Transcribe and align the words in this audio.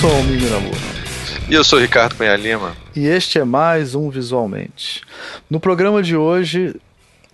sou 0.00 0.10
o 0.18 0.24
Mimi 0.24 0.48
Namor. 0.48 0.72
E 1.46 1.52
eu 1.52 1.62
sou 1.62 1.78
o 1.78 1.82
Ricardo 1.82 2.14
Cunha 2.14 2.34
Lima. 2.34 2.74
E 2.96 3.06
este 3.06 3.38
é 3.38 3.44
mais 3.44 3.94
um 3.94 4.08
Visualmente. 4.08 5.02
No 5.50 5.60
programa 5.60 6.02
de 6.02 6.16
hoje, 6.16 6.74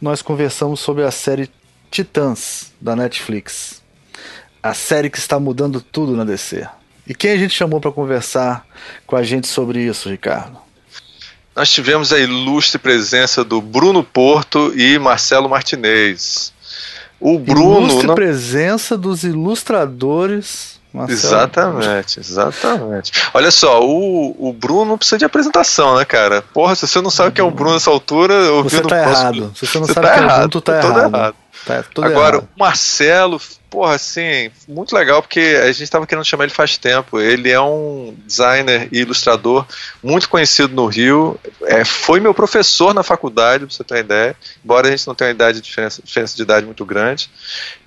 nós 0.03 0.21
conversamos 0.21 0.81
sobre 0.81 1.05
a 1.05 1.13
série 1.13 1.49
Titãs, 1.93 2.73
da 2.81 2.97
Netflix. 2.97 3.81
A 4.61 4.75
série 4.75 5.09
que 5.09 5.17
está 5.17 5.39
mudando 5.39 5.81
tudo 5.81 6.17
na 6.17 6.25
DC. 6.25 6.67
E 7.07 7.15
quem 7.15 7.31
a 7.31 7.39
gente 7.39 7.55
chamou 7.55 7.81
para 7.81 7.93
conversar 7.93 8.67
com 9.07 9.15
a 9.15 9.23
gente 9.23 9.47
sobre 9.47 9.85
isso, 9.85 10.09
Ricardo? 10.09 10.59
Nós 11.55 11.71
tivemos 11.71 12.13
a 12.13 12.19
ilustre 12.19 12.81
presença 12.81 13.45
do 13.45 13.63
Bruno 13.63 14.03
Porto 14.03 14.73
e 14.77 14.99
Marcelo 14.99 15.49
Martinez. 15.49 16.53
O 17.21 17.39
Bruno. 17.39 17.83
Ilustre 17.83 18.09
não... 18.09 18.15
presença 18.17 18.99
dos 18.99 19.23
ilustradores. 19.23 20.76
Marcelo. 20.97 21.19
Exatamente, 21.19 22.21
exatamente. 22.21 23.13
Olha 23.35 23.51
só, 23.51 23.81
o, 23.83 24.49
o 24.49 24.53
Bruno 24.53 24.97
precisa 24.97 25.19
de 25.19 25.25
apresentação, 25.25 25.97
né, 25.97 26.05
cara? 26.05 26.43
Porra, 26.53 26.75
se 26.75 26.87
você 26.87 27.01
não 27.01 27.11
sabe 27.11 27.33
quem 27.33 27.45
é 27.45 27.47
o 27.47 27.51
Bruno 27.51 27.75
nessa 27.75 27.91
altura, 27.91 28.35
você 28.63 28.81
tá 28.81 28.99
errado. 28.99 29.53
Se 29.55 29.67
você 29.67 29.79
não 29.79 29.87
você 29.87 29.93
sabe 29.93 30.07
tá 30.07 30.15
quem 30.15 30.23
é 30.23 30.27
o 30.27 30.29
Bruno, 30.29 30.49
tu 30.49 30.61
tá, 30.61 30.73
tá 30.73 30.89
errado. 30.89 31.15
errado. 31.15 31.35
Tá 31.67 32.07
Agora, 32.07 32.37
errado. 32.37 32.49
o 32.57 32.59
Marcelo 32.59 33.41
porra, 33.77 33.97
assim, 33.97 34.51
muito 34.67 34.97
legal, 34.97 35.21
porque 35.21 35.61
a 35.63 35.67
gente 35.67 35.83
estava 35.83 36.07
querendo 36.07 36.25
chamar 36.25 36.45
ele 36.45 36.53
faz 36.55 36.79
tempo. 36.79 37.21
Ele 37.21 37.51
é 37.51 37.61
um 37.61 38.17
designer 38.25 38.89
e 38.91 39.01
ilustrador 39.01 39.67
muito 40.03 40.31
conhecido 40.31 40.75
no 40.75 40.87
Rio. 40.87 41.39
É, 41.65 41.85
foi 41.85 42.19
meu 42.19 42.33
professor 42.33 42.95
na 42.95 43.03
faculdade, 43.03 43.67
pra 43.67 43.75
você 43.75 43.85
ter 43.85 43.93
uma 43.93 44.01
ideia, 44.01 44.37
embora 44.65 44.89
a 44.89 44.91
gente 44.91 45.07
não 45.07 45.15
tenha 45.15 45.29
uma 45.29 45.35
idade, 45.35 45.61
diferença, 45.61 46.01
diferença 46.03 46.35
de 46.35 46.41
idade 46.41 46.65
muito 46.65 46.87
grande. 46.87 47.29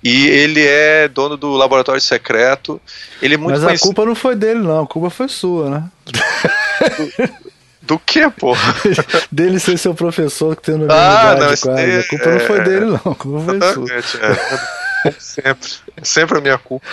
E 0.00 0.28
ele 0.28 0.64
é 0.64 1.08
dono 1.08 1.36
do 1.36 1.54
Laboratório 1.54 2.00
Secreto. 2.00 2.80
Ele 3.20 3.34
é 3.34 3.36
muito 3.36 3.54
Mas 3.54 3.64
conhecido... 3.64 3.82
a 3.82 3.88
culpa 3.88 4.06
não 4.06 4.14
foi 4.14 4.36
dele, 4.36 4.60
não. 4.60 4.84
A 4.84 4.86
culpa 4.86 5.10
foi 5.10 5.28
sua, 5.28 5.70
né? 5.70 5.84
Do 7.82 7.98
que, 7.98 8.30
porra? 8.30 8.76
dele 9.32 9.58
ser 9.58 9.76
seu 9.76 9.92
professor 9.92 10.54
que 10.54 10.62
tem 10.62 10.76
no 10.76 10.86
ah, 10.88 11.34
não. 11.36 11.76
É, 11.76 11.98
a 11.98 12.04
culpa 12.06 12.24
é, 12.26 12.32
não 12.38 12.46
foi 12.46 12.60
dele, 12.62 12.84
não. 12.84 12.94
A 12.94 13.14
culpa 13.16 13.40
foi 13.40 13.60
sua. 13.72 13.92
É. 13.92 14.79
Sempre. 15.18 15.68
É 15.96 16.04
sempre 16.04 16.38
a 16.38 16.40
minha 16.40 16.58
culpa. 16.58 16.86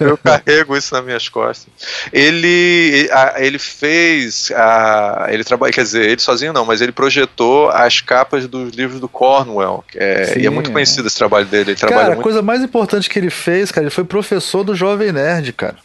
Eu 0.00 0.16
carrego 0.18 0.76
isso 0.76 0.94
nas 0.94 1.04
minhas 1.04 1.28
costas. 1.28 1.72
Ele, 2.12 3.08
ele 3.36 3.58
fez. 3.58 4.50
A, 4.52 5.26
ele 5.30 5.44
trabalha, 5.44 5.72
quer 5.72 5.82
dizer, 5.82 6.08
ele 6.08 6.20
sozinho 6.20 6.52
não, 6.52 6.64
mas 6.64 6.80
ele 6.80 6.92
projetou 6.92 7.70
as 7.70 8.00
capas 8.00 8.46
dos 8.46 8.74
livros 8.74 9.00
do 9.00 9.08
Cornwell. 9.08 9.84
É, 9.94 10.24
Sim, 10.24 10.40
e 10.40 10.46
é 10.46 10.50
muito 10.50 10.70
conhecido 10.72 11.06
esse 11.06 11.16
trabalho 11.16 11.46
dele. 11.46 11.72
Ele 11.72 11.80
cara, 11.80 12.06
muito... 12.06 12.20
a 12.20 12.22
coisa 12.22 12.42
mais 12.42 12.62
importante 12.62 13.08
que 13.08 13.18
ele 13.18 13.30
fez, 13.30 13.70
cara, 13.70 13.84
ele 13.84 13.94
foi 13.94 14.04
professor 14.04 14.64
do 14.64 14.74
Jovem 14.74 15.12
Nerd, 15.12 15.52
cara. 15.52 15.76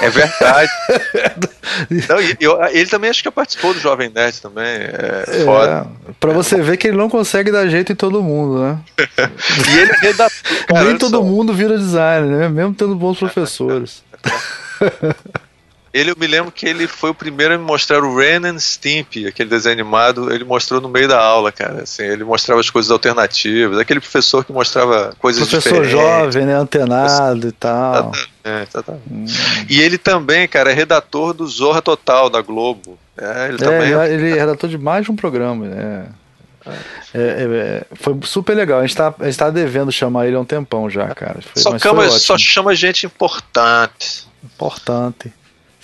É 0.00 0.10
verdade. 0.10 0.70
não, 2.08 2.20
e, 2.20 2.36
eu, 2.40 2.62
ele 2.66 2.86
também 2.86 3.10
acho 3.10 3.22
que 3.22 3.30
participou 3.30 3.72
do 3.72 3.80
Jovem 3.80 4.10
Nerd 4.14 4.40
também. 4.40 4.64
É, 4.64 5.24
é 5.26 5.44
foda. 5.44 5.86
Pra 6.20 6.32
você 6.32 6.56
é. 6.56 6.62
ver 6.62 6.76
que 6.76 6.88
ele 6.88 6.96
não 6.96 7.08
consegue 7.08 7.50
dar 7.50 7.68
jeito 7.68 7.92
em 7.92 7.96
todo 7.96 8.22
mundo, 8.22 8.60
né? 8.62 8.78
e 8.98 9.78
ele 9.78 9.92
é. 9.92 10.14
Cara, 10.66 10.84
Nem 10.84 10.98
todo 10.98 11.18
só. 11.18 11.22
mundo 11.22 11.54
vira 11.54 11.78
designer, 11.78 12.26
né? 12.26 12.48
Mesmo 12.48 12.74
tendo 12.74 12.94
bons 12.94 13.18
professores. 13.18 14.02
Ele, 15.92 16.10
eu 16.10 16.16
me 16.18 16.26
lembro 16.26 16.52
que 16.52 16.66
ele 16.66 16.86
foi 16.86 17.10
o 17.10 17.14
primeiro 17.14 17.54
a 17.54 17.58
me 17.58 17.64
mostrar 17.64 18.02
o 18.02 18.16
Ren 18.16 18.46
and 18.46 18.58
Stimpy, 18.58 19.26
aquele 19.26 19.48
desenho 19.48 19.72
animado, 19.72 20.32
ele 20.32 20.44
mostrou 20.44 20.80
no 20.80 20.88
meio 20.88 21.08
da 21.08 21.18
aula, 21.18 21.50
cara, 21.50 21.82
assim, 21.82 22.02
ele 22.02 22.24
mostrava 22.24 22.60
as 22.60 22.68
coisas 22.68 22.90
alternativas, 22.90 23.78
aquele 23.78 24.00
professor 24.00 24.44
que 24.44 24.52
mostrava 24.52 25.14
coisas 25.18 25.48
professor 25.48 25.82
diferentes. 25.82 25.94
Professor 25.94 26.24
jovem, 26.24 26.46
né, 26.46 26.54
antenado 26.54 27.48
e 27.48 27.52
tal. 27.52 28.12
Exatamente, 28.12 28.68
exatamente. 28.68 29.02
Hum. 29.10 29.26
E 29.68 29.80
ele 29.80 29.98
também, 29.98 30.46
cara, 30.46 30.70
é 30.70 30.74
redator 30.74 31.32
do 31.32 31.46
Zorra 31.46 31.80
Total, 31.80 32.28
da 32.28 32.42
Globo. 32.42 32.98
É, 33.16 33.48
ele, 33.48 33.54
é, 33.54 33.58
também... 33.58 33.92
É 33.94 34.12
ele 34.12 34.30
é 34.30 34.40
redator 34.40 34.68
de 34.68 34.78
mais 34.78 35.04
de 35.04 35.10
um 35.10 35.16
programa, 35.16 35.66
né? 35.66 36.08
É, 36.66 37.18
é, 37.18 37.44
é, 37.44 37.86
foi 37.94 38.18
super 38.24 38.54
legal. 38.54 38.80
A 38.80 38.86
gente, 38.86 38.96
tá, 38.96 39.14
a 39.18 39.24
gente 39.24 39.38
tá 39.38 39.50
devendo 39.50 39.90
chamar 39.90 40.26
ele 40.26 40.36
há 40.36 40.40
um 40.40 40.44
tempão 40.44 40.90
já, 40.90 41.08
cara. 41.14 41.40
Foi, 41.40 41.62
só, 41.62 41.78
chama, 41.78 42.10
só 42.10 42.36
chama 42.36 42.74
gente 42.74 43.06
importante. 43.06 44.28
Importante. 44.44 45.32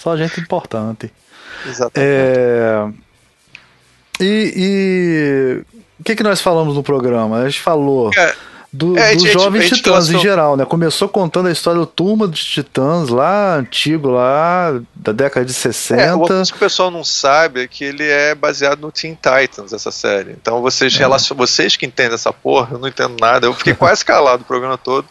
Só 0.04 0.16
gente 0.18 0.38
importante. 0.38 1.10
Exatamente. 1.66 1.98
É... 1.98 2.88
E, 4.20 4.52
e, 4.56 5.64
o 5.98 6.04
que, 6.04 6.14
que 6.14 6.22
nós 6.22 6.40
falamos 6.40 6.76
no 6.76 6.82
programa? 6.82 7.38
A 7.38 7.48
gente 7.48 7.60
falou. 7.60 8.10
É 8.16 8.53
do, 8.74 8.98
é, 8.98 9.14
dos 9.14 9.30
jovens 9.30 9.68
titãs 9.68 10.10
em 10.10 10.18
geral, 10.18 10.56
né? 10.56 10.64
Começou 10.64 11.08
contando 11.08 11.46
a 11.46 11.52
história 11.52 11.78
do 11.78 11.86
Turma 11.86 12.26
dos 12.26 12.44
Titãs 12.44 13.08
lá, 13.08 13.54
antigo, 13.54 14.08
lá, 14.08 14.80
da 14.92 15.12
década 15.12 15.46
de 15.46 15.54
60. 15.54 16.02
É, 16.02 16.12
o 16.12 16.24
que 16.24 16.32
o 16.32 16.58
pessoal 16.58 16.90
não 16.90 17.04
sabe 17.04 17.62
é 17.62 17.68
que 17.68 17.84
ele 17.84 18.02
é 18.02 18.34
baseado 18.34 18.80
no 18.80 18.90
Teen 18.90 19.14
Titans, 19.14 19.72
essa 19.72 19.92
série. 19.92 20.32
Então 20.32 20.60
vocês, 20.60 20.92
é. 20.96 20.98
relacion... 20.98 21.36
vocês 21.36 21.76
que 21.76 21.86
entendem 21.86 22.14
essa 22.14 22.32
porra, 22.32 22.70
eu 22.72 22.78
não 22.80 22.88
entendo 22.88 23.14
nada, 23.20 23.46
eu 23.46 23.54
fiquei 23.54 23.74
quase 23.78 24.04
calado 24.04 24.42
o 24.42 24.46
programa 24.46 24.76
todo. 24.76 25.06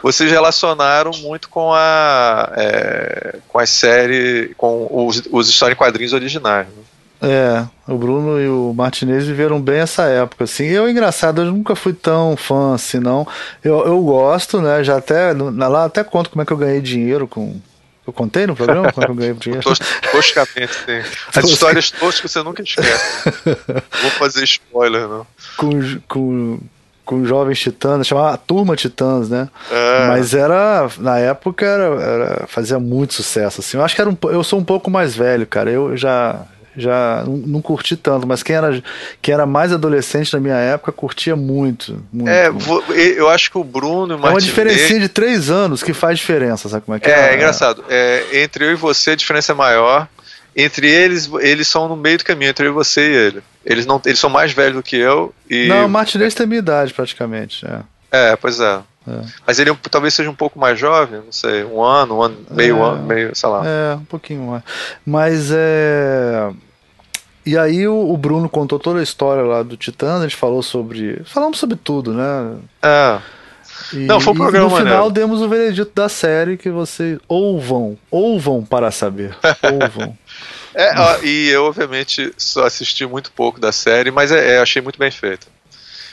Vocês 0.00 0.30
relacionaram 0.30 1.10
muito 1.18 1.48
com 1.48 1.74
a 1.74 2.52
é, 2.56 3.38
com 3.48 3.58
a 3.58 3.66
série, 3.66 4.54
com 4.56 4.86
os, 4.92 5.24
os 5.32 5.48
histórias 5.48 5.74
em 5.74 5.78
quadrinhos 5.78 6.12
originais. 6.12 6.68
Né? 6.68 6.87
É, 7.20 7.64
o 7.86 7.96
Bruno 7.96 8.40
e 8.40 8.48
o 8.48 8.72
Martinez 8.72 9.26
viveram 9.26 9.60
bem 9.60 9.80
essa 9.80 10.04
época, 10.04 10.44
assim. 10.44 10.64
Eu, 10.64 10.88
engraçado, 10.88 11.42
eu 11.42 11.46
nunca 11.46 11.74
fui 11.74 11.92
tão 11.92 12.36
fã 12.36 12.74
assim, 12.74 13.00
não. 13.00 13.26
Eu, 13.62 13.84
eu 13.84 14.00
gosto, 14.02 14.60
né? 14.60 14.84
Já 14.84 14.98
até, 14.98 15.32
lá 15.32 15.84
até 15.84 16.04
conto 16.04 16.30
como 16.30 16.42
é 16.42 16.44
que 16.46 16.52
eu 16.52 16.56
ganhei 16.56 16.80
dinheiro 16.80 17.26
com... 17.26 17.60
Eu 18.06 18.12
contei 18.12 18.46
no 18.46 18.56
programa 18.56 18.90
como 18.90 19.04
é 19.04 19.06
que 19.06 19.12
eu 19.12 19.16
ganhei 19.16 19.34
dinheiro? 19.34 19.64
Toscamente, 20.12 20.74
sim. 20.86 21.02
As 21.34 21.44
histórias 21.44 21.90
toscas 21.90 22.30
você 22.30 22.42
nunca 22.42 22.62
esquece. 22.62 23.24
Vou 24.00 24.10
fazer 24.12 24.44
spoiler, 24.44 25.06
não. 25.06 25.26
Com, 25.58 26.00
com, 26.08 26.58
com 27.04 27.24
jovens 27.26 27.58
titãs, 27.58 28.06
chamava 28.06 28.38
Turma 28.38 28.76
Titãs, 28.76 29.28
né? 29.28 29.50
É. 29.70 30.06
Mas 30.06 30.32
era, 30.32 30.88
na 30.98 31.18
época, 31.18 31.66
era, 31.66 31.84
era, 32.02 32.46
fazia 32.46 32.78
muito 32.78 33.12
sucesso, 33.12 33.60
assim. 33.60 33.76
Eu 33.76 33.84
acho 33.84 33.94
que 33.94 34.00
era 34.00 34.08
um, 34.08 34.16
eu 34.30 34.42
sou 34.42 34.58
um 34.58 34.64
pouco 34.64 34.90
mais 34.90 35.14
velho, 35.14 35.46
cara. 35.46 35.70
Eu 35.70 35.94
já 35.94 36.46
já 36.78 37.24
não, 37.26 37.36
não, 37.36 37.62
curti 37.62 37.96
tanto, 37.96 38.26
mas 38.26 38.42
quem 38.42 38.56
era, 38.56 38.82
quem 39.20 39.34
era 39.34 39.46
mais 39.46 39.72
adolescente 39.72 40.32
na 40.32 40.40
minha 40.40 40.56
época 40.56 40.92
curtia 40.92 41.36
muito. 41.36 42.02
muito 42.12 42.30
é, 42.30 42.50
muito. 42.50 42.92
eu 42.92 43.28
acho 43.28 43.50
que 43.50 43.58
o 43.58 43.64
Bruno 43.64 44.14
e 44.14 44.16
o 44.16 44.26
É 44.26 44.30
uma 44.30 44.40
diferença 44.40 44.98
de 44.98 45.08
três 45.08 45.50
anos 45.50 45.82
que 45.82 45.92
faz 45.92 46.18
diferença, 46.18 46.68
sabe 46.68 46.84
como 46.84 46.96
é 46.96 47.00
que 47.00 47.10
é? 47.10 47.12
É, 47.12 47.30
é 47.30 47.34
engraçado. 47.34 47.84
É, 47.88 48.42
entre 48.42 48.64
eu 48.64 48.72
e 48.72 48.76
você 48.76 49.12
a 49.12 49.16
diferença 49.16 49.52
é 49.52 49.54
maior. 49.54 50.08
Entre 50.56 50.90
eles, 50.90 51.30
eles 51.40 51.68
são 51.68 51.88
no 51.88 51.96
meio 51.96 52.18
do 52.18 52.24
caminho, 52.24 52.50
entre 52.50 52.66
eu 52.66 52.70
e 52.70 52.74
você 52.74 53.00
e 53.00 53.14
ele. 53.14 53.42
Eles, 53.64 53.86
não, 53.86 54.00
eles 54.04 54.18
são 54.18 54.28
mais 54.28 54.50
velhos 54.52 54.74
do 54.74 54.82
que 54.82 54.96
eu. 54.96 55.32
E... 55.48 55.68
Não, 55.68 55.86
o 55.86 55.88
Martinez 55.88 56.34
tem 56.34 56.44
a 56.44 56.46
minha 56.48 56.58
idade 56.58 56.92
praticamente. 56.92 57.64
É, 58.10 58.32
é 58.32 58.36
pois 58.36 58.58
é. 58.58 58.80
É. 59.08 59.24
Mas 59.46 59.58
ele 59.58 59.74
talvez 59.90 60.12
seja 60.12 60.30
um 60.30 60.34
pouco 60.34 60.58
mais 60.58 60.78
jovem, 60.78 61.20
não 61.24 61.32
sei, 61.32 61.64
um 61.64 61.82
ano, 61.82 62.18
um 62.18 62.22
ano, 62.22 62.36
meio 62.50 62.76
é, 62.76 62.80
ano, 62.80 63.02
meio, 63.04 63.34
sei 63.34 63.48
lá. 63.48 63.62
É, 63.64 63.94
um 63.94 64.04
pouquinho 64.04 64.42
mais. 64.42 64.62
Mas 65.06 65.50
é. 65.50 66.50
E 67.48 67.56
aí 67.56 67.88
o, 67.88 68.14
Bruno 68.14 68.46
contou 68.46 68.78
toda 68.78 69.00
a 69.00 69.02
história 69.02 69.42
lá 69.42 69.62
do 69.62 69.74
Titã, 69.74 70.18
a 70.18 70.22
gente 70.22 70.36
falou 70.36 70.62
sobre. 70.62 71.22
Falamos 71.24 71.58
sobre 71.58 71.76
tudo, 71.76 72.12
né? 72.12 72.58
É. 72.82 73.18
E, 73.90 74.00
Não, 74.00 74.20
foi 74.20 74.34
um 74.34 74.36
programa 74.36 74.66
e 74.66 74.70
no 74.70 74.76
final 74.76 74.92
maneiro. 75.04 75.10
demos 75.14 75.40
o 75.40 75.48
veredito 75.48 75.90
da 75.94 76.10
série 76.10 76.58
que 76.58 76.68
vocês 76.68 77.18
ouvam, 77.26 77.96
ouvam 78.10 78.62
para 78.62 78.90
saber. 78.90 79.34
Ouvam. 79.64 80.18
é, 80.74 81.00
ó, 81.00 81.22
e 81.22 81.48
eu, 81.48 81.64
obviamente, 81.64 82.30
só 82.36 82.66
assisti 82.66 83.06
muito 83.06 83.32
pouco 83.32 83.58
da 83.58 83.72
série, 83.72 84.10
mas 84.10 84.30
é, 84.30 84.56
é, 84.56 84.58
achei 84.58 84.82
muito 84.82 84.98
bem 84.98 85.10
feita. 85.10 85.46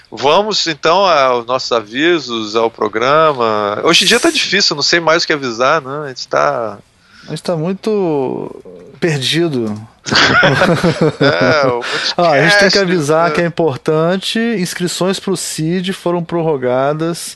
Vamos 0.10 0.66
então 0.68 1.06
aos 1.06 1.46
nossos 1.46 1.70
avisos, 1.74 2.56
ao 2.56 2.72
programa. 2.72 3.82
Hoje 3.84 4.06
em 4.06 4.08
dia 4.08 4.22
tá 4.22 4.32
difícil, 4.32 4.74
não 4.74 4.84
sei 4.84 5.02
mais 5.02 5.24
o 5.24 5.28
que 5.28 5.34
avisar, 5.34 5.82
né? 5.82 6.06
A 6.06 6.08
gente 6.08 6.30
tá. 6.30 6.78
A 7.27 7.30
gente 7.31 7.44
tá 7.44 7.56
muito 7.56 8.63
perdido. 9.00 9.66
é, 11.19 11.62
ah, 12.16 12.31
a 12.31 12.42
gente 12.42 12.60
tem 12.60 12.69
que 12.69 12.77
avisar 12.77 13.33
que 13.33 13.42
é 13.42 13.45
importante: 13.45 14.39
inscrições 14.39 15.19
para 15.19 15.31
o 15.31 15.38
CID 15.38 15.94
foram 15.94 16.24
prorrogadas 16.24 17.36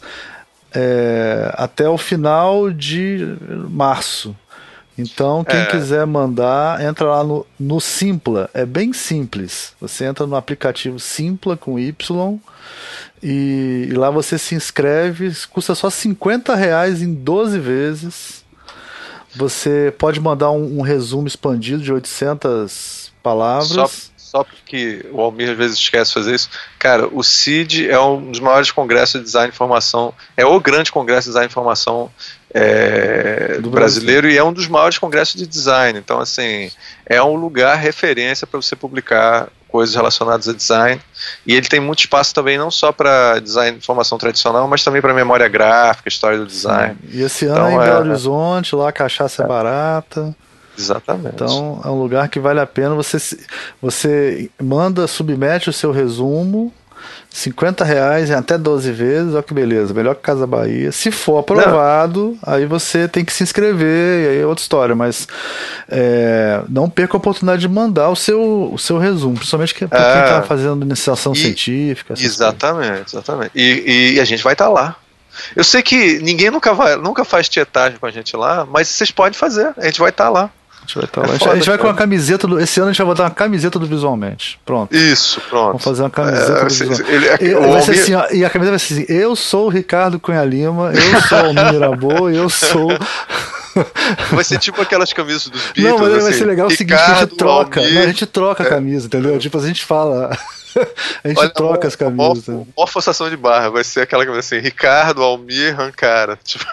é, 0.74 1.52
até 1.56 1.88
o 1.90 1.98
final 1.98 2.72
de 2.72 3.36
março. 3.70 4.36
Então, 4.98 5.46
quem 5.46 5.62
é. 5.62 5.66
quiser 5.66 6.06
mandar, 6.06 6.82
entra 6.84 7.06
lá 7.06 7.24
no, 7.24 7.46
no 7.58 7.80
Simpla. 7.80 8.50
É 8.54 8.66
bem 8.66 8.92
simples. 8.92 9.74
Você 9.80 10.04
entra 10.04 10.28
no 10.28 10.36
aplicativo 10.36 11.00
Simpla 11.00 11.56
com 11.56 11.80
Y 11.80 12.40
e, 13.24 13.88
e 13.90 13.94
lá 13.94 14.10
você 14.10 14.38
se 14.38 14.56
inscreve. 14.56 15.32
Custa 15.50 15.74
só 15.74 15.90
50 15.90 16.54
reais 16.54 17.02
em 17.02 17.14
12 17.14 17.60
vezes. 17.60 18.39
Você 19.36 19.94
pode 19.98 20.20
mandar 20.20 20.52
um, 20.52 20.80
um 20.80 20.82
resumo 20.82 21.28
expandido 21.28 21.82
de 21.82 21.94
800 21.94 23.12
palavras. 23.22 23.70
Só, 23.70 23.90
só 24.18 24.44
porque 24.44 25.06
o 25.12 25.22
Almir 25.22 25.52
às 25.52 25.58
vezes 25.58 25.78
esquece 25.78 26.10
de 26.10 26.14
fazer 26.14 26.36
isso. 26.36 26.50
Cara, 26.78 27.08
o 27.08 27.24
CID 27.24 27.90
é 27.90 28.00
um 28.00 28.32
dos 28.32 28.40
maiores 28.40 28.72
congressos 28.72 29.20
de 29.20 29.26
design 29.26 29.50
e 29.50 29.54
informação, 29.54 30.14
é 30.38 30.46
o 30.46 30.60
grande 30.60 30.92
congresso 30.92 31.24
de 31.24 31.30
design 31.30 31.48
e 31.48 31.50
informação 31.50 32.12
é, 32.54 33.60
do 33.60 33.70
brasileiro 33.70 34.24
Brasil. 34.24 34.36
e 34.36 34.40
é 34.40 34.44
um 34.44 34.54
dos 34.54 34.68
maiores 34.68 34.98
congressos 34.98 35.36
de 35.36 35.48
design. 35.48 35.98
Então, 35.98 36.20
assim, 36.20 36.72
é 37.06 37.22
um 37.22 37.36
lugar 37.36 37.76
referência 37.78 38.46
para 38.46 38.62
você 38.62 38.76
publicar 38.76 39.50
coisas 39.68 39.96
relacionadas 39.96 40.48
a 40.48 40.54
design. 40.54 41.02
E 41.46 41.56
ele 41.56 41.68
tem 41.68 41.80
muito 41.80 42.00
espaço 42.00 42.34
também, 42.34 42.58
não 42.58 42.72
só 42.72 42.92
para 42.92 43.40
design 43.40 43.72
de 43.72 43.78
informação 43.78 44.18
tradicional, 44.18 44.68
mas 44.68 44.84
também 44.84 45.02
para 45.02 45.14
memória 45.14 45.48
gráfica, 45.48 46.10
história 46.10 46.38
do 46.38 46.46
design. 46.46 46.96
Sim. 47.02 47.18
E 47.18 47.22
esse 47.22 47.46
ano 47.46 47.56
então, 47.56 47.68
é 47.70 47.74
em 47.74 47.80
Belo 47.80 48.10
Horizonte, 48.10 48.76
lá 48.76 48.90
a 48.90 48.94
cachaça 48.94 49.42
é, 49.42 49.46
é 49.46 49.48
barata. 49.48 50.36
Exatamente. 50.78 51.36
Então 51.36 51.82
é 51.84 51.88
um 51.90 52.00
lugar 52.00 52.30
que 52.30 52.40
vale 52.40 52.60
a 52.60 52.66
pena. 52.66 52.96
Você, 52.96 53.18
você 53.82 54.50
manda, 54.62 55.08
submete 55.08 55.70
o 55.70 55.74
seu 55.74 55.92
resumo 55.92 56.74
50 57.30 57.84
reais 57.84 58.30
em 58.30 58.34
até 58.34 58.58
12 58.58 58.92
vezes, 58.92 59.34
olha 59.34 59.44
que 59.44 59.54
beleza, 59.54 59.94
melhor 59.94 60.16
que 60.16 60.22
Casa 60.22 60.48
Bahia. 60.48 60.92
Se 60.92 61.12
for 61.12 61.40
aprovado, 61.40 62.38
não. 62.46 62.54
aí 62.54 62.66
você 62.66 63.08
tem 63.08 63.24
que 63.24 63.32
se 63.32 63.44
inscrever, 63.44 64.26
e 64.26 64.28
aí 64.30 64.42
é 64.42 64.46
outra 64.46 64.62
história, 64.62 64.96
mas 64.96 65.28
é, 65.88 66.62
não 66.68 66.90
perca 66.90 67.16
a 67.16 67.20
oportunidade 67.20 67.62
de 67.62 67.68
mandar 67.68 68.10
o 68.10 68.16
seu, 68.16 68.72
o 68.74 68.78
seu 68.78 68.98
resumo, 68.98 69.36
principalmente 69.36 69.76
que, 69.76 69.88
para 69.88 70.00
é, 70.00 70.14
quem 70.14 70.24
está 70.24 70.42
fazendo 70.42 70.84
iniciação 70.84 71.34
e, 71.34 71.38
científica. 71.38 72.14
Exatamente, 72.18 72.88
coisas. 72.88 73.14
exatamente. 73.14 73.52
E, 73.56 74.16
e, 74.16 74.20
a 74.20 74.26
gente 74.26 74.44
vai 74.44 74.54
estar 74.54 74.66
tá 74.66 74.72
lá. 74.72 74.96
Eu 75.56 75.64
sei 75.64 75.82
que 75.82 76.20
ninguém 76.20 76.50
nunca, 76.50 76.74
vai, 76.74 76.96
nunca 76.96 77.24
faz 77.24 77.48
tietagem 77.48 77.98
com 78.00 78.06
a 78.06 78.12
gente 78.12 78.36
lá, 78.36 78.66
mas 78.66 78.88
vocês 78.88 79.12
podem 79.12 79.38
fazer, 79.38 79.74
a 79.78 79.86
gente 79.86 80.00
vai 80.00 80.10
estar 80.10 80.26
tá 80.26 80.30
lá 80.30 80.52
gente 80.90 80.96
vai 80.96 81.06
estar 81.06 81.22
tá 81.22 81.28
lá. 81.28 81.36
É 81.36 81.40
foda, 81.40 81.52
a 81.52 81.56
gente 81.56 81.70
vai 81.70 81.78
com 81.78 81.88
a 81.88 81.94
camiseta 81.94 82.48
do. 82.48 82.60
Esse 82.60 82.80
ano 82.80 82.90
a 82.90 82.92
gente 82.92 82.98
vai 82.98 83.08
botar 83.08 83.24
uma 83.24 83.32
camiseta 83.32 83.78
do 83.78 83.86
Visualmente. 83.86 84.60
Pronto. 84.66 84.96
Isso, 84.96 85.42
pronto. 85.50 85.68
Vamos 85.68 85.84
fazer 85.84 86.02
uma 86.02 86.10
camiseta 86.10 86.52
é, 86.52 86.66
do 86.66 86.70
Visualmente. 86.70 87.12
Ele, 87.12 87.28
é, 87.28 87.38
e, 87.42 87.54
vai 87.54 87.82
ser 87.82 87.92
assim, 87.92 88.14
ó, 88.16 88.28
e 88.32 88.44
a 88.44 88.50
camiseta 88.50 88.78
vai 88.78 88.80
ser 88.80 88.94
assim: 88.94 89.06
eu 89.08 89.36
sou 89.36 89.68
o 89.68 89.70
Ricardo 89.70 90.20
Cunha 90.20 90.44
Lima, 90.44 90.92
eu 90.94 91.22
sou 91.22 91.52
o 91.52 91.54
Mirabô, 91.54 92.30
eu 92.30 92.50
sou. 92.50 92.90
Vai 94.32 94.44
ser 94.44 94.60
tipo 94.60 94.82
aquelas 94.82 95.14
camisas 95.14 95.48
dos 95.48 95.62
Beatles. 95.72 95.86
Não, 95.86 96.00
mas 96.00 96.14
assim, 96.14 96.24
vai 96.24 96.34
ser 96.34 96.46
legal 96.46 96.68
o 96.68 96.72
seguinte: 96.72 97.00
a 97.00 97.20
gente 97.20 97.36
troca. 97.36 97.82
Não, 97.82 98.02
a 98.02 98.08
gente 98.08 98.26
troca 98.26 98.64
a 98.64 98.66
camisa, 98.66 99.08
entendeu? 99.08 99.38
Tipo, 99.38 99.58
a 99.58 99.68
gente 99.68 99.86
fala. 99.86 100.38
a 101.24 101.28
gente 101.28 101.40
Olha, 101.40 101.50
troca 101.50 101.88
as 101.88 101.96
camisas. 101.96 102.48
Uma, 102.48 102.68
uma 102.76 102.88
forçação 102.88 103.30
de 103.30 103.38
barra, 103.38 103.70
vai 103.70 103.84
ser 103.84 104.02
aquela 104.02 104.24
camisa 104.26 104.40
assim, 104.40 104.60
Ricardo, 104.60 105.24
Almir, 105.24 105.76
Rancara. 105.76 106.40
Tipo... 106.44 106.66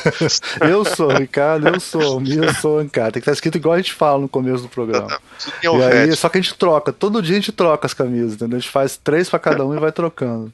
eu 0.64 0.84
sou 0.84 1.08
Ricardo, 1.08 1.68
eu 1.68 1.80
sou 1.80 2.02
Almir, 2.02 2.42
eu 2.42 2.54
sou 2.54 2.78
Rancara. 2.78 3.12
Tem 3.12 3.20
que 3.20 3.24
estar 3.24 3.32
escrito 3.32 3.58
igual 3.58 3.74
a 3.74 3.78
gente 3.78 3.92
fala 3.92 4.20
no 4.20 4.28
começo 4.28 4.62
do 4.62 4.68
programa. 4.68 5.18
E 5.62 5.66
aí, 5.66 6.14
só 6.16 6.28
que 6.28 6.38
a 6.38 6.40
gente 6.40 6.54
troca, 6.54 6.92
todo 6.92 7.22
dia 7.22 7.36
a 7.36 7.40
gente 7.40 7.52
troca 7.52 7.86
as 7.86 7.94
camisas, 7.94 8.34
entendeu? 8.34 8.56
A 8.56 8.60
gente 8.60 8.70
faz 8.70 8.96
três 8.96 9.28
para 9.28 9.38
cada 9.38 9.64
um 9.64 9.74
e 9.74 9.78
vai 9.78 9.92
trocando. 9.92 10.52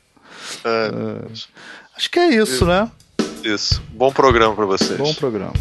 É. 0.65 0.69
É. 0.69 1.57
Acho 1.97 2.11
que 2.11 2.19
é 2.19 2.29
isso, 2.29 2.55
isso. 2.55 2.67
né? 2.67 2.91
Isso. 3.43 3.83
Bom 3.91 4.13
programa 4.13 4.55
para 4.55 4.67
vocês. 4.67 4.99
Bom 4.99 5.15
programa. 5.15 5.53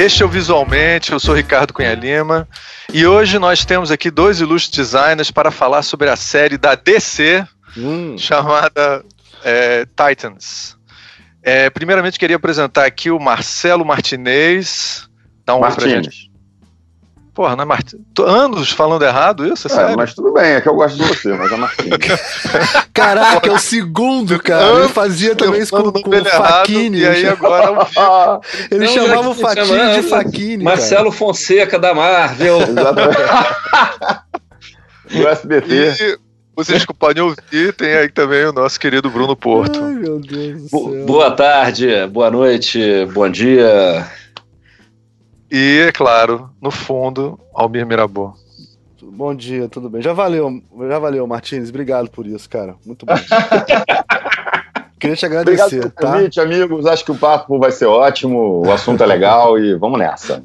Este 0.00 0.22
é 0.22 0.26
o 0.26 0.30
Visualmente, 0.30 1.12
eu 1.12 1.20
sou 1.20 1.34
Ricardo 1.34 1.74
Cunha 1.74 1.94
Lima 1.94 2.48
e 2.90 3.06
hoje 3.06 3.38
nós 3.38 3.66
temos 3.66 3.90
aqui 3.90 4.10
dois 4.10 4.40
ilustres 4.40 4.74
designers 4.74 5.30
para 5.30 5.50
falar 5.50 5.82
sobre 5.82 6.08
a 6.08 6.16
série 6.16 6.56
da 6.56 6.74
DC 6.74 7.46
hum. 7.76 8.16
chamada 8.16 9.04
é, 9.44 9.84
Titans. 9.84 10.74
É, 11.42 11.68
primeiramente 11.68 12.18
queria 12.18 12.36
apresentar 12.36 12.86
aqui 12.86 13.10
o 13.10 13.18
Marcelo 13.18 13.84
Martinez. 13.84 15.06
Dá 15.44 15.54
um 15.54 15.60
Martins. 15.60 16.29
Porra, 17.40 17.56
não 17.56 17.62
é 17.62 17.64
Martins. 17.64 18.02
Anos 18.18 18.70
falando 18.70 19.02
errado 19.02 19.50
isso? 19.50 19.66
É, 19.72 19.92
é 19.92 19.96
mas 19.96 20.12
tudo 20.12 20.30
bem, 20.30 20.52
é 20.52 20.60
que 20.60 20.68
eu 20.68 20.74
gosto 20.74 20.98
de 20.98 21.04
você, 21.04 21.32
mas 21.32 21.50
é 21.50 21.56
Martins. 21.56 21.88
Caraca, 22.92 23.48
é 23.48 23.52
o 23.52 23.58
segundo, 23.58 24.38
cara. 24.38 24.80
Ele 24.80 24.88
fazia 24.88 25.34
também 25.34 25.62
isso 25.62 25.74
com, 25.74 25.90
com 25.90 26.10
o 26.10 26.24
Faquini. 26.26 26.98
E 26.98 27.06
aí 27.06 27.26
agora 27.26 27.64
é 27.64 27.70
Ele 28.70 28.84
não, 28.84 28.92
chamava 28.92 29.30
o 29.30 29.34
Faquini 29.34 29.94
de 29.94 30.02
Faquini. 30.02 30.62
Marcelo 30.62 31.04
cara. 31.04 31.16
Fonseca 31.16 31.78
da 31.78 31.94
Marvel. 31.94 32.60
Exatamente. 32.68 33.18
Do 35.10 35.26
SBT. 35.26 35.94
E 35.98 36.18
vocês 36.54 36.84
podem 36.84 37.22
ouvir, 37.22 37.72
tem 37.74 37.94
aí 37.94 38.10
também 38.10 38.44
o 38.44 38.52
nosso 38.52 38.78
querido 38.78 39.08
Bruno 39.08 39.34
Porto. 39.34 39.82
Ai, 39.82 39.94
meu 39.94 40.20
Deus 40.20 40.64
do 40.64 40.68
céu. 40.68 41.06
Boa 41.06 41.30
tarde, 41.30 42.06
boa 42.08 42.30
noite, 42.30 43.06
bom 43.14 43.30
dia. 43.30 44.06
E, 45.50 45.86
é 45.88 45.92
claro, 45.92 46.50
no 46.60 46.70
fundo, 46.70 47.38
Almir 47.52 47.84
Mirabô. 47.84 48.32
Bom 49.02 49.34
dia, 49.34 49.68
tudo 49.68 49.90
bem. 49.90 50.00
Já 50.00 50.12
valeu, 50.12 50.62
já 50.88 50.98
valeu, 50.98 51.26
Martins. 51.26 51.68
Obrigado 51.68 52.08
por 52.08 52.26
isso, 52.26 52.48
cara. 52.48 52.76
Muito 52.86 53.04
bom. 53.04 53.14
Queria 55.00 55.16
te 55.16 55.26
agradecer. 55.26 55.64
Obrigado 55.64 55.90
pelo 55.90 56.12
convite, 56.12 56.34
tá? 56.36 56.42
amigos. 56.42 56.86
Acho 56.86 57.04
que 57.04 57.10
o 57.10 57.16
papo 57.16 57.58
vai 57.58 57.72
ser 57.72 57.86
ótimo, 57.86 58.62
o 58.64 58.70
assunto 58.70 59.02
é 59.02 59.06
legal 59.06 59.58
e 59.58 59.74
vamos 59.74 59.98
nessa. 59.98 60.44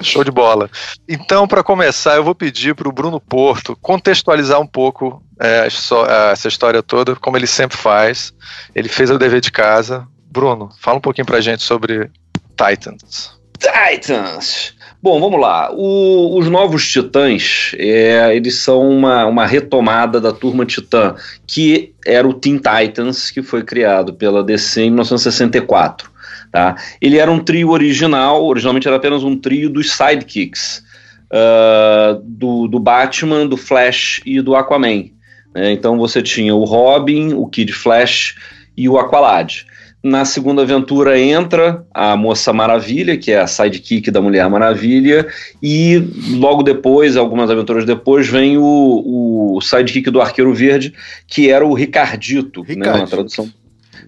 Show 0.00 0.22
de 0.22 0.30
bola. 0.30 0.70
Então, 1.08 1.48
para 1.48 1.62
começar, 1.64 2.16
eu 2.16 2.24
vou 2.24 2.34
pedir 2.34 2.74
para 2.74 2.88
o 2.88 2.92
Bruno 2.92 3.18
Porto 3.18 3.76
contextualizar 3.80 4.60
um 4.60 4.66
pouco 4.66 5.22
é, 5.40 5.66
essa 5.66 6.48
história 6.48 6.82
toda, 6.82 7.16
como 7.16 7.36
ele 7.36 7.46
sempre 7.46 7.76
faz. 7.76 8.34
Ele 8.74 8.88
fez 8.88 9.10
o 9.10 9.18
dever 9.18 9.40
de 9.40 9.50
casa. 9.50 10.06
Bruno, 10.30 10.70
fala 10.80 10.98
um 10.98 11.00
pouquinho 11.00 11.26
para 11.26 11.38
a 11.38 11.40
gente 11.40 11.62
sobre 11.62 12.10
Titans. 12.54 13.36
Titans! 13.58 14.74
Bom, 15.02 15.20
vamos 15.20 15.40
lá. 15.40 15.70
O, 15.72 16.36
os 16.38 16.48
novos 16.48 16.90
Titãs, 16.90 17.72
é, 17.78 18.34
eles 18.34 18.56
são 18.56 18.88
uma, 18.88 19.26
uma 19.26 19.46
retomada 19.46 20.20
da 20.20 20.32
turma 20.32 20.66
Titã, 20.66 21.14
que 21.46 21.94
era 22.04 22.26
o 22.26 22.34
Teen 22.34 22.58
Titans, 22.58 23.30
que 23.30 23.42
foi 23.42 23.62
criado 23.62 24.14
pela 24.14 24.42
DC 24.42 24.82
em 24.82 24.90
1964. 24.90 26.10
Tá? 26.50 26.76
Ele 27.00 27.18
era 27.18 27.30
um 27.30 27.38
trio 27.38 27.70
original, 27.70 28.44
originalmente 28.44 28.88
era 28.88 28.96
apenas 28.96 29.22
um 29.22 29.36
trio 29.36 29.70
dos 29.70 29.92
sidekicks, 29.92 30.82
uh, 31.30 32.20
do, 32.24 32.66
do 32.66 32.80
Batman, 32.80 33.46
do 33.46 33.56
Flash 33.56 34.20
e 34.24 34.40
do 34.40 34.56
Aquaman. 34.56 35.10
Né? 35.54 35.72
Então 35.72 35.98
você 35.98 36.22
tinha 36.22 36.54
o 36.54 36.64
Robin, 36.64 37.32
o 37.34 37.46
Kid 37.46 37.72
Flash 37.72 38.34
e 38.76 38.88
o 38.88 38.98
Aqualad. 38.98 39.66
Na 40.02 40.24
segunda 40.24 40.62
aventura 40.62 41.18
entra 41.18 41.84
a 41.92 42.16
Moça 42.16 42.52
Maravilha, 42.52 43.16
que 43.16 43.32
é 43.32 43.40
a 43.40 43.46
sidekick 43.46 44.10
da 44.10 44.20
Mulher 44.20 44.48
Maravilha, 44.48 45.26
e 45.60 45.98
logo 46.38 46.62
depois, 46.62 47.16
algumas 47.16 47.50
aventuras 47.50 47.84
depois, 47.84 48.28
vem 48.28 48.56
o, 48.56 49.56
o 49.56 49.60
sidekick 49.60 50.10
do 50.10 50.20
Arqueiro 50.20 50.54
Verde, 50.54 50.94
que 51.26 51.50
era 51.50 51.66
o 51.66 51.74
Ricardito, 51.74 52.62
Ricardito. 52.62 52.94
né, 52.94 53.00
na 53.00 53.06
tradução 53.06 53.50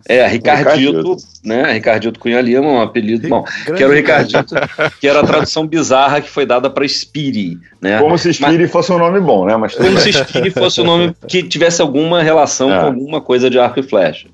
é, 0.06 0.26
Ricardito, 0.26 1.16
né? 1.44 1.72
Ricardito 1.72 2.18
Cunha 2.18 2.40
Lima, 2.40 2.66
um 2.66 2.80
apelido. 2.80 3.28
bom, 3.28 3.44
que 3.64 3.82
era 3.82 3.88
o 3.88 3.94
Ricardito, 3.94 4.54
que 5.00 5.08
era 5.08 5.20
a 5.20 5.26
tradução 5.26 5.66
bizarra 5.66 6.20
que 6.20 6.28
foi 6.28 6.46
dada 6.46 6.68
para 6.68 6.84
Spiri, 6.84 7.58
né? 7.80 7.98
Como 7.98 8.16
se 8.18 8.30
Spiri 8.30 8.58
Mas, 8.58 8.70
fosse 8.70 8.92
um 8.92 8.98
nome 8.98 9.20
bom, 9.20 9.46
né? 9.46 9.56
Mas 9.56 9.74
como 9.74 9.98
se 9.98 10.10
Spiri 10.10 10.50
fosse 10.50 10.80
um 10.80 10.84
nome 10.84 11.14
que 11.26 11.42
tivesse 11.42 11.80
alguma 11.82 12.22
relação 12.22 12.72
é. 12.72 12.80
com 12.80 12.86
alguma 12.86 13.20
coisa 13.20 13.50
de 13.50 13.58
arco 13.58 13.80
e 13.80 13.82
flecha. 13.82 14.28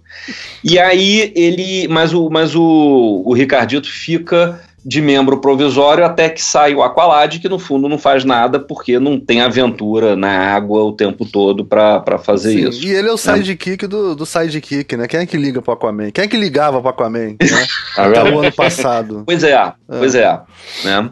E 0.63 0.79
aí 0.79 1.33
ele. 1.35 1.89
Mas 1.89 2.13
o, 2.13 2.31
mas 2.31 2.55
o, 2.55 3.23
o 3.25 3.33
Ricardito 3.35 3.89
fica 3.89 4.61
de 4.85 5.01
membro 5.01 5.39
provisório 5.39 6.05
até 6.05 6.29
que 6.29 6.43
sai 6.43 6.75
o 6.75 6.83
Aqualad, 6.83 7.39
que 7.39 7.49
no 7.49 7.59
fundo 7.59 7.89
não 7.89 7.97
faz 7.97 8.25
nada 8.25 8.61
porque 8.61 8.99
não 8.99 9.19
tem 9.19 9.41
aventura 9.41 10.15
na 10.15 10.55
água 10.55 10.83
o 10.83 10.93
tempo 10.93 11.25
todo 11.25 11.65
para 11.65 12.19
fazer 12.19 12.53
Sim, 12.53 12.69
isso. 12.69 12.87
E 12.87 12.91
ele 12.91 13.09
é 13.09 13.13
o 13.13 13.15
né? 13.15 13.19
sidekick 13.19 13.87
do, 13.87 14.15
do 14.15 14.27
sidekick, 14.27 14.95
né? 14.97 15.09
Quem 15.09 15.21
é 15.21 15.27
que 15.27 15.39
liga 15.39 15.63
pro 15.63 15.73
Aquaman? 15.73 16.11
Quem 16.11 16.25
é 16.25 16.29
que 16.29 16.37
ligava 16.37 16.81
pro 16.81 16.91
Aquaman? 16.91 17.29
Né? 17.31 17.37
Até 17.97 18.23
o 18.25 18.41
ano 18.41 18.53
passado. 18.53 19.23
Pois 19.25 19.43
é, 19.43 19.53
é. 19.53 19.73
pois 19.89 20.15
é. 20.15 20.39
Né? 20.85 21.11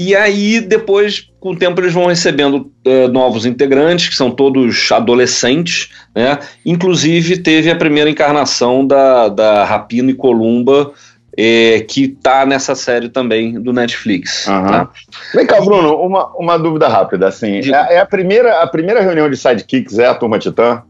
E 0.00 0.14
aí, 0.14 0.60
depois, 0.60 1.28
com 1.40 1.50
o 1.50 1.56
tempo, 1.56 1.80
eles 1.80 1.92
vão 1.92 2.06
recebendo 2.06 2.70
uh, 2.86 3.08
novos 3.10 3.44
integrantes, 3.44 4.08
que 4.08 4.14
são 4.14 4.30
todos 4.30 4.92
adolescentes, 4.92 5.90
né? 6.14 6.38
Inclusive, 6.64 7.38
teve 7.38 7.68
a 7.68 7.74
primeira 7.74 8.08
encarnação 8.08 8.86
da, 8.86 9.28
da 9.28 9.64
Rapino 9.64 10.08
e 10.08 10.14
Columba 10.14 10.92
é, 11.40 11.82
que 11.82 12.08
tá 12.08 12.44
nessa 12.44 12.74
série 12.74 13.08
também 13.08 13.62
do 13.62 13.72
Netflix. 13.72 14.48
Uhum. 14.48 14.66
Tá? 14.66 14.90
Vem 15.32 15.46
cá, 15.46 15.60
Bruno, 15.60 15.94
uma, 15.94 16.26
uma 16.36 16.58
dúvida 16.58 16.88
rápida. 16.88 17.28
Assim, 17.28 17.60
é, 17.72 17.94
é, 17.94 18.00
a, 18.00 18.06
primeira, 18.06 18.60
a 18.60 18.66
primeira 18.66 19.00
reunião 19.00 19.30
de 19.30 19.36
sidekicks 19.36 20.00
é 20.00 20.06
a 20.06 20.14
turma 20.16 20.40
Titã? 20.40 20.82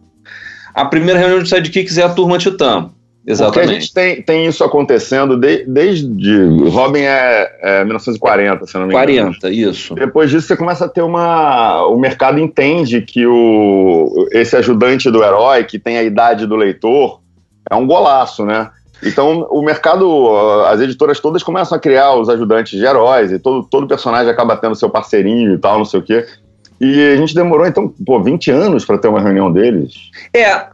A 0.73 0.87
primeira 0.87 1.21
reunião 1.21 1.43
de 1.43 1.51
sidekicks 1.51 1.99
é 1.99 2.03
a 2.03 2.09
turma 2.09 2.39
Titã. 2.39 2.89
Exatamente. 3.27 3.53
Porque 3.53 3.77
a 3.77 3.81
gente 3.81 3.93
tem, 3.93 4.23
tem 4.23 4.47
isso 4.47 4.65
acontecendo 4.65 5.37
de, 5.37 5.67
desde. 5.67 6.39
Robin 6.71 7.03
é, 7.03 7.59
é 7.61 7.85
1940, 7.85 8.65
se 8.65 8.75
não 8.79 8.87
me 8.87 8.95
engano. 8.95 9.35
40, 9.37 9.51
isso. 9.51 9.95
Depois 9.97 10.31
disso, 10.31 10.47
você 10.47 10.57
começa 10.57 10.87
a 10.87 10.89
ter 10.89 11.03
uma. 11.03 11.85
O 11.89 11.99
mercado 11.99 12.39
entende 12.39 13.03
que 13.03 13.27
o, 13.27 14.27
esse 14.33 14.57
ajudante 14.57 15.11
do 15.11 15.23
herói, 15.23 15.65
que 15.65 15.79
tem 15.79 15.99
a 15.99 16.03
idade 16.03 16.47
do 16.47 16.57
leitor, 16.57 17.21
é 17.71 17.75
um 17.75 17.87
golaço, 17.87 18.47
né? 18.47 18.71
Então, 19.03 19.47
o 19.51 19.63
mercado, 19.63 20.29
as 20.67 20.81
editoras 20.81 21.21
todas 21.21 21.43
começam 21.43 21.77
a 21.77 21.81
criar 21.81 22.15
os 22.15 22.29
ajudantes 22.29 22.79
de 22.79 22.85
heróis 22.85 23.31
e 23.31 23.39
todo, 23.39 23.65
todo 23.65 23.87
personagem 23.87 24.31
acaba 24.31 24.57
tendo 24.57 24.75
seu 24.75 24.91
parceirinho 24.91 25.55
e 25.55 25.59
tal, 25.59 25.79
não 25.79 25.85
sei 25.85 26.01
o 26.01 26.03
quê. 26.03 26.27
E 26.81 27.13
a 27.13 27.17
gente 27.17 27.35
demorou, 27.35 27.67
então, 27.67 27.93
pô, 28.07 28.23
20 28.23 28.53
anos 28.53 28.85
para 28.85 28.99
ter 28.99 29.09
uma 29.09 29.21
reunião 29.21 29.51
deles. 29.51 29.95
É, 30.33 30.69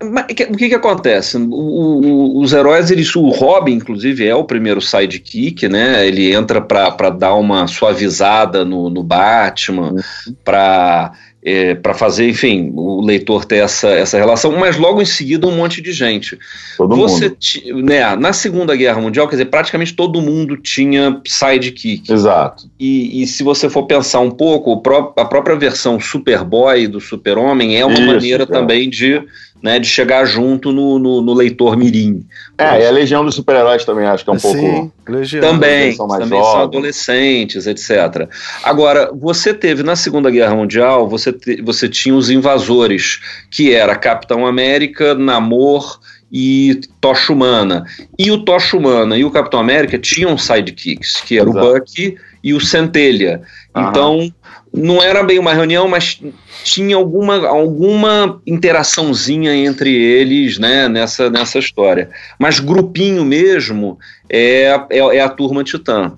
o 0.50 0.56
que 0.56 0.68
que 0.68 0.74
acontece? 0.74 1.38
O, 1.38 1.50
o, 1.50 2.42
os 2.42 2.52
heróis, 2.52 2.90
eles, 2.90 3.14
o 3.16 3.30
Robin, 3.30 3.72
inclusive, 3.72 4.26
é 4.26 4.34
o 4.34 4.44
primeiro 4.44 4.82
sidekick, 4.82 5.66
né? 5.66 6.06
Ele 6.06 6.34
entra 6.34 6.60
para 6.60 7.08
dar 7.08 7.34
uma 7.34 7.66
suavizada 7.66 8.66
no, 8.66 8.90
no 8.90 9.02
Batman, 9.02 9.92
uhum. 9.92 10.34
para 10.44 11.12
é, 11.44 11.74
para 11.74 11.92
fazer, 11.92 12.26
enfim, 12.26 12.72
o 12.74 13.02
leitor 13.02 13.44
ter 13.44 13.56
essa, 13.56 13.88
essa 13.88 14.16
relação, 14.16 14.50
mas 14.52 14.78
logo 14.78 15.02
em 15.02 15.04
seguida 15.04 15.46
um 15.46 15.54
monte 15.54 15.82
de 15.82 15.92
gente. 15.92 16.38
Todo 16.76 16.96
Você 16.96 17.28
mundo. 17.28 17.84
Né, 17.84 18.16
na 18.16 18.32
Segunda 18.32 18.74
Guerra 18.74 19.00
Mundial, 19.00 19.28
quer 19.28 19.36
dizer, 19.36 19.44
praticamente 19.46 19.94
todo 19.94 20.22
mundo 20.22 20.56
tinha 20.56 21.20
sidekick. 21.26 22.10
Exato. 22.10 22.64
E, 22.80 23.22
e 23.22 23.26
se 23.26 23.42
você 23.42 23.68
for 23.68 23.82
pensar 23.86 24.20
um 24.20 24.30
pouco, 24.30 24.82
a 25.16 25.24
própria 25.26 25.54
versão 25.54 26.00
Superboy 26.00 26.86
do 26.86 27.00
Super-Homem 27.00 27.78
é 27.78 27.84
uma 27.84 27.92
Isso, 27.92 28.06
maneira 28.06 28.44
é. 28.44 28.46
também 28.46 28.88
de 28.88 29.22
né, 29.64 29.78
de 29.78 29.88
chegar 29.88 30.26
junto 30.26 30.70
no, 30.70 30.98
no, 30.98 31.22
no 31.22 31.32
leitor 31.32 31.74
mirim. 31.74 32.26
É, 32.58 32.82
e 32.82 32.86
a 32.86 32.90
Legião 32.90 33.24
dos 33.24 33.34
Super-Heróis 33.34 33.82
também 33.82 34.04
acho 34.04 34.22
que 34.22 34.28
é 34.28 34.34
um 34.34 34.38
Sim, 34.38 34.52
pouco... 34.52 34.92
Legião. 35.08 35.40
Também, 35.40 35.94
são 35.94 36.06
também 36.06 36.28
jovens. 36.38 36.52
são 36.52 36.60
adolescentes, 36.60 37.66
etc. 37.66 38.28
Agora, 38.62 39.10
você 39.14 39.54
teve 39.54 39.82
na 39.82 39.96
Segunda 39.96 40.30
Guerra 40.30 40.54
Mundial, 40.54 41.08
você, 41.08 41.32
te, 41.32 41.62
você 41.62 41.88
tinha 41.88 42.14
os 42.14 42.28
invasores, 42.28 43.20
que 43.50 43.72
era 43.72 43.96
Capitão 43.96 44.46
América, 44.46 45.14
Namor 45.14 45.98
e 46.30 46.78
Tocha 47.00 47.32
Humana. 47.32 47.86
E 48.18 48.30
o 48.30 48.44
Tocha 48.44 48.76
Humana 48.76 49.16
e 49.16 49.24
o 49.24 49.30
Capitão 49.30 49.60
América 49.60 49.98
tinham 49.98 50.36
sidekicks, 50.36 51.22
que 51.22 51.38
era 51.38 51.48
Exato. 51.48 51.66
o 51.66 51.72
Bucky 51.72 52.18
e 52.42 52.52
o 52.52 52.60
Centelha. 52.60 53.40
Então, 53.74 54.30
não 54.74 55.00
era 55.00 55.22
bem 55.22 55.38
uma 55.38 55.54
reunião, 55.54 55.86
mas 55.86 56.20
tinha 56.64 56.96
alguma, 56.96 57.46
alguma 57.46 58.40
interaçãozinha 58.44 59.54
entre 59.54 59.94
eles 59.94 60.58
né, 60.58 60.88
nessa, 60.88 61.30
nessa 61.30 61.58
história. 61.60 62.10
Mas 62.38 62.58
grupinho 62.58 63.24
mesmo 63.24 63.98
é, 64.28 64.74
é, 64.90 64.98
é 64.98 65.20
a 65.20 65.28
turma 65.28 65.62
Titã. 65.62 66.12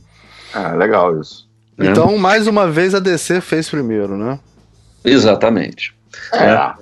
Ah, 0.54 0.72
legal 0.72 1.20
isso. 1.20 1.46
Né? 1.76 1.90
Então, 1.90 2.16
mais 2.16 2.46
uma 2.46 2.70
vez, 2.70 2.94
a 2.94 2.98
DC 2.98 3.42
fez 3.42 3.68
primeiro, 3.68 4.16
né? 4.16 4.38
Exatamente. 5.04 5.94
É. 6.32 6.44
é. 6.44 6.72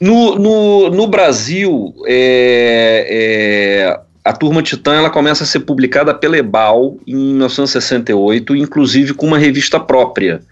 No, 0.00 0.34
no, 0.34 0.90
no 0.90 1.06
Brasil, 1.06 1.94
é, 2.04 3.06
é, 3.08 4.00
a 4.24 4.32
Turma 4.32 4.60
Titã 4.60 4.94
ela 4.94 5.10
começa 5.10 5.44
a 5.44 5.46
ser 5.46 5.60
publicada 5.60 6.12
pela 6.12 6.36
Ebal 6.36 6.96
em 7.06 7.14
1968, 7.14 8.56
inclusive 8.56 9.14
com 9.14 9.28
uma 9.28 9.38
revista 9.38 9.78
própria 9.78 10.42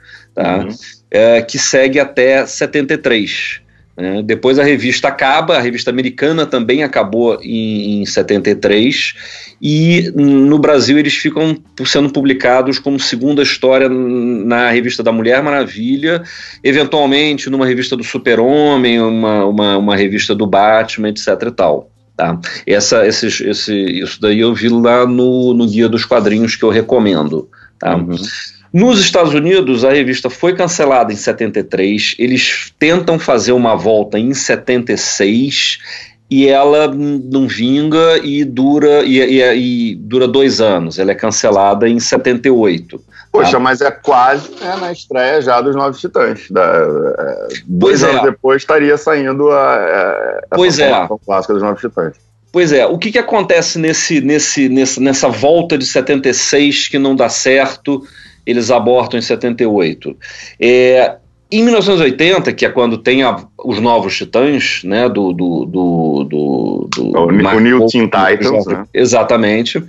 tá? 0.42 0.58
Uhum. 0.58 0.68
É, 1.10 1.42
que 1.42 1.58
segue 1.58 1.98
até 1.98 2.46
73. 2.46 3.60
Né? 3.96 4.22
Depois 4.22 4.58
a 4.58 4.64
revista 4.64 5.08
acaba, 5.08 5.56
a 5.56 5.60
revista 5.60 5.90
americana 5.90 6.46
também 6.46 6.82
acabou 6.82 7.38
em, 7.42 8.00
em 8.00 8.06
73, 8.06 9.14
e 9.60 10.10
no 10.14 10.58
Brasil 10.58 10.98
eles 10.98 11.14
ficam 11.14 11.56
sendo 11.84 12.10
publicados 12.10 12.78
como 12.78 12.98
segunda 12.98 13.42
história 13.42 13.88
na 13.88 14.70
revista 14.70 15.02
da 15.02 15.12
Mulher 15.12 15.42
Maravilha, 15.42 16.22
eventualmente 16.64 17.50
numa 17.50 17.66
revista 17.66 17.96
do 17.96 18.04
Super-Homem, 18.04 19.00
uma, 19.00 19.44
uma, 19.44 19.76
uma 19.76 19.96
revista 19.96 20.34
do 20.34 20.46
Batman, 20.46 21.10
etc 21.10 21.26
e 21.46 21.50
tal. 21.50 21.90
Tá? 22.16 22.38
Essa, 22.66 23.06
esses, 23.06 23.40
esse, 23.40 23.74
isso 23.74 24.20
daí 24.20 24.40
eu 24.40 24.54
vi 24.54 24.68
lá 24.68 25.06
no, 25.06 25.54
no 25.54 25.66
Guia 25.66 25.88
dos 25.88 26.04
Quadrinhos 26.04 26.54
que 26.54 26.62
eu 26.62 26.70
recomendo. 26.70 27.48
Tá? 27.78 27.96
Uhum. 27.96 28.16
Nos 28.72 29.00
Estados 29.00 29.34
Unidos, 29.34 29.84
a 29.84 29.90
revista 29.90 30.30
foi 30.30 30.54
cancelada 30.54 31.12
em 31.12 31.16
73, 31.16 32.14
eles 32.18 32.72
tentam 32.78 33.18
fazer 33.18 33.52
uma 33.52 33.74
volta 33.74 34.18
em 34.18 34.32
76 34.32 35.78
e 36.30 36.46
ela 36.46 36.86
não 36.86 37.48
vinga 37.48 38.18
e 38.22 38.44
dura 38.44 39.02
e, 39.02 39.18
e, 39.18 39.90
e 39.90 39.94
dura 39.96 40.28
dois 40.28 40.60
anos. 40.60 41.00
Ela 41.00 41.10
é 41.10 41.14
cancelada 41.16 41.88
em 41.88 41.98
78. 41.98 43.02
Poxa, 43.32 43.52
tá? 43.52 43.58
mas 43.58 43.80
é 43.80 43.90
quase 43.90 44.48
né, 44.60 44.76
na 44.80 44.92
estreia 44.92 45.42
já 45.42 45.60
dos 45.60 45.74
Novos 45.74 46.00
Titãs. 46.00 46.48
Da, 46.48 46.62
é, 46.62 47.48
dois 47.66 48.00
pois 48.00 48.04
anos 48.04 48.22
é. 48.22 48.30
depois 48.30 48.62
estaria 48.62 48.96
saindo 48.96 49.50
a, 49.50 49.74
a, 49.74 50.40
a 50.52 50.56
pois 50.56 50.78
é. 50.78 51.08
clássica 51.24 51.54
dos 51.54 51.62
Novos 51.62 51.80
Titãs. 51.80 52.14
Pois 52.52 52.72
é, 52.72 52.86
o 52.86 52.98
que, 52.98 53.12
que 53.12 53.18
acontece 53.18 53.78
nesse, 53.78 54.20
nesse, 54.20 54.68
nessa, 54.68 55.00
nessa 55.00 55.28
volta 55.28 55.78
de 55.78 55.86
76 55.86 56.88
que 56.88 56.98
não 56.98 57.14
dá 57.14 57.28
certo? 57.28 58.04
Eles 58.46 58.70
abortam 58.70 59.18
em 59.18 59.22
78. 59.22 60.16
É, 60.58 61.16
em 61.52 61.64
1980, 61.64 62.52
que 62.52 62.64
é 62.64 62.68
quando 62.68 62.96
tem 62.98 63.24
a, 63.24 63.44
os 63.58 63.80
novos 63.80 64.16
titãs, 64.16 64.82
né, 64.84 65.08
do... 65.08 65.32
do, 65.32 65.64
do, 65.64 66.24
do, 66.24 66.88
do 66.94 67.18
o, 67.18 67.26
o 67.26 67.60
New 67.60 67.86
Teen 67.86 68.04
Titans, 68.04 68.66
né? 68.66 68.84
Exatamente. 68.94 69.82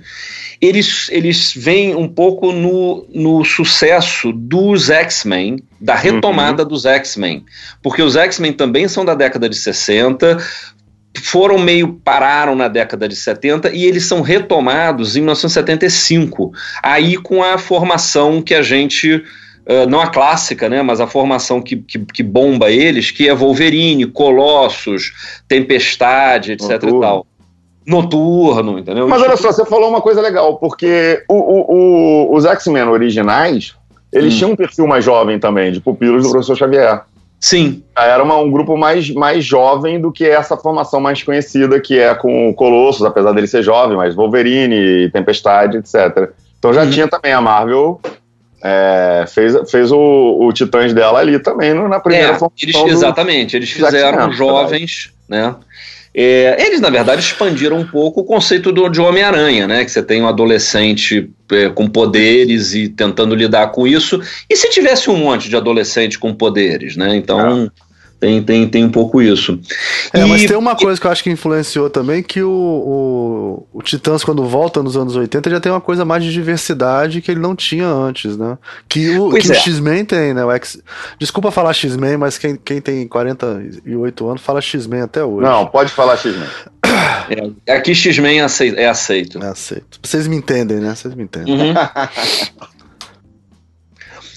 Eles, 0.60 1.08
eles 1.10 1.52
vêm 1.56 1.94
um 1.94 2.06
pouco 2.06 2.52
no, 2.52 3.04
no 3.12 3.44
sucesso 3.44 4.32
dos 4.32 4.90
X-Men, 4.90 5.58
da 5.80 5.96
retomada 5.96 6.62
uhum. 6.62 6.68
dos 6.68 6.86
X-Men. 6.86 7.44
Porque 7.82 8.00
os 8.00 8.14
X-Men 8.14 8.52
também 8.52 8.86
são 8.86 9.04
da 9.04 9.14
década 9.14 9.48
de 9.48 9.56
60, 9.56 10.38
foram 11.20 11.58
meio 11.58 11.92
pararam 12.04 12.54
na 12.54 12.68
década 12.68 13.08
de 13.08 13.16
70 13.16 13.70
e 13.70 13.84
eles 13.84 14.06
são 14.06 14.20
retomados 14.22 15.16
em 15.16 15.20
1975, 15.20 16.52
aí 16.82 17.16
com 17.16 17.42
a 17.42 17.58
formação 17.58 18.40
que 18.42 18.54
a 18.54 18.62
gente 18.62 19.22
Uh, 19.64 19.88
não 19.88 20.00
a 20.00 20.08
clássica, 20.08 20.68
né, 20.68 20.82
mas 20.82 21.00
a 21.00 21.06
formação 21.06 21.62
que, 21.62 21.76
que, 21.76 21.96
que, 22.00 22.20
bomba 22.20 22.68
eles, 22.68 23.12
que 23.12 23.28
é 23.28 23.32
Wolverine, 23.32 24.06
Colossus, 24.06 25.12
Tempestade, 25.46 26.50
etc 26.50 26.68
Noturno. 26.68 26.96
e 26.96 27.00
tal. 27.00 27.26
Noturno, 27.86 28.78
entendeu? 28.80 29.06
Mas 29.06 29.22
olha 29.22 29.36
só, 29.36 29.52
você 29.52 29.64
falou 29.64 29.88
uma 29.88 30.00
coisa 30.00 30.20
legal, 30.20 30.56
porque 30.56 31.22
o, 31.28 31.34
o, 31.36 32.32
o, 32.32 32.36
os 32.36 32.44
X-Men 32.44 32.88
originais, 32.88 33.76
eles 34.12 34.34
hum. 34.34 34.36
tinham 34.38 34.50
um 34.50 34.56
perfil 34.56 34.88
mais 34.88 35.04
jovem 35.04 35.38
também, 35.38 35.70
de 35.70 35.80
pupilos 35.80 36.24
do 36.24 36.30
professor 36.30 36.56
Xavier. 36.56 37.04
Sim. 37.42 37.82
Era 37.96 38.22
uma, 38.22 38.36
um 38.36 38.52
grupo 38.52 38.76
mais, 38.76 39.10
mais 39.10 39.44
jovem 39.44 40.00
do 40.00 40.12
que 40.12 40.24
essa 40.24 40.56
formação 40.56 41.00
mais 41.00 41.24
conhecida, 41.24 41.80
que 41.80 41.98
é 41.98 42.14
com 42.14 42.48
o 42.48 42.54
Colossus, 42.54 43.04
apesar 43.04 43.32
dele 43.32 43.48
ser 43.48 43.64
jovem, 43.64 43.96
mas 43.96 44.14
Wolverine, 44.14 45.10
Tempestade, 45.10 45.78
etc. 45.78 46.30
Então 46.56 46.72
já 46.72 46.84
uhum. 46.84 46.90
tinha 46.90 47.08
também 47.08 47.32
a 47.32 47.40
Marvel. 47.40 48.00
É, 48.62 49.24
fez, 49.26 49.68
fez 49.68 49.90
o, 49.90 50.38
o 50.40 50.52
Titãs 50.52 50.94
dela 50.94 51.18
ali 51.18 51.40
também 51.40 51.74
no, 51.74 51.88
na 51.88 51.98
primeira 51.98 52.34
é, 52.34 52.38
formação. 52.38 52.52
Eles, 52.62 52.92
exatamente, 52.92 53.56
eles 53.56 53.70
fizeram 53.72 54.30
jovens, 54.32 55.12
né? 55.28 55.52
É, 56.14 56.66
eles, 56.66 56.80
na 56.80 56.90
verdade, 56.90 57.22
expandiram 57.22 57.78
um 57.78 57.86
pouco 57.86 58.20
o 58.20 58.24
conceito 58.24 58.70
do, 58.70 58.88
de 58.88 59.00
Homem-Aranha, 59.00 59.66
né? 59.66 59.84
Que 59.84 59.90
você 59.90 60.02
tem 60.02 60.20
um 60.22 60.28
adolescente 60.28 61.30
é, 61.50 61.70
com 61.70 61.88
poderes 61.88 62.74
e 62.74 62.88
tentando 62.88 63.34
lidar 63.34 63.68
com 63.68 63.86
isso. 63.86 64.20
E 64.48 64.56
se 64.56 64.68
tivesse 64.68 65.08
um 65.08 65.16
monte 65.16 65.48
de 65.48 65.56
adolescente 65.56 66.18
com 66.18 66.34
poderes, 66.34 66.96
né? 66.96 67.16
Então. 67.16 67.70
Ah. 67.78 67.91
Tem, 68.22 68.40
tem, 68.40 68.68
tem 68.68 68.84
um 68.84 68.88
pouco 68.88 69.20
isso. 69.20 69.58
É, 70.12 70.20
e, 70.20 70.24
mas 70.24 70.44
tem 70.44 70.56
uma 70.56 70.76
coisa 70.76 71.00
que 71.00 71.04
eu 71.04 71.10
acho 71.10 71.24
que 71.24 71.30
influenciou 71.30 71.90
também, 71.90 72.22
que 72.22 72.40
o, 72.40 72.48
o, 72.52 73.66
o, 73.72 73.82
Titãs, 73.82 74.22
quando 74.22 74.44
volta 74.44 74.80
nos 74.80 74.96
anos 74.96 75.16
80, 75.16 75.50
já 75.50 75.58
tem 75.58 75.72
uma 75.72 75.80
coisa 75.80 76.04
mais 76.04 76.22
de 76.22 76.32
diversidade 76.32 77.20
que 77.20 77.32
ele 77.32 77.40
não 77.40 77.56
tinha 77.56 77.84
antes, 77.84 78.36
né? 78.36 78.56
Que 78.88 79.18
o, 79.18 79.30
que 79.30 79.48
é. 79.48 79.50
o 79.50 79.54
X-Men 79.56 80.04
tem, 80.04 80.32
né? 80.32 80.44
O 80.44 80.52
X... 80.52 80.80
Desculpa 81.18 81.50
falar 81.50 81.72
X-Men, 81.72 82.16
mas 82.16 82.38
quem, 82.38 82.54
quem 82.54 82.80
tem 82.80 83.08
48 83.08 84.28
anos 84.28 84.40
fala 84.40 84.60
X-Men 84.60 85.00
até 85.00 85.24
hoje. 85.24 85.44
Não, 85.44 85.66
pode 85.66 85.90
falar 85.90 86.16
X-Men. 86.16 86.48
É, 87.66 87.74
aqui 87.74 87.94
X-Men 87.94 88.40
é 88.40 88.42
aceito. 88.42 88.78
É 88.78 88.86
aceito. 88.86 89.42
É 89.42 89.48
aceito. 89.48 89.98
Vocês 90.02 90.28
me 90.28 90.36
entendem, 90.36 90.78
né? 90.78 90.94
Vocês 90.94 91.14
me 91.14 91.22
entendem. 91.24 91.54
Uhum. 91.54 91.74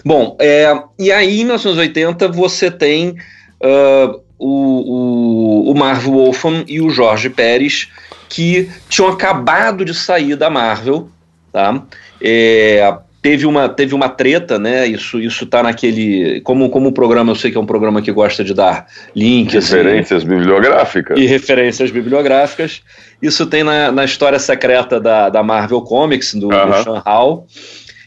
Bom, 0.05 0.37
é, 0.39 0.71
e 0.97 1.11
aí 1.11 1.41
em 1.41 1.45
1980 1.45 2.27
você 2.29 2.71
tem 2.71 3.15
uh, 3.61 4.21
o, 4.37 5.67
o, 5.67 5.71
o 5.71 5.75
Marvel 5.75 6.13
Wolfman 6.13 6.63
e 6.67 6.81
o 6.81 6.89
Jorge 6.89 7.29
Pérez, 7.29 7.89
que 8.29 8.69
tinham 8.89 9.09
acabado 9.09 9.85
de 9.85 9.93
sair 9.93 10.35
da 10.35 10.49
Marvel, 10.49 11.09
tá? 11.51 11.83
É, 12.21 12.97
teve 13.21 13.45
uma, 13.45 13.67
teve 13.67 13.95
uma 13.95 14.07
treta, 14.07 14.59
né? 14.59 14.85
Isso, 14.85 15.19
isso 15.19 15.45
tá 15.45 15.63
naquele. 15.63 16.41
Como, 16.41 16.69
como 16.69 16.89
o 16.89 16.91
programa, 16.91 17.31
eu 17.31 17.35
sei 17.35 17.49
que 17.49 17.57
é 17.57 17.59
um 17.59 17.65
programa 17.65 18.01
que 18.01 18.11
gosta 18.11 18.43
de 18.43 18.53
dar 18.53 18.85
links. 19.15 19.71
Referências 19.71 20.21
e, 20.21 20.25
bibliográficas. 20.27 21.17
E 21.17 21.25
referências 21.25 21.89
bibliográficas. 21.89 22.81
Isso 23.19 23.45
tem 23.47 23.63
na, 23.63 23.91
na 23.91 24.05
história 24.05 24.37
secreta 24.37 24.99
da, 24.99 25.29
da 25.29 25.41
Marvel 25.41 25.81
Comics, 25.81 26.35
do, 26.35 26.47
uh 26.47 26.51
-huh. 26.51 26.83
do 26.83 26.83
Sean. 26.83 27.43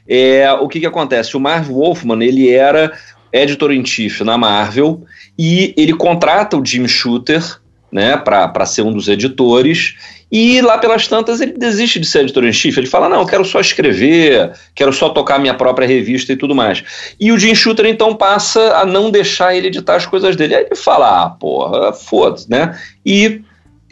É, 0.09 0.51
o 0.53 0.69
que, 0.69 0.81
que 0.81 0.87
acontece? 0.87 1.37
O 1.37 1.41
Marv 1.41 1.69
Wolfman, 1.69 2.25
ele 2.25 2.49
era 2.49 2.93
editor-in-chief 3.33 4.23
na 4.23 4.39
Marvel 4.39 5.03
e 5.39 5.75
ele 5.77 5.93
contrata 5.93 6.57
o 6.57 6.65
Jim 6.65 6.87
Shooter 6.87 7.43
né, 7.91 8.17
para 8.17 8.67
ser 8.67 8.83
um 8.83 8.93
dos 8.93 9.09
editores. 9.09 9.95
E 10.31 10.61
lá 10.61 10.77
pelas 10.77 11.09
tantas 11.09 11.41
ele 11.41 11.53
desiste 11.53 11.99
de 11.99 12.07
ser 12.07 12.21
editor-em-chief. 12.21 12.77
Ele 12.77 12.87
fala: 12.87 13.09
Não, 13.09 13.25
quero 13.25 13.45
só 13.45 13.61
escrever, 13.61 14.53
quero 14.75 14.93
só 14.93 15.09
tocar 15.09 15.39
minha 15.39 15.55
própria 15.55 15.89
revista 15.89 16.33
e 16.33 16.37
tudo 16.37 16.55
mais. 16.55 16.85
E 17.19 17.33
o 17.33 17.39
Jim 17.39 17.55
Shooter 17.55 17.87
então 17.87 18.15
passa 18.15 18.77
a 18.77 18.85
não 18.85 19.11
deixar 19.11 19.55
ele 19.55 19.69
editar 19.69 19.97
as 19.97 20.05
coisas 20.05 20.37
dele. 20.37 20.55
Aí 20.55 20.65
ele 20.65 20.77
fala: 20.77 21.25
Ah, 21.25 21.31
porra, 21.31 21.93
foda-se, 21.93 22.51
né? 22.51 22.79
E 23.07 23.41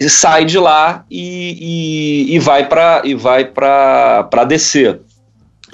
sai 0.09 0.45
de 0.45 0.59
lá 0.59 1.07
e, 1.11 2.27
e, 2.29 2.35
e 2.35 2.39
vai 2.39 2.69
para 2.69 3.01
e 3.03 3.15
vai 3.15 3.47
para 3.47 4.45
DC 4.47 4.99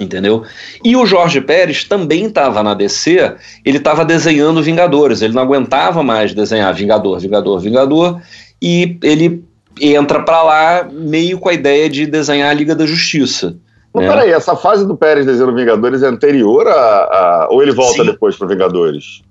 entendeu? 0.03 0.43
E 0.83 0.95
o 0.95 1.05
Jorge 1.05 1.41
Pérez 1.41 1.83
também 1.83 2.25
estava 2.25 2.61
na 2.61 2.73
DC, 2.73 3.35
ele 3.65 3.77
estava 3.77 4.05
desenhando 4.05 4.61
Vingadores, 4.61 5.21
ele 5.21 5.33
não 5.33 5.41
aguentava 5.41 6.03
mais 6.03 6.33
desenhar 6.33 6.73
Vingador, 6.73 7.19
Vingador, 7.19 7.59
Vingador, 7.59 8.21
e 8.61 8.97
ele 9.01 9.43
entra 9.79 10.21
para 10.21 10.43
lá 10.43 10.89
meio 10.91 11.39
com 11.39 11.49
a 11.49 11.53
ideia 11.53 11.89
de 11.89 12.05
desenhar 12.05 12.49
a 12.49 12.53
Liga 12.53 12.75
da 12.75 12.85
Justiça. 12.85 13.57
Mas 13.93 14.05
né? 14.05 14.09
peraí, 14.09 14.31
essa 14.31 14.55
fase 14.55 14.87
do 14.87 14.97
Pérez 14.97 15.25
desenhando 15.25 15.55
Vingadores 15.55 16.01
é 16.01 16.07
anterior 16.07 16.67
a. 16.67 16.73
a 16.73 17.47
ou 17.51 17.61
ele 17.61 17.71
volta 17.71 18.03
Sim. 18.03 18.09
depois 18.09 18.35
para 18.35 18.47
Vingadores? 18.47 19.21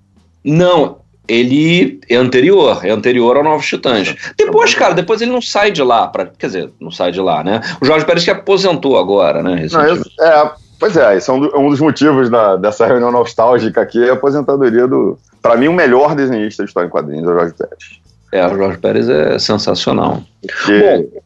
Não, 0.45 0.99
ele 1.26 2.00
é 2.09 2.17
anterior, 2.17 2.85
é 2.85 2.91
anterior 2.91 3.37
ao 3.37 3.45
Novos 3.45 3.67
Titãs. 3.67 4.14
Depois, 4.37 4.75
cara, 4.75 4.95
depois 4.95 5.21
ele 5.21 5.31
não 5.31 5.43
sai 5.43 5.71
de 5.71 5.83
lá, 5.83 6.07
pra, 6.09 6.26
quer 6.26 6.47
dizer, 6.47 6.71
não 6.81 6.91
sai 6.91 7.12
de 7.12 7.21
lá, 7.21 7.43
né? 7.43 7.61
O 7.81 7.85
Jorge 7.85 8.05
Pérez 8.05 8.25
que 8.25 8.31
aposentou 8.31 8.99
agora, 8.99 9.43
né? 9.43 9.67
Não, 9.71 9.81
é, 9.81 10.52
pois 10.83 10.97
é, 10.97 11.17
esse 11.17 11.31
é 11.31 11.33
um, 11.33 11.67
um 11.67 11.71
dos 11.71 11.79
motivos 11.79 12.29
da, 12.29 12.57
dessa 12.57 12.85
reunião 12.85 13.12
nostálgica 13.12 13.81
aqui, 13.81 14.05
é 14.05 14.11
a 14.11 14.15
aposentadoria 14.15 14.85
do, 14.89 15.17
para 15.41 15.57
mim, 15.57 15.69
o 15.69 15.73
melhor 15.73 16.17
desenhista 16.17 16.65
de 16.65 16.71
história 16.71 16.89
em 16.89 16.91
quadrinhos, 16.91 17.25
é 17.25 17.31
o 17.31 17.35
Jorge 17.35 17.55
Pérez. 17.55 18.01
É, 18.33 18.47
o 18.49 18.57
Jorge 18.57 18.79
Pérez 18.79 19.09
é 19.09 19.39
sensacional. 19.39 20.25
Porque... 20.41 20.81
Bom, 20.81 21.21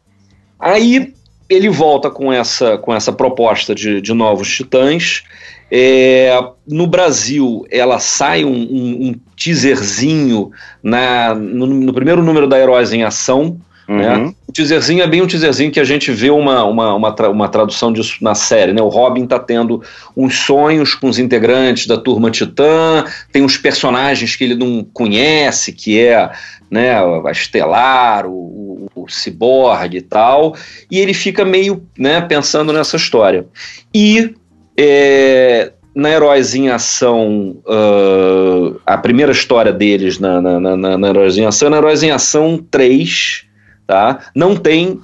aí 0.59 1.11
ele 1.49 1.69
volta 1.69 2.11
com 2.11 2.31
essa, 2.31 2.77
com 2.77 2.93
essa 2.93 3.11
proposta 3.11 3.73
de, 3.73 3.99
de 3.99 4.13
novos 4.13 4.47
titãs. 4.47 5.23
É, 5.71 6.39
no 6.67 6.85
Brasil, 6.85 7.65
ela 7.71 7.97
sai 7.97 8.45
um, 8.45 8.51
um, 8.51 9.07
um 9.07 9.15
teaserzinho 9.35 10.51
na, 10.83 11.33
no, 11.33 11.65
no, 11.65 11.93
primeiro 11.93 12.21
número 12.21 12.47
da 12.47 12.59
Heróis 12.59 12.93
em 12.93 13.03
Ação. 13.03 13.57
Né? 13.87 14.15
Uhum. 14.15 14.25
Né? 14.25 14.33
O 14.47 14.51
teaserzinho 14.51 15.01
é 15.01 15.07
bem 15.07 15.21
um 15.21 15.27
teaserzinho 15.27 15.71
que 15.71 15.79
a 15.79 15.83
gente 15.83 16.11
vê 16.11 16.29
uma, 16.29 16.63
uma, 16.63 16.93
uma, 16.93 17.11
tra 17.11 17.29
uma 17.29 17.47
tradução 17.47 17.91
disso 17.93 18.17
na 18.21 18.35
série. 18.35 18.73
Né? 18.73 18.81
O 18.81 18.89
Robin 18.89 19.23
está 19.23 19.39
tendo 19.39 19.81
uns 20.15 20.39
sonhos 20.39 20.93
com 20.93 21.07
os 21.07 21.17
integrantes 21.17 21.87
da 21.87 21.97
turma 21.97 22.29
Titã, 22.29 23.05
tem 23.31 23.43
uns 23.43 23.57
personagens 23.57 24.35
que 24.35 24.43
ele 24.43 24.55
não 24.55 24.83
conhece, 24.83 25.71
que 25.71 25.99
é 25.99 26.29
né, 26.69 26.97
a 26.97 27.31
Estelar, 27.31 28.25
o, 28.25 28.89
o, 28.93 29.03
o 29.03 29.09
Cyborg 29.09 29.95
e 29.95 30.01
tal, 30.01 30.55
e 30.91 30.99
ele 30.99 31.13
fica 31.13 31.45
meio 31.45 31.83
né, 31.97 32.19
pensando 32.19 32.73
nessa 32.73 32.97
história. 32.97 33.45
E 33.93 34.33
é, 34.77 35.71
na 35.95 36.09
em 36.55 36.69
Ação, 36.69 37.57
uh, 37.65 38.79
a 38.85 38.97
primeira 38.97 39.31
história 39.31 39.73
deles 39.73 40.19
na, 40.19 40.39
na, 40.39 40.59
na, 40.59 40.97
na 40.97 41.47
Ação, 41.47 41.69
na 41.71 41.77
Heróis 41.77 42.03
em 42.03 42.11
Ação 42.11 42.63
3, 42.69 43.46
tá? 43.87 44.19
Não 44.35 44.55
tem 44.55 44.99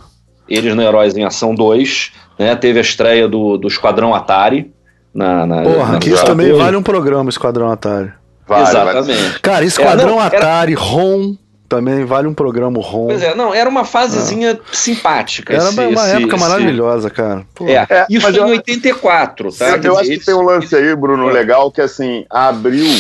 eles 0.47 0.75
na 0.75 0.83
Heróis 0.83 1.15
em 1.15 1.23
Ação 1.23 1.55
2, 1.55 2.11
né? 2.37 2.55
Teve 2.55 2.79
a 2.79 2.81
estreia 2.81 3.27
do, 3.27 3.57
do 3.57 3.67
Esquadrão 3.67 4.13
Atari. 4.13 4.71
Na, 5.13 5.45
na, 5.45 5.61
Porra, 5.61 5.99
que 5.99 6.09
isso 6.09 6.25
também 6.25 6.51
vale 6.53 6.75
um 6.75 6.83
programa, 6.83 7.29
Esquadrão 7.29 7.71
Atari. 7.71 8.11
Vale, 8.47 8.63
Exatamente. 8.63 9.21
Vale. 9.21 9.39
Cara, 9.41 9.65
Esquadrão 9.65 10.09
é, 10.09 10.11
não, 10.11 10.19
Atari, 10.19 10.73
era... 10.73 10.81
ROM, 10.81 11.35
também 11.69 12.03
vale 12.03 12.27
um 12.27 12.33
programa 12.33 12.79
ROM. 12.81 13.07
Pois 13.07 13.23
é, 13.23 13.33
não, 13.33 13.53
era 13.53 13.69
uma 13.69 13.85
fasezinha 13.85 14.51
é. 14.51 14.59
simpática. 14.71 15.53
Era 15.53 15.69
esse, 15.69 15.79
uma 15.79 16.03
esse, 16.03 16.15
época 16.17 16.35
esse... 16.35 16.45
maravilhosa, 16.45 17.09
cara. 17.09 17.45
É, 17.61 17.73
é, 17.73 18.05
isso 18.09 18.29
em 18.29 18.35
eu, 18.35 18.47
84, 18.47 19.51
tá? 19.53 19.69
Eu, 19.69 19.83
eu 19.83 19.97
acho 19.99 20.09
que 20.09 20.25
tem 20.25 20.33
um 20.33 20.41
lance 20.41 20.75
aí, 20.75 20.95
Bruno, 20.95 21.29
é. 21.29 21.33
legal, 21.33 21.71
que 21.71 21.81
assim, 21.81 22.25
a 22.29 22.49
Abril, 22.49 22.91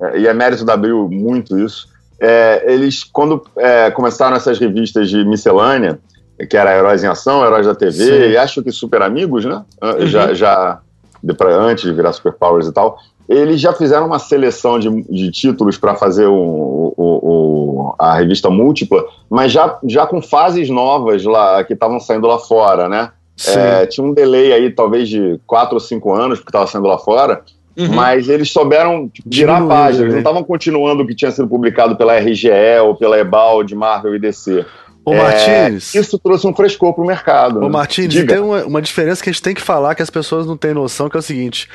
é, 0.00 0.20
e 0.20 0.26
é 0.26 0.32
mérito 0.32 0.64
da 0.64 0.74
Abril 0.74 1.08
muito 1.10 1.58
isso, 1.58 1.88
é, 2.20 2.64
eles, 2.66 3.02
quando 3.02 3.42
é, 3.56 3.90
começaram 3.90 4.36
essas 4.36 4.58
revistas 4.58 5.08
de 5.08 5.24
miscelânea, 5.24 5.98
que 6.48 6.56
era 6.56 6.76
Heróis 6.76 7.02
em 7.02 7.06
Ação, 7.06 7.44
Heróis 7.44 7.66
da 7.66 7.74
TV, 7.74 7.92
Sim. 7.92 8.30
e 8.30 8.36
acho 8.36 8.62
que 8.62 8.70
Super 8.70 9.02
Amigos, 9.02 9.44
né? 9.44 9.62
Uhum. 9.82 10.06
Já, 10.06 10.32
já 10.34 10.80
antes 11.68 11.84
de 11.84 11.92
virar 11.92 12.12
Super 12.12 12.32
Powers 12.32 12.66
e 12.66 12.72
tal, 12.72 12.98
eles 13.28 13.60
já 13.60 13.72
fizeram 13.72 14.06
uma 14.06 14.18
seleção 14.18 14.78
de, 14.78 14.90
de 15.02 15.30
títulos 15.30 15.78
para 15.78 15.94
fazer 15.94 16.26
o, 16.26 16.34
o, 16.34 16.94
o, 16.96 17.94
a 17.98 18.14
revista 18.14 18.50
múltipla, 18.50 19.04
mas 19.28 19.52
já, 19.52 19.78
já 19.84 20.06
com 20.06 20.20
fases 20.20 20.68
novas 20.68 21.24
lá 21.24 21.62
que 21.62 21.74
estavam 21.74 22.00
saindo 22.00 22.26
lá 22.26 22.38
fora, 22.38 22.88
né? 22.88 23.10
É, 23.46 23.86
tinha 23.86 24.06
um 24.06 24.12
delay 24.12 24.52
aí, 24.52 24.70
talvez 24.70 25.08
de 25.08 25.40
quatro 25.46 25.74
ou 25.74 25.80
cinco 25.80 26.12
anos, 26.12 26.38
porque 26.38 26.50
estava 26.50 26.66
saindo 26.66 26.86
lá 26.86 26.98
fora, 26.98 27.42
uhum. 27.76 27.92
mas 27.92 28.28
eles 28.28 28.50
souberam 28.50 29.08
tipo, 29.08 29.28
virar 29.30 29.66
páginas, 29.66 30.00
eles 30.00 30.12
não 30.12 30.20
estavam 30.20 30.44
continuando 30.44 31.02
o 31.02 31.06
que 31.06 31.14
tinha 31.14 31.30
sido 31.30 31.48
publicado 31.48 31.96
pela 31.96 32.18
RGE 32.18 32.50
ou 32.82 32.94
pela 32.94 33.18
Ebal 33.18 33.62
de 33.64 33.74
Marvel 33.74 34.14
e 34.14 34.18
DC. 34.18 34.64
Ô, 35.04 35.14
Martins. 35.14 35.94
É, 35.94 35.98
isso 35.98 36.18
trouxe 36.18 36.46
um 36.46 36.54
frescor 36.54 36.92
pro 36.92 37.04
mercado. 37.04 37.58
Ô, 37.58 37.62
né? 37.62 37.68
Martins, 37.68 38.14
tem 38.24 38.38
uma, 38.38 38.64
uma 38.64 38.82
diferença 38.82 39.22
que 39.22 39.30
a 39.30 39.32
gente 39.32 39.42
tem 39.42 39.54
que 39.54 39.62
falar 39.62 39.94
que 39.94 40.02
as 40.02 40.10
pessoas 40.10 40.46
não 40.46 40.56
têm 40.56 40.74
noção, 40.74 41.08
que 41.08 41.16
é 41.16 41.20
o 41.20 41.22
seguinte: 41.22 41.68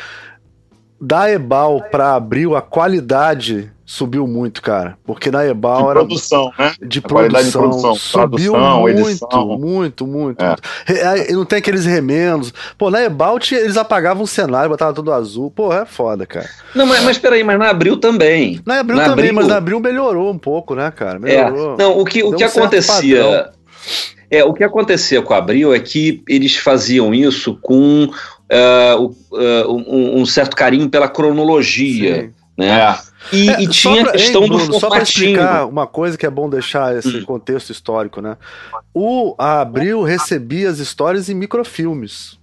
da 1.06 1.30
Ebal 1.30 1.84
para 1.92 2.16
Abril, 2.16 2.56
a 2.56 2.62
qualidade 2.64 3.72
subiu 3.86 4.26
muito, 4.26 4.60
cara. 4.60 4.98
Porque 5.06 5.30
na 5.30 5.46
Ebal 5.46 5.84
de 5.84 5.90
era. 5.92 6.00
Produção, 6.00 6.52
né? 6.58 6.74
De 6.82 7.00
produção, 7.00 7.44
de 7.44 7.52
produção. 7.52 7.96
Subiu 7.96 8.54
produção, 8.54 8.82
muito, 8.82 9.00
edição. 9.00 9.58
muito, 9.60 10.08
muito, 10.08 10.44
é. 10.44 10.48
muito. 10.48 11.34
Não 11.34 11.46
tem 11.46 11.60
aqueles 11.60 11.86
remendos. 11.86 12.52
Pô, 12.76 12.90
na 12.90 13.04
Ebal 13.04 13.38
eles 13.52 13.78
apagavam 13.78 14.24
o 14.24 14.28
cenário, 14.28 14.68
botavam 14.68 14.96
tudo 14.96 15.14
azul. 15.14 15.52
Pô, 15.52 15.72
é 15.72 15.86
foda, 15.86 16.26
cara. 16.26 16.50
Não, 16.74 16.88
mas, 16.88 17.04
mas 17.04 17.18
peraí, 17.20 17.44
mas 17.44 17.60
na 17.60 17.70
Abril 17.70 17.98
também. 17.98 18.60
Na 18.66 18.80
Abril 18.80 18.98
na 18.98 19.04
também, 19.04 19.26
Abril... 19.26 19.36
mas 19.36 19.48
na 19.48 19.58
Abril 19.58 19.80
melhorou 19.80 20.32
um 20.32 20.40
pouco, 20.40 20.74
né, 20.74 20.90
cara? 20.90 21.18
É. 21.18 21.20
Melhorou. 21.20 21.76
É. 21.76 21.78
Não, 21.78 22.00
o 22.00 22.04
que, 22.04 22.24
o 22.24 22.34
que 22.34 22.44
um 22.44 22.48
acontecia. 22.48 23.52
É, 24.32 24.44
o 24.44 24.54
que 24.54 24.64
acontecia 24.64 25.22
com 25.22 25.36
a 25.36 25.38
Abril 25.38 25.72
é 25.72 25.80
que 25.80 26.24
eles 26.28 26.56
faziam 26.58 27.14
isso 27.14 27.60
com 27.62 28.10
uh, 28.52 29.04
uh, 29.04 29.72
um, 29.72 30.22
um, 30.22 30.26
certo 30.26 30.56
carinho 30.56 30.90
pela 30.90 31.08
cronologia. 31.08 32.24
Sim. 32.24 32.34
Né? 32.58 32.68
É. 32.68 32.98
E, 33.34 33.50
é, 33.50 33.62
e 33.62 33.68
tinha 33.68 34.04
pra, 34.04 34.12
a 34.12 34.14
questão 34.14 34.44
hein, 34.44 34.50
Bruno, 34.50 34.68
do 34.68 34.80
Só 34.80 34.88
para 34.88 35.04
explicar 35.04 35.66
uma 35.66 35.88
coisa 35.88 36.18
que 36.18 36.26
é 36.26 36.30
bom 36.30 36.50
deixar 36.50 36.96
esse 36.96 37.18
hum. 37.18 37.26
contexto 37.26 37.72
histórico, 37.72 38.22
né? 38.22 38.38
O 38.94 39.36
Abril 39.38 40.04
recebia 40.04 40.70
as 40.70 40.80
histórias 40.80 41.28
em 41.28 41.34
microfilmes 41.34 42.38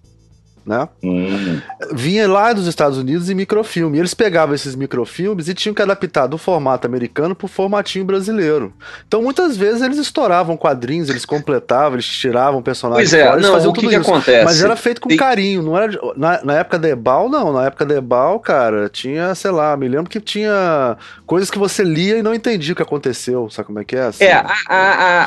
né? 0.64 0.88
Hum. 1.03 1.61
Vinha 1.92 2.29
lá 2.29 2.53
dos 2.53 2.66
Estados 2.66 2.98
Unidos 2.98 3.29
em 3.29 3.35
microfilme. 3.35 3.98
E 3.98 4.01
eles 4.01 4.14
pegavam 4.14 4.55
esses 4.55 4.75
microfilmes 4.75 5.48
e 5.48 5.55
tinham 5.55 5.75
que 5.75 5.83
adaptar 5.83 6.27
do 6.27 6.38
formato 6.38 6.87
americano 6.87 7.35
pro 7.35 7.48
formatinho 7.48 8.05
brasileiro. 8.05 8.72
Então 9.07 9.22
muitas 9.22 9.57
vezes 9.57 9.83
eles 9.83 9.98
estouravam 9.98 10.57
quadrinhos, 10.57 11.09
eles 11.11 11.25
completavam, 11.25 11.94
eles 11.94 12.07
tiravam 12.07 12.62
personagens. 12.62 13.11
Pois 13.11 13.20
é, 13.20 13.27
fora, 13.27 13.40
não, 13.40 13.70
o 13.70 13.72
que, 13.72 13.88
que 13.88 13.94
acontece? 13.94 14.44
Mas 14.44 14.62
era 14.62 14.77
feito 14.77 15.01
com 15.01 15.09
Tem... 15.09 15.18
carinho, 15.18 15.62
não 15.62 15.77
era 15.77 15.92
na, 16.16 16.44
na 16.44 16.55
época 16.55 16.79
da 16.79 16.88
Ebal, 16.88 17.29
não, 17.29 17.53
na 17.53 17.66
época 17.66 17.85
da 17.85 17.94
Ebal, 17.94 18.38
cara, 18.40 18.88
tinha, 18.88 19.35
sei 19.35 19.51
lá, 19.51 19.77
me 19.77 19.88
lembro 19.88 20.09
que 20.09 20.20
tinha 20.20 20.96
coisas 21.27 21.51
que 21.51 21.59
você 21.59 21.83
lia 21.83 22.18
e 22.18 22.22
não 22.22 22.35
entendia 22.35 22.72
o 22.72 22.77
que 22.77 22.83
aconteceu, 22.83 23.48
sabe 23.51 23.66
como 23.66 23.81
é 23.81 23.85
que 23.85 23.96
é? 23.96 24.03
Assim? 24.03 24.25
É, 24.25 24.35
a, 24.35 24.46
a, 24.68 25.27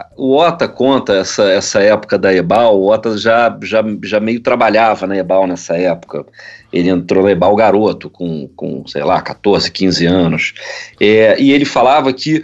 a, 0.00 0.06
o 0.16 0.36
Ota 0.36 0.68
conta 0.68 1.14
essa, 1.14 1.44
essa 1.44 1.80
época 1.80 2.18
da 2.18 2.32
Ebal, 2.32 2.78
o 2.78 2.90
Ota 2.90 3.16
já, 3.16 3.56
já, 3.62 3.82
já 4.02 4.20
meio 4.20 4.40
trabalhou 4.40 4.57
trabalhava 4.58 5.06
na 5.06 5.16
Ebal 5.16 5.46
nessa 5.46 5.76
época. 5.76 6.26
Ele 6.72 6.90
entrou 6.90 7.22
na 7.22 7.30
Ebal 7.30 7.54
garoto, 7.54 8.10
com, 8.10 8.48
com 8.56 8.84
sei 8.86 9.04
lá, 9.04 9.22
14, 9.22 9.70
15 9.70 10.04
anos. 10.06 10.54
É, 11.00 11.40
e 11.40 11.52
ele 11.52 11.64
falava 11.64 12.12
que 12.12 12.42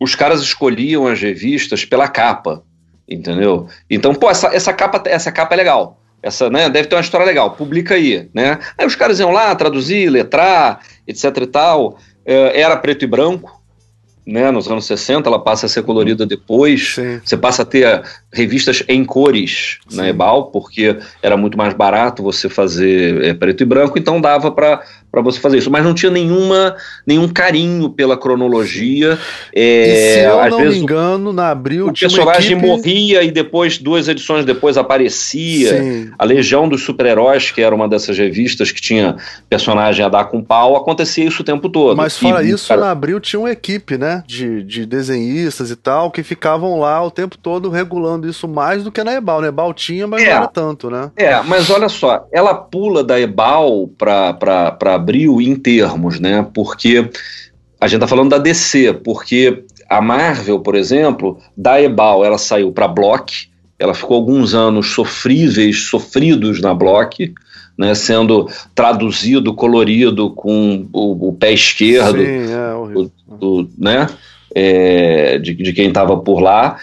os 0.00 0.14
caras 0.14 0.40
escolhiam 0.40 1.06
as 1.06 1.20
revistas 1.20 1.84
pela 1.84 2.08
capa, 2.08 2.62
entendeu? 3.06 3.68
Então, 3.90 4.14
pô, 4.14 4.30
essa, 4.30 4.48
essa, 4.48 4.72
capa, 4.72 5.02
essa 5.06 5.30
capa 5.30 5.54
é 5.54 5.58
legal. 5.58 6.00
Essa, 6.22 6.48
né, 6.50 6.68
deve 6.68 6.88
ter 6.88 6.96
uma 6.96 7.02
história 7.02 7.26
legal, 7.26 7.52
publica 7.52 7.94
aí, 7.94 8.28
né? 8.34 8.58
Aí 8.76 8.84
os 8.84 8.96
caras 8.96 9.20
iam 9.20 9.30
lá 9.30 9.54
traduzir, 9.54 10.08
letrar, 10.08 10.80
etc 11.06 11.24
e 11.36 11.46
tal. 11.46 11.98
É, 12.24 12.60
era 12.60 12.76
preto 12.76 13.04
e 13.04 13.08
branco, 13.08 13.58
né, 14.28 14.50
nos 14.50 14.68
anos 14.70 14.84
60, 14.84 15.26
ela 15.26 15.42
passa 15.42 15.64
a 15.64 15.68
ser 15.68 15.82
colorida 15.82 16.26
depois. 16.26 16.94
Sim. 16.96 17.20
Você 17.24 17.36
passa 17.36 17.62
a 17.62 17.64
ter 17.64 18.02
revistas 18.32 18.82
em 18.88 19.04
cores 19.04 19.78
Sim. 19.88 19.96
na 19.96 20.08
Ebal, 20.08 20.46
porque 20.46 20.96
era 21.22 21.36
muito 21.36 21.56
mais 21.56 21.72
barato 21.72 22.22
você 22.22 22.48
fazer 22.48 23.24
é, 23.24 23.32
preto 23.32 23.62
e 23.62 23.66
branco, 23.66 23.98
então 23.98 24.20
dava 24.20 24.50
para 24.50 24.82
você 25.22 25.40
fazer 25.40 25.58
isso. 25.58 25.70
Mas 25.70 25.82
não 25.82 25.94
tinha 25.94 26.12
nenhuma, 26.12 26.76
nenhum 27.06 27.26
carinho 27.26 27.88
pela 27.88 28.18
cronologia. 28.18 29.18
É, 29.54 30.14
se 30.14 30.20
eu 30.20 30.50
não 30.50 30.70
me 30.70 30.76
engano, 30.76 31.32
na 31.32 31.50
Abril 31.50 31.88
o 31.88 31.92
personagem 31.92 32.52
equipe... 32.52 32.66
morria 32.66 33.22
e 33.22 33.30
depois, 33.30 33.78
duas 33.78 34.08
edições 34.08 34.44
depois, 34.44 34.76
aparecia. 34.76 35.78
Sim. 35.78 36.10
A 36.18 36.24
Legião 36.24 36.68
dos 36.68 36.82
Super-Heróis, 36.82 37.50
que 37.50 37.62
era 37.62 37.74
uma 37.74 37.88
dessas 37.88 38.18
revistas 38.18 38.70
que 38.70 38.80
tinha 38.80 39.16
personagem 39.48 40.04
a 40.04 40.08
dar 40.08 40.24
com 40.26 40.42
pau, 40.42 40.76
acontecia 40.76 41.24
isso 41.24 41.40
o 41.40 41.44
tempo 41.44 41.68
todo. 41.70 41.96
Mas 41.96 42.18
fora 42.18 42.42
e, 42.42 42.50
isso, 42.50 42.68
cara... 42.68 42.82
na 42.82 42.90
Abril 42.90 43.18
tinha 43.20 43.40
uma 43.40 43.50
equipe, 43.50 43.96
né, 43.96 44.22
de, 44.26 44.62
de 44.62 44.84
desenhistas 44.84 45.70
e 45.70 45.76
tal, 45.76 46.10
que 46.10 46.22
ficavam 46.22 46.78
lá 46.78 47.02
o 47.02 47.10
tempo 47.10 47.38
todo 47.38 47.70
regulando 47.70 48.17
isso 48.26 48.48
mais 48.48 48.84
do 48.84 48.90
que 48.90 49.04
na 49.04 49.14
Ebal. 49.14 49.40
Na 49.40 49.48
Ebal 49.48 49.72
tinha, 49.72 50.06
mas 50.06 50.22
é, 50.22 50.26
não 50.26 50.32
era 50.32 50.46
tanto, 50.48 50.90
né? 50.90 51.10
É, 51.16 51.40
mas 51.42 51.70
olha 51.70 51.88
só, 51.88 52.26
ela 52.32 52.54
pula 52.54 53.04
da 53.04 53.20
Ebal 53.20 53.88
para 53.96 54.94
Abril 54.94 55.40
em 55.40 55.54
termos, 55.54 56.18
né? 56.18 56.46
Porque 56.54 57.10
a 57.80 57.86
gente 57.86 58.00
tá 58.00 58.06
falando 58.06 58.30
da 58.30 58.38
DC, 58.38 58.94
porque 59.04 59.64
a 59.88 60.00
Marvel, 60.00 60.60
por 60.60 60.74
exemplo, 60.74 61.38
da 61.56 61.80
Ebal 61.80 62.24
ela 62.24 62.38
saiu 62.38 62.72
para 62.72 62.88
Block, 62.88 63.48
ela 63.78 63.94
ficou 63.94 64.16
alguns 64.16 64.54
anos 64.54 64.90
sofríveis, 64.90 65.84
sofridos 65.84 66.60
na 66.60 66.74
Block, 66.74 67.32
né, 67.78 67.94
sendo 67.94 68.48
traduzido, 68.74 69.54
colorido 69.54 70.30
com 70.30 70.88
o, 70.92 71.28
o 71.28 71.32
pé 71.32 71.52
esquerdo, 71.52 72.18
Sim, 72.18 72.52
é, 72.52 72.74
o, 72.74 73.10
o, 73.40 73.68
né, 73.78 74.08
é, 74.52 75.38
de, 75.38 75.54
de, 75.54 75.72
quem 75.72 75.88
estava 75.88 76.16
por 76.16 76.40
lá. 76.40 76.76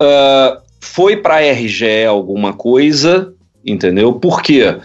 Uh, 0.00 0.60
foi 0.80 1.16
para 1.16 1.36
a 1.36 1.52
RGE 1.52 2.04
alguma 2.06 2.52
coisa, 2.52 3.34
entendeu? 3.64 4.14
Por 4.14 4.42
quê? 4.42 4.76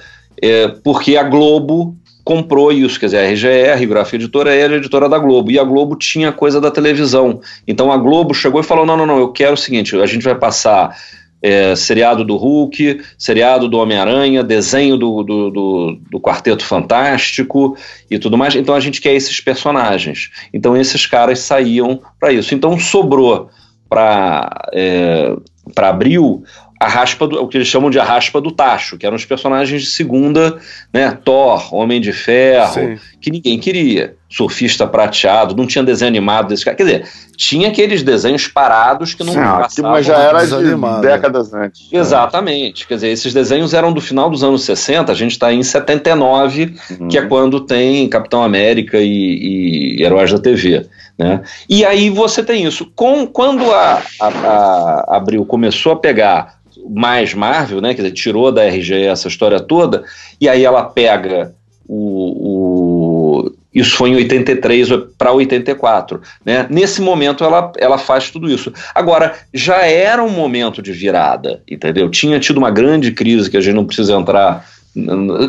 É, 0.41 0.67
porque 0.67 1.15
a 1.15 1.23
Globo 1.23 1.95
comprou 2.23 2.71
isso, 2.71 2.99
quer 2.99 3.06
dizer, 3.06 3.19
a 3.19 3.32
RGE, 3.32 3.69
a 3.69 3.75
Rigrafia 3.75 4.17
Editora, 4.17 4.54
era 4.54 4.73
a 4.73 4.78
editora 4.78 5.08
da 5.08 5.17
Globo, 5.17 5.51
e 5.51 5.60
a 5.60 5.63
Globo 5.63 5.95
tinha 5.95 6.32
coisa 6.32 6.60
da 6.60 6.71
televisão. 6.71 7.39
Então 7.67 7.91
a 7.91 7.97
Globo 7.97 8.34
chegou 8.34 8.60
e 8.60 8.63
falou: 8.63 8.86
não, 8.86 8.97
não, 8.97 9.06
não, 9.06 9.19
eu 9.19 9.32
quero 9.32 9.54
o 9.54 9.58
seguinte, 9.58 9.95
a 9.95 10.06
gente 10.06 10.23
vai 10.23 10.36
passar 10.36 10.97
é, 11.41 11.75
seriado 11.75 12.23
do 12.23 12.36
Hulk, 12.36 13.01
seriado 13.17 13.69
do 13.69 13.78
Homem-Aranha, 13.78 14.43
desenho 14.43 14.97
do, 14.97 15.21
do, 15.21 15.51
do, 15.51 15.99
do, 16.10 16.19
Quarteto 16.19 16.65
Fantástico 16.65 17.78
e 18.10 18.17
tudo 18.17 18.36
mais. 18.36 18.56
Então 18.56 18.73
a 18.73 18.80
gente 18.80 18.99
quer 18.99 19.13
esses 19.13 19.39
personagens. 19.39 20.32
Então 20.51 20.75
esses 20.75 21.06
caras 21.06 21.39
saíam 21.39 22.01
para 22.19 22.34
isso. 22.34 22.56
Então 22.56 22.80
sobrou 22.80 23.49
para 23.89 24.69
é, 24.74 25.36
para 25.74 25.89
abril 25.89 26.43
a 26.80 26.88
raspa 26.88 27.28
do, 27.28 27.41
o 27.41 27.48
que 27.48 27.58
eles 27.58 27.67
chamam 27.67 27.89
de 27.89 28.00
a 28.00 28.04
raspa 28.04 28.41
do 28.41 28.52
tacho, 28.52 28.98
que 28.98 29.06
eram 29.06 29.15
os 29.15 29.26
personagens 29.26 29.82
de 29.82 29.88
segunda, 29.88 30.58
né? 30.93 31.17
Thor, 31.24 31.74
Homem 31.74 32.02
de 32.02 32.12
Ferro, 32.12 32.74
Sim. 32.74 32.98
que 33.21 33.32
ninguém 33.32 33.58
queria. 33.58 34.15
Surfista 34.30 34.86
prateado, 34.86 35.56
não 35.56 35.65
tinha 35.65 35.84
desenho 35.84 36.10
animado 36.10 36.50
desse 36.50 36.65
cara. 36.65 36.76
Quer 36.76 36.84
dizer, 36.84 37.08
tinha 37.38 37.69
aqueles 37.69 38.04
desenhos 38.04 38.48
parados 38.48 39.13
que 39.13 39.24
não 39.24 39.32
Sim, 39.32 39.39
passavam. 39.39 39.91
Mas 39.91 40.06
já 40.06 40.17
era 40.17 40.45
de 40.45 41.02
décadas 41.02 41.54
antes. 41.54 41.88
Exatamente. 41.91 42.86
Quer 42.86 42.95
dizer, 42.95 43.10
esses 43.10 43.34
desenhos 43.34 43.74
eram 43.74 43.93
do 43.93 44.02
final 44.02 44.30
dos 44.30 44.43
anos 44.43 44.63
60, 44.65 45.12
a 45.12 45.15
gente 45.15 45.32
está 45.32 45.54
em 45.54 45.63
79, 45.63 46.76
uhum. 47.00 47.08
que 47.08 47.17
é 47.17 47.21
quando 47.26 47.62
tem 47.62 48.10
Capitão 48.10 48.43
América 48.43 48.98
e, 49.00 49.95
e 49.98 50.04
Heróis 50.04 50.32
da 50.32 50.39
TV. 50.39 50.86
Né? 51.17 51.41
E 51.69 51.86
aí 51.86 52.10
você 52.10 52.43
tem 52.43 52.65
isso. 52.65 52.91
Com, 52.95 53.25
quando 53.25 53.71
a, 53.71 54.01
a, 54.19 54.28
a 54.28 55.17
Abril 55.17 55.45
começou 55.45 55.93
a 55.93 55.95
pegar 55.95 56.60
mais 56.89 57.34
Marvel, 57.34 57.82
né? 57.82 57.93
Quer 57.93 58.04
dizer, 58.04 58.13
tirou 58.13 58.51
da 58.51 58.67
RGE 58.67 59.06
essa 59.06 59.28
história 59.28 59.60
toda, 59.60 60.04
e 60.39 60.47
aí 60.47 60.63
ela 60.63 60.84
pega 60.84 61.54
o, 61.88 63.47
o 63.47 63.56
isso 63.75 63.97
foi 63.97 64.12
em 64.12 64.15
83 64.15 64.88
para 65.17 65.34
84. 65.34 66.21
Né? 66.45 66.65
Nesse 66.69 67.01
momento 67.01 67.43
ela, 67.43 67.73
ela 67.78 67.97
faz 67.97 68.32
tudo 68.32 68.49
isso. 68.49 68.71
Agora, 68.95 69.36
já 69.54 69.86
era 69.86 70.23
um 70.23 70.30
momento 70.30 70.82
de 70.82 70.93
virada, 70.93 71.62
entendeu? 71.69 72.10
Tinha 72.10 72.39
tido 72.39 72.56
uma 72.56 72.71
grande 72.71 73.12
crise 73.12 73.51
que 73.51 73.58
a 73.58 73.62
gente 73.62 73.75
não 73.75 73.86
precisa 73.86 74.13
entrar. 74.13 74.65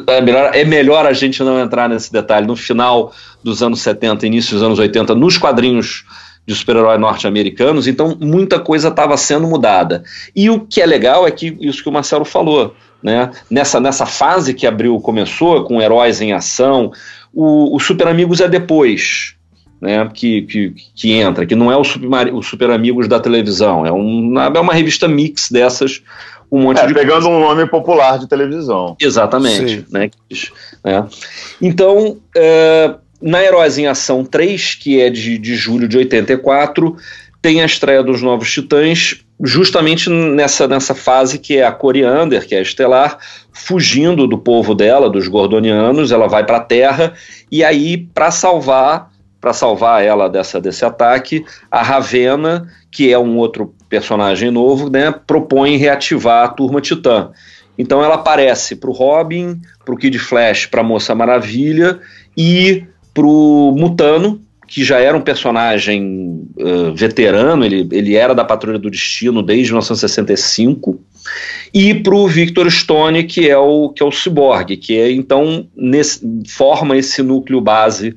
É 0.09 0.21
melhor, 0.21 0.51
é 0.55 0.65
melhor 0.65 1.07
a 1.07 1.13
gente 1.13 1.43
não 1.43 1.61
entrar 1.61 1.89
nesse 1.89 2.13
detalhe. 2.13 2.47
No 2.47 2.57
final 2.57 3.13
dos 3.43 3.63
anos 3.63 3.81
70, 3.81 4.27
início 4.27 4.55
dos 4.55 4.63
anos 4.63 4.79
80, 4.79 5.15
nos 5.15 5.39
quadrinhos 5.39 6.05
de 6.45 6.55
super-herói 6.55 6.97
norte-americanos, 6.99 7.89
então 7.89 8.17
muita 8.21 8.59
coisa 8.59 8.89
estava 8.89 9.17
sendo 9.17 9.47
mudada. 9.47 10.05
E 10.35 10.49
o 10.49 10.61
que 10.61 10.81
é 10.81 10.87
legal 10.87 11.27
é 11.27 11.31
que 11.31 11.57
isso 11.61 11.83
que 11.83 11.89
o 11.89 11.93
Marcelo 11.93 12.25
falou, 12.25 12.75
né? 13.03 13.31
nessa, 13.51 13.81
nessa 13.81 14.07
fase 14.07 14.55
que 14.55 14.67
abriu 14.67 14.99
começou, 15.01 15.65
com 15.65 15.83
heróis 15.83 16.21
em 16.21 16.33
ação, 16.33 16.93
o, 17.33 17.77
o 17.77 17.81
Super 17.81 18.09
Amigos 18.09 18.41
é 18.41 18.49
depois. 18.49 19.36
Né, 19.81 20.09
que, 20.13 20.43
que, 20.43 20.75
que 20.95 21.13
entra, 21.13 21.45
que 21.45 21.55
não 21.55 21.71
é 21.71 21.77
o 21.77 21.85
Super, 21.85 22.35
o 22.35 22.43
Super 22.43 22.71
Amigos 22.71 23.07
da 23.07 23.21
televisão, 23.21 23.85
é, 23.85 23.93
um, 23.93 24.41
é 24.41 24.59
uma 24.59 24.73
revista 24.73 25.07
mix 25.07 25.51
dessas, 25.51 26.03
um 26.51 26.63
monte 26.63 26.81
é, 26.81 26.87
de 26.87 26.95
pegando 26.95 27.25
coisa. 27.25 27.29
um 27.29 27.41
nome 27.41 27.67
popular 27.67 28.19
de 28.19 28.27
televisão. 28.27 28.97
Exatamente. 28.99 29.85
Né, 29.91 30.11
né? 30.83 31.07
Então, 31.61 32.17
é, 32.35 32.95
na 33.21 33.43
Heróis 33.43 33.79
em 33.79 33.87
Ação 33.87 34.25
3, 34.25 34.77
que 34.77 35.01
é 35.01 35.11
de, 35.11 35.37
de 35.39 35.55
julho 35.55 35.89
de 35.89 35.99
84, 35.99 36.97
tem 37.43 37.63
a 37.63 37.67
estreia 37.67 38.03
dos 38.03 38.23
Novos 38.23 38.53
Titãs, 38.53 39.21
justamente 39.43 40.09
nessa, 40.11 40.67
nessa 40.67 40.95
fase 40.95 41.39
que 41.39 41.57
é 41.57 41.65
a 41.65 41.73
Coriander, 41.73 42.47
que 42.47 42.55
é 42.55 42.59
a 42.59 42.63
Estelar, 42.63 43.19
fugindo 43.53 44.27
do 44.27 44.39
povo 44.39 44.75
dela, 44.75 45.11
dos 45.11 45.29
Gordonianos, 45.29 46.11
ela 46.13 46.27
vai 46.27 46.45
para 46.45 46.59
a 46.59 46.65
Terra, 46.65 47.15
e 47.51 47.63
aí, 47.63 47.99
para 47.99 48.31
salvar 48.31 49.11
para 49.47 49.53
salvar 49.53 50.03
ela 50.03 50.29
dessa, 50.29 50.61
desse 50.61 50.85
ataque, 50.85 51.45
a 51.71 51.81
Ravena, 51.81 52.67
que 52.91 53.13
é 53.13 53.17
um 53.17 53.37
outro 53.37 53.73
personagem 53.89 54.51
novo, 54.51 54.91
né, 54.91 55.15
propõe 55.25 55.77
reativar 55.77 56.45
a 56.45 56.49
Turma 56.49 56.81
Titã. 56.81 57.31
Então 57.79 58.03
ela 58.03 58.17
aparece 58.17 58.75
para 58.75 58.91
o 58.91 58.93
Robin, 58.93 59.61
para 59.85 59.95
o 59.95 59.97
Kid 59.97 60.19
Flash, 60.19 60.67
para 60.67 60.81
a 60.81 60.85
Moça 60.85 61.15
Maravilha 61.15 62.01
e 62.37 62.83
pro 63.15 63.73
Mutano, 63.77 64.43
que 64.67 64.83
já 64.83 64.99
era 64.99 65.17
um 65.17 65.21
personagem 65.21 66.43
uh, 66.59 66.93
veterano, 66.93 67.65
ele, 67.65 67.89
ele 67.93 68.17
era 68.17 68.35
da 68.35 68.45
Patrulha 68.45 68.81
do 68.81 68.91
Destino 68.91 69.45
desde 69.45 69.71
1965, 69.71 70.99
e 71.73 71.95
pro 71.95 72.27
Victor 72.27 72.69
Stone, 72.69 73.23
que 73.23 73.49
é 73.49 73.57
o 73.57 73.91
que 73.91 74.03
é 74.03 74.07
o 74.07 74.11
Cyborg, 74.11 74.77
que 74.77 74.99
é 74.99 75.13
então 75.13 75.69
nesse, 75.77 76.21
forma 76.49 76.97
esse 76.97 77.23
núcleo 77.23 77.61
base 77.61 78.17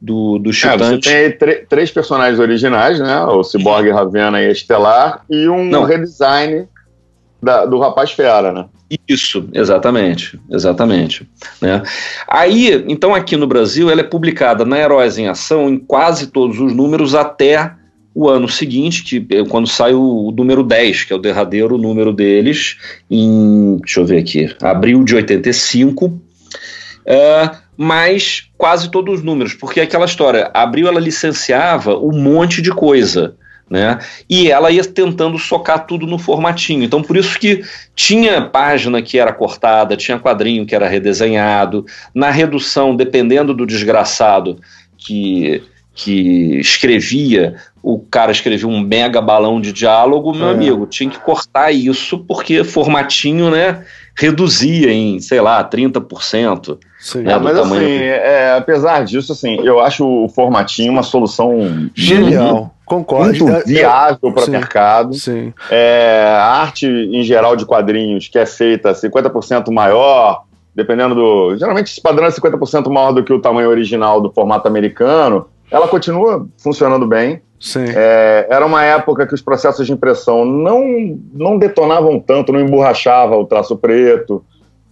do, 0.00 0.38
do 0.38 0.52
Chutante. 0.52 1.08
É, 1.08 1.30
você 1.30 1.32
tem 1.32 1.66
três 1.68 1.90
personagens 1.90 2.38
originais, 2.38 2.98
né? 2.98 3.22
O 3.24 3.42
Cyborg, 3.42 3.90
Ravena 3.90 4.40
e 4.40 4.46
a 4.46 4.52
Estelar, 4.52 5.24
e 5.28 5.48
um 5.48 5.64
Não. 5.64 5.84
redesign 5.84 6.66
da, 7.42 7.66
do 7.66 7.78
Rapaz 7.78 8.10
Fera, 8.10 8.52
né? 8.52 8.66
Isso, 9.08 9.48
exatamente, 9.52 10.40
exatamente. 10.50 11.28
Né? 11.60 11.82
Aí, 12.26 12.84
então 12.88 13.14
aqui 13.14 13.36
no 13.36 13.46
Brasil, 13.46 13.88
ela 13.88 14.00
é 14.00 14.04
publicada 14.04 14.64
na 14.64 14.78
Heróis 14.78 15.16
em 15.16 15.28
Ação 15.28 15.68
em 15.68 15.78
quase 15.78 16.26
todos 16.28 16.58
os 16.58 16.74
números 16.74 17.14
até 17.14 17.72
o 18.12 18.28
ano 18.28 18.48
seguinte, 18.48 19.04
que 19.04 19.36
é 19.36 19.44
quando 19.44 19.68
sai 19.68 19.94
o, 19.94 20.28
o, 20.28 20.32
número 20.32 20.64
10, 20.64 21.04
que 21.04 21.12
é 21.12 21.16
o 21.16 21.20
derradeiro 21.20 21.78
número 21.78 22.12
deles, 22.12 22.76
em, 23.08 23.76
deixa 23.76 24.00
eu 24.00 24.04
ver 24.04 24.18
aqui, 24.18 24.52
abril 24.60 25.04
de 25.04 25.14
85, 25.14 26.06
uh, 26.06 26.20
mas 27.76 28.48
quase 28.58 28.90
todos 28.90 29.18
os 29.18 29.24
números, 29.24 29.54
porque 29.54 29.80
aquela 29.80 30.04
história, 30.04 30.50
abril 30.52 30.88
ela 30.88 31.00
licenciava 31.00 31.96
um 31.96 32.12
monte 32.12 32.60
de 32.60 32.70
coisa, 32.70 33.34
né? 33.70 34.00
E 34.28 34.50
ela 34.50 34.70
ia 34.72 34.84
tentando 34.84 35.38
socar 35.38 35.86
tudo 35.86 36.04
no 36.04 36.18
formatinho. 36.18 36.82
Então, 36.82 37.00
por 37.00 37.16
isso 37.16 37.38
que 37.38 37.62
tinha 37.94 38.42
página 38.42 39.00
que 39.00 39.16
era 39.16 39.32
cortada, 39.32 39.96
tinha 39.96 40.18
quadrinho 40.18 40.66
que 40.66 40.74
era 40.74 40.88
redesenhado. 40.88 41.86
Na 42.12 42.30
redução, 42.30 42.96
dependendo 42.96 43.54
do 43.54 43.64
desgraçado 43.64 44.58
que, 44.98 45.62
que 45.94 46.58
escrevia, 46.58 47.54
o 47.80 48.00
cara 48.00 48.32
escrevia 48.32 48.66
um 48.66 48.80
mega 48.80 49.20
balão 49.20 49.60
de 49.60 49.72
diálogo, 49.72 50.34
meu 50.34 50.48
é. 50.48 50.50
amigo, 50.50 50.86
tinha 50.86 51.08
que 51.08 51.20
cortar 51.20 51.70
isso 51.70 52.18
porque 52.18 52.64
formatinho, 52.64 53.50
né? 53.50 53.84
Reduzia 54.20 54.92
em, 54.92 55.18
sei 55.18 55.40
lá, 55.40 55.64
30%. 55.64 56.78
Sim. 56.98 57.22
Né, 57.22 57.32
é, 57.32 57.38
mas 57.38 57.56
assim, 57.56 57.84
é, 57.86 58.54
apesar 58.58 59.02
disso, 59.02 59.32
assim, 59.32 59.58
eu 59.64 59.80
acho 59.80 60.06
o 60.06 60.28
formatinho 60.28 60.92
uma 60.92 61.02
solução 61.02 61.90
genial. 61.94 62.74
Concordo. 62.84 63.28
Muito 63.28 63.48
é, 63.48 63.62
viável 63.64 64.30
para 64.30 64.44
o 64.44 64.50
mercado. 64.50 65.14
Sim. 65.14 65.54
É, 65.70 66.22
a 66.36 66.60
arte 66.60 66.86
em 66.86 67.22
geral 67.22 67.56
de 67.56 67.64
quadrinhos 67.64 68.28
que 68.28 68.38
é 68.38 68.44
feita 68.44 68.92
50% 68.92 69.72
maior, 69.72 70.42
dependendo 70.74 71.14
do. 71.14 71.56
Geralmente 71.56 71.90
esse 71.90 72.02
padrão 72.02 72.26
é 72.26 72.30
50% 72.30 72.90
maior 72.90 73.12
do 73.12 73.24
que 73.24 73.32
o 73.32 73.40
tamanho 73.40 73.70
original 73.70 74.20
do 74.20 74.30
formato 74.30 74.68
americano, 74.68 75.46
ela 75.70 75.88
continua 75.88 76.46
funcionando 76.58 77.06
bem. 77.06 77.40
É, 77.94 78.46
era 78.48 78.64
uma 78.64 78.82
época 78.84 79.26
que 79.26 79.34
os 79.34 79.42
processos 79.42 79.86
de 79.86 79.92
impressão 79.92 80.44
não, 80.44 81.18
não 81.32 81.58
detonavam 81.58 82.18
tanto, 82.18 82.52
não 82.52 82.60
emborrachava 82.60 83.36
o 83.36 83.44
traço 83.44 83.76
preto. 83.76 84.42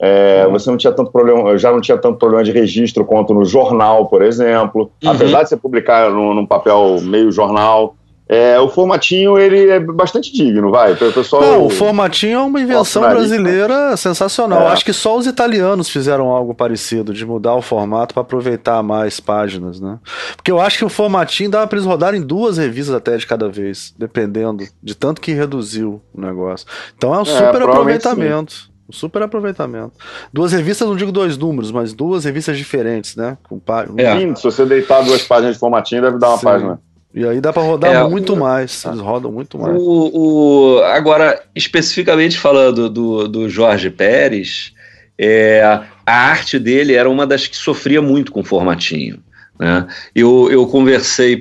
É, 0.01 0.45
uhum. 0.47 0.53
Você 0.53 0.71
não 0.71 0.77
tinha 0.77 0.93
tanto 0.93 1.11
problema, 1.11 1.57
já 1.59 1.73
não 1.73 1.81
tinha 1.81 1.99
tanto 1.99 2.19
problema 2.19 2.45
de 2.45 2.53
registro 2.53 3.05
quanto 3.05 3.35
no 3.35 3.45
jornal, 3.45 4.07
por 4.07 4.23
exemplo. 4.23 4.91
Uhum. 5.03 5.11
Apesar 5.11 5.43
de 5.43 5.49
você 5.49 5.57
publicar 5.57 6.11
num, 6.11 6.35
num 6.35 6.47
papel 6.47 7.01
meio 7.03 7.33
jornal, 7.33 7.97
é, 8.29 8.61
o 8.61 8.69
formatinho 8.69 9.39
ele 9.39 9.71
é 9.71 9.81
bastante 9.81 10.31
digno, 10.31 10.71
vai. 10.71 10.93
O 10.93 10.97
pessoal. 10.97 11.41
Não, 11.41 11.65
o 11.65 11.71
formatinho 11.71 12.39
é 12.39 12.43
uma 12.43 12.61
invenção 12.61 13.03
brasileira 13.03 13.97
sensacional. 13.97 14.69
É. 14.69 14.73
Acho 14.73 14.85
que 14.85 14.93
só 14.93 15.17
os 15.17 15.27
italianos 15.27 15.89
fizeram 15.89 16.29
algo 16.29 16.55
parecido, 16.55 17.15
de 17.15 17.25
mudar 17.25 17.55
o 17.55 17.63
formato 17.63 18.13
para 18.13 18.21
aproveitar 18.21 18.83
mais 18.83 19.19
páginas, 19.19 19.81
né? 19.81 19.99
Porque 20.37 20.51
eu 20.51 20.61
acho 20.61 20.77
que 20.77 20.85
o 20.85 20.91
formatinho 20.91 21.51
dava 21.51 21.67
para 21.67 21.79
eles 21.79 21.87
rodarem 21.87 22.21
duas 22.21 22.59
revistas 22.59 22.95
até 22.95 23.17
de 23.17 23.27
cada 23.27 23.49
vez, 23.49 23.95
dependendo 23.97 24.63
de 24.83 24.95
tanto 24.95 25.23
que 25.23 25.33
reduziu 25.33 26.03
o 26.13 26.21
negócio. 26.21 26.67
Então 26.99 27.15
é 27.15 27.19
um 27.19 27.23
é, 27.23 27.25
super 27.25 27.63
aproveitamento. 27.63 28.53
Sim. 28.53 28.79
Um 28.89 28.93
super 28.93 29.23
aproveitamento. 29.23 29.93
Duas 30.33 30.53
revistas, 30.53 30.89
não 30.89 30.97
digo 30.97 31.13
dois 31.13 31.37
números, 31.37 31.71
mas 31.71 31.93
duas 31.93 32.25
revistas 32.25 32.57
diferentes, 32.57 33.17
né? 33.17 33.37
Com 33.47 33.59
pá... 33.59 33.87
é. 33.99 34.35
Se 34.35 34.43
você 34.43 34.65
deitar 34.65 35.03
duas 35.05 35.23
páginas 35.23 35.55
de 35.55 35.61
formatinho, 35.61 36.01
deve 36.01 36.19
dar 36.19 36.29
uma 36.31 36.39
Sim. 36.39 36.45
página. 36.45 36.81
E 37.19 37.27
aí 37.27 37.41
dá 37.41 37.53
para 37.53 37.65
rodar 37.65 37.93
é, 37.93 38.09
muito 38.09 38.37
mais. 38.37 38.85
Eles 38.85 39.01
rodam 39.01 39.33
muito 39.33 39.59
mais. 39.59 39.77
O, 39.77 40.11
o, 40.15 40.83
agora, 40.85 41.43
especificamente 41.53 42.39
falando 42.39 42.89
do, 42.89 43.27
do 43.27 43.49
Jorge 43.49 43.91
Pérez, 43.91 44.73
é, 45.19 45.61
a 46.07 46.13
arte 46.13 46.61
dele 46.61 46.95
era 46.95 47.11
uma 47.11 47.27
das 47.27 47.49
que 47.49 47.57
sofria 47.57 48.01
muito 48.01 48.31
com 48.31 48.45
formatinho. 48.45 49.19
Né? 49.59 49.85
Eu, 50.15 50.49
eu 50.49 50.65
conversei 50.69 51.37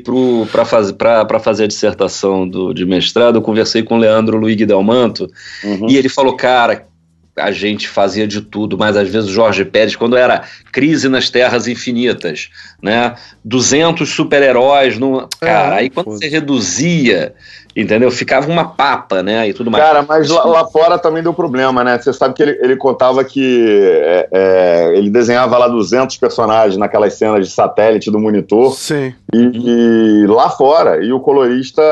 para 0.52 0.66
fazer, 0.66 0.96
fazer 1.44 1.66
a 1.66 1.68
dissertação 1.68 2.50
do, 2.50 2.74
de 2.74 2.84
mestrado, 2.84 3.36
eu 3.36 3.44
conversei 3.44 3.84
com 3.84 3.98
o 3.98 4.00
Leandro 4.00 4.36
Luiz 4.36 4.58
Delmanto, 4.58 5.30
uhum. 5.64 5.88
e 5.88 5.96
ele 5.96 6.10
falou, 6.10 6.36
cara, 6.36 6.88
a 7.38 7.52
gente 7.52 7.88
fazia 7.88 8.28
de 8.28 8.42
tudo, 8.42 8.78
mas 8.78 8.98
às 8.98 9.08
vezes 9.10 9.30
o 9.30 9.34
Jorge 9.34 9.64
Pérez, 9.64 9.96
quando 9.96 10.18
era 10.18 10.44
Crise 10.72 11.08
nas 11.08 11.30
Terras 11.30 11.68
Infinitas, 11.68 12.50
né? 12.82 13.16
200 13.44 14.10
super-heróis, 14.10 14.98
no... 14.98 15.28
cara, 15.40 15.76
é, 15.76 15.80
aí 15.80 15.90
quando 15.90 16.12
você 16.12 16.28
reduzia, 16.28 17.34
entendeu? 17.76 18.10
Ficava 18.10 18.50
uma 18.50 18.66
papa, 18.66 19.22
né? 19.22 19.48
E 19.48 19.54
tudo 19.54 19.70
mais. 19.70 19.84
Cara, 19.84 20.02
mas 20.02 20.30
lá, 20.30 20.44
lá 20.46 20.66
fora 20.66 20.98
também 20.98 21.22
deu 21.22 21.34
problema, 21.34 21.84
né? 21.84 21.98
Você 21.98 22.12
sabe 22.12 22.34
que 22.34 22.42
ele, 22.42 22.58
ele 22.62 22.76
contava 22.76 23.24
que 23.24 23.66
é, 24.04 24.30
é, 24.32 24.98
ele 24.98 25.10
desenhava 25.10 25.58
lá 25.58 25.68
200 25.68 26.18
personagens 26.18 26.78
naquelas 26.78 27.14
cenas 27.14 27.48
de 27.48 27.54
satélite 27.54 28.10
do 28.10 28.20
monitor. 28.20 28.74
Sim. 28.74 29.14
E, 29.34 30.24
e 30.24 30.28
lá 30.28 30.50
fora, 30.50 31.04
e 31.04 31.14
o 31.14 31.20
colorista 31.20 31.84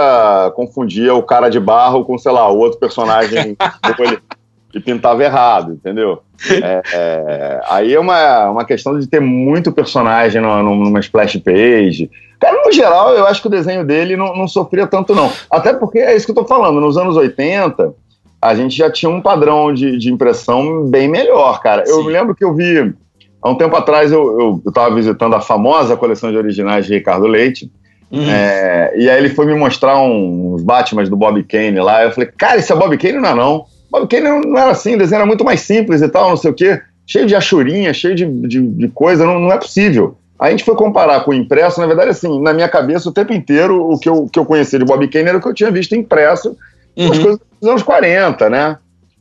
confundia 0.56 1.14
o 1.14 1.24
cara 1.24 1.50
de 1.50 1.60
barro 1.60 2.04
com, 2.04 2.18
sei 2.18 2.32
lá, 2.32 2.52
o 2.52 2.58
outro 2.58 2.80
personagem. 2.80 3.56
e 4.76 4.80
pintava 4.82 5.24
errado, 5.24 5.72
entendeu? 5.72 6.22
É, 6.52 6.82
é, 6.94 7.62
aí 7.70 7.94
é 7.94 8.00
uma, 8.00 8.50
uma 8.50 8.66
questão 8.66 9.00
de 9.00 9.08
ter 9.08 9.22
muito 9.22 9.72
personagem 9.72 10.42
no, 10.42 10.62
numa 10.62 11.00
splash 11.00 11.38
page. 11.38 12.12
Cara, 12.38 12.62
no 12.62 12.72
geral, 12.74 13.14
eu 13.14 13.26
acho 13.26 13.42
que 13.42 13.48
o 13.48 13.52
desenho 13.52 13.86
dele 13.86 14.18
não, 14.18 14.36
não 14.36 14.50
sofria 14.50 14.86
tanto, 14.86 15.16
não. 15.16 15.32
Até 15.50 15.72
porque 15.72 16.00
é 16.00 16.14
isso 16.14 16.26
que 16.26 16.32
eu 16.32 16.36
tô 16.36 16.44
falando, 16.44 16.82
nos 16.82 16.98
anos 16.98 17.16
80, 17.16 17.94
a 18.42 18.54
gente 18.54 18.76
já 18.76 18.92
tinha 18.92 19.10
um 19.10 19.22
padrão 19.22 19.74
de, 19.74 19.98
de 19.98 20.12
impressão 20.12 20.86
bem 20.86 21.08
melhor, 21.08 21.62
cara. 21.62 21.86
Sim. 21.86 21.94
Eu 21.94 22.04
me 22.04 22.12
lembro 22.12 22.36
que 22.36 22.44
eu 22.44 22.54
vi, 22.54 22.94
há 23.42 23.50
um 23.50 23.56
tempo 23.56 23.78
atrás, 23.78 24.12
eu, 24.12 24.40
eu, 24.40 24.62
eu 24.66 24.72
tava 24.74 24.94
visitando 24.94 25.36
a 25.36 25.42
famosa 25.42 25.96
coleção 25.96 26.30
de 26.30 26.38
originais 26.38 26.86
de 26.86 26.94
Ricardo 26.94 27.28
Leite, 27.28 27.72
Uhum. 28.12 28.30
É, 28.30 28.94
e 28.96 29.10
aí 29.10 29.18
ele 29.18 29.30
foi 29.30 29.48
me 29.48 29.56
mostrar 29.56 30.00
uns 30.00 30.62
Batman 30.62 31.04
do 31.06 31.18
Bob 31.18 31.42
Kane 31.44 31.80
lá. 31.80 32.04
Eu 32.04 32.12
falei, 32.12 32.30
cara, 32.38 32.60
esse 32.60 32.72
é 32.72 32.76
Bob 32.76 32.96
Kane? 33.00 33.20
Não 33.20 33.30
é 33.30 33.34
não. 33.34 33.66
Porque 34.02 34.16
ele 34.18 34.30
não 34.30 34.58
era 34.58 34.72
assim, 34.72 34.96
o 34.96 34.98
desenho 34.98 35.20
era 35.20 35.26
muito 35.26 35.44
mais 35.44 35.62
simples 35.62 36.02
e 36.02 36.10
tal, 36.10 36.30
não 36.30 36.38
sei 36.38 36.52
o 36.52 36.54
quê, 36.54 36.82
cheio 37.06 37.26
de 37.26 37.36
achurinha, 37.36 37.94
cheio 37.94 38.16
de, 38.16 38.26
de, 38.26 38.62
de 38.62 38.88
coisa, 38.90 39.26
não, 39.26 39.40
não 39.40 39.52
é 39.52 39.58
possível. 39.58 40.18
a 40.40 40.50
gente 40.50 40.64
foi 40.64 40.76
comparar 40.76 41.24
com 41.24 41.32
o 41.32 41.34
impresso, 41.34 41.80
na 41.80 41.88
verdade, 41.88 42.10
assim, 42.10 42.42
na 42.42 42.54
minha 42.54 42.68
cabeça, 42.70 43.10
o 43.10 43.14
tempo 43.14 43.34
inteiro, 43.34 43.92
o 43.92 44.00
que 44.00 44.10
eu, 44.10 44.28
que 44.32 44.40
eu 44.40 44.46
conhecia 44.46 44.80
de 44.80 44.86
Bob 44.86 45.08
Kane 45.08 45.30
era 45.30 45.38
o 45.38 45.42
que 45.42 45.48
eu 45.48 45.54
tinha 45.54 45.72
visto 45.72 45.96
impresso 45.96 46.56
uhum. 46.98 47.12
as 47.12 47.20
coisas 47.20 47.40
dos 47.62 47.70
anos 47.70 47.84
40, 47.84 48.50
né? 48.50 48.78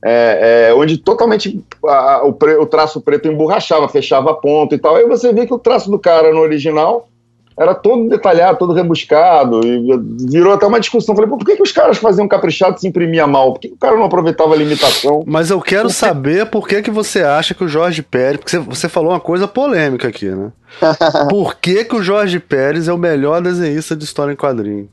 É, 0.06 0.68
é, 0.68 0.74
onde 0.74 0.98
totalmente 0.98 1.64
a, 1.87 2.22
o, 2.24 2.32
pre, 2.34 2.56
o, 2.56 2.66
traço 2.66 3.00
preto 3.00 3.26
emborrachava, 3.26 3.88
fechava 3.88 4.32
a 4.32 4.34
ponta 4.34 4.74
e 4.74 4.78
tal. 4.78 4.96
Aí 4.96 5.06
você 5.06 5.32
vê 5.32 5.46
que 5.46 5.54
o 5.54 5.58
traço 5.58 5.90
do 5.90 5.98
cara 5.98 6.30
no 6.30 6.40
original 6.40 7.08
era 7.56 7.74
todo 7.74 8.08
detalhado, 8.08 8.58
todo 8.58 8.72
rebuscado, 8.72 9.60
e 9.64 9.96
virou 10.28 10.52
até 10.52 10.66
uma 10.66 10.80
discussão. 10.80 11.14
Falei, 11.14 11.30
por 11.30 11.38
que, 11.38 11.56
que 11.56 11.62
os 11.62 11.70
caras 11.70 11.98
faziam 11.98 12.26
caprichado 12.26 12.76
e 12.76 12.80
se 12.80 12.88
imprimia 12.88 13.26
mal? 13.26 13.52
Por 13.52 13.60
que, 13.60 13.68
que, 13.68 13.74
o 13.74 13.78
cara 13.78 13.96
não 13.96 14.04
aproveitava 14.04 14.54
a 14.54 14.56
limitação? 14.56 15.22
Mas 15.26 15.50
eu 15.50 15.60
quero 15.60 15.88
saber 15.88 16.46
por 16.46 16.66
que, 16.66 16.82
que 16.82 16.90
você 16.90 17.22
acha 17.22 17.54
que 17.54 17.62
o 17.62 17.68
Jorge 17.68 18.02
Pérez. 18.02 18.38
Porque 18.38 18.58
você 18.58 18.88
falou 18.88 19.12
uma 19.12 19.20
coisa 19.20 19.46
polêmica 19.46 20.08
aqui, 20.08 20.28
né? 20.28 20.50
por 21.30 21.54
que, 21.54 21.84
que 21.84 21.94
o 21.94 22.02
Jorge 22.02 22.40
Pérez 22.40 22.88
é 22.88 22.92
o 22.92 22.98
melhor 22.98 23.40
desenhista 23.40 23.94
de 23.94 24.04
história 24.04 24.32
em 24.32 24.36
quadrinho? 24.36 24.88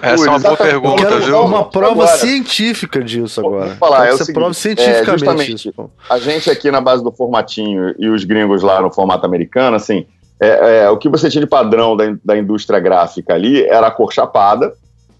Essa 0.00 0.26
é 0.26 0.28
uma 0.28 0.38
boa 0.38 0.56
pergunta, 0.56 1.02
eu 1.02 1.08
quero 1.08 1.22
viu? 1.24 1.40
uma 1.40 1.64
prova 1.64 2.02
agora. 2.02 2.18
científica 2.18 3.02
disso 3.02 3.40
agora. 3.40 3.68
Vou 3.68 3.76
falar, 3.76 4.06
é 4.08 4.10
você 4.10 4.24
seguinte, 4.24 4.34
prova 4.34 4.52
cientificamente 4.52 5.50
é, 5.50 5.54
isso. 5.54 5.90
A 6.10 6.18
gente 6.18 6.50
aqui 6.50 6.70
na 6.70 6.80
base 6.80 7.02
do 7.02 7.12
formatinho 7.12 7.94
e 7.98 8.08
os 8.08 8.24
gringos 8.24 8.62
lá 8.62 8.82
no 8.82 8.92
formato 8.92 9.24
americano, 9.24 9.76
assim, 9.76 10.04
é, 10.44 10.84
é, 10.84 10.90
o 10.90 10.96
que 10.96 11.08
você 11.08 11.28
tinha 11.30 11.42
de 11.42 11.48
padrão 11.48 11.96
da, 11.96 12.14
da 12.24 12.36
indústria 12.36 12.80
gráfica 12.80 13.34
ali 13.34 13.64
era 13.64 13.86
a 13.86 13.90
cor 13.90 14.12
chapada, 14.12 14.68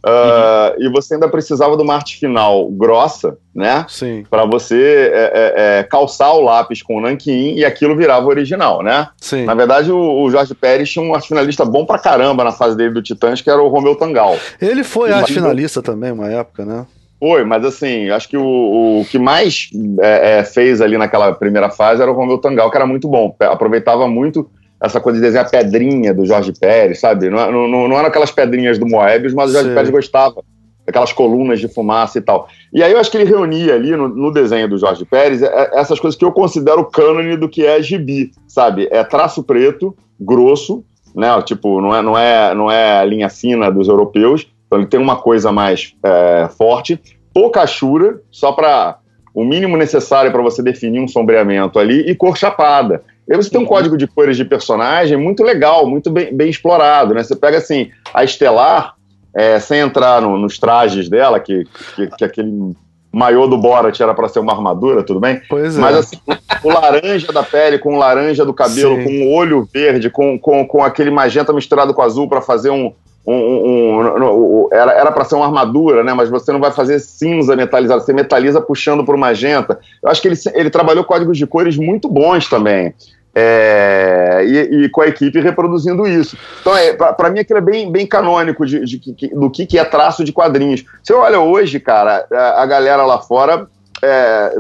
uh, 0.05 0.81
uhum. 0.81 0.87
e 0.87 0.89
você 0.91 1.15
ainda 1.15 1.29
precisava 1.29 1.77
de 1.77 1.83
uma 1.83 1.95
arte 1.95 2.19
final 2.19 2.69
grossa, 2.71 3.37
né? 3.55 3.87
Sim. 3.89 4.25
Para 4.29 4.45
você 4.45 5.11
é, 5.13 5.33
é, 5.35 5.79
é, 5.79 5.83
calçar 5.85 6.33
o 6.33 6.41
lápis 6.41 6.83
com 6.83 6.97
o 6.97 7.01
nanquim 7.01 7.55
e 7.55 7.65
aquilo 7.65 7.97
virava 7.97 8.27
original, 8.27 8.83
né? 8.83 9.09
Sim. 9.21 9.45
Na 9.45 9.55
verdade, 9.55 9.91
o, 9.91 10.23
o 10.23 10.31
Jorge 10.31 10.55
Pérez 10.55 10.91
tinha 10.91 11.05
um 11.05 11.15
arte 11.15 11.29
finalista 11.29 11.65
bom 11.65 11.87
pra 11.87 11.99
caramba 11.99 12.45
na 12.45 12.53
fase 12.53 12.77
dele 12.77 12.95
do 12.95 13.03
Titãs, 13.03 13.41
que 13.41 13.51
era 13.51 13.63
o 13.63 13.69
Romeu 13.69 13.97
Tangal. 13.97 14.37
Ele 14.61 14.85
foi 14.85 15.13
arte 15.13 15.33
finalista 15.33 15.83
também, 15.83 16.13
uma 16.13 16.31
época, 16.31 16.65
né? 16.65 16.87
Foi, 17.19 17.43
mas 17.43 17.65
assim, 17.65 18.11
acho 18.11 18.29
que 18.29 18.37
o, 18.37 19.01
o 19.01 19.07
que 19.09 19.19
mais 19.19 19.71
é, 20.03 20.41
é, 20.41 20.45
fez 20.45 20.83
ali 20.83 20.99
naquela 20.99 21.33
primeira 21.33 21.71
fase 21.71 22.03
era 22.03 22.11
o 22.11 22.15
Romeu 22.15 22.37
Tangal, 22.37 22.71
que 22.71 22.77
era 22.77 22.87
muito 22.87 23.09
bom. 23.09 23.35
Aproveitava 23.41 24.07
muito 24.07 24.51
essa 24.83 25.01
coisa 25.01 25.19
de 25.19 25.25
desenhar 25.25 25.51
pedrinha 25.51 26.13
do 26.13 26.27
Jorge 26.27 26.53
Pérez, 26.53 27.01
sabe? 27.01 27.31
Não, 27.31 27.51
não, 27.51 27.89
não 27.89 27.97
eram 27.97 28.07
aquelas 28.07 28.31
pedrinhas 28.31 28.79
do 28.79 28.87
Moebius, 28.87 29.33
mas 29.33 29.51
o 29.51 29.53
Jorge 29.53 29.69
Sim. 29.69 29.75
Pérez 29.75 29.91
gostava 29.91 30.43
aquelas 30.87 31.13
colunas 31.13 31.61
de 31.61 31.69
fumaça 31.69 32.19
e 32.19 32.21
tal. 32.21 32.49
E 32.73 32.83
aí 32.83 32.93
eu 32.93 32.99
acho 32.99 33.11
que 33.11 33.17
ele 33.17 33.31
reunia 33.31 33.75
ali 33.75 33.97
no, 33.97 34.09
no, 34.09 34.31
desenho 34.31 34.69
do 34.69 34.77
Jorge 34.77 35.05
Pérez 35.05 35.43
é, 35.43 35.71
essas 35.75 35.99
coisas 35.99 36.19
que 36.19 36.25
eu 36.25 36.33
considero 36.33 36.85
cânone 36.85 37.37
do 37.37 37.49
que 37.49 37.65
é 37.65 37.83
gibi, 37.83 38.33
sabe? 38.47 38.89
É 38.91 39.03
traço 39.03 39.43
preto, 39.43 39.97
grosso, 40.21 40.85
né? 41.15 41.29
Tipo, 41.43 41.81
não 41.81 41.95
é, 41.95 42.03
não 42.03 42.19
é, 42.19 42.55
não 42.55 42.71
é 42.71 42.99
a 42.99 43.05
linha 43.05 43.31
fina 43.31 43.71
dos 43.71 43.89
europeus, 43.89 44.47
então 44.67 44.79
ele 44.79 44.89
tem 44.89 45.01
uma 45.01 45.17
coisa 45.17 45.51
mais 45.51 45.95
é, 46.05 46.49
forte, 46.57 47.01
pouca 47.33 47.63
achura, 47.63 48.21
só 48.31 48.53
para 48.53 48.99
o 49.33 49.45
mínimo 49.45 49.77
necessário 49.77 50.31
para 50.31 50.43
você 50.43 50.63
definir 50.63 51.01
um 51.01 51.09
sombreamento 51.09 51.79
ali, 51.79 52.01
e 52.09 52.15
cor 52.15 52.37
chapada. 52.37 53.03
Você 53.29 53.51
tem 53.51 53.61
um 53.61 53.67
código 53.67 53.97
de 53.97 54.07
cores 54.07 54.37
de 54.37 54.45
personagem 54.45 55.17
muito 55.17 55.43
legal, 55.43 55.87
muito 55.87 56.11
bem, 56.11 56.35
bem 56.35 56.51
explorado, 56.51 57.15
né? 57.15 57.23
Você 57.23 57.35
pega, 57.35 57.59
assim, 57.59 57.91
a 58.13 58.23
Estelar, 58.23 58.95
é, 59.35 59.59
sem 59.59 59.81
entrar 59.81 60.21
no, 60.21 60.37
nos 60.39 60.59
trajes 60.59 61.09
dela, 61.09 61.41
que, 61.41 61.65
que, 61.97 62.07
que 62.09 62.25
aquele 62.25 62.75
maiô 63.15 63.47
do 63.47 63.57
Borat 63.57 63.99
era 64.01 64.13
para 64.13 64.29
ser 64.29 64.41
uma 64.41 64.53
armadura, 64.53 65.03
tudo 65.03 65.21
bem? 65.21 65.41
Pois 65.49 65.77
é. 65.77 65.81
Mas 65.81 65.97
assim, 65.97 66.19
o 66.63 66.69
laranja 66.69 67.33
da 67.33 67.43
pele 67.43 67.79
com 67.79 67.95
o 67.95 67.99
laranja 67.99 68.45
do 68.45 68.53
cabelo, 68.53 68.97
Sim. 68.97 69.05
com 69.05 69.27
o 69.27 69.33
olho 69.33 69.69
verde, 69.73 70.11
com, 70.11 70.39
com, 70.39 70.67
com 70.67 70.83
aquele 70.83 71.11
magenta 71.11 71.53
misturado 71.53 71.95
com 71.95 72.03
azul 72.03 72.29
para 72.29 72.41
fazer 72.41 72.71
um, 72.71 72.93
um, 73.27 73.35
um, 73.35 74.01
um, 74.01 74.69
era 74.73 75.11
para 75.11 75.25
ser 75.25 75.35
uma 75.35 75.47
armadura, 75.47 76.05
né? 76.05 76.13
Mas 76.13 76.29
você 76.29 76.53
não 76.53 76.61
vai 76.61 76.71
fazer 76.71 76.99
cinza 76.99 77.57
metalizada, 77.57 78.01
você 78.01 78.13
metaliza 78.13 78.61
puxando 78.61 79.07
o 79.07 79.19
magenta. 79.19 79.79
Eu 80.03 80.11
acho 80.11 80.21
que 80.21 80.29
ele, 80.29 80.37
ele 80.53 80.71
trabalhou 80.71 81.05
códigos 81.05 81.39
de 81.39 81.47
cores 81.47 81.77
muito 81.77 82.09
bons 82.09 82.49
também. 82.49 82.95
É, 83.37 84.45
e, 84.47 84.85
e, 84.85 84.89
com 84.91 85.01
a 85.01 85.09
equipe 85.09 85.41
reproduzindo 85.41 86.07
isso. 86.07 86.37
Então, 86.61 86.77
é, 86.77 86.93
para 86.93 87.31
mim, 87.31 87.41
aquilo 87.41 87.59
é 87.59 87.63
bem, 87.63 87.91
bem 87.91 88.07
canônico 88.07 88.65
de, 88.65 88.85
de, 88.85 88.99
de, 88.99 89.29
do 89.29 89.51
que, 89.51 89.67
que 89.67 89.77
é 89.77 89.85
traço 89.85 90.23
de 90.23 90.33
quadrinhos. 90.33 90.85
Você 91.03 91.13
olha 91.13 91.41
hoje, 91.41 91.81
cara, 91.81 92.27
a, 92.31 92.63
a 92.63 92.67
galera 92.67 93.05
lá 93.05 93.19
fora, 93.19 93.67
é, 94.01 94.55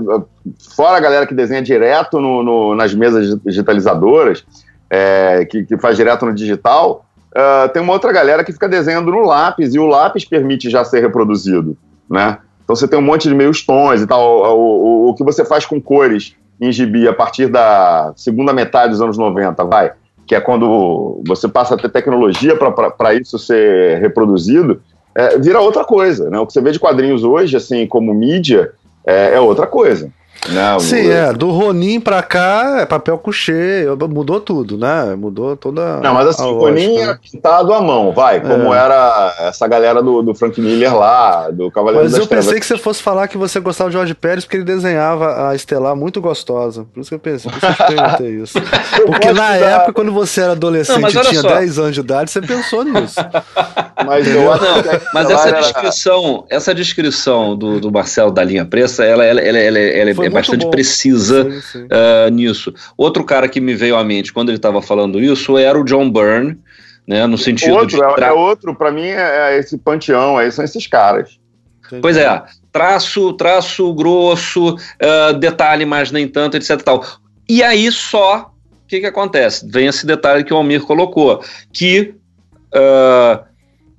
fora 0.74 0.96
a 0.96 1.00
galera 1.00 1.26
que 1.26 1.34
desenha 1.34 1.62
direto 1.62 2.20
no, 2.20 2.42
no, 2.42 2.74
nas 2.74 2.92
mesas 2.94 3.38
digitalizadoras, 3.44 4.44
é, 4.90 5.44
que, 5.44 5.64
que 5.64 5.78
faz 5.78 5.96
direto 5.96 6.26
no 6.26 6.34
digital, 6.34 7.03
uh, 7.36 7.68
tem 7.72 7.82
uma 7.82 7.92
outra 7.92 8.12
galera 8.12 8.44
que 8.44 8.52
fica 8.52 8.68
desenhando 8.68 9.10
no 9.10 9.20
lápis, 9.20 9.74
e 9.74 9.78
o 9.78 9.86
lápis 9.86 10.24
permite 10.24 10.70
já 10.70 10.84
ser 10.84 11.00
reproduzido, 11.00 11.76
né? 12.08 12.38
Então 12.64 12.74
você 12.74 12.88
tem 12.88 12.98
um 12.98 13.02
monte 13.02 13.28
de 13.28 13.34
meios 13.34 13.64
tons 13.64 14.00
e 14.00 14.06
tal. 14.06 14.56
O, 14.56 15.06
o, 15.06 15.10
o 15.10 15.14
que 15.14 15.22
você 15.22 15.44
faz 15.44 15.66
com 15.66 15.80
cores 15.80 16.34
em 16.60 16.72
gibi 16.72 17.06
a 17.06 17.12
partir 17.12 17.46
da 17.48 18.12
segunda 18.16 18.52
metade 18.52 18.92
dos 18.92 19.02
anos 19.02 19.18
90, 19.18 19.64
vai. 19.64 19.92
que 20.26 20.34
é 20.34 20.40
quando 20.40 21.20
você 21.26 21.46
passa 21.46 21.74
a 21.74 21.76
ter 21.76 21.90
tecnologia 21.90 22.56
para 22.56 23.14
isso 23.14 23.38
ser 23.38 24.00
reproduzido, 24.00 24.80
é, 25.14 25.38
vira 25.38 25.60
outra 25.60 25.84
coisa. 25.84 26.30
Né? 26.30 26.38
O 26.38 26.46
que 26.46 26.52
você 26.52 26.60
vê 26.60 26.70
de 26.70 26.80
quadrinhos 26.80 27.22
hoje, 27.22 27.56
assim, 27.56 27.86
como 27.86 28.14
mídia, 28.14 28.72
é, 29.06 29.34
é 29.34 29.40
outra 29.40 29.66
coisa. 29.66 30.10
Não, 30.48 30.78
Sim, 30.78 31.08
é. 31.08 31.32
Do 31.32 31.50
Ronin 31.50 31.98
pra 32.00 32.22
cá 32.22 32.80
é 32.80 32.86
papel 32.86 33.16
couché, 33.16 33.86
mudou 34.08 34.40
tudo, 34.40 34.76
né? 34.76 35.14
Mudou 35.16 35.56
toda. 35.56 35.98
Não, 36.00 36.12
mas 36.12 36.28
assim, 36.28 36.44
o 36.44 36.58
Ronin 36.58 36.98
é 36.98 37.16
pintado 37.16 37.72
à 37.72 37.80
mão, 37.80 38.12
vai, 38.12 38.40
como 38.40 38.74
é. 38.74 38.78
era 38.78 39.34
essa 39.40 39.66
galera 39.66 40.02
do, 40.02 40.22
do 40.22 40.34
Frank 40.34 40.60
Miller 40.60 40.94
lá, 40.94 41.50
do 41.50 41.70
Cavaleiro 41.70 42.04
Mas 42.04 42.18
eu 42.18 42.26
pensei 42.26 42.60
que 42.60 42.66
você 42.66 42.76
fosse 42.76 43.02
falar 43.02 43.26
que 43.28 43.38
você 43.38 43.58
gostava 43.58 43.88
de 43.88 43.94
Jorge 43.94 44.14
Pérez 44.14 44.44
porque 44.44 44.58
ele 44.58 44.64
desenhava 44.64 45.48
a 45.48 45.54
Estelar 45.54 45.96
muito 45.96 46.20
gostosa. 46.20 46.86
Por 46.92 47.00
isso 47.00 47.08
que 47.08 47.14
eu 47.14 47.18
pensei, 47.18 47.50
por 47.50 47.56
isso 47.56 47.76
que 47.76 47.82
eu 47.82 47.96
perguntei 47.96 48.30
isso. 48.42 48.58
Porque 49.06 49.32
na 49.32 49.56
época, 49.56 49.92
quando 49.94 50.12
você 50.12 50.42
era 50.42 50.52
adolescente 50.52 51.00
não, 51.00 51.08
e 51.08 51.26
tinha 51.26 51.40
só. 51.40 51.48
10 51.48 51.78
anos 51.78 51.94
de 51.94 52.00
idade, 52.00 52.30
você 52.30 52.42
pensou 52.42 52.84
nisso. 52.84 53.20
Mas, 54.06 54.26
eu 54.28 54.52
acho 54.52 54.64
não, 54.64 54.82
mas 55.14 55.30
essa 55.30 55.52
descrição, 55.52 56.44
essa 56.50 56.74
descrição 56.74 57.56
do, 57.56 57.80
do 57.80 57.90
Marcelo 57.90 58.30
da 58.30 58.44
linha 58.44 58.64
presa, 58.64 59.04
ela, 59.04 59.24
ela, 59.24 59.40
ela, 59.40 59.58
ela, 59.58 59.78
ela 59.78 60.10
é 60.10 60.23
bastante 60.30 60.64
bom. 60.64 60.70
precisa 60.70 61.50
sim, 61.50 61.60
sim. 61.60 61.84
Uh, 61.84 62.30
nisso. 62.30 62.72
Outro 62.96 63.24
cara 63.24 63.48
que 63.48 63.60
me 63.60 63.74
veio 63.74 63.96
à 63.96 64.04
mente 64.04 64.32
quando 64.32 64.48
ele 64.48 64.58
estava 64.58 64.80
falando 64.82 65.20
isso 65.20 65.56
era 65.58 65.78
o 65.78 65.84
John 65.84 66.10
Byrne, 66.10 66.58
né, 67.06 67.26
no 67.26 67.36
sentido 67.36 67.74
outro, 67.74 67.98
de... 67.98 68.22
É, 68.22 68.26
é 68.28 68.32
outro, 68.32 68.74
para 68.74 68.90
mim 68.90 69.06
é, 69.06 69.54
é, 69.54 69.58
esse 69.58 69.76
panteão, 69.76 70.38
aí 70.38 70.50
são 70.50 70.64
esses 70.64 70.86
caras. 70.86 71.38
Pois 72.00 72.16
é, 72.16 72.42
traço, 72.72 73.32
traço 73.34 73.92
grosso, 73.94 74.74
uh, 74.74 75.38
detalhe, 75.38 75.84
mas 75.84 76.10
nem 76.10 76.26
tanto, 76.26 76.56
etc. 76.56 76.80
Tal. 76.82 77.04
E 77.48 77.62
aí 77.62 77.90
só, 77.92 78.52
o 78.84 78.88
que, 78.88 79.00
que 79.00 79.06
acontece? 79.06 79.68
Vem 79.70 79.86
esse 79.86 80.06
detalhe 80.06 80.44
que 80.44 80.52
o 80.52 80.56
Almir 80.56 80.82
colocou, 80.82 81.42
que 81.72 82.14
uh, 82.74 83.44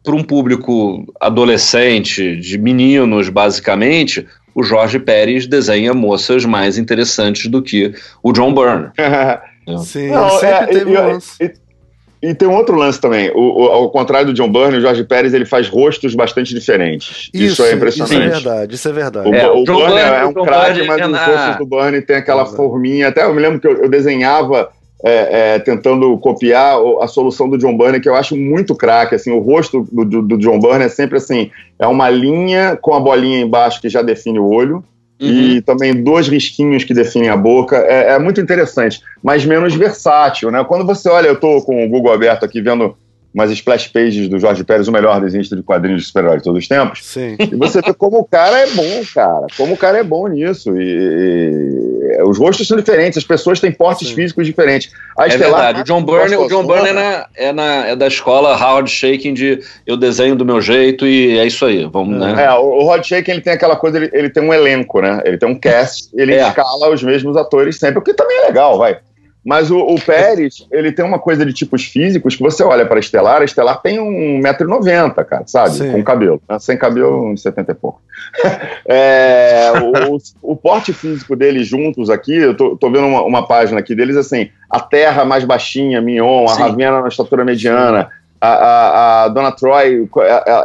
para 0.03 0.15
um 0.15 0.23
público 0.23 1.05
adolescente, 1.19 2.35
de 2.37 2.57
meninos, 2.57 3.29
basicamente, 3.29 4.27
o 4.55 4.63
Jorge 4.63 4.97
Pérez 4.97 5.45
desenha 5.45 5.93
moças 5.93 6.45
mais 6.45 6.77
interessantes 6.77 7.47
do 7.47 7.61
que 7.61 7.93
o 8.23 8.31
John 8.31 8.53
Byrne. 8.53 8.89
Sim, 9.83 10.09
Não, 10.09 10.29
sempre 10.29 10.47
é, 10.47 10.65
teve 10.67 10.91
e, 10.91 10.97
um 10.97 11.07
lance. 11.07 11.43
E, 11.43 12.29
e, 12.29 12.33
tem 12.33 12.47
um 12.47 12.55
outro 12.55 12.75
lance 12.75 13.01
também. 13.01 13.31
O, 13.31 13.63
o, 13.63 13.65
ao 13.65 13.89
contrário 13.89 14.27
do 14.27 14.33
John 14.33 14.49
Byrne, 14.49 14.77
o 14.77 14.81
Jorge 14.81 15.03
Pérez 15.03 15.33
ele 15.33 15.45
faz 15.45 15.67
rostos 15.67 16.15
bastante 16.15 16.53
diferentes. 16.53 17.29
Isso, 17.33 17.53
isso 17.53 17.63
é 17.65 17.73
impressionante. 17.73 18.13
Isso 18.13 18.23
é 18.23 18.29
verdade, 18.29 18.75
isso 18.75 18.87
é 18.87 18.93
verdade. 18.93 19.29
O, 19.29 19.35
é, 19.35 19.51
o, 19.51 19.57
o 19.57 19.63
Byrne, 19.65 19.85
Byrne 19.87 19.99
é 19.99 20.25
um 20.25 20.33
craque, 20.33 20.83
mas 20.83 21.01
é 21.01 21.07
os 21.07 21.19
rostos 21.19 21.57
do 21.57 21.65
Byrne 21.65 22.01
tem 22.01 22.15
aquela 22.15 22.43
é 22.43 22.45
forminha. 22.45 23.07
Até 23.09 23.25
eu 23.25 23.33
me 23.33 23.41
lembro 23.41 23.59
que 23.59 23.67
eu, 23.67 23.83
eu 23.83 23.89
desenhava 23.89 24.69
é, 25.07 25.53
é, 25.55 25.59
tentando 25.59 26.17
copiar 26.17 26.79
a 26.99 27.07
solução 27.07 27.47
do 27.47 27.59
John 27.59 27.77
Byrne, 27.77 27.99
que 27.99 28.09
eu 28.09 28.15
acho 28.15 28.35
muito 28.35 28.73
craque. 28.73 29.13
Assim, 29.13 29.29
o 29.29 29.37
rosto 29.37 29.87
do, 29.91 30.03
do, 30.03 30.21
do, 30.23 30.37
John 30.39 30.59
Byrne 30.59 30.85
é 30.85 30.89
sempre 30.89 31.17
assim: 31.17 31.51
é 31.77 31.85
uma 31.85 32.09
linha 32.09 32.75
com 32.81 32.95
a 32.95 32.99
bolinha 32.99 33.39
embaixo 33.39 33.79
que 33.79 33.87
já 33.87 34.01
define 34.01 34.39
o 34.39 34.49
olho. 34.49 34.83
Uhum. 35.21 35.29
E 35.29 35.61
também 35.61 36.03
dois 36.03 36.27
risquinhos 36.27 36.83
que 36.83 36.93
definem 36.93 37.29
a 37.29 37.37
boca. 37.37 37.77
É, 37.77 38.15
é, 38.15 38.19
muito 38.19 38.41
interessante, 38.41 38.99
mas 39.23 39.45
menos 39.45 39.75
versátil, 39.75 40.49
né? 40.49 40.65
Quando 40.67 40.85
você 40.85 41.07
olha, 41.07 41.27
eu 41.27 41.35
estou 41.35 41.63
com 41.63 41.85
o 41.85 41.87
Google 41.87 42.11
aberto 42.11 42.43
aqui 42.43 42.59
vendo 42.59 42.97
umas 43.35 43.51
splash 43.51 43.89
pages 43.89 44.29
do 44.29 44.39
Jorge 44.39 44.63
Pérez, 44.63 44.87
o 44.87 44.91
melhor 44.93 45.19
desenhista 45.19 45.57
de 45.57 45.61
quadrinhos 45.61 46.03
de 46.03 46.07
super-heróis 46.07 46.37
de 46.37 46.45
todos 46.45 46.59
os 46.63 46.67
tempos. 46.69 46.99
Sim. 47.03 47.35
E 47.37 47.53
você 47.57 47.81
vê 47.81 47.93
como 47.93 48.19
o 48.19 48.23
cara 48.23 48.59
é 48.59 48.67
bom, 48.67 49.03
cara. 49.13 49.47
Como 49.57 49.73
o 49.73 49.77
cara 49.77 49.97
é 49.97 50.03
bom 50.03 50.25
nisso. 50.27 50.73
E, 50.77 52.15
e 52.17 52.23
os 52.23 52.39
rostos 52.39 52.65
são 52.65 52.77
diferentes, 52.77 53.17
as 53.17 53.25
pessoas 53.25 53.59
têm 53.59 53.73
portes 53.73 54.07
Sim. 54.07 54.15
físicos 54.15 54.45
diferentes. 54.45 54.89
A 55.17 55.25
é 55.25 55.27
Estelar, 55.27 55.65
verdade. 55.65 55.81
O 55.81 55.83
John 55.83 56.05
Byrne, 56.05 56.37
o 56.37 56.47
John 56.47 56.65
Byrne 56.65 56.87
é, 56.87 56.93
na, 56.93 57.27
é, 57.35 57.51
na, 57.51 57.87
é 57.87 57.95
da 57.97 58.07
escola 58.07 58.55
Howard 58.55 58.89
Shaking 58.89 59.33
de 59.33 59.59
eu 59.85 59.97
desenho 59.97 60.37
do 60.37 60.45
meu 60.45 60.61
jeito 60.61 61.05
e 61.05 61.37
é 61.37 61.45
isso 61.45 61.65
aí. 61.65 61.85
Vamos, 61.91 62.17
né? 62.17 62.45
É, 62.45 62.53
o, 62.53 62.63
o 62.63 62.83
Howard 62.83 63.05
Shaking 63.05 63.31
ele 63.31 63.41
tem 63.41 63.51
aquela 63.51 63.75
coisa, 63.75 63.97
ele, 63.97 64.09
ele 64.13 64.29
tem 64.29 64.41
um 64.41 64.53
elenco, 64.53 65.01
né? 65.01 65.21
Ele 65.25 65.37
tem 65.37 65.49
um 65.49 65.59
cast, 65.59 66.07
ele 66.13 66.35
é. 66.35 66.47
escala 66.47 66.89
os 66.89 67.03
mesmos 67.03 67.35
atores 67.35 67.77
sempre, 67.77 67.99
o 67.99 68.01
que 68.01 68.13
também 68.13 68.37
é 68.37 68.45
legal, 68.45 68.77
vai. 68.77 68.97
Mas 69.45 69.69
o, 69.69 69.77
o, 69.77 70.01
Pérez, 70.01 70.65
ele 70.71 70.91
tem 70.91 71.05
uma 71.05 71.19
coisa 71.19 71.45
de 71.45 71.53
tipos 71.53 71.85
físicos 71.85 72.35
que 72.35 72.41
você 72.41 72.63
olha 72.63 72.83
para 72.83 72.95
a 72.95 72.99
Estelar, 72.99 73.41
a 73.41 73.45
Estelar 73.45 73.79
tem 73.79 73.99
1,90m, 73.99 75.13
cara, 75.23 75.43
sabe? 75.45 75.75
Sim. 75.75 75.91
Com 75.91 76.03
cabelo. 76.03 76.41
Né? 76.49 76.57
Sem 76.57 76.75
cabelo, 76.75 77.27
uns 77.27 77.43
70 77.43 77.71
e 77.71 77.75
pouco. 77.75 78.01
é, 78.89 79.71
o, 80.09 80.17
o, 80.41 80.55
porte 80.55 80.91
físico 80.91 81.35
deles 81.35 81.67
juntos 81.67 82.09
aqui, 82.09 82.35
eu 82.35 82.57
tô, 82.57 82.75
tô 82.75 82.89
vendo 82.89 83.05
uma, 83.05 83.21
uma, 83.21 83.47
página 83.47 83.79
aqui 83.79 83.93
deles, 83.93 84.17
assim, 84.17 84.49
a 84.67 84.79
Terra 84.79 85.23
mais 85.23 85.45
baixinha, 85.45 86.01
Mignon, 86.01 86.47
a 86.49 86.55
Ravena 86.55 87.01
na 87.01 87.07
estatura 87.07 87.45
mediana, 87.45 88.09
a, 88.41 88.47
a, 88.47 89.23
a, 89.25 89.27
Dona 89.27 89.51
Troy, 89.51 90.09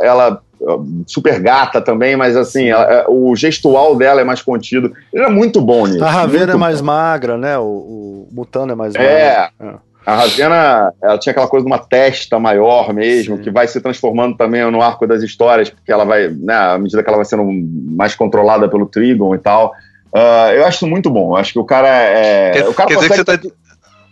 ela 0.03 0.41
super 1.07 1.41
gata 1.41 1.81
também, 1.81 2.17
mas 2.17 2.37
assim, 2.37 2.69
ela, 2.69 3.07
o 3.09 3.35
gestual 3.35 3.97
dela 3.97 4.21
é 4.21 4.25
mais 4.25 4.43
contido. 4.43 4.93
Ele 5.13 5.25
é 5.25 5.29
muito 5.29 5.61
bom 5.61 5.87
nisso. 5.87 6.05
A 6.05 6.11
Ravena 6.11 6.53
é 6.53 6.57
mais 6.57 6.81
bom. 6.81 6.87
magra, 6.87 7.37
né? 7.37 7.59
O, 7.59 7.63
o 7.63 8.29
Mutano 8.31 8.73
é 8.73 8.75
mais 8.75 8.95
é, 8.95 8.99
magra. 8.99 9.53
É. 9.61 9.91
A 10.05 10.15
Ravena, 10.17 10.93
ela 11.03 11.19
tinha 11.19 11.31
aquela 11.31 11.47
coisa 11.47 11.65
de 11.65 11.71
uma 11.71 11.79
testa 11.79 12.39
maior 12.39 12.93
mesmo, 12.93 13.37
Sim. 13.37 13.43
que 13.43 13.51
vai 13.51 13.69
se 13.69 13.81
transformando 13.81 14.37
também 14.37 14.69
no 14.71 14.81
arco 14.81 15.07
das 15.07 15.23
histórias, 15.23 15.69
porque 15.71 15.93
ela 15.93 16.05
vai, 16.05 16.29
né, 16.29 16.55
à 16.55 16.79
medida 16.79 17.03
que 17.03 17.09
ela 17.09 17.19
vai 17.19 17.27
sendo 17.27 17.45
mais 17.45 18.15
controlada 18.15 18.69
pelo 18.69 18.87
Trigon 18.87 19.35
e 19.35 19.39
tal. 19.39 19.73
Uh, 20.13 20.53
eu 20.57 20.67
acho 20.67 20.87
muito 20.87 21.09
bom. 21.09 21.33
Eu 21.33 21.37
acho 21.37 21.53
que 21.53 21.59
o 21.59 21.65
cara 21.65 21.89
é. 21.89 22.51
Quer, 22.51 22.69
o 22.69 22.75
cara 22.75 22.89
quer 22.89 22.95
dizer 22.97 23.09
que 23.09 23.17
você 23.17 23.25
tá, 23.25 23.39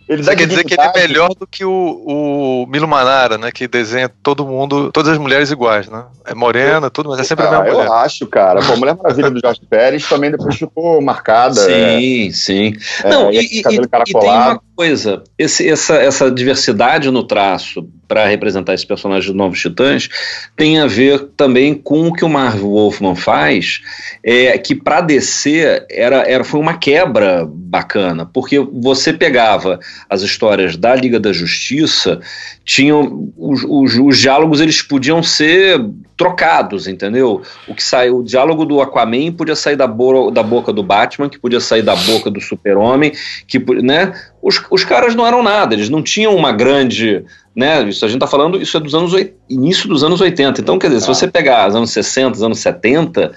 ele 0.09 0.23
Você 0.23 0.35
quer 0.35 0.47
dizer 0.47 0.63
que 0.63 0.73
ele 0.73 0.81
é 0.81 0.91
melhor 0.95 1.29
do 1.35 1.45
que 1.45 1.63
o, 1.63 1.71
o 1.71 2.65
Milo 2.67 2.87
Manara, 2.87 3.37
né? 3.37 3.51
Que 3.51 3.67
desenha 3.67 4.09
todo 4.23 4.43
mundo, 4.43 4.91
todas 4.91 5.11
as 5.11 5.19
mulheres 5.19 5.51
iguais, 5.51 5.87
né? 5.87 6.03
É 6.25 6.33
morena, 6.33 6.89
tudo, 6.89 7.09
mas 7.09 7.19
é 7.19 7.23
sempre 7.23 7.45
ah, 7.45 7.49
a 7.49 7.51
mesma 7.51 7.65
mulher. 7.65 7.85
Eu 7.85 7.93
acho, 7.93 8.25
cara. 8.25 8.59
Pô, 8.59 8.73
a 8.73 8.75
Mulher 8.75 8.95
Maravilha 8.95 9.29
do 9.29 9.39
Jorge 9.39 9.61
Pérez 9.69 10.09
também 10.09 10.31
depois 10.31 10.55
ficou 10.55 10.99
marcada. 10.99 11.53
Sim, 11.53 12.27
é, 12.27 12.31
sim. 12.31 12.73
É, 13.03 13.09
Não, 13.09 13.31
e, 13.31 13.37
e, 13.37 13.57
e, 13.57 13.59
e 13.59 13.61
tem 13.61 14.29
uma 14.29 14.59
coisa, 14.79 15.21
esse, 15.37 15.67
essa, 15.67 15.95
essa 15.95 16.31
diversidade 16.31 17.11
no 17.11 17.21
traço 17.21 17.85
para 18.07 18.25
representar 18.25 18.73
esses 18.73 18.85
personagens 18.85 19.25
dos 19.25 19.35
Novos 19.35 19.59
Titãs 19.59 20.07
tem 20.55 20.79
a 20.79 20.87
ver 20.87 21.31
também 21.35 21.73
com 21.75 22.07
o 22.07 22.13
que 22.13 22.23
o 22.23 22.29
Marvel 22.29 22.69
Wolfman 22.69 23.13
faz, 23.13 23.81
é, 24.23 24.57
que 24.57 24.73
para 24.73 25.01
DC 25.01 25.85
era, 25.91 26.21
era, 26.21 26.45
foi 26.45 26.61
uma 26.61 26.77
quebra 26.77 27.45
bacana, 27.45 28.25
porque 28.25 28.57
você 28.57 29.11
pegava 29.11 29.81
as 30.09 30.21
histórias 30.21 30.77
da 30.77 30.95
Liga 30.95 31.19
da 31.19 31.33
Justiça, 31.33 32.21
tinham 32.63 33.33
os, 33.37 33.65
os, 33.67 33.97
os 33.97 34.17
diálogos 34.17 34.61
eles 34.61 34.81
podiam 34.81 35.21
ser 35.21 35.77
trocados, 36.19 36.85
entendeu? 36.85 37.41
O 37.65 37.73
que 37.73 37.81
saiu, 37.81 38.17
o 38.17 38.23
diálogo 38.23 38.65
do 38.65 38.81
Aquaman 38.81 39.31
podia 39.31 39.55
sair 39.55 39.77
da, 39.77 39.87
bo 39.87 40.29
da 40.29 40.43
boca 40.43 40.73
do 40.73 40.83
Batman, 40.83 41.29
que 41.29 41.39
podia 41.39 41.61
sair 41.61 41.81
da 41.81 41.95
boca 41.95 42.29
do 42.29 42.41
Super-Homem, 42.41 43.13
que, 43.47 43.57
né? 43.81 44.13
Os, 44.41 44.63
os 44.71 44.83
caras 44.83 45.15
não 45.15 45.27
eram 45.27 45.43
nada, 45.43 45.73
eles 45.73 45.89
não 45.89 46.01
tinham 46.01 46.35
uma 46.35 46.51
grande, 46.51 47.23
né? 47.55 47.83
Isso 47.83 48.05
a 48.05 48.07
gente 48.07 48.19
tá 48.19 48.27
falando, 48.27 48.61
isso 48.61 48.77
é 48.77 48.79
dos 48.79 48.95
anos 48.95 49.13
início 49.49 49.89
dos 49.89 50.03
anos 50.03 50.21
80. 50.21 50.61
Então, 50.61 50.79
quer 50.79 50.87
dizer, 50.87 51.01
se 51.01 51.07
você 51.07 51.27
pegar 51.27 51.67
os 51.67 51.75
anos 51.75 51.91
60, 51.91 52.37
os 52.37 52.43
anos 52.43 52.59
70, 52.59 53.31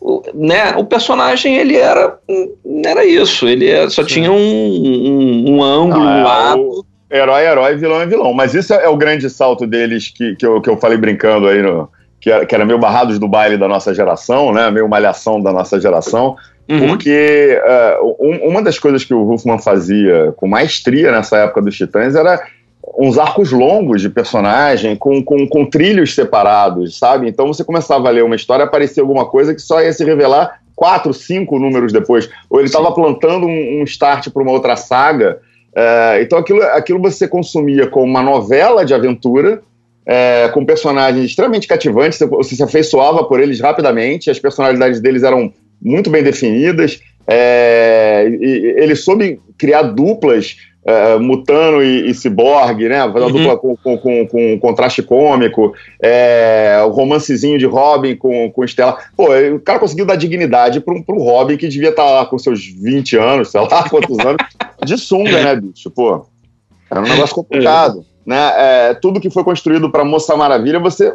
o, 0.00 0.22
né, 0.34 0.74
o 0.76 0.84
personagem 0.84 1.56
ele 1.56 1.76
era 1.76 2.18
era 2.84 3.04
isso, 3.04 3.46
ele 3.46 3.68
era, 3.68 3.90
só 3.90 4.02
Sim. 4.02 4.08
tinha 4.08 4.32
um, 4.32 4.36
um, 4.36 5.50
um 5.52 5.62
ângulo, 5.62 6.02
ah, 6.02 6.16
um 6.16 6.22
lado. 6.24 6.60
O 6.60 6.84
herói, 7.10 7.46
herói, 7.46 7.76
vilão 7.76 8.00
é 8.00 8.06
vilão. 8.06 8.32
Mas 8.32 8.54
isso 8.54 8.72
é, 8.74 8.84
é 8.84 8.88
o 8.88 8.96
grande 8.96 9.28
salto 9.30 9.66
deles 9.66 10.08
que, 10.08 10.34
que, 10.36 10.46
eu, 10.46 10.60
que 10.60 10.70
eu 10.70 10.76
falei 10.76 10.98
brincando 10.98 11.46
aí 11.46 11.62
no, 11.62 11.88
que 12.20 12.30
era, 12.30 12.44
que 12.44 12.54
era 12.54 12.64
meio 12.64 12.78
barrados 12.78 13.18
do 13.18 13.26
baile 13.26 13.56
da 13.56 13.66
nossa 13.66 13.94
geração, 13.94 14.52
né? 14.52 14.70
Meio 14.70 14.88
malhação 14.88 15.40
da 15.40 15.52
nossa 15.52 15.80
geração. 15.80 16.36
Uhum. 16.70 16.86
Porque 16.86 17.60
uh, 18.00 18.16
um, 18.20 18.48
uma 18.48 18.62
das 18.62 18.78
coisas 18.78 19.04
que 19.04 19.12
o 19.12 19.28
Huffman 19.28 19.58
fazia 19.58 20.32
com 20.36 20.46
maestria 20.46 21.10
nessa 21.10 21.38
época 21.38 21.62
dos 21.62 21.76
Titãs 21.76 22.14
era 22.14 22.40
uns 22.96 23.18
arcos 23.18 23.50
longos 23.50 24.00
de 24.00 24.08
personagem 24.08 24.94
com, 24.94 25.22
com, 25.22 25.48
com 25.48 25.66
trilhos 25.66 26.14
separados, 26.14 26.96
sabe? 26.96 27.28
Então 27.28 27.48
você 27.48 27.64
começava 27.64 28.06
a 28.06 28.10
ler 28.12 28.22
uma 28.22 28.36
história, 28.36 28.64
aparecia 28.64 29.02
alguma 29.02 29.26
coisa 29.26 29.52
que 29.52 29.60
só 29.60 29.82
ia 29.82 29.92
se 29.92 30.04
revelar 30.04 30.60
quatro, 30.76 31.12
cinco 31.12 31.58
números 31.58 31.92
depois. 31.92 32.30
Ou 32.48 32.60
ele 32.60 32.68
estava 32.68 32.92
plantando 32.92 33.46
um, 33.46 33.80
um 33.80 33.84
start 33.84 34.30
para 34.30 34.42
uma 34.42 34.52
outra 34.52 34.76
saga. 34.76 35.40
Uh, 35.70 36.22
então 36.22 36.38
aquilo, 36.38 36.62
aquilo 36.62 37.00
você 37.00 37.26
consumia 37.26 37.88
como 37.88 38.06
uma 38.06 38.22
novela 38.22 38.84
de 38.84 38.94
aventura 38.94 39.60
é, 40.06 40.48
com 40.48 40.64
personagens 40.64 41.24
extremamente 41.24 41.68
cativantes, 41.68 42.18
você 42.18 42.56
se 42.56 42.62
afeiçoava 42.62 43.22
por 43.24 43.38
eles 43.38 43.60
rapidamente, 43.60 44.30
as 44.30 44.38
personalidades 44.38 45.00
deles 45.00 45.22
eram 45.22 45.52
muito 45.82 46.10
bem 46.10 46.22
definidas, 46.22 47.00
é, 47.26 48.28
e, 48.28 48.74
ele 48.76 48.96
soube 48.96 49.40
criar 49.56 49.82
duplas, 49.82 50.56
é, 50.84 51.18
Mutano 51.18 51.82
e, 51.82 52.10
e 52.10 52.14
Cyborg, 52.14 52.88
né? 52.88 53.00
Fazer 53.00 53.18
uma 53.18 53.26
uhum. 53.26 53.32
dupla 53.32 53.56
com, 53.56 53.76
com, 53.76 53.98
com, 53.98 54.26
com, 54.26 54.58
contraste 54.58 55.02
cômico, 55.02 55.74
é, 56.02 56.78
o 56.84 56.90
romancezinho 56.90 57.58
de 57.58 57.66
Robin 57.66 58.16
com, 58.16 58.50
com 58.50 58.64
Stella. 58.64 58.98
Pô, 59.16 59.28
o 59.54 59.60
cara 59.60 59.78
conseguiu 59.78 60.06
dar 60.06 60.16
dignidade 60.16 60.80
para 60.80 60.94
um 60.94 61.22
Robin 61.22 61.56
que 61.56 61.68
devia 61.68 61.90
estar 61.90 62.04
tá 62.04 62.10
lá 62.10 62.26
com 62.26 62.38
seus 62.38 62.64
20 62.66 63.16
anos, 63.16 63.50
sei 63.50 63.60
lá 63.60 63.86
quantos 63.88 64.18
anos, 64.18 64.42
de 64.84 64.98
sunga, 64.98 65.42
né, 65.42 65.56
bicho? 65.56 65.90
Pô. 65.90 66.26
Era 66.90 67.00
um 67.00 67.04
negócio 67.04 67.34
complicado. 67.34 68.04
né? 68.26 68.52
É, 68.56 68.94
tudo 68.94 69.20
que 69.20 69.30
foi 69.30 69.44
construído 69.44 69.90
para 69.90 70.04
Moça 70.04 70.34
Maravilha, 70.36 70.80
você, 70.80 71.14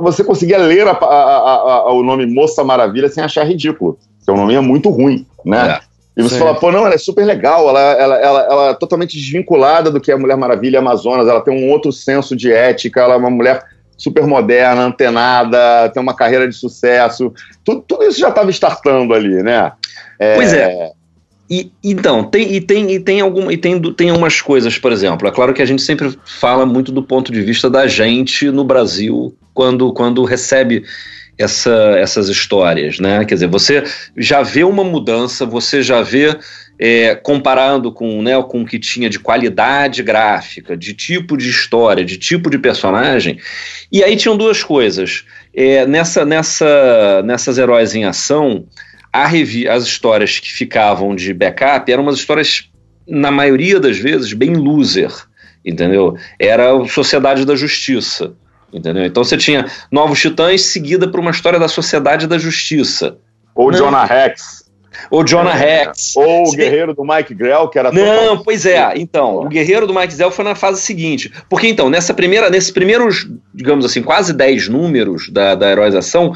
você 0.00 0.24
conseguia 0.24 0.58
ler 0.58 0.86
a, 0.86 0.92
a, 0.92 0.94
a, 0.94 1.92
o 1.92 2.02
nome 2.02 2.26
Moça 2.26 2.64
Maravilha 2.64 3.08
sem 3.08 3.22
achar 3.22 3.46
ridículo. 3.46 3.98
Porque 4.18 4.30
o 4.30 4.36
nome 4.36 4.54
é 4.54 4.60
muito 4.60 4.88
ruim, 4.88 5.26
né? 5.44 5.78
É. 5.78 5.92
E 6.16 6.22
você 6.22 6.34
Sim. 6.34 6.40
fala, 6.40 6.54
pô, 6.54 6.70
não, 6.70 6.84
ela 6.84 6.94
é 6.94 6.98
super 6.98 7.24
legal, 7.24 7.68
ela, 7.70 7.80
ela, 7.80 8.16
ela, 8.16 8.40
ela 8.42 8.68
é 8.70 8.74
totalmente 8.74 9.16
desvinculada 9.16 9.90
do 9.90 10.00
que 10.00 10.10
é 10.10 10.14
a 10.14 10.18
Mulher 10.18 10.36
Maravilha 10.36 10.78
Amazonas, 10.78 11.26
ela 11.26 11.40
tem 11.40 11.54
um 11.54 11.70
outro 11.70 11.90
senso 11.90 12.36
de 12.36 12.52
ética, 12.52 13.00
ela 13.00 13.14
é 13.14 13.16
uma 13.16 13.30
mulher 13.30 13.64
super 13.96 14.26
moderna, 14.26 14.82
antenada, 14.82 15.88
tem 15.88 16.02
uma 16.02 16.14
carreira 16.14 16.46
de 16.46 16.54
sucesso. 16.54 17.32
Tudo, 17.64 17.82
tudo 17.82 18.04
isso 18.04 18.18
já 18.18 18.28
estava 18.28 18.50
startando 18.50 19.14
ali, 19.14 19.42
né? 19.42 19.72
É... 20.18 20.34
Pois 20.34 20.52
é. 20.52 20.92
E, 21.54 21.70
então, 21.84 22.24
tem, 22.24 22.54
e, 22.54 22.62
tem, 22.62 22.90
e, 22.92 22.98
tem, 22.98 23.20
algum, 23.20 23.50
e 23.50 23.58
tem, 23.58 23.78
tem 23.92 24.10
umas 24.10 24.40
coisas, 24.40 24.78
por 24.78 24.90
exemplo, 24.90 25.28
é 25.28 25.30
claro 25.30 25.52
que 25.52 25.60
a 25.60 25.66
gente 25.66 25.82
sempre 25.82 26.16
fala 26.24 26.64
muito 26.64 26.90
do 26.90 27.02
ponto 27.02 27.30
de 27.30 27.42
vista 27.42 27.68
da 27.68 27.86
gente 27.86 28.50
no 28.50 28.64
Brasil 28.64 29.36
quando, 29.52 29.92
quando 29.92 30.24
recebe 30.24 30.82
essa, 31.36 31.70
essas 31.98 32.30
histórias, 32.30 32.98
né? 32.98 33.26
Quer 33.26 33.34
dizer, 33.34 33.48
você 33.48 33.84
já 34.16 34.40
vê 34.40 34.64
uma 34.64 34.82
mudança, 34.82 35.44
você 35.44 35.82
já 35.82 36.00
vê 36.00 36.34
é, 36.78 37.14
comparando 37.14 37.92
com, 37.92 38.22
né, 38.22 38.42
com 38.44 38.62
o 38.62 38.66
que 38.66 38.78
tinha 38.78 39.10
de 39.10 39.18
qualidade 39.18 40.02
gráfica, 40.02 40.74
de 40.74 40.94
tipo 40.94 41.36
de 41.36 41.50
história, 41.50 42.02
de 42.02 42.16
tipo 42.16 42.48
de 42.48 42.58
personagem. 42.58 43.38
E 43.92 44.02
aí 44.02 44.16
tinham 44.16 44.38
duas 44.38 44.64
coisas. 44.64 45.26
É, 45.52 45.84
nessa, 45.84 46.24
nessa, 46.24 47.22
nessas 47.26 47.58
heróis 47.58 47.94
em 47.94 48.06
ação, 48.06 48.64
as 49.12 49.84
histórias 49.84 50.38
que 50.38 50.52
ficavam 50.52 51.14
de 51.14 51.34
backup 51.34 51.90
eram 51.90 52.02
umas 52.02 52.16
histórias, 52.16 52.70
na 53.06 53.30
maioria 53.30 53.78
das 53.78 53.98
vezes, 53.98 54.32
bem 54.32 54.54
loser, 54.54 55.12
entendeu? 55.64 56.16
Era 56.38 56.76
a 56.76 56.88
Sociedade 56.88 57.44
da 57.44 57.54
Justiça. 57.54 58.34
Entendeu? 58.72 59.04
Então 59.04 59.22
você 59.22 59.36
tinha 59.36 59.66
Novos 59.90 60.18
Titãs 60.18 60.62
seguida 60.62 61.06
por 61.06 61.20
uma 61.20 61.30
história 61.30 61.58
da 61.58 61.68
Sociedade 61.68 62.26
da 62.26 62.38
Justiça. 62.38 63.18
Ou 63.54 63.70
Não. 63.70 63.78
Jonah 63.78 64.04
Rex. 64.04 64.62
Ou 65.10 65.24
Jonah 65.24 65.54
é. 65.54 65.84
Rex. 65.84 66.16
Ou 66.16 66.48
o 66.48 66.52
guerreiro 66.52 66.94
do 66.94 67.04
Mike 67.04 67.34
Grell, 67.34 67.68
que 67.68 67.78
era 67.78 67.92
Não, 67.92 68.42
pois 68.42 68.64
é. 68.64 68.92
Então, 68.96 69.40
o 69.40 69.48
guerreiro 69.48 69.86
do 69.86 69.94
Mike 69.94 70.16
Grell 70.16 70.30
foi 70.30 70.44
na 70.44 70.54
fase 70.54 70.80
seguinte. 70.80 71.30
Porque 71.50 71.68
então, 71.68 71.90
nessa 71.90 72.14
primeira, 72.14 72.48
nesses 72.48 72.70
primeiros, 72.70 73.28
digamos 73.54 73.84
assim, 73.84 74.02
quase 74.02 74.32
10 74.32 74.68
números 74.68 75.28
da, 75.28 75.54
da 75.54 75.70
Heroização, 75.70 76.34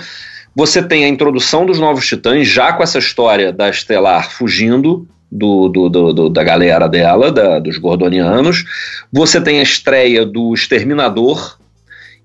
você 0.56 0.82
tem 0.82 1.04
a 1.04 1.08
introdução 1.08 1.66
dos 1.66 1.78
Novos 1.78 2.06
Titãs, 2.06 2.48
já 2.48 2.72
com 2.72 2.82
essa 2.82 2.98
história 2.98 3.52
da 3.52 3.68
Estelar 3.68 4.30
fugindo 4.30 5.06
do, 5.30 5.68
do, 5.68 5.88
do, 5.90 6.30
da 6.30 6.42
galera 6.42 6.88
dela, 6.88 7.30
da, 7.30 7.58
dos 7.58 7.76
Gordonianos. 7.76 8.64
Você 9.12 9.40
tem 9.40 9.60
a 9.60 9.62
estreia 9.62 10.24
do 10.24 10.54
Exterminador, 10.54 11.58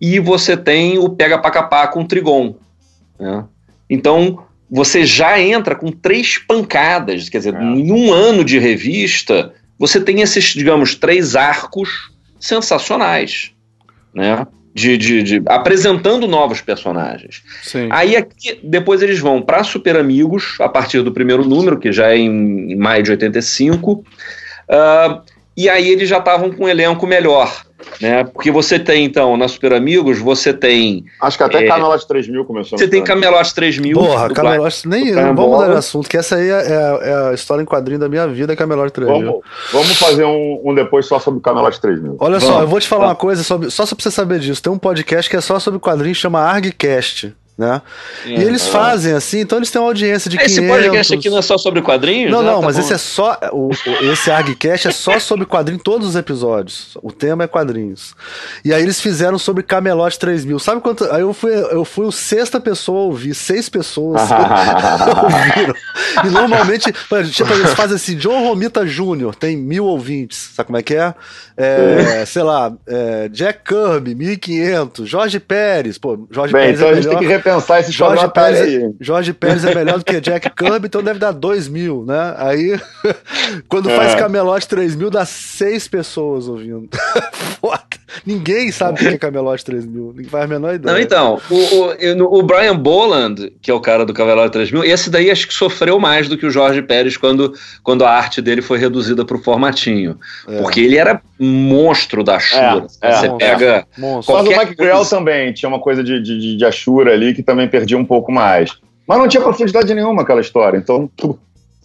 e 0.01 0.19
você 0.19 0.57
tem 0.57 0.97
o 0.97 1.07
pega 1.09 1.37
para 1.37 1.51
capar 1.51 1.91
com 1.91 2.01
o 2.01 2.07
Trigon. 2.07 2.55
Né? 3.19 3.45
Então, 3.87 4.43
você 4.69 5.05
já 5.05 5.39
entra 5.39 5.75
com 5.75 5.91
três 5.91 6.39
pancadas, 6.39 7.29
quer 7.29 7.37
dizer, 7.37 7.53
é. 7.53 7.61
em 7.61 7.91
um 7.91 8.11
ano 8.11 8.43
de 8.43 8.57
revista, 8.57 9.53
você 9.77 10.01
tem 10.01 10.21
esses, 10.21 10.45
digamos, 10.45 10.95
três 10.95 11.35
arcos 11.35 12.11
sensacionais, 12.39 13.51
né? 14.11 14.47
De, 14.73 14.97
de, 14.97 15.21
de 15.21 15.41
apresentando 15.47 16.27
novos 16.27 16.61
personagens. 16.61 17.43
Sim. 17.61 17.89
Aí 17.91 18.15
aqui, 18.15 18.59
depois 18.63 19.01
eles 19.01 19.19
vão 19.19 19.41
para 19.41 19.63
Super 19.63 19.97
Amigos, 19.97 20.55
a 20.59 20.69
partir 20.69 21.01
do 21.01 21.11
primeiro 21.11 21.43
número, 21.43 21.77
que 21.77 21.91
já 21.91 22.11
é 22.11 22.17
em, 22.17 22.71
em 22.71 22.75
maio 22.75 23.03
de 23.03 23.11
85, 23.11 23.91
uh, 23.91 24.05
ah, 24.69 25.21
e 25.57 25.67
aí 25.67 25.89
eles 25.89 26.07
já 26.07 26.19
estavam 26.19 26.51
com 26.51 26.63
um 26.63 26.69
elenco 26.69 27.05
melhor. 27.05 27.65
Né? 28.01 28.23
Porque 28.23 28.51
você 28.51 28.79
tem, 28.79 29.05
então, 29.05 29.37
na 29.37 29.47
Super 29.47 29.73
Amigos, 29.73 30.19
você 30.19 30.53
tem. 30.53 31.05
Acho 31.21 31.37
que 31.37 31.43
até 31.43 31.65
é, 31.65 31.67
Camelote 31.67 32.07
3000 32.07 32.45
começou. 32.45 32.77
Você 32.77 32.87
tem 32.87 33.03
Camelote 33.03 33.53
3000. 33.53 33.97
Porra, 33.97 34.29
Camelote. 34.29 34.87
Nem, 34.87 35.11
não 35.11 35.35
vamos 35.35 35.51
mudar 35.51 35.71
de 35.71 35.77
assunto, 35.77 36.09
que 36.09 36.17
essa 36.17 36.35
aí 36.35 36.49
é, 36.49 36.53
é, 36.53 37.09
é, 37.09 37.29
a 37.29 37.33
história 37.33 37.61
em 37.61 37.65
quadrinho 37.65 37.99
da 37.99 38.09
minha 38.09 38.27
vida, 38.27 38.55
Camelote 38.55 38.93
3000. 38.93 39.19
Vamos, 39.19 39.41
vamos 39.71 39.97
fazer 39.99 40.25
um, 40.25 40.61
um, 40.65 40.73
depois 40.73 41.05
só 41.05 41.19
sobre 41.19 41.41
Camelote 41.41 41.79
3000. 41.79 42.17
Olha 42.19 42.39
vamos, 42.39 42.43
só, 42.43 42.61
eu 42.61 42.67
vou 42.67 42.79
te 42.79 42.87
falar 42.87 43.01
vamos. 43.01 43.13
uma 43.13 43.19
coisa, 43.19 43.43
sobre, 43.43 43.69
só 43.69 43.85
pra 43.85 43.95
você 43.97 44.11
saber 44.11 44.39
disso. 44.39 44.61
Tem 44.61 44.71
um 44.71 44.79
podcast 44.79 45.29
que 45.29 45.35
é 45.35 45.41
só 45.41 45.59
sobre 45.59 45.79
quadrinhos, 45.79 46.17
chama 46.17 46.39
ArgCast 46.39 47.33
né? 47.57 47.81
E 48.25 48.33
eles 48.33 48.67
fazem 48.67 49.13
assim, 49.13 49.39
então 49.39 49.59
eles 49.59 49.69
têm 49.69 49.81
uma 49.81 49.87
audiência 49.87 50.29
de 50.29 50.37
esse 50.37 50.55
500... 50.55 50.75
Esse 50.75 50.83
podcast 50.83 51.13
aqui 51.13 51.29
não 51.29 51.37
é 51.37 51.41
só 51.41 51.57
sobre 51.57 51.81
quadrinhos? 51.81 52.31
Não, 52.31 52.41
né? 52.41 52.51
não, 52.51 52.59
tá 52.59 52.65
mas 52.65 52.75
bom. 52.75 52.81
esse 52.81 52.93
é 52.93 52.97
só... 52.97 53.37
O, 53.51 53.69
esse 54.11 54.31
ArgCast 54.31 54.87
é 54.87 54.91
só 54.91 55.19
sobre 55.19 55.45
quadrinhos, 55.45 55.83
todos 55.83 56.07
os 56.07 56.15
episódios. 56.15 56.97
O 57.01 57.11
tema 57.11 57.43
é 57.43 57.47
quadrinhos. 57.47 58.15
E 58.65 58.73
aí 58.73 58.81
eles 58.81 58.99
fizeram 58.99 59.37
sobre 59.37 59.63
Camelot 59.63 60.17
3000. 60.17 60.59
Sabe 60.59 60.81
quanto... 60.81 61.05
Aí 61.11 61.21
eu 61.21 61.33
fui, 61.33 61.51
eu 61.53 61.85
fui 61.85 62.05
o 62.05 62.11
sexta 62.11 62.59
pessoa 62.59 62.99
a 62.99 63.03
ouvir, 63.03 63.35
seis 63.35 63.69
pessoas 63.69 64.21
ouviram. 65.23 65.75
E 66.25 66.29
normalmente, 66.29 66.91
tipo, 66.91 67.15
eles 67.15 67.73
fazem 67.73 67.95
assim, 67.95 68.15
John 68.15 68.47
Romita 68.47 68.85
Jr., 68.85 69.35
tem 69.37 69.57
mil 69.57 69.85
ouvintes, 69.85 70.51
sabe 70.55 70.67
como 70.67 70.77
é 70.77 70.81
que 70.81 70.95
é? 70.95 71.13
é 71.57 72.25
sei 72.25 72.43
lá, 72.43 72.71
é, 72.87 73.29
Jack 73.29 73.61
Kirby, 73.63 74.15
1500, 74.15 75.07
Jorge 75.07 75.39
Pérez, 75.39 75.97
pô, 75.97 76.27
Jorge 76.29 76.53
Bem, 76.53 76.75
Pérez 76.75 77.05
então 77.05 77.19
é 77.21 77.35
a 77.35 77.40
repensar 77.41 77.79
esse 77.79 77.91
Jorge 77.91 78.27
Pérez, 78.29 78.59
é- 78.59 78.63
aí. 78.63 78.93
Jorge 78.99 79.33
Pérez 79.33 79.65
é 79.65 79.73
melhor 79.73 79.97
do 79.97 80.05
que 80.05 80.21
Jack 80.21 80.49
Kirby, 80.55 80.87
então 80.87 81.03
deve 81.03 81.19
dar 81.19 81.31
2 81.31 81.67
mil, 81.67 82.05
né? 82.05 82.35
Aí, 82.37 82.79
quando 83.67 83.89
é. 83.89 83.95
faz 83.95 84.15
Camelote 84.15 84.67
3 84.67 84.95
mil, 84.95 85.09
dá 85.09 85.25
6 85.25 85.87
pessoas 85.87 86.47
ouvindo. 86.47 86.89
Foda. 87.59 87.81
Ninguém 88.25 88.71
sabe 88.71 88.99
o 88.99 89.07
que 89.07 89.15
é 89.15 89.17
Camelote 89.17 89.63
3 89.63 89.85
mil, 89.85 90.13
ninguém 90.13 90.29
faz 90.29 90.43
a 90.43 90.47
menor 90.47 90.75
ideia. 90.75 90.93
Não, 90.93 91.01
então, 91.01 91.39
o, 91.49 92.25
o, 92.25 92.39
o 92.39 92.43
Brian 92.43 92.75
Boland, 92.75 93.51
que 93.61 93.71
é 93.71 93.73
o 93.73 93.79
cara 93.79 94.05
do 94.05 94.13
Camelote 94.13 94.51
3 94.51 94.71
mil, 94.71 94.83
esse 94.83 95.09
daí 95.09 95.31
acho 95.31 95.47
que 95.47 95.53
sofreu 95.53 95.97
mais 95.97 96.27
do 96.27 96.37
que 96.37 96.45
o 96.45 96.51
Jorge 96.51 96.81
Pérez 96.81 97.15
quando, 97.15 97.53
quando 97.83 98.03
a 98.03 98.11
arte 98.11 98.41
dele 98.41 98.61
foi 98.61 98.77
reduzida 98.77 99.23
para 99.23 99.37
o 99.37 99.41
formatinho. 99.41 100.19
É. 100.47 100.57
Porque 100.61 100.81
ele 100.81 100.97
era 100.97 101.21
monstro 101.39 102.23
da 102.23 102.35
Ashura. 102.35 102.85
É, 103.01 103.09
é, 103.09 103.15
Você 103.15 103.29
pega. 103.37 103.87
Mas 103.97 104.27
o 104.27 104.43
Mike 104.43 104.75
Grell 104.75 105.05
também 105.05 105.53
tinha 105.53 105.69
uma 105.69 105.79
coisa 105.79 106.03
de, 106.03 106.21
de, 106.21 106.57
de 106.57 106.65
Ashura 106.65 107.13
ali 107.13 107.30
que 107.33 107.43
também 107.43 107.67
perdia 107.67 107.97
um 107.97 108.05
pouco 108.05 108.31
mais. 108.31 108.77
Mas 109.07 109.17
não 109.17 109.27
tinha 109.27 109.41
profundidade 109.41 109.93
nenhuma 109.93 110.21
aquela 110.21 110.41
história, 110.41 110.77
então. 110.77 111.09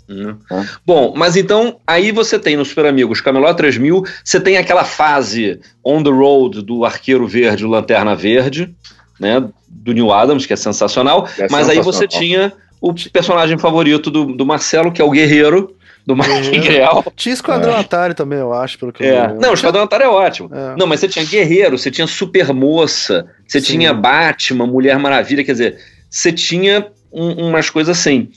Hum. 0.08 0.36
É. 0.52 0.64
Bom, 0.84 1.14
mas 1.16 1.36
então 1.36 1.80
aí 1.84 2.12
você 2.12 2.38
tem 2.38 2.56
no 2.56 2.64
Super 2.64 2.86
Amigos 2.86 3.20
Camelot 3.20 3.56
3000, 3.56 4.04
você 4.22 4.38
tem 4.38 4.56
aquela 4.56 4.84
fase 4.84 5.60
on 5.84 6.02
the 6.02 6.10
road 6.10 6.62
do 6.62 6.84
Arqueiro 6.84 7.26
Verde, 7.26 7.66
o 7.66 7.68
Lanterna 7.68 8.14
Verde, 8.14 8.72
né, 9.18 9.44
do 9.68 9.92
Neil 9.92 10.12
Adams, 10.12 10.46
que 10.46 10.52
é 10.52 10.56
sensacional, 10.56 11.26
é 11.38 11.48
mas 11.50 11.66
sensacional. 11.66 11.70
aí 11.70 11.82
você 11.82 12.06
tinha 12.06 12.52
o 12.80 12.94
personagem 13.10 13.58
favorito 13.58 14.10
do, 14.10 14.26
do 14.26 14.46
Marcelo, 14.46 14.92
que 14.92 15.02
é 15.02 15.04
o 15.04 15.10
Guerreiro, 15.10 15.75
do 16.06 16.14
Mike 16.14 16.60
Grell. 16.60 17.04
Tinha 17.16 17.34
Esquadrão 17.34 17.74
é. 17.74 17.80
Atari 17.80 18.14
também, 18.14 18.38
eu 18.38 18.52
acho, 18.54 18.78
pelo 18.78 18.92
que 18.92 19.02
é. 19.02 19.26
eu 19.26 19.40
Não, 19.40 19.50
o 19.50 19.54
Esquadrão 19.54 19.82
Atari 19.82 20.04
é 20.04 20.08
ótimo. 20.08 20.48
É. 20.54 20.76
Não, 20.78 20.86
mas 20.86 21.00
você 21.00 21.08
tinha 21.08 21.24
Guerreiro, 21.24 21.76
você 21.76 21.90
tinha 21.90 22.06
Super 22.06 22.52
Moça, 22.52 23.26
você 23.46 23.60
Sim. 23.60 23.78
tinha 23.78 23.92
Batman, 23.92 24.66
Mulher 24.66 24.98
Maravilha, 24.98 25.42
quer 25.42 25.52
dizer, 25.52 25.78
você 26.08 26.32
tinha 26.32 26.86
um, 27.12 27.48
umas 27.48 27.68
coisas 27.68 27.98
assim. 27.98 28.28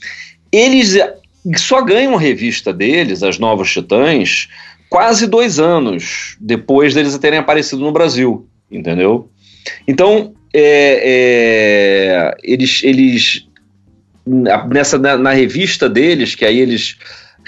Eles 0.50 0.98
só 1.56 1.80
ganham 1.82 2.16
a 2.16 2.20
revista 2.20 2.72
deles, 2.72 3.22
as 3.22 3.38
Novos 3.38 3.72
Titãs, 3.72 4.48
quase 4.88 5.28
dois 5.28 5.60
anos 5.60 6.36
depois 6.40 6.92
deles 6.92 7.16
terem 7.18 7.38
aparecido 7.38 7.80
no 7.80 7.92
Brasil, 7.92 8.48
entendeu? 8.70 9.30
Então, 9.86 10.34
é, 10.52 12.32
é, 12.32 12.36
eles, 12.42 12.82
eles 12.82 13.46
nessa 14.26 14.98
na, 14.98 15.16
na, 15.16 15.32
revista 15.32 15.88
deles, 15.88 16.34
que 16.34 16.44
aí 16.44 16.58
eles 16.58 16.96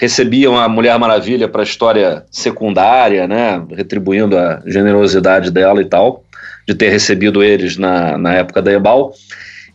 recebiam 0.03 0.57
a 0.57 0.67
Mulher 0.67 0.99
Maravilha 0.99 1.47
para 1.47 1.61
a 1.61 1.63
história 1.63 2.25
secundária, 2.29 3.25
né, 3.25 3.63
retribuindo 3.71 4.37
a 4.37 4.61
generosidade 4.65 5.49
dela 5.49 5.81
e 5.81 5.85
tal, 5.85 6.25
de 6.67 6.75
ter 6.75 6.89
recebido 6.89 7.41
eles 7.41 7.77
na, 7.77 8.17
na 8.17 8.33
época 8.33 8.61
da 8.61 8.71
Ebal. 8.71 9.13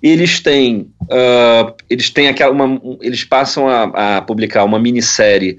Eles 0.02 0.40
têm, 0.40 0.90
uh, 1.04 1.74
eles 1.88 2.10
têm 2.10 2.28
aquela, 2.28 2.52
uma, 2.52 2.80
eles 3.00 3.24
passam 3.24 3.68
a, 3.68 4.18
a, 4.18 4.22
publicar 4.22 4.64
uma 4.64 4.78
minissérie 4.78 5.56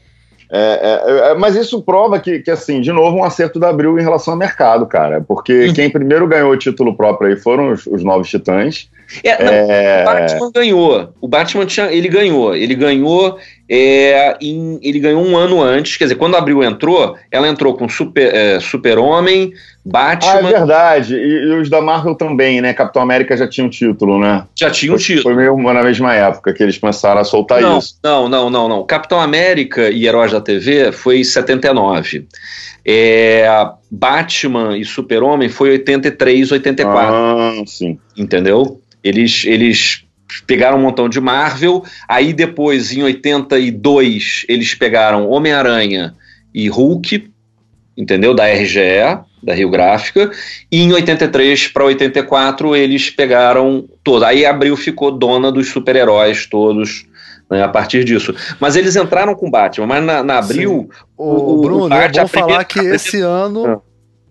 É, 0.51 0.57
é, 0.57 1.31
é, 1.31 1.33
mas 1.35 1.55
isso 1.55 1.81
prova 1.81 2.19
que, 2.19 2.39
que, 2.39 2.51
assim, 2.51 2.79
de 2.79 2.91
novo, 2.91 3.17
um 3.17 3.23
acerto 3.23 3.59
da 3.59 3.69
Abril 3.69 3.99
em 3.99 4.03
relação 4.03 4.33
ao 4.33 4.39
mercado, 4.39 4.85
cara. 4.85 5.21
Porque 5.21 5.67
uhum. 5.67 5.73
quem 5.73 5.89
primeiro 5.89 6.27
ganhou 6.27 6.51
o 6.51 6.57
título 6.57 6.95
próprio 6.95 7.29
aí 7.29 7.37
foram 7.37 7.71
os, 7.71 7.85
os 7.87 8.03
Novos 8.03 8.29
Titãs. 8.29 8.89
É, 9.23 9.43
não, 9.43 9.53
é... 9.53 10.01
O 10.01 10.05
Batman 10.05 10.51
ganhou. 10.53 11.13
O 11.21 11.27
Batman 11.27 11.65
tinha, 11.65 11.91
ele 11.91 12.07
ganhou. 12.07 12.55
Ele 12.55 12.75
ganhou. 12.75 13.37
É, 13.67 14.37
em, 14.39 14.79
ele 14.83 14.99
ganhou 14.99 15.25
um 15.25 15.35
ano 15.35 15.61
antes. 15.61 15.97
Quer 15.97 16.05
dizer, 16.05 16.15
quando 16.15 16.35
a 16.35 16.37
Abril 16.37 16.63
entrou, 16.63 17.15
ela 17.31 17.47
entrou 17.47 17.75
com 17.75 17.89
Super, 17.89 18.33
é, 18.33 18.59
Super 18.59 18.99
Homem, 18.99 19.53
Batman. 19.83 20.33
Ah, 20.33 20.39
é 20.39 20.43
verdade. 20.43 21.15
E, 21.15 21.17
e, 21.17 21.53
os 21.59 21.69
da 21.69 21.81
Marvel 21.81 22.15
também, 22.15 22.61
né? 22.61 22.73
Capitão 22.73 23.01
América 23.01 23.35
já 23.35 23.47
tinha 23.47 23.65
um 23.65 23.69
título, 23.69 24.19
né? 24.19 24.43
Já 24.55 24.69
tinha 24.69 24.93
um 24.93 24.97
título. 24.97 25.23
Foi 25.23 25.35
meio 25.35 25.57
na 25.57 25.83
mesma 25.83 26.13
época 26.13 26.53
que 26.53 26.61
eles 26.61 26.77
começaram 26.77 27.21
a 27.21 27.23
soltar 27.23 27.61
não, 27.61 27.79
isso. 27.79 27.97
Não, 28.03 28.29
não, 28.29 28.49
não, 28.49 28.67
não. 28.67 28.85
Capitão 28.85 29.19
América 29.19 29.89
e 29.89 30.05
Heróis 30.05 30.31
da 30.31 30.41
TV 30.41 30.91
foi 30.91 31.19
em 31.19 31.23
79. 31.23 32.27
É, 32.87 33.47
Batman 33.89 34.77
e 34.77 34.85
Super-Homem 34.85 35.49
foi 35.49 35.71
83, 35.71 36.51
84. 36.51 37.15
Ah, 37.15 37.63
sim. 37.65 37.97
Entendeu? 38.15 38.79
Eles, 39.05 39.43
eles 39.45 40.03
pegaram 40.47 40.79
um 40.79 40.81
montão 40.81 41.07
de 41.07 41.21
Marvel, 41.21 41.83
aí 42.07 42.33
depois, 42.33 42.91
em 42.91 43.03
82, 43.03 44.45
eles 44.49 44.73
pegaram 44.73 45.29
Homem-Aranha 45.29 46.15
e 46.51 46.67
Hulk, 46.67 47.31
entendeu? 47.95 48.33
Da 48.33 48.47
RGE, 48.47 49.19
da 49.43 49.53
Rio 49.53 49.69
Gráfica, 49.69 50.31
e 50.71 50.81
em 50.81 50.91
83 50.91 51.67
para 51.67 51.85
84 51.85 52.75
eles 52.75 53.11
pegaram 53.11 53.87
todo. 54.03 54.25
Aí 54.25 54.43
Abril 54.43 54.75
ficou 54.75 55.11
dona 55.11 55.51
dos 55.51 55.69
super-heróis 55.69 56.47
todos. 56.47 57.05
Né, 57.47 57.61
a 57.61 57.67
partir 57.67 58.03
disso. 58.03 58.33
Mas 58.59 58.75
eles 58.75 58.95
entraram 58.95 59.35
com 59.35 59.51
Batman, 59.51 59.85
mas 59.85 60.03
na, 60.03 60.23
na 60.23 60.39
Abril. 60.39 60.89
O, 61.15 61.59
o, 61.59 61.61
Bruno, 61.61 61.89
o 61.89 61.93
é 61.93 62.09
bom 62.09 62.27
falar 62.27 62.63
que 62.63 62.79
esse 62.79 63.21
ano. 63.21 63.67
Ah. 63.67 63.79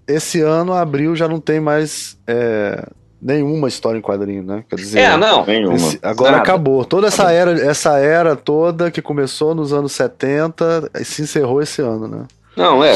Esse 0.08 0.40
ano, 0.40 0.72
Abril 0.72 1.14
já 1.14 1.28
não 1.28 1.38
tem 1.38 1.60
mais. 1.60 2.18
É 2.26 2.84
nenhuma 3.24 3.68
história 3.68 3.98
em 3.98 4.02
quadrinho, 4.02 4.42
né? 4.42 4.64
Quer 4.68 4.76
dizer, 4.76 5.00
é, 5.00 5.16
não. 5.16 5.46
Esse, 5.74 5.98
agora 6.02 6.32
Nada. 6.32 6.42
acabou. 6.42 6.84
Toda 6.84 7.06
essa 7.06 7.32
era, 7.32 7.52
essa 7.52 7.98
era 7.98 8.36
toda 8.36 8.90
que 8.90 9.00
começou 9.00 9.54
nos 9.54 9.72
anos 9.72 9.92
70 9.92 10.90
se 11.02 11.22
encerrou 11.22 11.62
esse 11.62 11.80
ano, 11.80 12.06
né? 12.06 12.24
Não, 12.54 12.84
é. 12.84 12.94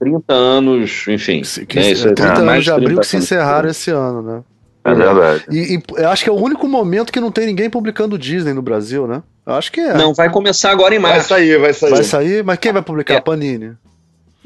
30 0.00 0.32
anos, 0.32 1.04
enfim. 1.08 1.42
Que, 1.68 1.78
né, 1.78 1.94
30 1.94 2.22
é, 2.22 2.26
anos 2.26 2.64
de 2.64 2.70
abril 2.70 2.98
que 2.98 3.06
se 3.06 3.18
encerraram 3.18 3.68
esse 3.68 3.90
ano, 3.90 4.22
né? 4.22 4.42
É 4.84 4.94
verdade. 4.94 5.44
E, 5.50 5.76
e, 5.76 5.82
eu 5.96 6.08
acho 6.08 6.22
que 6.24 6.30
é 6.30 6.32
o 6.32 6.36
único 6.36 6.66
momento 6.68 7.12
que 7.12 7.20
não 7.20 7.30
tem 7.30 7.46
ninguém 7.46 7.68
publicando 7.68 8.18
Disney 8.18 8.54
no 8.54 8.62
Brasil, 8.62 9.06
né? 9.06 9.22
Eu 9.44 9.54
acho 9.54 9.70
que 9.70 9.80
é. 9.80 9.94
Não, 9.94 10.14
vai 10.14 10.30
começar 10.30 10.70
agora 10.70 10.94
em 10.94 10.98
março. 10.98 11.28
Vai 11.28 11.40
sair, 11.40 11.58
vai 11.58 11.72
sair. 11.72 11.90
Vai 11.90 12.04
sair? 12.04 12.44
Mas 12.44 12.58
quem 12.58 12.72
vai 12.72 12.82
publicar? 12.82 13.14
É. 13.14 13.20
Panini. 13.20 13.72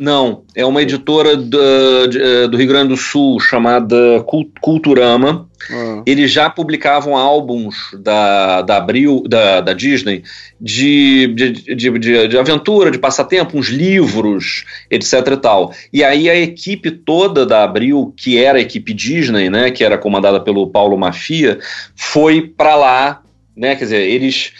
Não, 0.00 0.44
é 0.56 0.64
uma 0.64 0.80
editora 0.80 1.36
do, 1.36 2.06
de, 2.06 2.22
eh, 2.22 2.48
do 2.48 2.56
Rio 2.56 2.68
Grande 2.68 2.88
do 2.88 2.96
Sul 2.96 3.38
chamada 3.38 4.24
Culturama. 4.62 5.46
Ah. 5.70 6.02
Eles 6.06 6.32
já 6.32 6.48
publicavam 6.48 7.18
álbuns 7.18 7.76
da, 7.98 8.62
da 8.62 8.78
Abril, 8.78 9.22
da, 9.28 9.60
da 9.60 9.74
Disney, 9.74 10.22
de, 10.58 11.26
de, 11.34 11.50
de, 11.50 11.98
de, 11.98 12.28
de 12.28 12.38
aventura, 12.38 12.90
de 12.90 12.96
passatempo, 12.96 13.58
uns 13.58 13.68
livros, 13.68 14.64
etc 14.90 15.12
e 15.32 15.36
tal. 15.36 15.74
E 15.92 16.02
aí 16.02 16.30
a 16.30 16.34
equipe 16.34 16.90
toda 16.90 17.44
da 17.44 17.62
Abril, 17.62 18.14
que 18.16 18.38
era 18.38 18.56
a 18.56 18.62
equipe 18.62 18.94
Disney, 18.94 19.50
né, 19.50 19.70
que 19.70 19.84
era 19.84 19.98
comandada 19.98 20.40
pelo 20.40 20.66
Paulo 20.68 20.96
Mafia, 20.96 21.58
foi 21.94 22.40
para 22.40 22.74
lá, 22.74 23.22
né, 23.54 23.76
quer 23.76 23.84
dizer, 23.84 24.08
eles 24.08 24.54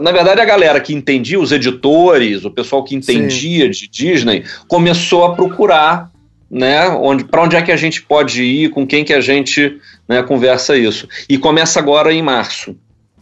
na 0.00 0.12
verdade, 0.12 0.40
a 0.40 0.44
galera 0.44 0.80
que 0.80 0.94
entendia, 0.94 1.38
os 1.38 1.52
editores, 1.52 2.44
o 2.44 2.50
pessoal 2.50 2.82
que 2.84 2.94
entendia 2.94 3.64
Sim. 3.64 3.70
de 3.70 3.88
Disney, 3.88 4.44
começou 4.68 5.24
a 5.24 5.34
procurar 5.34 6.10
né, 6.50 6.88
onde, 6.88 7.24
para 7.24 7.42
onde 7.42 7.56
é 7.56 7.62
que 7.62 7.72
a 7.72 7.76
gente 7.76 8.02
pode 8.02 8.42
ir, 8.42 8.70
com 8.70 8.86
quem 8.86 9.04
que 9.04 9.12
a 9.12 9.20
gente 9.20 9.78
né, 10.08 10.22
conversa 10.22 10.76
isso. 10.76 11.08
E 11.28 11.36
começa 11.36 11.78
agora 11.78 12.12
em 12.12 12.22
março. 12.22 12.76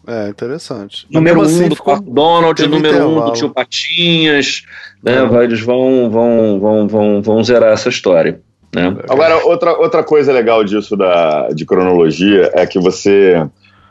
É, 0.06 0.28
interessante. 0.28 1.06
Número 1.10 1.40
1 1.40 1.42
assim, 1.42 1.64
um 1.64 1.68
do 1.68 1.76
Pato 1.76 2.02
Donald, 2.02 2.66
número 2.66 3.08
1 3.08 3.18
um 3.18 3.24
do 3.24 3.32
Tio 3.32 3.50
Patinhas, 3.50 4.62
né, 5.02 5.14
é. 5.16 5.44
eles 5.44 5.60
vão, 5.60 6.10
vão, 6.10 6.60
vão, 6.60 6.88
vão, 6.88 7.22
vão 7.22 7.44
zerar 7.44 7.72
essa 7.72 7.88
história. 7.88 8.40
Né? 8.74 8.94
Agora, 9.08 9.46
outra, 9.46 9.72
outra 9.78 10.02
coisa 10.02 10.32
legal 10.32 10.62
disso 10.64 10.96
da, 10.96 11.48
de 11.50 11.64
cronologia 11.64 12.50
é 12.52 12.66
que 12.66 12.78
você 12.78 13.46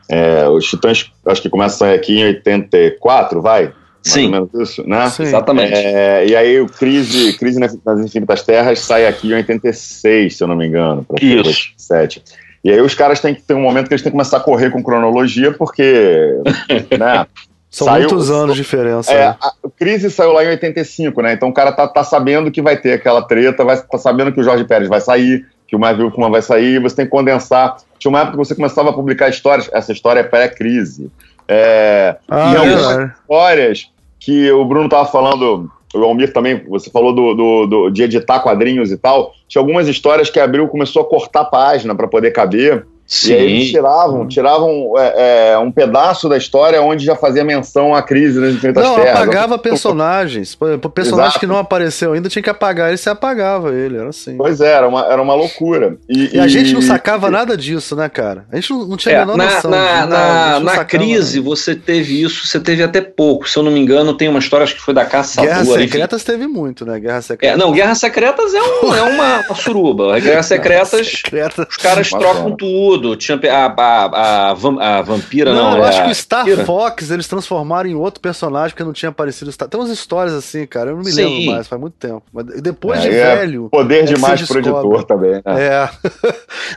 é, 0.08 0.48
os 0.48 0.64
Titãs, 0.66 1.10
acho 1.26 1.42
que 1.42 1.48
começam 1.48 1.92
aqui 1.92 2.18
em 2.18 2.24
84, 2.24 3.40
vai? 3.40 3.72
Sim. 4.02 4.28
Mais 4.28 4.42
ou 4.42 4.50
menos 4.52 4.70
isso, 4.70 4.88
né? 4.88 5.08
Sim. 5.08 5.22
Exatamente. 5.22 5.72
É, 5.72 6.26
e 6.26 6.36
aí 6.36 6.60
o 6.60 6.66
Crise, 6.66 7.36
Crise 7.38 7.58
nas 7.58 8.00
Infinitas 8.00 8.42
Terras 8.42 8.80
sai 8.80 9.06
aqui 9.06 9.28
em 9.28 9.34
86, 9.34 10.36
se 10.36 10.44
eu 10.44 10.48
não 10.48 10.56
me 10.56 10.66
engano. 10.66 11.06
Isso. 11.20 11.70
87. 11.78 12.22
E 12.62 12.70
aí 12.70 12.80
os 12.80 12.94
caras 12.94 13.20
têm 13.20 13.34
que 13.34 13.42
ter 13.42 13.54
um 13.54 13.62
momento 13.62 13.88
que 13.88 13.94
eles 13.94 14.02
têm 14.02 14.10
que 14.10 14.16
começar 14.16 14.38
a 14.38 14.40
correr 14.40 14.70
com 14.70 14.82
cronologia, 14.82 15.52
porque, 15.52 16.34
né? 16.98 17.26
São 17.70 17.86
saiu, 17.86 18.08
muitos 18.08 18.30
anos 18.30 18.54
de 18.54 18.62
diferença. 18.62 19.12
É, 19.12 19.30
né? 19.30 19.36
a 19.40 19.52
Crise 19.76 20.10
saiu 20.10 20.32
lá 20.32 20.44
em 20.44 20.48
85, 20.48 21.20
né? 21.22 21.32
Então 21.32 21.48
o 21.48 21.52
cara 21.52 21.72
tá, 21.72 21.88
tá 21.88 22.04
sabendo 22.04 22.50
que 22.50 22.62
vai 22.62 22.76
ter 22.76 22.92
aquela 22.92 23.20
treta, 23.20 23.64
vai, 23.64 23.76
tá 23.76 23.98
sabendo 23.98 24.32
que 24.32 24.40
o 24.40 24.44
Jorge 24.44 24.64
Pérez 24.64 24.88
vai 24.88 25.00
sair, 25.00 25.44
que 25.74 25.76
o 25.76 25.80
Marvel 25.80 26.10
Kuma 26.10 26.30
vai 26.30 26.40
sair, 26.40 26.80
você 26.80 26.96
tem 26.96 27.04
que 27.04 27.10
condensar. 27.10 27.76
Tinha 27.98 28.08
uma 28.08 28.20
época 28.20 28.38
que 28.38 28.44
você 28.44 28.54
começava 28.54 28.90
a 28.90 28.92
publicar 28.92 29.28
histórias, 29.28 29.68
essa 29.72 29.92
história 29.92 30.20
é 30.20 30.22
pré-crise. 30.22 31.10
É, 31.48 32.16
ah, 32.28 32.52
e 32.52 32.56
algumas 32.56 33.10
histórias 33.10 33.90
que 34.20 34.50
o 34.52 34.64
Bruno 34.64 34.86
estava 34.86 35.06
falando, 35.06 35.70
o 35.92 36.04
Almir 36.04 36.32
também, 36.32 36.62
você 36.68 36.90
falou 36.90 37.12
do, 37.12 37.34
do, 37.34 37.66
do, 37.66 37.90
de 37.90 38.04
editar 38.04 38.40
quadrinhos 38.40 38.92
e 38.92 38.96
tal. 38.96 39.34
Tinha 39.48 39.60
algumas 39.60 39.88
histórias 39.88 40.30
que 40.30 40.38
abriu 40.38 40.68
começou 40.68 41.02
a 41.02 41.08
cortar 41.08 41.44
página 41.46 41.94
para 41.94 42.06
poder 42.06 42.30
caber. 42.30 42.86
Sim. 43.06 43.32
E 43.32 43.34
aí 43.34 43.44
eles 43.44 43.70
tiravam, 43.70 44.26
tiravam 44.26 44.94
é, 44.96 45.52
é, 45.52 45.58
um 45.58 45.70
pedaço 45.70 46.26
da 46.26 46.38
história 46.38 46.80
onde 46.80 47.04
já 47.04 47.14
fazia 47.14 47.44
menção 47.44 47.94
à 47.94 48.02
crise 48.02 48.40
nas 48.40 48.54
Infinitas 48.54 48.82
não, 48.82 48.96
Terras. 48.96 49.20
apagava 49.20 49.58
personagens. 49.58 50.56
O 50.60 50.88
personagem 50.88 51.26
Exato. 51.26 51.40
que 51.40 51.46
não 51.46 51.58
apareceu 51.58 52.14
ainda 52.14 52.30
tinha 52.30 52.42
que 52.42 52.48
apagar 52.48 52.88
ele, 52.88 52.96
você 52.96 53.10
apagava 53.10 53.74
ele, 53.74 53.98
era 53.98 54.08
assim. 54.08 54.36
Pois 54.36 54.60
é, 54.60 54.72
era 54.72 54.88
uma, 54.88 55.04
era 55.04 55.20
uma 55.20 55.34
loucura. 55.34 55.98
E, 56.08 56.36
e 56.36 56.40
a 56.40 56.48
gente 56.48 56.72
não 56.72 56.80
sacava 56.80 57.28
e... 57.28 57.30
nada 57.30 57.56
disso, 57.56 57.94
né, 57.94 58.08
cara? 58.08 58.46
A 58.50 58.56
gente 58.56 58.70
não, 58.70 58.86
não 58.86 58.96
tinha 58.96 59.16
é, 59.16 59.18
a 59.18 59.20
menor 59.20 59.36
na, 59.36 59.54
noção. 59.54 59.70
Na, 59.70 60.06
na, 60.06 60.60
na 60.60 60.84
crise, 60.84 61.38
nada. 61.38 61.50
você 61.50 61.74
teve 61.74 62.22
isso, 62.22 62.46
você 62.46 62.58
teve 62.58 62.82
até 62.82 63.02
pouco. 63.02 63.48
Se 63.48 63.58
eu 63.58 63.62
não 63.62 63.70
me 63.70 63.80
engano, 63.80 64.14
tem 64.14 64.28
uma 64.28 64.38
história, 64.38 64.64
acho 64.64 64.76
que 64.76 64.82
foi 64.82 64.94
da 64.94 65.04
Caçadora. 65.04 65.62
Guerras 65.62 65.68
Secretas 65.68 66.22
enfim. 66.22 66.32
teve 66.32 66.46
muito, 66.46 66.86
né? 66.86 66.98
Guerras 66.98 67.26
Secretas. 67.26 67.54
É, 67.54 67.62
não, 67.62 67.70
Guerras 67.70 67.98
Secretas 67.98 68.54
é, 68.54 68.62
um, 68.62 68.94
é 68.94 69.02
uma, 69.02 69.40
uma 69.40 69.54
suruba. 69.54 70.18
Guerras 70.20 70.46
Secretas, 70.46 71.22
os 71.68 71.76
caras 71.76 72.08
trocam 72.08 72.56
tudo 72.56 72.93
tudo. 72.94 73.16
Tinha 73.16 73.38
a, 73.50 73.66
a, 73.66 74.50
a, 74.52 74.98
a 74.98 75.02
vampira, 75.02 75.52
não. 75.52 75.72
Não, 75.72 75.78
eu 75.78 75.84
acho 75.84 76.04
que 76.04 76.10
o 76.10 76.14
Star 76.14 76.44
vampira. 76.44 76.64
Fox 76.64 77.10
eles 77.10 77.28
transformaram 77.28 77.88
em 77.88 77.94
outro 77.94 78.20
personagem 78.20 78.70
porque 78.70 78.84
não 78.84 78.92
tinha 78.92 79.10
aparecido. 79.10 79.50
Tem 79.52 79.80
umas 79.80 79.90
histórias 79.90 80.34
assim, 80.34 80.66
cara. 80.66 80.90
Eu 80.90 80.96
não 80.96 81.04
me 81.04 81.10
Sim. 81.10 81.24
lembro 81.24 81.52
mais, 81.52 81.68
faz 81.68 81.80
muito 81.80 81.94
tempo. 81.94 82.22
Mas 82.32 82.46
depois 82.60 83.00
é, 83.00 83.02
de 83.02 83.08
é 83.14 83.36
velho. 83.36 83.68
Poder 83.70 84.00
é 84.00 84.02
demais 84.02 84.46
pro 84.46 84.58
editor 84.58 85.04
também. 85.04 85.34
Né? 85.34 85.42
É. 85.46 85.88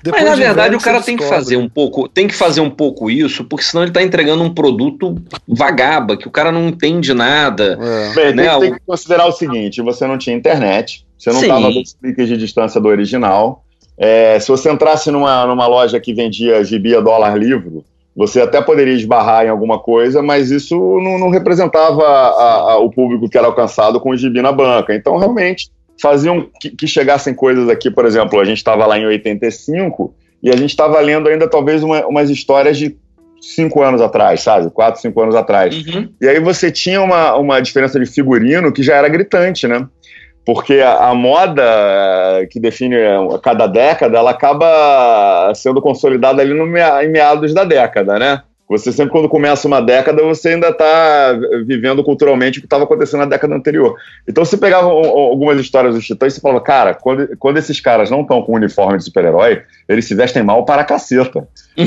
Mas 0.10 0.26
na 0.26 0.36
verdade 0.36 0.76
o 0.76 0.80
cara 0.80 1.02
tem 1.02 1.18
que 1.18 1.24
fazer 1.24 1.58
um 1.58 1.70
pouco, 1.70 2.08
tem 2.08 2.28
que 2.28 2.36
fazer 2.36 2.62
um 2.62 2.70
pouco 2.70 3.10
isso, 3.10 3.44
porque 3.44 3.66
senão 3.66 3.84
ele 3.84 3.92
tá 3.92 4.02
entregando 4.02 4.44
um 4.44 4.54
produto 4.54 5.16
vagaba, 5.48 6.18
que 6.18 6.28
o 6.28 6.32
cara 6.32 6.52
não 6.52 6.68
entende 6.68 7.14
nada. 7.14 7.78
É. 7.80 8.14
Bem, 8.14 8.36
né? 8.36 8.50
tem, 8.50 8.60
tem, 8.60 8.74
que 8.74 8.80
considerar 8.86 9.28
o 9.28 9.32
seguinte: 9.32 9.82
você 9.82 10.08
não 10.08 10.18
tinha 10.18 10.36
internet, 10.36 11.06
você 11.18 11.32
não 11.32 11.42
estava 11.42 11.72
dois 11.72 11.94
cliques 11.94 12.28
de 12.28 12.38
distância 12.38 12.80
do 12.80 12.88
original. 12.88 13.64
É, 13.98 14.40
se 14.40 14.48
você 14.48 14.72
entrasse 14.72 15.10
numa, 15.10 15.46
numa 15.46 15.66
loja 15.66 16.00
que 16.00 16.14
vendia 16.14 16.64
gibi 16.64 16.96
a 16.96 17.02
dólar 17.02 17.36
livro, 17.36 17.84
você 18.16 18.42
até 18.42 18.62
poderia 18.62 18.94
esbarrar 18.94 19.46
em 19.46 19.50
alguma 19.50 19.80
coisa, 19.80 20.22
mas 20.22 20.52
isso 20.52 20.76
não, 20.76 21.20
não 21.20 21.30
representava 21.30 22.04
a, 22.04 22.72
a, 22.74 22.78
o 22.78 22.92
público 22.92 23.30
que 23.30 23.38
era 23.38 23.48
alcançado 23.48 24.00
com 24.00 24.10
o 24.10 24.18
gibi 24.18 24.42
na 24.42 24.52
banca. 24.52 24.96
Então, 24.96 25.18
realmente, 25.18 25.70
faziam 26.02 26.48
que, 26.60 26.72
que 26.72 26.88
chegassem 26.88 27.34
coisas 27.34 27.70
aqui, 27.70 27.92
por 27.92 28.06
exemplo, 28.06 28.40
a 28.40 28.46
gente 28.46 28.58
estava 28.58 28.86
lá 28.86 28.98
em 28.98 29.06
85 29.06 30.14
e 30.42 30.50
a 30.50 30.56
gente 30.56 30.70
estava 30.70 31.00
lendo 31.00 31.30
ainda 31.30 31.48
talvez 31.48 31.84
uma, 31.84 32.06
umas 32.08 32.30
histórias 32.30 32.78
de 32.78 32.96
cinco 33.40 33.84
anos 33.84 34.02
atrás, 34.02 34.42
sabe? 34.42 34.70
Quatro, 34.72 35.02
cinco 35.02 35.22
anos 35.22 35.36
atrás. 35.36 35.76
Uhum. 35.86 36.10
E 36.20 36.28
aí 36.28 36.40
você 36.40 36.72
tinha 36.72 37.02
uma, 37.02 37.36
uma 37.36 37.60
diferença 37.60 38.00
de 38.00 38.06
figurino 38.06 38.72
que 38.72 38.84
já 38.84 38.96
era 38.96 39.08
gritante, 39.08 39.68
né? 39.68 39.88
Porque 40.48 40.76
a, 40.76 41.10
a, 41.10 41.14
moda 41.14 41.62
eh, 41.62 42.48
que 42.50 42.58
define 42.58 42.96
eh, 42.96 43.18
cada 43.44 43.68
década, 43.68 44.18
ela 44.18 44.32
acaba 44.32 45.52
sendo 45.54 45.82
consolidada 45.82 46.42
ali 46.42 46.54
no, 46.54 46.66
em 46.66 47.10
meados 47.10 47.54
da 47.54 47.66
década, 47.66 48.18
né? 48.18 48.42
Você 48.70 48.94
sempre, 48.94 49.12
quando 49.12 49.28
começa 49.28 49.68
uma 49.68 49.82
década, 49.82 50.24
você 50.24 50.50
ainda 50.50 50.70
está 50.70 51.38
vivendo 51.66 52.02
culturalmente 52.02 52.60
o 52.60 52.62
que 52.62 52.66
estava 52.66 52.86
acontecendo 52.86 53.22
na 53.22 53.26
década 53.26 53.56
anterior. 53.56 53.98
Então, 54.26 54.46
você 54.46 54.56
pegava 54.56 54.88
algumas 54.88 55.60
histórias 55.60 55.96
dos 55.96 56.06
titãs 56.06 56.32
e 56.32 56.36
você 56.36 56.42
falava, 56.42 56.62
cara, 56.62 56.94
quando, 56.94 57.36
quando 57.38 57.58
esses 57.58 57.82
caras 57.82 58.10
não 58.10 58.22
estão 58.22 58.42
com 58.42 58.54
uniforme 58.54 58.98
de 58.98 59.04
super-herói, 59.04 59.64
eles 59.88 60.06
se 60.06 60.16
vestem 60.16 60.44
mal 60.44 60.64
para 60.64 60.82
a 60.82 60.86
caceta. 60.86 61.46
Tem 61.76 61.86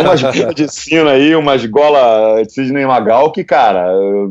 umas 0.00 0.20
golas 0.20 0.54
de 0.56 0.68
sina 0.68 1.12
aí, 1.12 1.36
umas 1.36 1.64
gola 1.66 2.42
de 2.42 2.52
Sidney 2.52 2.86
Magal 2.86 3.30
que, 3.30 3.44
cara, 3.44 3.86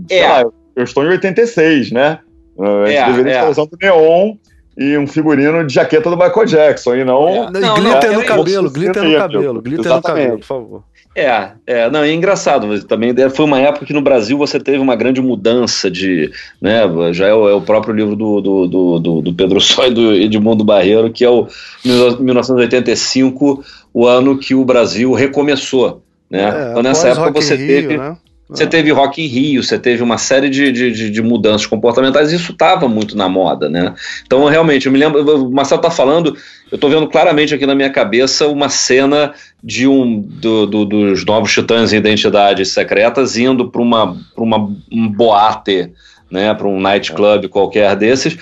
é. 0.09 0.27
lá, 0.27 0.43
eu 0.75 0.83
estou 0.83 1.05
em 1.05 1.09
86, 1.09 1.91
né? 1.91 2.19
A 2.59 2.85
gente 2.85 2.97
é, 2.97 3.05
deveria 3.05 3.31
é. 3.31 3.35
estar 3.35 3.49
usando 3.49 3.77
neon 3.81 4.35
e 4.77 4.97
um 4.97 5.05
figurino 5.05 5.65
de 5.65 5.73
jaqueta 5.73 6.09
do 6.09 6.17
Michael 6.17 6.45
Jackson, 6.45 6.95
e 6.95 7.03
não. 7.03 7.27
É. 7.27 7.51
não 7.51 7.75
glitter 7.75 8.13
no 8.13 8.23
cabelo, 8.23 8.69
glitter 8.69 9.03
no 9.03 9.17
cabelo, 9.17 9.61
glitter 9.61 9.95
no 9.95 10.01
cabelo, 10.01 10.37
por 10.39 10.45
favor. 10.45 10.83
É, 11.13 11.51
é, 11.67 11.89
não, 11.89 12.03
é 12.03 12.13
engraçado, 12.13 12.67
mas 12.67 12.85
também 12.85 13.13
foi 13.31 13.43
uma 13.43 13.59
época 13.59 13.85
que 13.85 13.91
no 13.91 14.01
Brasil 14.01 14.37
você 14.37 14.57
teve 14.61 14.77
uma 14.77 14.95
grande 14.95 15.21
mudança 15.21 15.91
de, 15.91 16.31
né, 16.61 16.83
já 17.11 17.27
é 17.27 17.33
o, 17.33 17.49
é 17.49 17.53
o 17.53 17.59
próprio 17.59 17.93
livro 17.93 18.15
do, 18.15 18.39
do, 18.39 18.99
do, 18.99 19.21
do 19.21 19.33
Pedro 19.33 19.59
Só 19.61 19.87
e 19.87 19.91
do 19.91 20.13
Edmundo 20.13 20.63
Barreiro, 20.63 21.11
que 21.11 21.25
é 21.25 21.29
o 21.29 21.47
1985, 21.83 23.61
o 23.93 24.07
ano 24.07 24.37
que 24.37 24.55
o 24.55 24.63
Brasil 24.63 25.11
recomeçou, 25.11 26.01
né, 26.29 26.43
é, 26.43 26.71
então 26.71 26.81
nessa 26.81 27.09
época 27.09 27.41
você 27.41 27.55
Rio, 27.55 27.67
teve... 27.67 27.97
Né? 27.97 28.15
Você 28.51 28.67
teve 28.67 28.91
Rock 28.91 29.21
em 29.21 29.27
Rio, 29.27 29.63
você 29.63 29.79
teve 29.79 30.03
uma 30.03 30.17
série 30.17 30.49
de, 30.49 30.71
de, 30.73 31.09
de 31.09 31.21
mudanças 31.21 31.65
comportamentais, 31.65 32.33
isso 32.33 32.51
estava 32.51 32.85
muito 32.85 33.15
na 33.15 33.29
moda, 33.29 33.69
né? 33.69 33.93
Então, 34.25 34.45
realmente, 34.45 34.87
eu 34.87 34.91
me 34.91 34.99
lembro, 34.99 35.45
o 35.45 35.49
Marcelo 35.49 35.79
está 35.79 35.89
falando, 35.89 36.35
eu 36.69 36.75
estou 36.75 36.89
vendo 36.89 37.07
claramente 37.07 37.55
aqui 37.55 37.65
na 37.65 37.73
minha 37.73 37.89
cabeça 37.89 38.47
uma 38.49 38.67
cena 38.67 39.33
de 39.63 39.87
um 39.87 40.19
do, 40.19 40.65
do, 40.65 40.85
dos 40.85 41.23
novos 41.23 41.53
titãs 41.53 41.93
em 41.93 41.97
identidades 41.97 42.73
secretas 42.73 43.37
indo 43.37 43.71
para 43.71 43.81
uma, 43.81 44.17
uma 44.35 44.69
um 44.91 45.07
boate, 45.07 45.89
né, 46.29 46.53
para 46.53 46.67
um 46.67 46.79
nightclub 46.79 47.47
qualquer 47.49 47.95
desses, 47.95 48.37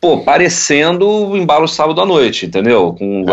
pô, 0.00 0.18
parecendo 0.18 1.08
o 1.08 1.36
embalo 1.36 1.66
sábado 1.68 2.00
à 2.00 2.06
noite, 2.06 2.46
entendeu? 2.46 2.94
Com 2.98 3.24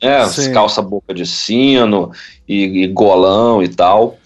é, 0.00 0.26
né, 0.26 0.52
calça 0.52 0.80
boca 0.82 1.14
de 1.14 1.24
sino 1.24 2.10
e, 2.48 2.82
e 2.82 2.86
golão 2.88 3.62
e 3.62 3.68
tal. 3.68 4.18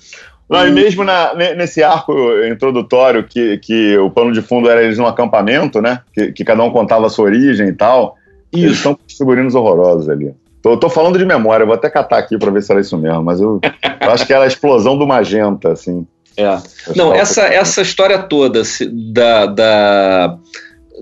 Não, 0.48 0.66
e 0.66 0.70
mesmo 0.70 1.02
na, 1.02 1.34
nesse 1.34 1.82
arco 1.82 2.14
introdutório, 2.44 3.24
que, 3.24 3.58
que 3.58 3.98
o 3.98 4.10
pano 4.10 4.32
de 4.32 4.40
fundo 4.40 4.70
era 4.70 4.82
eles 4.82 4.96
num 4.96 5.06
acampamento, 5.06 5.82
né? 5.82 6.00
Que, 6.12 6.32
que 6.32 6.44
cada 6.44 6.62
um 6.62 6.70
contava 6.70 7.06
a 7.06 7.10
sua 7.10 7.24
origem 7.24 7.68
e 7.68 7.72
tal. 7.72 8.16
Isso. 8.52 8.66
Eles 8.66 8.78
são 8.78 8.98
figurinos 9.18 9.54
horrorosos 9.54 10.08
ali. 10.08 10.32
Tô, 10.62 10.76
tô 10.76 10.88
falando 10.88 11.18
de 11.18 11.24
memória, 11.24 11.66
vou 11.66 11.74
até 11.74 11.90
catar 11.90 12.18
aqui 12.18 12.38
para 12.38 12.50
ver 12.50 12.62
se 12.62 12.72
era 12.72 12.80
isso 12.80 12.96
mesmo, 12.96 13.22
mas 13.22 13.40
eu, 13.40 13.60
eu 14.00 14.10
acho 14.10 14.26
que 14.26 14.32
era 14.32 14.44
a 14.44 14.48
explosão 14.48 14.96
do 14.96 15.06
magenta, 15.06 15.72
assim. 15.72 16.06
É. 16.36 16.58
Não, 16.94 17.14
essa, 17.14 17.42
essa 17.42 17.82
história 17.82 18.18
toda 18.18 18.62
da, 19.12 19.46
da, 19.46 20.38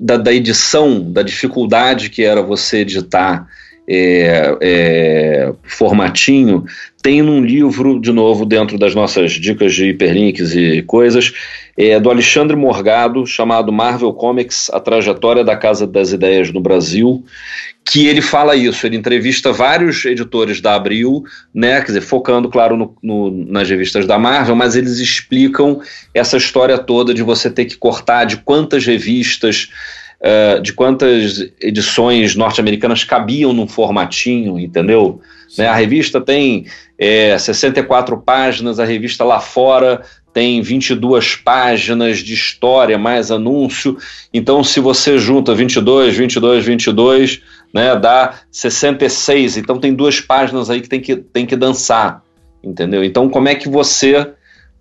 da, 0.01 0.17
da 0.17 0.33
edição, 0.33 1.01
da 1.01 1.23
dificuldade 1.23 2.09
que 2.09 2.23
era 2.23 2.43
você 2.43 2.79
editar 2.79 3.47
é, 3.89 4.57
é, 4.61 5.53
formatinho, 5.63 6.65
tem 7.03 7.21
num 7.21 7.45
livro, 7.45 8.01
de 8.01 8.13
novo, 8.13 8.47
dentro 8.47 8.79
das 8.79 8.95
nossas 8.95 9.33
dicas 9.33 9.75
de 9.75 9.91
hiperlinks 9.91 10.55
e 10.55 10.83
coisas, 10.83 11.33
é, 11.77 12.01
do 12.01 12.09
Alexandre 12.09 12.57
Morgado, 12.57 13.27
chamado 13.27 13.73
Marvel 13.73 14.13
Comics, 14.15 14.71
A 14.73 14.81
Trajetória 14.81 15.45
da 15.45 15.57
Casa 15.57 15.87
das 15.87 16.13
Ideias 16.13 16.51
no 16.51 16.61
Brasil, 16.61 17.25
que 17.85 18.07
ele 18.07 18.23
fala 18.23 18.57
isso, 18.57 18.87
ele 18.87 18.97
entrevista 18.97 19.53
vários 19.53 20.05
editores 20.07 20.61
da 20.61 20.75
Abril, 20.75 21.23
né, 21.53 21.81
quer 21.81 21.89
dizer, 21.89 22.01
focando, 22.01 22.49
claro, 22.49 22.77
no, 22.77 22.97
no, 23.03 23.31
nas 23.31 23.69
revistas 23.69 24.07
da 24.07 24.19
Marvel, 24.19 24.57
mas 24.57 24.75
eles 24.75 24.99
explicam 24.99 25.81
essa 26.15 26.39
história 26.39 26.79
toda 26.79 27.13
de 27.13 27.23
você 27.23 27.51
ter 27.51 27.67
que 27.67 27.77
cortar 27.77 28.25
de 28.25 28.39
quantas 28.39 28.87
revistas 28.87 29.69
uh, 30.25 30.61
de 30.61 30.73
quantas 30.73 31.51
edições 31.61 32.35
norte-americanas 32.35 33.05
cabiam 33.05 33.53
num 33.53 33.69
formatinho, 33.69 34.59
entendeu? 34.59 35.21
Né, 35.59 35.69
a 35.69 35.75
revista 35.75 36.21
tem 36.21 36.67
é, 36.99 37.37
64 37.39 38.17
páginas, 38.19 38.81
a 38.81 38.85
revista 38.85 39.23
lá 39.23 39.39
fora 39.39 40.03
tem 40.33 40.61
22 40.61 41.37
páginas 41.37 42.19
de 42.19 42.35
história, 42.35 42.99
mais 42.99 43.31
anúncio. 43.31 43.97
Então, 44.33 44.65
se 44.65 44.81
você 44.81 45.17
junta 45.17 45.55
22, 45.55 46.17
22, 46.17 46.65
22, 46.65 47.41
né, 47.73 47.95
dá 47.95 48.35
66. 48.51 49.59
Então, 49.59 49.79
tem 49.79 49.95
duas 49.95 50.21
páginas 50.21 50.69
aí 50.69 50.81
que 50.81 50.89
tem 50.89 51.01
que, 51.01 51.15
tem 51.15 51.47
que 51.47 51.55
dançar, 51.55 52.21
entendeu? 52.65 53.05
Então, 53.05 53.29
como 53.29 53.49
é 53.49 53.55
que 53.55 53.69
você 53.69 54.33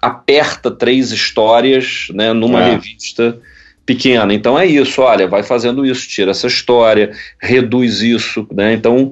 aperta 0.02 0.72
três 0.72 1.12
histórias 1.12 2.08
né, 2.12 2.34
numa 2.34 2.62
é. 2.64 2.72
revista 2.72 3.40
pequena. 3.86 4.34
Então 4.34 4.58
é 4.58 4.66
isso, 4.66 5.02
olha, 5.02 5.28
vai 5.28 5.44
fazendo 5.44 5.86
isso, 5.86 6.08
tira 6.08 6.32
essa 6.32 6.48
história, 6.48 7.12
reduz 7.42 8.02
isso, 8.02 8.48
né? 8.52 8.74
Então 8.74 9.12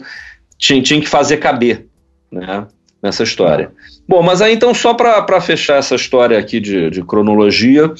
tinha, 0.58 0.82
tinha 0.82 1.02
que 1.02 1.10
fazer 1.10 1.38
caber, 1.38 1.88
né? 2.32 2.68
Nessa 3.02 3.24
história. 3.24 3.72
Bom, 4.08 4.22
mas 4.22 4.42
aí 4.42 4.54
então, 4.54 4.74
só 4.76 4.94
para 4.94 5.42
fechar 5.42 5.78
essa 5.78 5.96
história 5.96 6.38
aqui 6.38 6.60
de, 6.60 6.92
de 6.92 7.04
cronologia, 7.04 7.92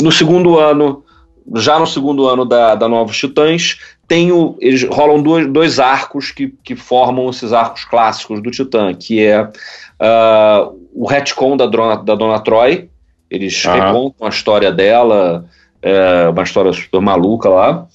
no 0.00 0.12
segundo 0.12 0.56
ano, 0.56 1.02
já 1.56 1.78
no 1.78 1.86
segundo 1.86 2.28
ano 2.28 2.44
da, 2.44 2.76
da 2.76 2.88
Novos 2.88 3.16
Titãs, 3.16 3.78
tem 4.06 4.30
o, 4.30 4.56
eles 4.60 4.84
rolam 4.84 5.20
dois, 5.20 5.46
dois 5.48 5.80
arcos 5.80 6.30
que, 6.30 6.54
que 6.62 6.76
formam 6.76 7.28
esses 7.28 7.52
arcos 7.52 7.84
clássicos 7.84 8.40
do 8.40 8.50
Titã, 8.50 8.94
que 8.94 9.24
é 9.24 9.42
uh, 9.42 10.78
o 10.94 11.06
retcon 11.06 11.56
da, 11.56 11.66
Dona, 11.66 11.96
da 11.96 12.14
Dona 12.14 12.38
Troy, 12.38 12.88
eles 13.28 13.64
uhum. 13.64 13.72
recontam 13.72 14.26
a 14.26 14.30
história 14.30 14.70
dela, 14.70 15.44
é, 15.86 16.28
uma 16.28 16.42
história 16.42 16.72
super 16.72 17.00
maluca 17.00 17.48
lá. 17.48 17.86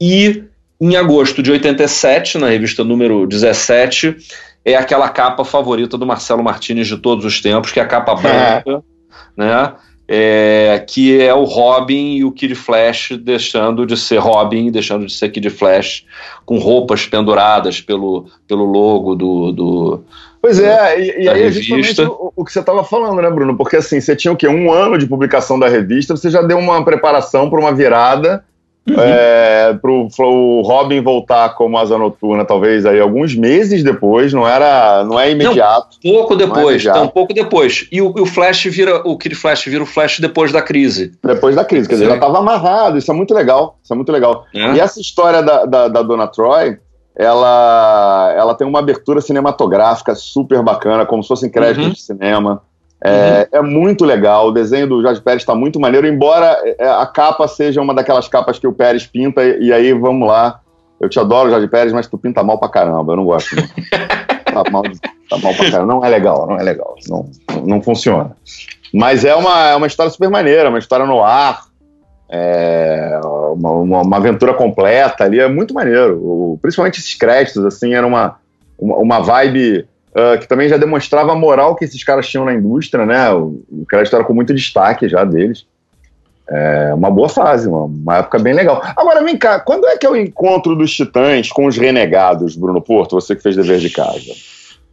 E 0.00 0.44
em 0.80 0.96
agosto 0.96 1.42
de 1.42 1.50
87, 1.50 2.38
na 2.38 2.48
revista 2.48 2.84
número 2.84 3.26
17, 3.26 4.16
é 4.64 4.76
aquela 4.76 5.08
capa 5.08 5.44
favorita 5.44 5.98
do 5.98 6.06
Marcelo 6.06 6.44
Martinez 6.44 6.86
de 6.86 6.96
todos 6.96 7.24
os 7.24 7.40
tempos, 7.40 7.72
que 7.72 7.80
é 7.80 7.82
a 7.82 7.86
capa 7.86 8.14
branca, 8.14 8.62
é. 8.66 8.80
né? 9.36 9.72
É, 10.12 10.84
que 10.88 11.20
é 11.20 11.32
o 11.32 11.44
Robin 11.44 12.16
e 12.16 12.24
o 12.24 12.32
Kid 12.32 12.56
Flash 12.56 13.12
deixando 13.22 13.86
de 13.86 13.96
ser 13.96 14.18
Robin, 14.18 14.68
deixando 14.68 15.06
de 15.06 15.12
ser 15.12 15.28
Kid 15.28 15.48
Flash, 15.50 16.04
com 16.44 16.58
roupas 16.58 17.06
penduradas 17.06 17.80
pelo, 17.80 18.26
pelo 18.48 18.64
logo 18.64 19.14
do, 19.14 19.52
do, 19.52 20.04
Pois 20.42 20.58
é, 20.58 20.98
e, 20.98 21.24
e 21.24 21.28
aí 21.28 21.42
é 21.42 21.50
justamente 21.52 22.00
o, 22.02 22.32
o, 22.34 22.44
que 22.44 22.52
você 22.52 22.60
estava 22.60 22.82
falando, 22.82 23.20
né, 23.20 23.30
Bruno? 23.30 23.56
Porque 23.56 23.76
assim, 23.76 24.00
você 24.00 24.16
tinha 24.16 24.32
o 24.32 24.36
quê? 24.36 24.48
Um 24.48 24.72
ano 24.72 24.96
de 24.96 25.06
publicação 25.06 25.58
da 25.58 25.68
revista, 25.68 26.16
você 26.16 26.30
já 26.30 26.40
deu 26.40 26.58
uma 26.58 26.82
preparação 26.82 27.50
para 27.50 27.60
uma 27.60 27.72
virada, 27.72 28.42
uhum. 28.88 28.96
é, 28.98 29.74
para 29.74 30.24
o 30.24 30.62
Robin 30.62 31.00
voltar 31.00 31.50
como 31.50 31.78
asa 31.78 31.96
noturna, 31.98 32.44
talvez 32.44 32.86
aí 32.86 33.00
alguns 33.00 33.34
meses 33.34 33.82
depois, 33.82 34.32
não 34.32 34.46
era, 34.46 35.04
não 35.04 35.18
é 35.18 35.30
imediato. 35.30 35.98
Não, 36.04 36.12
pouco 36.12 36.34
é 36.34 36.36
depois, 36.36 36.86
é 36.86 36.90
então, 36.90 37.08
pouco 37.08 37.34
depois. 37.34 37.88
E 37.90 38.00
o, 38.00 38.12
o, 38.16 38.26
Flash 38.26 38.64
vira, 38.64 39.02
o 39.06 39.16
Kid 39.16 39.34
Flash 39.34 39.64
vira 39.66 39.82
o 39.82 39.86
Flash 39.86 40.20
depois 40.20 40.52
da 40.52 40.62
crise. 40.62 41.12
Depois 41.22 41.54
da 41.56 41.64
crise, 41.64 41.88
quer 41.88 41.94
dizer, 41.94 42.06
já 42.06 42.14
estava 42.14 42.38
amarrado, 42.38 42.98
isso 42.98 43.10
é 43.10 43.14
muito 43.14 43.34
legal, 43.34 43.78
isso 43.82 43.92
é 43.92 43.96
muito 43.96 44.12
legal. 44.12 44.44
É. 44.54 44.74
E 44.74 44.80
essa 44.80 45.00
história 45.00 45.42
da, 45.42 45.64
da, 45.64 45.88
da 45.88 46.02
Dona 46.02 46.26
Troy 46.26 46.78
ela, 47.20 48.32
ela 48.34 48.54
tem 48.54 48.66
uma 48.66 48.78
abertura 48.78 49.20
cinematográfica 49.20 50.14
super 50.14 50.62
bacana, 50.62 51.04
como 51.04 51.22
se 51.22 51.28
fossem 51.28 51.50
créditos 51.50 51.86
uhum. 51.86 51.92
de 51.92 52.00
cinema. 52.00 52.62
É, 53.02 53.48
uhum. 53.52 53.58
é, 53.58 53.62
muito 53.62 54.04
legal, 54.04 54.48
o 54.48 54.52
desenho 54.52 54.86
do 54.86 55.00
Jorge 55.00 55.22
Pérez 55.22 55.42
está 55.42 55.54
muito 55.54 55.80
maneiro, 55.80 56.06
embora 56.06 56.58
é, 56.78 56.86
a 56.86 57.06
capa 57.06 57.48
seja 57.48 57.80
uma 57.80 57.94
daquelas 57.94 58.28
capas 58.28 58.58
que 58.58 58.66
o 58.66 58.72
Pérez 58.72 59.06
pinta, 59.06 59.42
e, 59.42 59.68
e 59.68 59.72
aí 59.72 59.92
vamos 59.92 60.28
lá. 60.28 60.60
Eu 61.00 61.08
te 61.08 61.18
adoro, 61.18 61.48
Jorge 61.48 61.66
Pérez, 61.66 61.94
mas 61.94 62.06
tu 62.06 62.18
pinta 62.18 62.42
mal 62.42 62.58
pra 62.58 62.68
caramba, 62.68 63.12
eu 63.12 63.16
não 63.16 63.24
gosto. 63.24 63.56
tá, 64.44 64.70
mal, 64.70 64.82
tá 65.30 65.38
mal 65.38 65.54
pra 65.54 65.70
caramba. 65.70 65.94
Não 65.94 66.04
é 66.04 66.10
legal, 66.10 66.46
não 66.46 66.58
é 66.58 66.62
legal. 66.62 66.94
Não, 67.08 67.30
não 67.64 67.80
funciona. 67.80 68.36
Mas 68.92 69.24
é 69.24 69.34
uma, 69.34 69.70
é 69.70 69.76
uma 69.76 69.86
história 69.86 70.10
super 70.10 70.28
maneira, 70.28 70.68
uma 70.68 70.78
história 70.78 71.06
no 71.06 71.22
ar, 71.22 71.62
é, 72.28 73.18
uma, 73.24 73.70
uma, 73.72 74.02
uma, 74.02 74.16
aventura 74.16 74.52
completa 74.52 75.24
ali, 75.24 75.40
é 75.40 75.48
muito 75.48 75.72
maneiro. 75.72 76.18
O, 76.22 76.58
principalmente 76.60 77.00
esses 77.00 77.14
créditos, 77.14 77.64
assim, 77.64 77.94
era 77.94 78.06
uma, 78.06 78.36
uma, 78.78 78.96
uma 78.96 79.20
vibe 79.20 79.88
uh, 80.10 80.38
que 80.38 80.46
também 80.46 80.68
já 80.68 80.76
demonstrava 80.76 81.32
a 81.32 81.36
moral 81.36 81.74
que 81.74 81.84
esses 81.84 82.02
caras 82.02 82.28
tinham 82.28 82.44
na 82.44 82.54
indústria, 82.54 83.06
né? 83.06 83.30
O, 83.32 83.62
o 83.70 83.86
crédito 83.86 84.14
era 84.14 84.24
com 84.24 84.34
muito 84.34 84.54
destaque 84.54 85.08
já 85.08 85.24
deles. 85.24 85.66
É 86.52 86.92
uma 86.92 87.10
boa 87.12 87.28
fase, 87.28 87.68
uma, 87.68 87.84
uma, 87.84 88.16
época 88.18 88.38
bem 88.40 88.52
legal. 88.52 88.82
Agora, 88.96 89.22
vem 89.22 89.38
cá, 89.38 89.60
quando 89.60 89.86
é 89.86 89.96
que 89.96 90.04
é 90.04 90.10
o 90.10 90.16
encontro 90.16 90.74
dos 90.74 90.92
titãs 90.92 91.48
com 91.48 91.66
os 91.66 91.76
renegados, 91.76 92.56
Bruno 92.56 92.82
Porto? 92.82 93.12
Você 93.12 93.36
que 93.36 93.42
fez 93.42 93.54
dever 93.54 93.78
de 93.78 93.88
casa. 93.88 94.32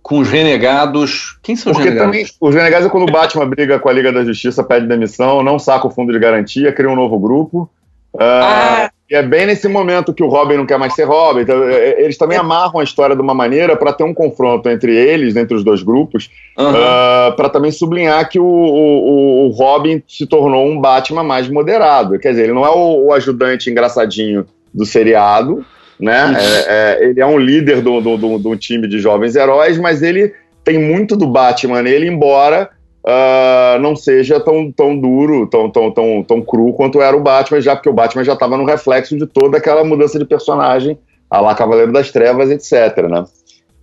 Com 0.03 0.20
os 0.20 0.30
renegados. 0.30 1.39
Quem 1.41 1.55
são 1.55 1.72
os 1.72 1.78
Porque 1.78 1.89
renegados? 1.89 2.20
Também, 2.20 2.32
os 2.39 2.55
renegados 2.55 2.86
é 2.86 2.89
quando 2.91 3.09
o 3.09 3.11
Batman 3.11 3.47
briga 3.47 3.80
com 3.80 3.89
a 3.89 3.91
Liga 3.91 4.11
da 4.11 4.24
Justiça, 4.24 4.63
pede 4.63 4.86
demissão, 4.86 5.41
não 5.41 5.57
saca 5.57 5.88
o 5.88 5.89
fundo 5.89 6.13
de 6.13 6.20
garantia, 6.20 6.72
cria 6.72 6.91
um 6.91 6.95
novo 6.95 7.18
grupo. 7.18 7.68
Uh, 8.13 8.22
ah. 8.22 8.91
E 9.10 9.16
é 9.16 9.24
bem 9.24 9.45
nesse 9.45 9.70
momento 9.70 10.14
que 10.14 10.22
o 10.22 10.28
Robin 10.28 10.58
não 10.58 10.66
quer 10.66 10.78
mais 10.78 10.93
ser 10.93 11.05
Robin. 11.05 11.41
Então, 11.41 11.64
é, 11.64 11.76
é, 11.76 12.03
eles 12.03 12.18
também 12.18 12.38
amarram 12.38 12.80
a 12.80 12.84
história 12.84 13.16
de 13.16 13.22
uma 13.22 13.34
maneira 13.34 13.76
para 13.76 13.93
ter 13.93 14.03
um 14.03 14.14
confronto 14.14 14.70
entre 14.70 14.93
eles, 14.93 15.38
entre 15.38 15.55
os 15.55 15.64
dois 15.64 15.82
grupos, 15.82 16.30
uhum. 16.58 16.72
uh, 16.72 17.36
para 17.36 17.47
também 17.47 17.72
sublinhar 17.72 18.28
que 18.28 18.38
o, 18.38 18.45
o, 18.45 19.45
o, 19.45 19.49
Robin 19.51 20.03
se 20.05 20.26
tornou 20.26 20.68
um 20.68 20.82
Batman 20.82 21.24
mais 21.24 21.47
moderado. 21.47 22.20
Quer 22.20 22.32
dizer, 22.32 22.43
ele 22.43 22.53
não 22.53 22.66
é 22.66 22.70
o, 22.70 23.05
o 23.05 23.14
ajudante 23.14 23.70
engraçadinho 23.70 24.45
do 24.74 24.86
seriado, 24.86 25.66
né? 25.97 26.36
É, 26.38 26.66
é, 26.68 27.10
ele 27.10 27.22
é 27.22 27.26
um 27.26 27.38
líder 27.38 27.82
do, 27.82 28.01
do, 28.01 28.18
do, 28.18 28.38
do 28.39 28.58
time 28.58 28.89
de 28.89 28.99
jovens 28.99 29.38
heróis, 29.38 29.78
mas 29.78 30.03
ele 30.03 30.34
tem 30.66 30.78
muito 30.78 31.16
do 31.16 31.26
Batman 31.26 31.82
nele, 31.82 32.10
embora 32.10 32.70
uh, 33.08 33.80
não 33.80 33.95
seja 33.95 34.39
tão, 34.39 34.72
tão 34.72 34.97
duro, 34.97 35.47
tão, 35.47 35.70
tão, 35.70 35.89
tão, 35.91 36.24
tão 36.24 36.41
cru 36.41 36.74
quanto 36.74 37.01
era 37.01 37.16
o 37.16 37.22
Batman, 37.22 37.62
já 37.62 37.76
porque 37.76 37.89
o 37.89 37.93
Batman 37.93 38.24
já 38.24 38.34
estava 38.34 38.58
no 38.58 38.66
reflexo 38.66 39.18
de 39.18 39.26
toda 39.26 39.58
aquela 39.58 39.84
mudança 39.84 40.20
de 40.20 40.26
personagem, 40.26 40.99
a 41.30 41.39
lá 41.39 41.55
Cavaleiro 41.55 41.93
das 41.93 42.12
Trevas, 42.12 42.51
etc. 42.51 43.08
Né? 43.10 43.26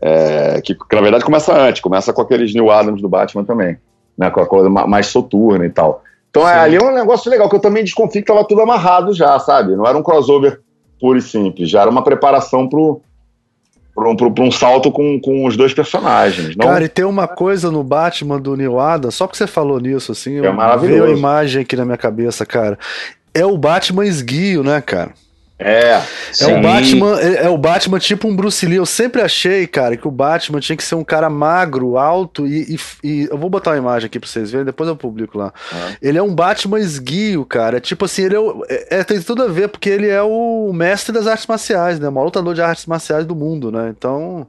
É, 0.00 0.60
que, 0.60 0.74
que, 0.74 0.94
na 0.94 1.00
verdade 1.00 1.24
começa 1.24 1.56
antes, 1.56 1.80
começa 1.80 2.12
com 2.12 2.20
aqueles 2.20 2.54
New 2.54 2.70
Adams 2.70 3.00
do 3.00 3.08
Batman 3.08 3.44
também, 3.44 3.78
né? 4.16 4.30
com 4.30 4.40
a 4.40 4.46
coisa 4.46 4.68
mais 4.68 5.06
soturna 5.06 5.64
e 5.64 5.70
tal. 5.70 6.02
Então 6.28 6.46
é, 6.46 6.58
ali 6.58 6.76
é 6.76 6.82
um 6.82 6.92
negócio 6.92 7.30
legal, 7.30 7.48
que 7.48 7.56
eu 7.56 7.60
também 7.60 7.84
desconfio 7.84 8.22
que 8.22 8.30
estava 8.30 8.46
tudo 8.46 8.60
amarrado 8.60 9.14
já, 9.14 9.38
sabe? 9.38 9.76
Não 9.76 9.86
era 9.86 9.96
um 9.96 10.02
crossover 10.02 10.60
puro 11.00 11.18
e 11.18 11.22
simples, 11.22 11.70
já 11.70 11.82
era 11.82 11.90
uma 11.90 12.02
preparação 12.02 12.68
pro, 12.68 13.00
para 13.94 14.08
um, 14.10 14.46
um, 14.46 14.50
salto 14.50 14.90
com, 14.90 15.20
com 15.20 15.46
os 15.46 15.56
dois 15.56 15.72
personagens. 15.72 16.56
Não... 16.56 16.66
Cara, 16.66 16.84
e 16.84 16.88
tem 16.88 17.04
uma 17.04 17.28
coisa 17.28 17.70
no 17.70 17.84
Batman 17.84 18.40
do 18.40 18.56
Neil 18.56 18.80
Adams, 18.80 19.14
só 19.14 19.26
que 19.26 19.36
você 19.36 19.46
falou 19.46 19.78
nisso, 19.78 20.12
assim, 20.12 20.44
é 20.44 20.50
maravilhoso. 20.50 21.02
veio 21.02 21.14
a 21.14 21.16
imagem 21.16 21.62
aqui 21.62 21.76
na 21.76 21.84
minha 21.84 21.96
cabeça, 21.96 22.44
cara. 22.44 22.78
É 23.32 23.46
o 23.46 23.56
Batman 23.56 24.04
esguio, 24.04 24.64
né, 24.64 24.80
cara? 24.80 25.12
É. 25.58 26.02
É 26.40 26.46
o 26.46 26.60
Batman, 26.60 27.20
é, 27.20 27.44
é, 27.44 27.48
o 27.48 27.56
Batman 27.56 27.98
tipo 27.98 28.26
um 28.26 28.34
Bruce 28.34 28.66
Lee. 28.66 28.76
Eu 28.76 28.86
sempre 28.86 29.22
achei, 29.22 29.66
cara, 29.66 29.96
que 29.96 30.06
o 30.06 30.10
Batman 30.10 30.58
tinha 30.58 30.76
que 30.76 30.82
ser 30.82 30.96
um 30.96 31.04
cara 31.04 31.30
magro, 31.30 31.96
alto 31.96 32.46
e, 32.46 32.74
e, 32.74 32.80
e 33.08 33.28
eu 33.30 33.38
vou 33.38 33.48
botar 33.48 33.70
uma 33.70 33.78
imagem 33.78 34.06
aqui 34.06 34.18
pra 34.18 34.28
vocês 34.28 34.50
verem, 34.50 34.66
depois 34.66 34.88
eu 34.88 34.96
publico 34.96 35.38
lá. 35.38 35.52
Uhum. 35.72 35.96
Ele 36.02 36.18
é 36.18 36.22
um 36.22 36.34
Batman 36.34 36.80
esguio, 36.80 37.44
cara. 37.44 37.80
Tipo 37.80 38.04
assim, 38.04 38.22
ele 38.22 38.36
é, 38.36 38.40
é, 38.68 38.98
é, 38.98 39.04
tem 39.04 39.20
tudo 39.20 39.44
a 39.44 39.48
ver 39.48 39.68
porque 39.68 39.88
ele 39.88 40.08
é 40.08 40.22
o 40.22 40.72
mestre 40.72 41.12
das 41.12 41.26
artes 41.26 41.46
marciais, 41.46 42.00
né? 42.00 42.08
O 42.08 42.12
maior 42.12 42.26
lutador 42.26 42.54
de 42.54 42.62
artes 42.62 42.86
marciais 42.86 43.24
do 43.24 43.36
mundo, 43.36 43.70
né? 43.70 43.94
Então, 43.96 44.48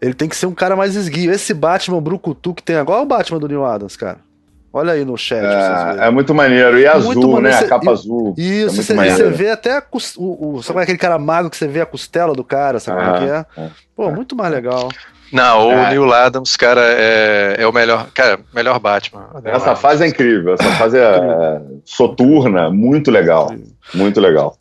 ele 0.00 0.14
tem 0.14 0.28
que 0.28 0.36
ser 0.36 0.46
um 0.46 0.54
cara 0.54 0.74
mais 0.74 0.96
esguio. 0.96 1.30
Esse 1.30 1.52
Batman 1.52 2.00
Brucutu 2.00 2.54
que 2.54 2.62
tem 2.62 2.76
agora 2.76 3.00
é 3.00 3.02
o 3.02 3.06
Batman 3.06 3.38
do 3.38 3.48
New 3.48 3.64
Adams, 3.64 3.94
cara. 3.94 4.18
Olha 4.72 4.92
aí 4.92 5.04
no 5.04 5.16
chat. 5.16 5.44
É, 5.44 6.06
é 6.06 6.10
muito 6.10 6.32
maneiro. 6.32 6.78
E 6.78 6.86
azul, 6.86 7.40
né? 7.40 7.52
Cê, 7.52 7.64
a 7.64 7.68
capa 7.68 7.90
azul. 7.90 8.34
Isso, 8.38 8.82
você 8.82 8.92
é 8.92 9.30
vê 9.30 9.50
até 9.50 9.78
a, 9.78 9.82
o, 10.16 10.56
o, 10.56 10.62
sabe 10.62 10.78
é 10.78 10.82
aquele 10.82 10.98
cara 10.98 11.18
magro 11.18 11.50
que 11.50 11.56
você 11.56 11.66
vê 11.66 11.80
a 11.80 11.86
costela 11.86 12.34
do 12.34 12.44
cara, 12.44 12.78
sabe 12.78 13.02
como 13.02 13.16
é 13.16 13.18
que 13.18 13.24
é? 13.24 13.64
é? 13.64 13.70
Pô, 13.96 14.10
muito 14.10 14.36
mais 14.36 14.52
legal. 14.52 14.88
Não, 15.32 15.68
o 15.68 15.72
é. 15.72 15.90
Neil 15.90 16.12
Adams, 16.12 16.56
cara, 16.56 16.82
é, 16.82 17.56
é 17.58 17.66
o 17.66 17.72
melhor, 17.72 18.08
cara, 18.12 18.40
melhor 18.52 18.78
Batman. 18.80 19.28
Essa 19.44 19.76
fase 19.76 20.04
é 20.04 20.08
incrível, 20.08 20.54
essa 20.54 20.70
fase 20.72 20.98
é, 20.98 21.02
é 21.04 21.60
soturna, 21.84 22.70
muito 22.70 23.10
legal, 23.10 23.52
muito 23.94 24.20
legal. 24.20 24.56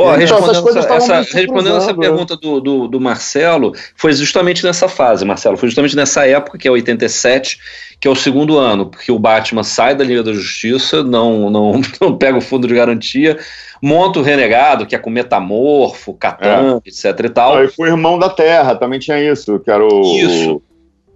Ó, 0.00 0.14
respondendo, 0.14 0.78
essa, 0.78 0.94
essa, 0.94 1.36
respondendo 1.36 1.76
essa 1.76 1.92
pergunta 1.92 2.36
do, 2.36 2.60
do, 2.60 2.86
do, 2.86 3.00
Marcelo, 3.00 3.72
foi 3.96 4.12
justamente 4.12 4.62
nessa 4.62 4.88
fase, 4.88 5.24
Marcelo, 5.24 5.56
foi 5.56 5.68
justamente 5.68 5.96
nessa 5.96 6.24
época, 6.24 6.56
que 6.56 6.68
é 6.68 6.70
87, 6.70 7.58
que 7.98 8.06
é 8.06 8.10
o 8.10 8.14
segundo 8.14 8.56
ano, 8.56 8.86
porque 8.86 9.10
o 9.10 9.18
Batman 9.18 9.64
sai 9.64 9.96
da 9.96 10.04
Liga 10.04 10.22
da 10.22 10.32
Justiça, 10.32 11.02
não, 11.02 11.50
não, 11.50 11.80
não 12.00 12.16
pega 12.16 12.38
o 12.38 12.40
fundo 12.40 12.68
de 12.68 12.76
garantia, 12.76 13.40
monta 13.82 14.20
o 14.20 14.22
Renegado, 14.22 14.86
que 14.86 14.94
é 14.94 14.98
com 15.00 15.10
Metamorfo, 15.10 16.14
Catan, 16.14 16.80
é. 16.84 16.88
etc 16.88 17.24
e 17.24 17.28
tal. 17.28 17.64
E 17.64 17.68
foi 17.68 17.88
Irmão 17.88 18.20
da 18.20 18.28
Terra, 18.28 18.76
também 18.76 19.00
tinha 19.00 19.20
isso, 19.20 19.58
que 19.58 19.68
era 19.68 19.84
o... 19.84 20.16
Isso, 20.16 20.62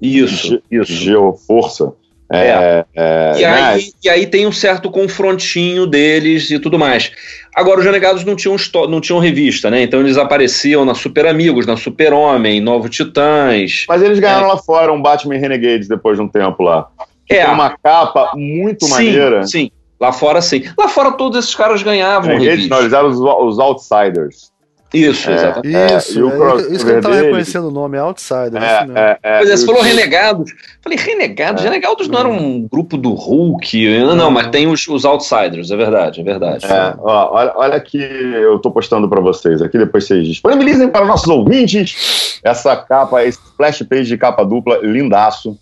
isso, 0.00 0.60
isso. 0.68 0.92
Geoforça. 0.92 1.92
É, 2.32 2.46
é, 2.46 2.84
é, 2.96 3.40
e, 3.40 3.44
aí, 3.44 3.92
e, 4.04 4.08
aí, 4.08 4.26
tem 4.26 4.46
um 4.46 4.52
certo 4.52 4.90
confrontinho 4.90 5.86
deles 5.86 6.50
e 6.50 6.58
tudo 6.58 6.78
mais. 6.78 7.12
Agora, 7.54 7.80
os 7.80 7.84
Renegados 7.84 8.24
não 8.24 8.34
tinham, 8.34 8.56
não 8.88 9.00
tinham 9.00 9.18
revista, 9.18 9.70
né? 9.70 9.82
Então 9.82 10.00
eles 10.00 10.16
apareciam 10.16 10.84
na 10.84 10.94
Super 10.94 11.26
Amigos, 11.26 11.66
na 11.66 11.76
Super 11.76 12.14
Homem, 12.14 12.60
Novo 12.60 12.88
Titãs. 12.88 13.84
Mas 13.86 14.02
eles 14.02 14.18
ganharam 14.18 14.46
é. 14.46 14.52
lá 14.52 14.56
fora 14.56 14.90
um 14.90 15.02
Batman 15.02 15.36
Renegades 15.36 15.88
depois 15.88 16.16
de 16.16 16.22
um 16.22 16.28
tempo 16.28 16.62
lá. 16.62 16.88
É. 17.28 17.44
Tem 17.44 17.54
uma 17.54 17.76
capa 17.76 18.32
muito 18.34 18.86
sim, 18.86 18.90
maneira. 18.90 19.46
Sim, 19.46 19.70
lá 20.00 20.12
fora 20.12 20.40
sim. 20.40 20.64
Lá 20.78 20.88
fora 20.88 21.12
todos 21.12 21.38
esses 21.38 21.54
caras 21.54 21.82
ganhavam 21.82 22.30
Renegades, 22.30 22.68
Não, 22.68 22.80
eles 22.80 22.92
eram 22.94 23.08
os, 23.08 23.20
os 23.20 23.58
Outsiders. 23.58 24.51
Isso, 24.92 25.30
é, 25.30 25.34
exatamente. 25.34 25.68
Isso, 25.68 26.20
é, 26.20 26.22
é, 26.22 26.72
isso 26.72 26.84
que 26.84 26.90
eu 26.90 26.94
não 26.94 27.00
tava 27.00 27.14
reconhecendo 27.14 27.68
o 27.68 27.70
nome, 27.70 27.98
Outsider. 27.98 28.62
É, 28.62 28.86
é, 28.94 29.18
é, 29.22 29.38
pois 29.38 29.50
é, 29.50 29.56
você 29.56 29.66
falou 29.66 29.82
Renegados. 29.82 30.52
Falei, 30.80 30.98
Renegados? 30.98 31.62
É. 31.62 31.64
Renegados 31.64 32.08
não 32.08 32.18
era 32.18 32.28
um 32.28 32.68
grupo 32.68 32.96
do 32.96 33.12
Hulk? 33.12 33.98
Não, 34.00 34.14
não 34.14 34.30
mas 34.30 34.48
tem 34.48 34.66
os, 34.66 34.86
os 34.88 35.04
Outsiders, 35.04 35.70
é 35.70 35.76
verdade, 35.76 36.20
é 36.20 36.24
verdade. 36.24 36.66
É, 36.66 36.94
ó, 36.98 37.34
olha, 37.34 37.52
olha 37.56 37.80
que 37.80 37.98
eu 37.98 38.58
tô 38.58 38.70
postando 38.70 39.08
para 39.08 39.20
vocês 39.20 39.62
aqui, 39.62 39.78
depois 39.78 40.06
vocês 40.06 40.26
disponibilizem 40.26 40.88
para 40.88 41.04
nossos 41.04 41.28
ouvintes 41.28 42.40
essa 42.44 42.76
capa, 42.76 43.24
esse 43.24 43.38
splash 43.38 43.82
page 43.84 44.04
de 44.04 44.18
capa 44.18 44.44
dupla, 44.44 44.78
lindaço, 44.82 45.56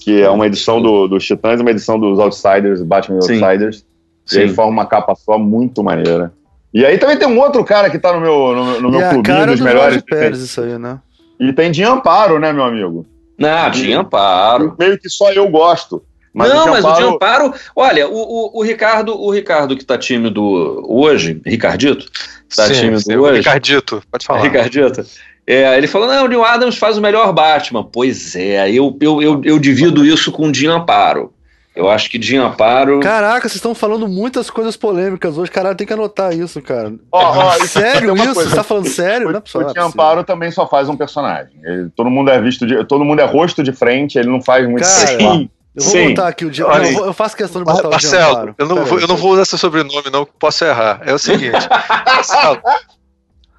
que 0.00 0.22
é 0.22 0.28
uma 0.28 0.46
edição 0.46 0.80
do, 0.80 1.08
dos 1.08 1.24
Titãs, 1.24 1.60
uma 1.60 1.70
edição 1.70 1.98
dos 1.98 2.18
Outsiders, 2.18 2.82
Batman 2.82 3.20
Sim. 3.22 3.42
Outsiders. 3.42 3.84
Sim. 4.24 4.40
E 4.40 4.42
aí 4.42 4.48
forma 4.50 4.72
uma 4.72 4.86
capa 4.86 5.14
só 5.14 5.38
muito 5.38 5.82
maneira. 5.82 6.32
E 6.78 6.86
aí 6.86 6.96
também 6.96 7.16
tem 7.16 7.26
um 7.26 7.40
outro 7.40 7.64
cara 7.64 7.90
que 7.90 7.98
tá 7.98 8.12
no 8.12 8.20
meu, 8.20 8.54
no, 8.54 8.80
no 8.82 8.90
meu 8.92 9.00
e 9.00 9.10
clubinho 9.10 9.46
dos 9.46 9.58
do 9.58 9.64
melhores. 9.64 10.00
Pérez, 10.00 10.38
isso 10.38 10.60
aí, 10.60 10.78
né? 10.78 11.00
E 11.40 11.52
tem 11.52 11.72
de 11.72 11.82
Amparo, 11.82 12.38
né, 12.38 12.52
meu 12.52 12.62
amigo? 12.62 13.04
Não, 13.36 13.68
de 13.68 13.92
Amparo. 13.92 14.76
Meio 14.78 14.96
que 14.96 15.10
só 15.10 15.32
eu 15.32 15.48
gosto. 15.48 16.00
Mas 16.32 16.54
não, 16.54 16.66
o 16.66 16.70
mas 16.70 16.84
o 16.84 16.92
de 16.92 17.02
Amparo. 17.02 17.52
Olha, 17.74 18.06
o, 18.06 18.14
o, 18.14 18.60
o, 18.60 18.62
Ricardo, 18.62 19.20
o 19.20 19.28
Ricardo 19.28 19.76
que 19.76 19.84
tá 19.84 19.98
tímido 19.98 20.40
hoje, 20.88 21.42
Ricardito, 21.44 22.06
tá 22.54 22.68
sim, 22.68 22.74
tímido 22.74 23.00
sim, 23.00 23.16
hoje. 23.16 23.38
Ricardito, 23.38 24.00
pode 24.08 24.24
falar. 24.24 24.42
Ricardito. 24.42 25.04
É, 25.44 25.76
ele 25.76 25.88
falou: 25.88 26.06
não, 26.06 26.26
o 26.26 26.28
Neil 26.28 26.44
Adams 26.44 26.76
faz 26.76 26.96
o 26.96 27.00
melhor 27.00 27.32
Batman. 27.32 27.82
Pois 27.82 28.36
é, 28.36 28.70
eu, 28.70 28.96
eu, 29.00 29.20
eu, 29.20 29.40
eu 29.42 29.58
divido 29.58 30.06
isso 30.06 30.30
com 30.30 30.46
o 30.46 30.52
de 30.52 30.68
Amparo. 30.68 31.32
Eu 31.78 31.88
acho 31.88 32.10
que 32.10 32.18
de 32.18 32.36
Amparo. 32.36 32.98
Caraca, 32.98 33.42
vocês 33.42 33.54
estão 33.54 33.72
falando 33.72 34.08
muitas 34.08 34.50
coisas 34.50 34.76
polêmicas 34.76 35.38
hoje. 35.38 35.48
Caralho, 35.48 35.76
tem 35.76 35.86
que 35.86 35.92
anotar 35.92 36.32
isso, 36.32 36.60
cara. 36.60 36.92
Ó, 37.12 37.20
ó, 37.20 37.52
sério 37.64 38.16
isso? 38.16 38.34
Coisa. 38.34 38.50
Você 38.50 38.56
tá 38.56 38.64
falando 38.64 38.88
sério? 38.88 39.28
O, 39.28 39.30
não 39.30 39.38
é 39.38 39.64
o 39.64 39.72
de 39.72 39.78
Amparo 39.78 40.24
também 40.24 40.50
só 40.50 40.66
faz 40.66 40.88
um 40.88 40.96
personagem. 40.96 41.52
Ele, 41.62 41.88
todo 41.90 42.10
mundo 42.10 42.32
é 42.32 42.40
visto 42.40 42.66
de. 42.66 42.84
Todo 42.84 43.04
mundo 43.04 43.20
é 43.20 43.24
rosto 43.24 43.62
de 43.62 43.70
frente, 43.70 44.18
ele 44.18 44.28
não 44.28 44.42
faz 44.42 44.66
muito. 44.66 44.82
Cara, 44.82 45.06
Sim. 45.06 45.48
Eu 45.76 45.84
vou 45.84 45.92
Sim. 45.92 46.08
botar 46.08 46.26
aqui 46.26 46.44
o 46.44 46.50
dia. 46.50 46.64
Eu, 46.64 47.06
eu, 47.06 47.12
faço 47.12 47.36
questão 47.36 47.62
de 47.62 47.64
botar 47.64 47.88
Marcelo, 47.88 48.24
o 48.24 48.26
Marcelo, 48.26 48.54
eu 48.58 48.66
não, 48.66 48.84
vou, 48.84 48.98
eu 48.98 49.06
não 49.06 49.16
vou 49.16 49.32
usar 49.34 49.44
seu 49.44 49.56
sobrenome, 49.56 50.10
não, 50.12 50.26
posso 50.26 50.64
errar. 50.64 51.00
É 51.04 51.14
o 51.14 51.18
seguinte. 51.18 51.52
Marcelo, 52.04 52.60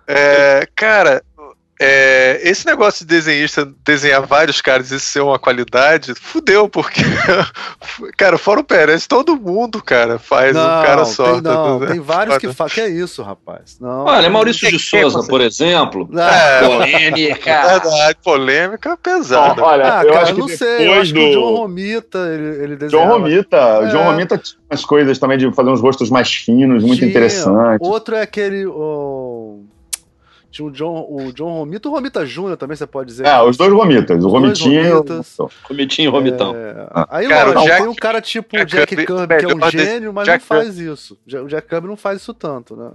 é, 0.05 0.67
cara, 0.76 1.24
é, 1.82 2.41
esse 2.43 2.65
negócio 2.65 3.05
de 3.05 3.15
desenhista 3.15 3.65
desenhar 3.86 4.25
vários 4.25 4.59
caras 4.59 4.91
e 4.91 4.99
ser 4.99 5.21
uma 5.21 5.39
qualidade, 5.39 6.13
fudeu, 6.13 6.67
porque, 6.67 7.01
cara, 8.17 8.38
fora 8.38 8.59
o 8.59 8.63
Pérez, 8.65 9.07
todo 9.07 9.38
mundo, 9.38 9.82
cara, 9.82 10.19
faz 10.19 10.53
não, 10.53 10.61
um 10.61 10.84
cara 10.84 11.05
só. 11.05 11.34
Tem, 11.34 11.41
não, 11.41 11.80
tem 11.80 11.99
vários 12.01 12.38
que 12.38 12.51
fazem. 12.51 12.75
Que 12.75 12.82
é 12.82 12.89
isso, 12.89 13.23
rapaz? 13.23 13.77
Não, 13.80 14.03
Olha, 14.05 14.30
Maurício 14.30 14.69
de 14.69 14.77
Souza, 14.77 15.23
por 15.23 15.39
exemplo. 15.39 16.09
É, 16.19 16.67
polêmica. 16.67 17.61
Verdade, 17.61 18.17
polêmica 18.21 18.97
pesada. 18.97 19.63
Olha, 19.63 19.99
ah, 19.99 20.03
eu 20.03 20.09
cara, 20.11 20.23
acho 20.23 20.34
que 20.34 20.39
não 20.39 20.47
sei. 20.49 20.88
Eu 20.88 20.93
acho 20.95 21.13
do... 21.13 21.19
que 21.19 21.25
o 21.27 21.32
John 21.32 21.55
Romita, 21.55 22.19
ele, 22.27 22.63
ele 22.63 22.88
John 22.88 23.07
Romita. 23.07 23.55
É. 23.55 23.80
O 23.80 23.88
John 23.88 24.03
Romita 24.03 24.38
tinha 24.38 24.59
umas 24.69 24.84
coisas 24.84 25.17
também 25.17 25.38
de 25.38 25.49
fazer 25.53 25.69
uns 25.69 25.80
rostos 25.80 26.09
mais 26.09 26.30
finos, 26.34 26.84
muito 26.84 26.99
Tinha. 26.99 27.09
interessantes. 27.09 27.88
Outro 27.88 28.15
é 28.15 28.21
aquele. 28.21 28.65
o- 28.65 29.28
Tinha 30.52 30.68
o 30.68 30.72
John, 30.72 31.06
o 31.10 31.32
John 31.32 31.54
Romita, 31.60 31.88
o 31.88 31.91
Romita 31.91 32.26
Júnior 32.26 32.58
também, 32.58 32.76
você 32.76 32.88
pode 32.88 33.08
dizer. 33.10 33.26
É, 33.28 33.41
os 33.41 33.56
dois 33.56 33.72
Romitas. 33.72 34.24
O 34.24 34.30
Romitinho 34.30 34.82
e 34.84 34.91
o... 34.91 34.95
Romitas. 34.97 35.38
Comitinho 35.64 36.08
e 36.08 36.12
Romitão. 36.12 36.56
É. 36.56 36.88
Aí, 37.10 37.28
Cara, 37.28 37.50
o 37.50 37.54
lógico, 37.54 37.68
Jack- 37.70 37.82
tem 37.82 37.89
um 37.91 37.95
cara 37.95 38.22
tipo 38.22 38.56
o 38.56 38.66
Jack 38.66 38.95
Jack 38.95 39.06
Kirby, 39.06 39.38
que 39.38 39.45
é 39.45 39.56
um 39.56 39.70
gênio, 39.72 40.14
mas 40.14 40.26
Jack 40.26 40.39
não 40.50 40.58
faz 40.58 40.80
isso. 40.80 41.18
O 41.43 41.47
Jack 41.47 41.68
Kirby 41.68 41.88
não 41.88 41.95
faz 41.95 42.22
isso 42.22 42.34
tanto, 42.34 42.76
né? 42.76 42.89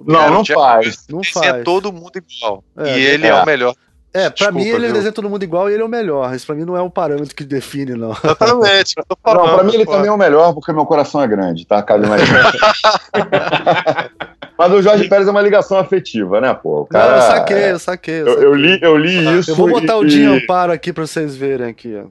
Não, 0.00 0.18
Cara, 0.20 0.30
não 0.30 0.42
Jack 0.42 0.60
faz. 0.60 1.04
Não 1.10 1.20
Desenha 1.20 1.52
faz. 1.52 1.64
todo 1.64 1.92
mundo 1.92 2.12
igual. 2.16 2.64
É, 2.76 2.98
e 2.98 3.02
ele 3.06 3.26
é. 3.26 3.30
é. 3.30 3.42
o 3.42 3.46
melhor. 3.46 3.74
É, 4.12 4.28
pra 4.28 4.30
Desculpa, 4.30 4.52
mim 4.58 4.66
ele 4.68 4.86
viu? 4.86 4.92
desenha 4.94 5.12
todo 5.12 5.30
mundo 5.30 5.42
igual 5.44 5.70
e 5.70 5.72
ele 5.72 5.82
é 5.82 5.84
o 5.84 5.88
melhor. 5.88 6.34
Isso 6.34 6.44
pra 6.44 6.56
mim 6.56 6.64
não 6.64 6.76
é 6.76 6.82
um 6.82 6.90
parâmetro 6.90 7.32
que 7.34 7.44
define, 7.44 7.94
não. 7.94 8.10
Exatamente. 8.10 8.94
eu 8.96 9.04
tô 9.04 9.16
Não, 9.24 9.34
falando, 9.34 9.54
pra 9.54 9.64
mim 9.64 9.74
ele 9.74 9.84
pô. 9.84 9.92
também 9.92 10.08
é 10.08 10.12
o 10.12 10.16
melhor 10.18 10.52
porque 10.52 10.72
meu 10.72 10.84
coração 10.84 11.22
é 11.22 11.28
grande, 11.28 11.64
tá? 11.64 11.80
Cabe 11.80 12.08
mais. 12.08 12.22
Mas 14.60 14.72
o 14.74 14.82
Jorge 14.82 15.08
Pérez 15.08 15.26
é 15.26 15.30
uma 15.30 15.40
ligação 15.40 15.78
afetiva, 15.78 16.38
né, 16.38 16.52
pô? 16.52 16.82
O 16.82 16.86
cara, 16.86 17.10
não, 17.12 17.16
eu 17.16 17.22
saquei, 17.22 17.70
eu 17.70 17.78
saquei. 17.78 18.14
Eu, 18.20 18.26
Eu, 18.26 18.32
saquei. 18.34 18.46
eu 18.46 18.54
li, 18.54 18.78
eu 18.82 18.96
li 18.98 19.38
isso. 19.38 19.50
Eu 19.52 19.54
vou 19.56 19.70
botar 19.70 19.96
o 19.96 20.04
e- 20.04 20.08
Dinho 20.08 20.34
Amparo 20.34 20.70
aqui 20.70 20.92
pra 20.92 21.06
vocês 21.06 21.34
verem 21.34 21.66
aqui, 21.68 21.96
ó. 21.96 22.08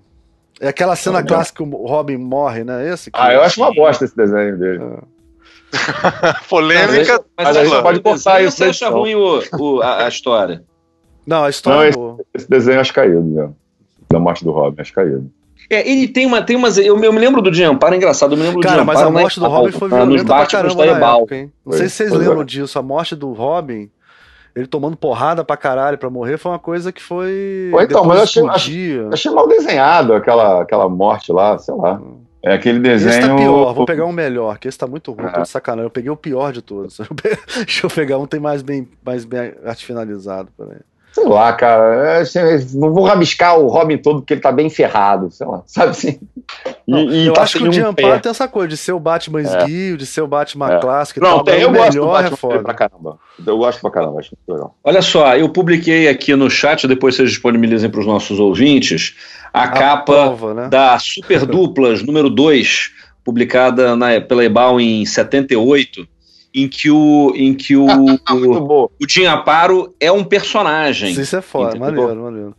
É 0.59 0.67
aquela 0.69 0.95
cena 0.95 1.17
Tá 1.17 1.21
bom. 1.21 1.27
clássica 1.27 1.63
que 1.63 1.69
o 1.69 1.85
Robin 1.85 2.17
morre, 2.17 2.63
né? 2.63 2.89
Esse 2.91 3.09
aqui. 3.09 3.19
Ah, 3.21 3.31
eu 3.33 3.41
acho 3.43 3.61
uma 3.61 3.71
bosta 3.73 4.03
esse 4.03 4.15
desenho 4.17 4.57
dele. 4.57 4.79
Polêmica. 6.49 7.23
Mas 7.37 7.47
a 7.49 7.53
gente 7.53 7.63
dupla. 7.65 7.83
pode 7.83 7.99
cortar 8.01 8.41
isso 8.41 8.57
Você 8.57 8.63
acha 8.65 8.89
ruim 8.89 9.13
o, 9.15 9.41
o- 9.59 9.81
a, 9.81 10.05
a 10.05 10.07
história? 10.09 10.63
Não, 11.25 11.43
a 11.43 11.49
história 11.49 11.77
Não, 11.77 11.83
é 11.85 11.89
esse-. 12.17 12.25
Esse 12.33 12.49
desenho 12.49 12.77
eu 12.77 12.81
acho 12.81 12.93
caído, 12.93 13.21
né? 13.21 13.49
Da 14.11 14.19
morte 14.19 14.43
do 14.43 14.51
Robin, 14.51 14.81
acho 14.81 14.91
caído. 14.93 15.29
É, 15.69 15.87
ele 15.89 16.07
tem 16.07 16.25
uma. 16.25 16.41
Tem 16.41 16.55
umas, 16.55 16.77
eu, 16.77 16.97
eu 17.03 17.13
me 17.13 17.19
lembro 17.19 17.41
do 17.41 17.53
Jim 17.53 17.63
Amparo, 17.63 17.93
é 17.93 17.97
engraçado, 17.97 18.33
eu 18.33 18.37
me 18.37 18.43
lembro 18.43 18.59
do 18.59 18.63
Cara, 18.67 18.79
Jim 18.79 18.85
mas 18.85 18.99
Amparo. 18.99 19.17
a 19.17 19.21
morte 19.21 19.39
do 19.39 19.47
Robin 19.47 19.71
foi 19.71 19.87
violenta 19.89 20.25
pra 20.25 20.45
caramba 20.47 20.85
da 20.85 20.99
na 20.99 21.15
época, 21.17 21.35
hein? 21.35 21.51
Não 21.65 21.73
sei 21.73 21.87
se 21.89 21.95
vocês 21.95 22.11
lembram 22.11 22.43
disso. 22.43 22.79
A 22.79 22.81
morte 22.81 23.15
do 23.15 23.31
Robin, 23.33 23.89
ele 24.55 24.65
tomando 24.65 24.97
porrada 24.97 25.43
pra 25.43 25.55
caralho 25.55 25.97
pra 25.97 26.09
morrer, 26.09 26.37
foi 26.37 26.51
uma 26.51 26.59
coisa 26.59 26.91
que 26.91 27.01
foi... 27.01 27.69
Pô, 27.71 27.81
então, 27.81 28.03
mas 28.03 28.17
eu 28.17 28.23
achei- 28.23 28.43
explodia. 28.43 29.09
Achei 29.13 29.31
mal 29.31 29.47
desenhado 29.47 30.13
aquela, 30.13 30.61
aquela 30.61 30.89
morte 30.89 31.31
lá, 31.31 31.57
sei 31.59 31.75
lá. 31.75 32.01
É 32.41 32.53
aquele 32.53 32.79
desenho. 32.79 33.11
Esse 33.11 33.19
tá 33.21 33.35
pior, 33.35 33.73
vou 33.73 33.85
pegar 33.85 34.05
um 34.05 34.11
melhor, 34.13 34.57
que 34.57 34.67
esse 34.67 34.77
tá 34.77 34.87
muito 34.87 35.11
ruim, 35.11 35.27
Ah. 35.31 35.41
de 35.41 35.49
sacanagem. 35.49 35.85
Eu 35.85 35.89
peguei 35.91 36.09
o 36.09 36.15
pior 36.15 36.51
de 36.53 36.61
todos. 36.61 36.97
Deixa 37.57 37.85
eu 37.85 37.89
pegar 37.91 38.17
um 38.17 38.25
tem 38.25 38.39
mais 38.39 38.61
bem, 38.61 38.87
mais 39.05 39.23
bem 39.25 39.53
finalizado. 39.75 40.49
Peraí. 40.57 40.79
Sei 41.19 41.29
lá, 41.29 41.53
cara. 41.53 42.21
é, 42.23 42.59
não 42.73 42.93
vou 42.93 43.03
rabiscar 43.03 43.57
o 43.59 43.67
Robin 43.67 43.97
todo 43.97 44.19
porque 44.21 44.33
ele 44.33 44.41
tá 44.41 44.51
bem 44.51 44.69
ferrado, 44.69 45.29
sei 45.31 45.45
lá. 45.47 45.61
Sabe 45.67 45.91
assim? 45.91 46.19
E, 46.87 46.91
Não, 46.91 46.99
e 47.11 47.27
eu 47.27 47.33
tá 47.33 47.43
acho 47.43 47.57
que 47.59 47.63
o 47.63 47.67
um 47.67 47.71
pé. 47.93 48.03
Amparo 48.03 48.19
tem 48.21 48.29
essa 48.29 48.47
coisa 48.47 48.67
de 48.69 48.77
ser 48.77 48.93
o 48.93 48.99
Batman 48.99 49.41
esguio, 49.41 49.97
de 49.97 50.05
ser 50.05 50.21
o 50.21 50.27
Batman 50.27 50.73
É. 50.75 50.79
clássico 50.79 51.19
e 51.19 51.21
Não, 51.23 51.35
tal. 51.35 51.43
tem, 51.43 51.61
eu 51.61 51.69
o 51.69 51.73
gosto 51.73 51.91
do 51.99 52.03
é 52.03 52.11
Batman 52.11 52.37
foda. 52.37 52.59
pra 52.63 52.73
caramba. 52.73 53.19
Eu 53.45 53.57
gosto 53.57 53.81
pra 53.81 53.91
caramba, 53.91 54.19
acho 54.19 54.35
legal. 54.47 54.75
Olha 54.83 55.01
só, 55.01 55.35
eu 55.37 55.47
publiquei 55.49 56.07
aqui 56.07 56.35
no 56.35 56.49
chat, 56.49 56.87
depois 56.87 57.15
vocês 57.15 57.29
disponibilizem 57.29 57.89
para 57.89 57.99
os 57.99 58.05
nossos 58.07 58.39
ouvintes, 58.39 59.15
a, 59.53 59.63
A 59.63 59.67
capa 59.69 60.13
prova, 60.13 60.53
né? 60.53 60.67
da 60.69 60.97
Super 60.99 61.45
Duplas 61.45 62.01
número 62.03 62.29
2, 62.29 62.91
publicada 63.23 63.95
na, 63.95 64.19
pela 64.19 64.43
Ebal 64.43 64.79
em 64.81 65.05
78, 65.05 66.07
em 66.53 66.67
que 66.67 66.89
o, 66.89 67.33
em 67.35 67.53
que 67.53 67.75
o, 67.75 67.85
Muito 67.85 68.33
o, 68.33 68.61
bom. 68.61 68.89
o 69.01 69.09
Jim 69.09 69.25
Aparo 69.25 69.93
é 69.99 70.11
um 70.11 70.23
personagem. 70.23 71.11
Isso 71.11 71.35
é 71.35 71.41
foda, 71.41 71.77
Entendeu? 71.77 72.03
maneiro, 72.03 72.23
maneiro. 72.23 72.55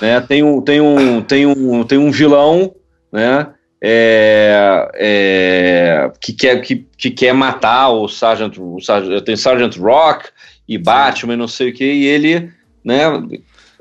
né? 0.00 0.20
Tem 0.20 0.42
um, 0.42 0.60
tem 0.60 0.80
um, 0.80 1.22
tem 1.22 1.46
um, 1.46 1.84
tem 1.84 1.98
um 1.98 2.10
vilão, 2.10 2.74
né? 3.12 3.48
é, 3.86 4.90
é, 4.94 6.12
que, 6.18 6.32
quer, 6.32 6.58
que, 6.62 6.86
que 6.96 7.10
quer 7.10 7.34
matar 7.34 7.90
o 7.90 8.08
Sargent, 8.08 8.56
o 8.58 8.80
Sargent, 8.80 9.22
tem 9.24 9.36
Sargent 9.36 9.76
Rock 9.76 10.30
e 10.66 10.78
Batman 10.78 11.34
e 11.34 11.36
não 11.36 11.46
sei 11.46 11.68
o 11.68 11.74
que, 11.74 11.84
e 11.84 12.06
ele, 12.06 12.50
né? 12.82 13.02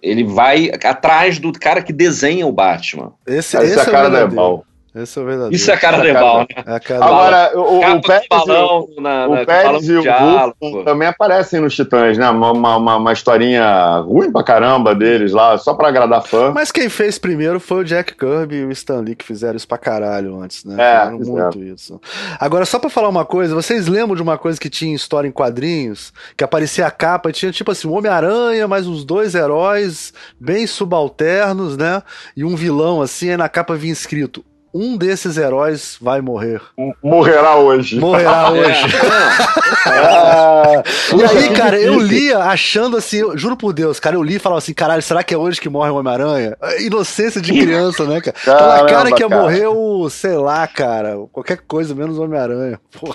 Ele 0.02 0.26
vai 0.26 0.70
atrás 0.84 1.40
do 1.40 1.54
cara 1.54 1.82
que 1.82 1.94
desenha 1.94 2.46
o 2.46 2.52
Batman. 2.52 3.14
Esse, 3.26 3.56
Essa 3.56 3.64
esse 3.64 3.80
é 3.80 3.86
cara 3.86 4.10
o 4.10 4.12
da 4.12 4.18
verdadeiro. 4.20 4.66
Esse 4.96 5.18
é 5.18 5.22
o 5.22 5.26
verdadeiro. 5.26 5.56
Isso 5.56 5.72
é 5.72 5.74
a 5.74 5.78
cara 5.78 5.98
de 6.02 6.08
é 6.08 6.12
Ebal, 6.12 6.40
né? 6.40 6.46
É 6.76 6.80
cara 6.80 7.04
Agora, 7.06 7.52
o, 7.56 7.60
o, 7.62 7.96
o 7.98 8.02
Pérez, 8.02 8.28
balão 8.30 8.88
na, 8.98 9.28
o 9.28 9.32
na, 9.36 9.40
com 9.40 9.46
balão 9.46 9.46
Pérez 9.46 9.84
e 9.84 9.88
de 9.88 9.98
o. 9.98 10.04
Vulcan 10.60 10.84
também 10.84 11.08
aparecem 11.08 11.60
nos 11.60 11.76
Titãs, 11.76 12.18
né? 12.18 12.30
Uma, 12.30 12.52
uma, 12.52 12.98
uma- 12.98 13.14
historinha 13.14 13.98
ruim 14.00 14.32
pra 14.32 14.44
caramba 14.44 14.94
deles 14.94 15.32
lá, 15.32 15.58
só 15.58 15.74
pra 15.74 15.88
agradar 15.88 16.22
fã. 16.24 16.52
Mas 16.52 16.72
quem 16.72 16.90
fez 16.90 17.18
primeiro 17.18 17.60
foi 17.60 17.82
o 17.82 17.84
Jack 17.84 18.14
Kirby 18.16 18.58
e 18.58 18.66
o 18.66 18.72
Stan 18.72 19.00
Lee, 19.00 19.16
que 19.16 19.26
fizeram 19.26 19.56
isso 19.56 19.68
pra 19.68 19.78
caralho 19.78 20.40
antes, 20.40 20.64
né? 20.66 20.76
É, 20.78 21.00
fizeram 21.18 21.20
muito 21.20 21.60
isso. 21.64 22.00
Agora, 22.40 22.66
só 22.66 22.78
pra 22.80 22.90
falar 22.90 23.10
uma 23.10 23.26
coisa, 23.26 23.56
vocês 23.56 23.88
lembram 23.88 24.16
de 24.16 24.22
uma 24.22 24.38
coisa 24.38 24.60
que 24.60 24.70
tinha 24.70 24.92
em 24.92 24.96
história 24.96 25.28
em 25.28 25.32
quadrinhos? 25.32 26.14
Que 26.38 26.44
aparecia 26.44 26.86
a 26.86 26.92
capa 26.92 27.30
e 27.30 27.34
tinha 27.34 27.52
tipo 27.52 27.72
assim, 27.72 27.88
um 27.88 27.94
Homem-Aranha, 27.98 28.68
mais 28.68 28.88
uns 28.88 29.04
dois 29.04 29.34
heróis 29.36 30.14
bem 30.40 30.68
subalternos, 30.68 31.78
né? 31.78 32.02
E 32.38 32.44
um 32.44 32.56
vilão 32.56 33.02
assim, 33.02 33.30
aí 33.32 33.38
na 33.38 33.50
capa 33.50 33.76
vinha 33.76 33.94
escrito. 33.94 34.44
Um 34.74 34.98
desses 34.98 35.38
heróis 35.38 35.98
vai 36.02 36.20
morrer. 36.20 36.60
Morrerá 37.04 37.58
hoje. 37.58 38.00
Morrerá 38.00 38.50
hoje. 38.52 38.86
É, 39.86 39.94
Ah, 39.94 40.84
E 41.16 41.24
aí, 41.24 41.50
cara, 41.54 41.78
eu 41.80 42.00
lia 42.00 42.40
achando 42.40 42.96
assim, 42.98 43.18
eu 43.18 43.38
juro 43.38 43.56
por 43.58 43.74
Deus, 43.74 44.00
cara, 44.00 44.16
eu 44.16 44.24
li 44.24 44.36
e 44.36 44.40
falava 44.40 44.58
assim, 44.60 44.74
caralho, 44.74 45.02
será 45.02 45.24
que 45.24 45.34
é 45.34 45.38
hoje 45.38 45.60
que 45.60 45.68
morre 45.70 45.90
o 45.92 45.96
Homem-Aranha? 45.98 46.58
Inocência 46.80 47.42
de 47.42 47.52
criança, 47.60 48.06
né, 48.06 48.22
cara? 48.22 48.36
Na 48.48 48.54
Caramba, 48.58 48.86
cara 48.90 49.12
que 49.12 49.22
ia 49.24 49.30
cara. 49.30 49.42
morrer 49.42 49.68
o, 49.68 50.10
sei 50.10 50.36
lá, 50.38 50.66
cara, 50.68 51.18
qualquer 51.32 51.60
coisa 51.68 51.94
menos 51.94 52.18
o 52.18 52.24
Homem-Aranha. 52.24 52.80
Pô, 53.00 53.14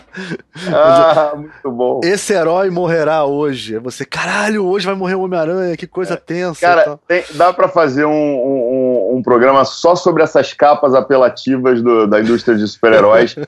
Ah, 0.73 1.33
muito 1.37 1.71
bom. 1.71 2.01
Esse 2.05 2.35
herói 2.35 2.71
morrerá 2.71 3.25
hoje. 3.25 3.75
Aí 3.75 3.81
você, 3.81 4.05
caralho, 4.05 4.65
hoje 4.67 4.87
vai 4.87 4.95
morrer 4.95 5.15
o 5.15 5.23
Homem-Aranha, 5.23 5.77
que 5.77 5.87
coisa 5.87 6.17
tensa. 6.17 6.59
e 6.65 6.69
Cara, 6.69 6.99
tem- 7.09 7.25
dá 7.35 7.53
pra 7.53 7.69
fazer 7.69 8.05
um, 8.05 8.13
um, 8.13 9.17
um 9.17 9.23
programa 9.23 9.65
só 9.65 9.97
sobre 9.97 10.23
essas 10.23 10.53
capas 10.53 10.95
apelativas 10.95 11.48
do- 11.57 12.07
da 12.07 12.21
indústria 12.21 12.57
de 12.57 12.67
super-heróis. 12.67 13.35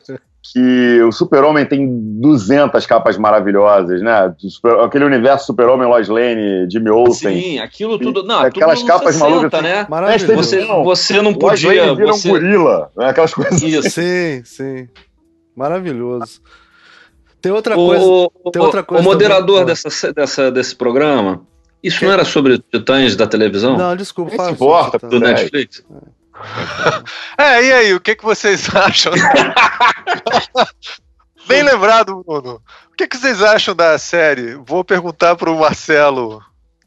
que 0.52 1.00
o 1.02 1.12
Super-Homem 1.12 1.66
tem 1.66 1.86
200 2.18 2.84
capas 2.86 3.18
maravilhosas, 3.18 4.00
né? 4.02 4.34
Super- 4.38 4.80
aquele 4.80 5.04
universo 5.04 5.46
Super-Homem, 5.46 5.86
Lois 5.86 6.08
Lane, 6.08 6.66
Jimmy 6.70 6.90
Olsen. 6.90 7.40
Sim, 7.40 7.58
aquilo 7.58 7.98
tudo. 7.98 8.22
Não, 8.24 8.40
Aquelas 8.40 8.78
tudo 8.80 8.88
capas 8.88 9.14
60, 9.16 9.30
malucas, 9.30 9.54
assim. 9.54 9.62
né? 9.68 9.86
Maravilhoso. 9.88 10.34
Você, 10.36 10.64
você 10.82 11.16
não 11.22 11.32
Lois 11.32 11.62
podia. 11.62 11.84
Lane 11.84 11.96
vira 11.96 12.12
Você... 12.12 12.28
um 12.28 12.30
gorila, 12.32 12.90
né? 12.96 13.10
aquelas 13.10 13.34
coisas. 13.34 13.62
Isso. 13.62 13.90
Sim, 13.90 14.42
sim. 14.44 14.88
Maravilhoso. 15.54 16.40
Tem 17.40 17.52
outra 17.52 17.74
O, 17.78 17.86
coisa. 17.86 18.04
o- 18.04 18.50
tem 18.50 18.62
outra 18.62 18.80
o 18.80 18.84
coisa 18.84 19.04
moderador 19.04 19.60
também. 19.60 19.66
dessa, 19.66 20.12
dessa, 20.12 20.50
desse 20.50 20.74
programa, 20.74 21.42
isso 21.82 21.98
Que- 21.98 22.04
não 22.06 22.12
era 22.12 22.24
sobre 22.24 22.58
titãs 22.58 23.14
da 23.16 23.26
televisão? 23.26 23.76
Não, 23.76 23.94
desculpa, 23.96 24.30
se 24.44 24.50
importa, 24.52 24.98
do. 25.06 25.18
Netflix? 25.20 25.82
É, 25.90 26.19
e 27.38 27.72
aí, 27.72 27.94
o 27.94 28.00
que, 28.00 28.14
que 28.14 28.24
vocês 28.24 28.68
acham? 28.74 29.12
Bem 31.46 31.62
lembrado, 31.62 32.22
Bruno. 32.24 32.60
O 32.92 32.96
que, 32.96 33.06
que 33.06 33.16
vocês 33.16 33.42
acham 33.42 33.74
da 33.74 33.98
série? 33.98 34.54
Vou 34.54 34.84
perguntar 34.84 35.36
pro 35.36 35.58
Marcelo. 35.58 36.42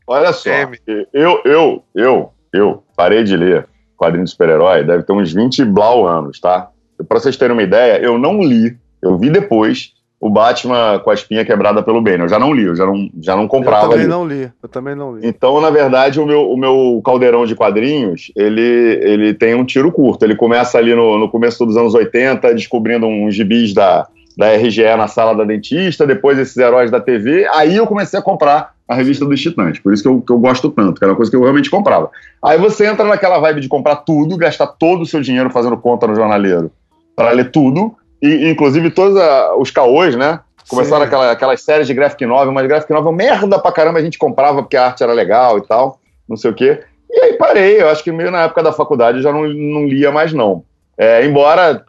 Olha 0.06 0.34
só, 0.34 0.49
M. 0.49 0.78
eu, 1.14 1.41
eu, 1.45 1.84
eu, 1.95 2.34
eu 2.54 2.84
parei 2.95 3.24
de 3.24 3.36
ler 3.38 3.68
quadrinho 3.97 4.26
de 4.26 4.32
super-herói, 4.32 4.84
deve 4.84 5.04
ter 5.04 5.14
uns 5.14 5.34
20 5.34 5.64
blau 5.66 6.06
anos, 6.06 6.39
tá? 6.39 6.70
Pra 7.08 7.20
vocês 7.20 7.38
terem 7.38 7.54
uma 7.54 7.64
ideia, 7.64 7.99
eu 8.01 8.18
não 8.18 8.41
li, 8.41 8.78
eu 9.01 9.18
vi 9.18 9.30
depois 9.30 9.93
o 10.24 10.30
Batman 10.30 10.99
com 11.03 11.09
a 11.09 11.13
espinha 11.13 11.43
quebrada 11.43 11.84
pelo 11.84 12.01
Bane. 12.01 12.21
Eu 12.21 12.30
já 12.30 12.39
não 12.39 12.53
li, 12.53 12.63
eu 12.63 12.76
já 12.78 12.86
não, 12.86 13.09
já 13.19 13.36
não 13.36 13.43
Eu 13.43 13.49
comprava 13.49 13.89
também 13.89 13.99
ali. 13.99 14.07
não 14.07 14.26
li. 14.26 14.49
Eu 14.63 14.69
também 14.69 14.95
não 14.95 15.17
li. 15.17 15.28
Então, 15.28 15.59
na 15.59 15.69
verdade, 15.69 16.17
o 16.17 16.26
meu, 16.26 16.49
o 16.49 16.55
meu 16.55 17.01
caldeirão 17.03 17.45
de 17.45 17.53
quadrinhos, 17.53 18.32
ele, 18.34 18.61
ele 19.01 19.34
tem 19.34 19.53
um 19.53 19.65
tiro 19.65 19.91
curto. 19.91 20.24
Ele 20.24 20.34
começa 20.34 20.78
ali 20.78 20.95
no, 20.95 21.17
no 21.19 21.30
começo 21.30 21.65
dos 21.65 21.76
anos 21.76 21.93
80, 21.93 22.55
descobrindo 22.55 23.05
uns 23.05 23.36
gibis 23.36 23.74
da, 23.74 24.07
da 24.38 24.55
RGE 24.55 24.95
na 24.95 25.09
sala 25.09 25.36
da 25.36 25.43
dentista, 25.43 26.07
depois 26.07 26.39
esses 26.39 26.55
heróis 26.55 26.89
da 26.89 27.01
TV. 27.01 27.45
Aí 27.53 27.76
eu 27.76 27.86
comecei 27.86 28.17
a 28.17 28.24
comprar 28.24 28.71
a 28.88 28.95
revista 28.95 29.26
dos 29.26 29.41
Titãs. 29.41 29.78
Por 29.80 29.93
isso 29.93 30.03
que 30.03 30.07
eu, 30.07 30.21
que 30.21 30.32
eu 30.32 30.39
gosto 30.39 30.69
tanto, 30.69 30.99
que 30.99 31.03
era 31.03 31.11
uma 31.11 31.17
coisa 31.17 31.30
que 31.30 31.36
eu 31.36 31.41
realmente 31.41 31.69
comprava. 31.69 32.09
Aí 32.41 32.57
você 32.57 32.86
entra 32.86 33.03
naquela 33.03 33.39
vibe 33.39 33.59
de 33.59 33.67
comprar 33.67 33.97
tudo, 33.97 34.38
gastar 34.38 34.67
todo 34.67 35.01
o 35.01 35.05
seu 35.05 35.19
dinheiro 35.19 35.49
fazendo 35.49 35.76
conta 35.76 36.07
no 36.07 36.15
jornaleiro 36.15 36.71
para 37.13 37.32
ler 37.32 37.51
tudo, 37.51 37.93
e 38.28 38.49
inclusive 38.49 38.89
todos 38.91 39.17
a- 39.17 39.55
os 39.57 39.69
caôs, 39.71 40.15
né? 40.15 40.39
Começaram 40.69 41.03
aquela, 41.03 41.32
aquelas 41.32 41.61
séries 41.61 41.88
de 41.88 41.93
graphic 41.93 42.26
novel, 42.26 42.53
mas 42.53 42.65
graphic 42.67 42.91
novel 42.91 43.11
merda 43.11 43.59
pra 43.59 43.71
caramba, 43.71 43.99
a 43.99 44.01
gente 44.01 44.17
comprava 44.17 44.63
porque 44.63 44.78
a 44.78 44.86
arte 44.86 45.03
era 45.03 45.11
legal 45.13 45.57
e 45.57 45.67
tal, 45.67 45.99
não 46.28 46.38
sei 46.38 46.51
o 46.51 46.53
quê. 46.53 46.82
E 47.11 47.19
aí 47.19 47.34
parei, 47.34 47.82
eu 47.82 47.89
acho 47.89 48.03
que 48.03 48.11
meio 48.11 48.32
na 48.32 48.43
época 48.43 48.63
da 48.63 48.71
faculdade 48.71 49.17
eu 49.17 49.24
já 49.24 49.32
não, 49.32 49.43
não 49.47 49.86
lia 49.86 50.11
mais 50.11 50.32
não. 50.34 50.63
É, 50.97 51.26
embora 51.26 51.84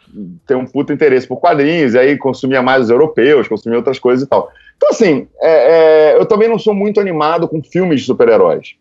tenha 0.47 0.59
um 0.59 0.67
puto 0.67 0.93
interesse 0.93 1.27
por 1.27 1.37
quadrinhos, 1.37 1.95
e 1.95 1.99
aí 1.99 2.19
consumia 2.19 2.63
mais 2.63 2.85
os 2.85 2.91
europeus, 2.91 3.47
consumia 3.47 3.79
outras 3.79 3.99
coisas 3.99 4.27
e 4.27 4.29
tal. 4.29 4.51
Então, 4.77 4.89
assim, 4.89 5.29
é, 5.41 6.13
é, 6.13 6.17
eu 6.19 6.27
também 6.27 6.49
não 6.49 6.59
sou 6.59 6.75
muito 6.75 7.01
animado 7.01 7.47
com 7.47 7.63
filmes 7.63 8.01
de 8.01 8.07
super-heróis. 8.07 8.75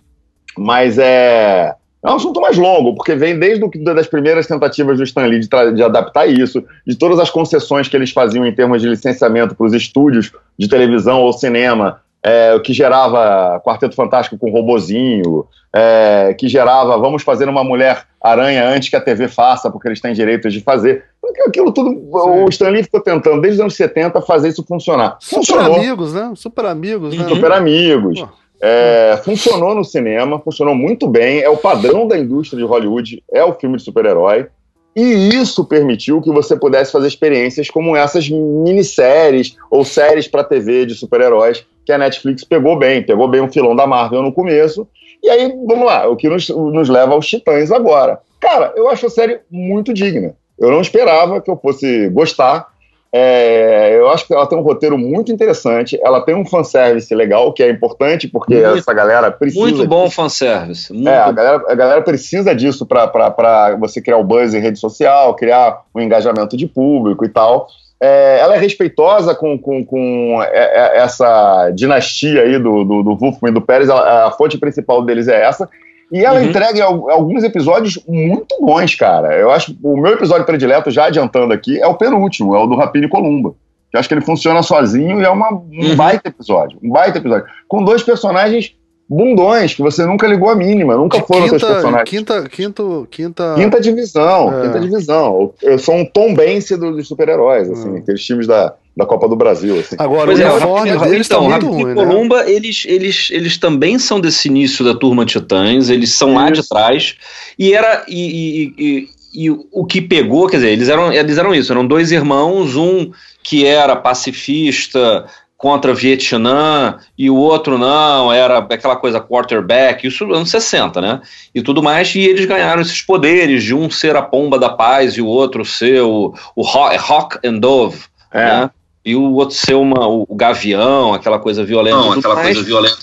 Mas 0.58 0.97
é, 0.97 1.76
é 2.04 2.12
um 2.12 2.16
assunto 2.16 2.41
mais 2.41 2.58
longo, 2.58 2.93
porque 2.95 3.16
vem 3.16 3.39
desde 3.39 3.64
o, 3.64 3.72
das 3.95 4.08
primeiras 4.08 4.45
tentativas 4.45 4.97
do 4.97 5.04
Stan 5.04 5.26
Lee 5.26 5.39
de, 5.39 5.47
de, 5.47 5.84
adaptar 5.84 6.28
isso, 6.28 6.64
de 6.86 6.95
todas 6.97 7.18
as 7.18 7.30
concessões 7.30 7.88
que 7.88 7.95
eles 7.95 8.12
faziam 8.12 8.45
em 8.45 8.54
termos 8.54 8.82
de 8.82 8.89
licenciamento 8.89 9.56
para 9.56 9.66
os 9.66 9.74
estúdios 9.74 10.32
de 10.60 10.68
televisão 10.68 11.22
ou 11.22 11.32
cinema, 11.32 12.01
é, 12.22 12.54
o 12.54 12.62
que 12.62 12.74
gerava 12.74 13.60
Quarteto 13.62 13.95
Fantástico 13.95 14.38
com 14.38 14.51
robozinho, 14.51 15.45
é, 15.74 16.36
que 16.38 16.47
gerava 16.47 16.97
vamos 16.97 17.24
fazer 17.24 17.47
uma 17.47 17.64
mulher 17.64 18.04
aranha 18.22 18.68
antes 18.68 18.89
que 18.89 18.95
a 18.95 19.01
TV 19.01 19.28
faça, 19.28 19.72
porque 19.72 19.88
eles 19.88 20.01
têm 20.01 20.14
direitos 20.14 20.54
de 20.54 20.60
fazer. 20.60 21.04
Aquilo 21.47 21.72
tudo, 21.72 21.89
Sim. 21.89 22.10
o 22.12 22.49
Stanley 22.49 22.84
ficou 22.84 22.99
tentando 22.99 23.41
desde 23.41 23.60
os 23.60 23.62
anos 23.62 23.76
70 23.76 24.22
fazer 24.22 24.49
isso 24.49 24.64
funcionar. 24.64 25.18
Super 25.20 25.36
Funcionou. 25.38 25.76
amigos, 25.76 26.14
né? 26.14 26.32
Super 26.36 26.66
amigos, 26.66 27.18
né? 27.18 27.28
Super 27.28 27.51
amigos. 27.51 28.24
É, 28.66 29.18
funcionou 29.18 29.76
no 29.76 29.84
cinema, 29.84 30.39
funcionou 30.39 30.74
muito 30.74 31.05
bem, 31.05 31.41
é 31.41 31.49
o 31.49 31.57
padrão 31.57 32.07
da 32.07 32.18
indústria 32.18 32.57
de 32.57 32.66
Hollywood, 32.66 33.22
é 33.30 33.43
o 33.43 33.51
filme 33.51 33.76
de 33.76 33.84
super-herói. 33.84 34.47
E 34.95 35.36
isso 35.36 35.66
permitiu 35.66 36.22
que 36.22 36.32
você 36.32 36.55
pudesse 36.55 36.89
fazer 36.89 37.07
experiências 37.07 37.70
como 37.70 37.93
essas 37.93 38.30
minisséries 38.30 39.57
ou 39.70 39.84
séries 39.84 40.30
para 40.30 40.45
TV 40.45 40.86
de 40.86 40.95
super-heróis 40.95 41.66
que 41.86 41.91
a 41.91 41.97
Netflix 41.97 42.45
pegou 42.45 42.80
bem, 42.80 43.03
pegou 43.03 43.28
bem 43.28 43.41
um 43.41 43.51
filão 43.51 43.76
da 43.76 43.86
Marvel 43.86 44.22
no 44.22 44.32
começo. 44.32 44.88
E 45.22 45.30
aí, 45.30 45.53
vamos 45.66 45.86
lá, 45.86 46.07
o 46.07 46.16
que 46.16 46.30
nos, 46.30 46.47
nos 46.47 46.88
leva 46.88 47.11
aos 47.11 47.28
Titãs 47.28 47.70
agora. 47.70 48.20
Cara, 48.39 48.72
eu 48.78 48.88
acho 48.88 49.07
a 49.07 49.09
série 49.09 49.41
muito 49.51 49.93
digna. 49.93 50.36
Eu 50.57 50.72
não 50.72 50.80
esperava 50.80 51.41
que 51.41 51.51
eu 51.51 51.57
fosse 51.57 52.07
gostar. 52.09 52.72
É, 53.16 53.95
eu 53.95 54.09
acho 54.09 54.26
que 54.26 54.34
ela 54.34 54.47
tem 54.47 54.57
um 54.57 54.64
roteiro 54.64 54.97
muito 54.97 55.32
interessante. 55.32 55.99
Ela 56.03 56.22
tem 56.22 56.34
um 56.34 56.43
fanservice 56.43 57.14
legal, 57.14 57.53
que 57.53 57.61
é 57.61 57.70
importante, 57.70 58.28
porque 58.28 58.55
muito, 58.55 58.80
essa 58.80 58.91
galera 58.91 59.30
precisa. 59.30 59.61
Muito 59.61 59.88
bom 59.88 60.05
disso. 60.05 60.16
fanservice. 60.16 60.91
Muito 60.91 61.07
é, 61.07 61.18
a 61.18 61.32
galera, 61.32 61.64
a 61.70 61.76
galera 61.76 62.01
precisa 62.01 62.55
disso 62.55 62.88
para 62.88 63.76
você 63.80 64.01
criar 64.01 64.18
o 64.18 64.24
buzz 64.24 64.55
em 64.55 64.59
rede 64.59 64.80
social, 64.80 65.36
criar 65.36 65.84
um 65.93 66.01
engajamento 66.01 66.57
de 66.57 66.66
público 66.66 67.24
e 67.24 67.30
tal. 67.30 67.68
É, 68.01 68.39
ela 68.39 68.55
é 68.55 68.57
respeitosa 68.57 69.36
com, 69.36 69.59
com, 69.59 69.86
com 69.86 70.41
é, 70.41 70.97
é, 70.97 70.97
essa 70.97 71.70
dinastia 71.70 72.41
aí 72.41 72.57
do, 72.57 72.84
do, 72.84 73.03
do 73.03 73.16
Wolfman 73.16 73.51
e 73.51 73.53
do 73.53 73.61
Pérez, 73.61 73.89
a 73.91 74.32
fonte 74.32 74.57
principal 74.57 75.05
deles 75.05 75.28
é 75.28 75.39
essa. 75.41 75.70
E 76.14 76.24
ela 76.24 76.39
uhum. 76.39 76.45
entrega 76.45 76.84
alguns 76.86 77.43
episódios 77.43 77.97
muito 78.07 78.55
bons, 78.61 78.93
cara. 78.93 79.36
Eu 79.36 79.49
acho 79.49 79.76
o 79.82 79.97
meu 79.97 80.14
episódio 80.14 80.45
predileto, 80.45 80.91
já 80.91 81.05
adiantando 81.05 81.51
aqui, 81.51 81.82
é 81.82 81.88
o 81.88 81.95
penúltimo, 81.95 82.55
é 82.55 82.59
o 82.59 82.68
do 82.68 82.76
Rapini 82.76 83.09
Columba. 83.09 83.55
Eu 83.91 83.99
acho 83.99 84.07
que 84.07 84.14
ele 84.14 84.22
funciona 84.22 84.61
sozinho 84.61 85.20
e 85.20 85.24
é 85.24 85.30
uma, 85.30 85.51
um 85.51 85.68
uhum. 85.74 85.95
baita 85.95 86.30
episódio. 86.30 86.78
Um 86.84 86.89
baita 86.91 87.18
episódio. 87.18 87.47
Com 87.68 87.84
dois 87.84 88.03
personagens 88.03 88.76
bundões, 89.09 89.74
que 89.74 89.82
você 89.82 90.05
nunca 90.05 90.28
ligou 90.28 90.49
a 90.49 90.55
mínima, 90.55 90.95
nunca 90.95 91.20
foram 91.22 91.49
quinta, 91.49 91.66
personagens. 91.68 92.09
Quinta, 92.09 92.43
quinto, 92.47 93.07
quinta... 93.09 93.55
quinta 93.55 93.82
divisão, 93.82 94.59
é. 94.59 94.61
quinta 94.68 94.80
divisão. 94.80 95.51
Eu 95.64 95.80
sou 95.80 95.95
um 95.95 96.05
Tom 96.05 96.36
Bense 96.36 96.78
dos 96.78 97.07
super-heróis, 97.07 97.72
assim, 97.72 97.95
é. 97.95 97.97
aqueles 97.97 98.24
times 98.24 98.45
da, 98.45 98.76
da 98.96 99.06
Copa 99.06 99.28
do 99.28 99.36
Brasil. 99.36 99.80
Assim. 99.80 99.96
Agora, 99.98 100.26
pois 100.26 100.39
o 100.39 100.41
é, 100.41 100.52
uniforme 100.52 100.98
deles 101.00 101.28
então, 101.28 101.50
tá 101.50 101.50
muito 101.50 101.68
ruim, 101.68 101.86
né? 101.86 101.94
Columba, 101.96 102.50
eles, 102.50 102.84
eles, 102.88 103.30
eles 103.32 103.58
também 103.58 103.98
são 103.98 104.20
desse 104.20 104.48
início 104.48 104.86
da 104.86 104.94
turma 104.94 105.26
Titãs, 105.26 105.89
eles 105.89 106.12
são 106.12 106.30
Isso. 106.30 106.38
lá 106.38 106.50
de 106.50 106.68
trás, 106.68 107.16
e 107.58 107.74
era... 107.74 108.06
E, 108.08 108.16
e, 108.18 108.74
e, 108.78 109.10
e 109.36 109.50
o 109.50 109.84
que 109.84 110.00
pegou, 110.00 110.48
quer 110.48 110.58
dizer, 110.58 110.70
eles 110.70 110.89
eram, 110.89 111.12
eles 111.12 111.39
eram 111.39 111.56
isso, 111.56 111.72
eram 111.72 111.88
dois 111.88 112.12
irmãos, 112.12 112.76
um 112.76 113.12
que 113.41 113.66
era 113.66 113.96
pacifista, 113.96 115.26
contra 115.64 115.94
Vietnã 115.94 116.98
e 117.18 117.30
o 117.30 117.38
outro 117.38 117.78
não, 117.78 118.34
era 118.34 118.58
aquela 118.58 118.98
coisa 118.98 119.22
quarterback, 119.22 120.06
isso 120.06 120.26
anos 120.34 120.50
60, 120.50 121.00
né? 121.00 121.22
E 121.56 121.62
tudo 121.62 121.82
mais, 121.82 122.14
e 122.16 122.20
eles 122.20 122.44
ganharam 122.44 122.82
esses 122.82 123.02
poderes 123.02 123.64
de 123.64 123.74
um 123.74 123.89
ser 123.89 124.14
a 124.18 124.22
pomba 124.22 124.60
da 124.60 124.68
paz 124.68 125.14
e 125.14 125.22
o 125.22 125.26
outro 125.26 125.64
ser 125.64 126.02
o, 126.02 126.34
o 126.54 126.68
Hawk 126.68 127.39
and 127.46 127.60
Dove, 127.60 128.02
é. 128.30 128.44
né? 128.44 128.70
E 129.06 129.16
o 129.16 129.34
outro 129.34 129.56
ser 129.56 129.76
uma, 129.76 130.08
o, 130.08 130.26
o 130.28 130.36
gavião, 130.36 131.14
aquela 131.14 131.38
coisa 131.39 131.64
violenta. 131.64 131.97
Não, 131.97 132.14
aquela 132.14 132.36
mais. 132.36 132.47
coisa 132.47 132.64
violenta. 132.64 132.97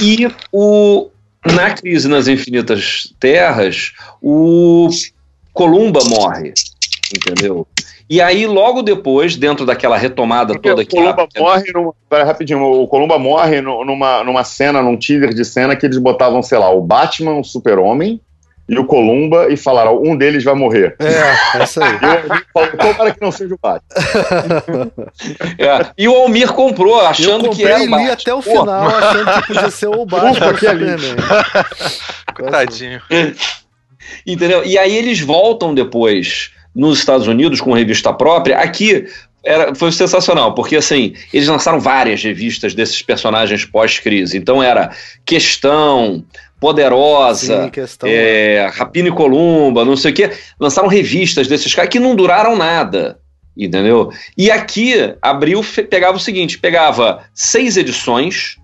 E 0.00 0.30
o, 0.52 1.08
na 1.44 1.70
crise 1.70 2.08
nas 2.08 2.28
infinitas 2.28 3.12
terras, 3.18 3.92
o 4.22 4.88
Columba 5.52 6.04
morre, 6.04 6.52
entendeu? 7.14 7.66
E 8.08 8.20
aí, 8.20 8.46
logo 8.46 8.82
depois, 8.82 9.36
dentro 9.36 9.66
daquela 9.66 9.96
retomada 9.96 10.54
Porque 10.54 10.68
toda 10.68 10.84
que. 10.84 10.96
O 10.96 11.02
Columba 11.02 11.28
a... 11.34 11.40
morre. 11.40 11.72
Numa, 11.72 11.94
pera, 12.08 12.24
rapidinho, 12.24 12.62
o 12.62 12.86
Columba 12.86 13.18
morre 13.18 13.60
numa, 13.60 14.22
numa 14.22 14.44
cena, 14.44 14.80
num 14.80 14.96
teaser 14.96 15.34
de 15.34 15.44
cena 15.44 15.74
que 15.74 15.84
eles 15.84 15.98
botavam, 15.98 16.40
sei 16.42 16.58
lá, 16.58 16.70
o 16.70 16.80
Batman, 16.80 17.38
o 17.40 17.44
Super-Homem 17.44 18.20
e 18.68 18.78
o 18.78 18.84
Columba 18.84 19.48
e 19.50 19.56
falaram: 19.56 20.02
um 20.02 20.16
deles 20.16 20.42
vai 20.42 20.54
morrer. 20.54 20.96
É, 20.98 21.58
é 21.58 21.64
isso 21.64 21.82
aí. 21.82 21.96
E 22.56 22.76
tomara 22.78 23.12
que 23.12 23.20
não 23.20 23.30
seja 23.30 23.54
o 23.54 23.58
Batman. 23.62 24.90
é, 25.58 25.86
e 25.96 26.08
o 26.08 26.14
Almir 26.14 26.52
comprou, 26.52 27.00
achando 27.00 27.50
que 27.50 27.64
era 27.64 27.82
o 27.82 27.90
Batman. 27.90 28.12
até 28.12 28.34
o 28.34 28.42
final, 28.42 28.90
Pô. 28.90 28.96
achando 28.96 29.32
que 29.32 29.46
podia 29.46 29.70
ser 29.70 29.86
o 29.88 30.04
Batman. 30.06 30.52
Ufa, 30.52 30.70
ali. 30.70 30.86
Coitadinho. 32.34 33.00
Entendeu? 34.26 34.64
E 34.64 34.78
aí 34.78 34.96
eles 34.96 35.20
voltam 35.20 35.74
depois 35.74 36.50
nos 36.74 36.98
Estados 36.98 37.26
Unidos 37.26 37.60
com 37.60 37.72
revista 37.72 38.12
própria. 38.12 38.58
Aqui 38.58 39.06
era, 39.46 39.74
foi 39.74 39.92
sensacional, 39.92 40.54
porque 40.54 40.76
assim, 40.76 41.14
eles 41.32 41.46
lançaram 41.46 41.78
várias 41.78 42.22
revistas 42.22 42.74
desses 42.74 43.00
personagens 43.00 43.64
pós-crise. 43.64 44.36
Então 44.36 44.62
era 44.62 44.90
Questão, 45.24 46.24
Poderosa, 46.58 47.64
Sim, 47.64 47.70
questão, 47.70 48.08
é, 48.08 48.70
Rapina 48.72 49.08
e 49.08 49.12
Columba, 49.12 49.84
não 49.84 49.96
sei 49.96 50.10
o 50.10 50.14
quê. 50.14 50.30
Lançaram 50.58 50.88
revistas 50.88 51.46
desses 51.46 51.74
caras 51.74 51.90
que 51.90 52.00
não 52.00 52.16
duraram 52.16 52.56
nada. 52.56 53.18
Entendeu? 53.56 54.10
E 54.36 54.50
aqui 54.50 55.14
abriu, 55.20 55.62
pegava 55.88 56.16
o 56.16 56.20
seguinte: 56.20 56.58
pegava 56.58 57.24
seis 57.34 57.76
edições 57.76 58.56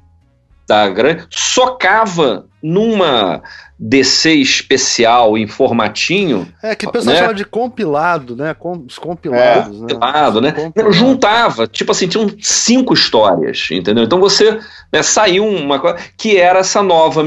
da 0.68 0.88
grande, 0.88 1.26
socava 1.30 2.46
numa 2.62 3.42
DC 3.84 4.34
especial 4.34 5.36
em 5.36 5.48
formatinho. 5.48 6.46
É, 6.62 6.76
que 6.76 6.86
o 6.86 6.92
pessoal 6.92 7.16
né? 7.16 7.20
chama 7.20 7.34
de 7.34 7.44
compilado, 7.44 8.36
né? 8.36 8.54
Com, 8.54 8.84
os 8.86 8.96
compilados. 8.96 9.76
É, 9.76 9.80
né? 9.80 9.80
Compilado, 9.80 10.40
né? 10.40 10.52
Compilado. 10.52 10.92
Juntava, 10.92 11.66
tipo 11.66 11.90
assim, 11.90 12.06
tinham 12.06 12.30
cinco 12.40 12.94
histórias, 12.94 13.66
entendeu? 13.72 14.04
Então 14.04 14.20
você 14.20 14.60
né, 14.92 15.02
saiu 15.02 15.44
uma 15.44 15.80
coisa 15.80 15.98
que 16.16 16.36
era 16.36 16.60
essa 16.60 16.80
nova, 16.80 17.24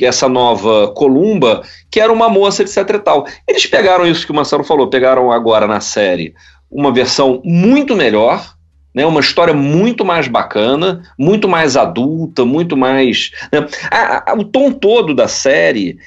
essa 0.00 0.28
nova 0.28 0.92
Columba, 0.92 1.62
que 1.88 2.00
era 2.00 2.12
uma 2.12 2.28
moça, 2.28 2.62
etc 2.62 2.78
e 2.78 2.98
tal. 2.98 3.24
Eles 3.46 3.64
pegaram 3.66 4.04
isso 4.04 4.26
que 4.26 4.32
o 4.32 4.34
Marcelo 4.34 4.64
falou, 4.64 4.90
pegaram 4.90 5.30
agora 5.30 5.68
na 5.68 5.78
série 5.78 6.34
uma 6.68 6.92
versão 6.92 7.40
muito 7.44 7.94
melhor, 7.94 8.54
né, 8.94 9.06
uma 9.06 9.20
história 9.20 9.54
muito 9.54 10.04
mais 10.04 10.28
bacana, 10.28 11.02
muito 11.18 11.48
mais 11.48 11.76
adulta, 11.76 12.44
muito 12.44 12.76
mais. 12.76 13.30
Né, 13.52 13.66
a, 13.90 14.32
a, 14.32 14.34
o 14.34 14.44
tom 14.44 14.70
todo 14.70 15.14
da 15.14 15.28
série 15.28 15.98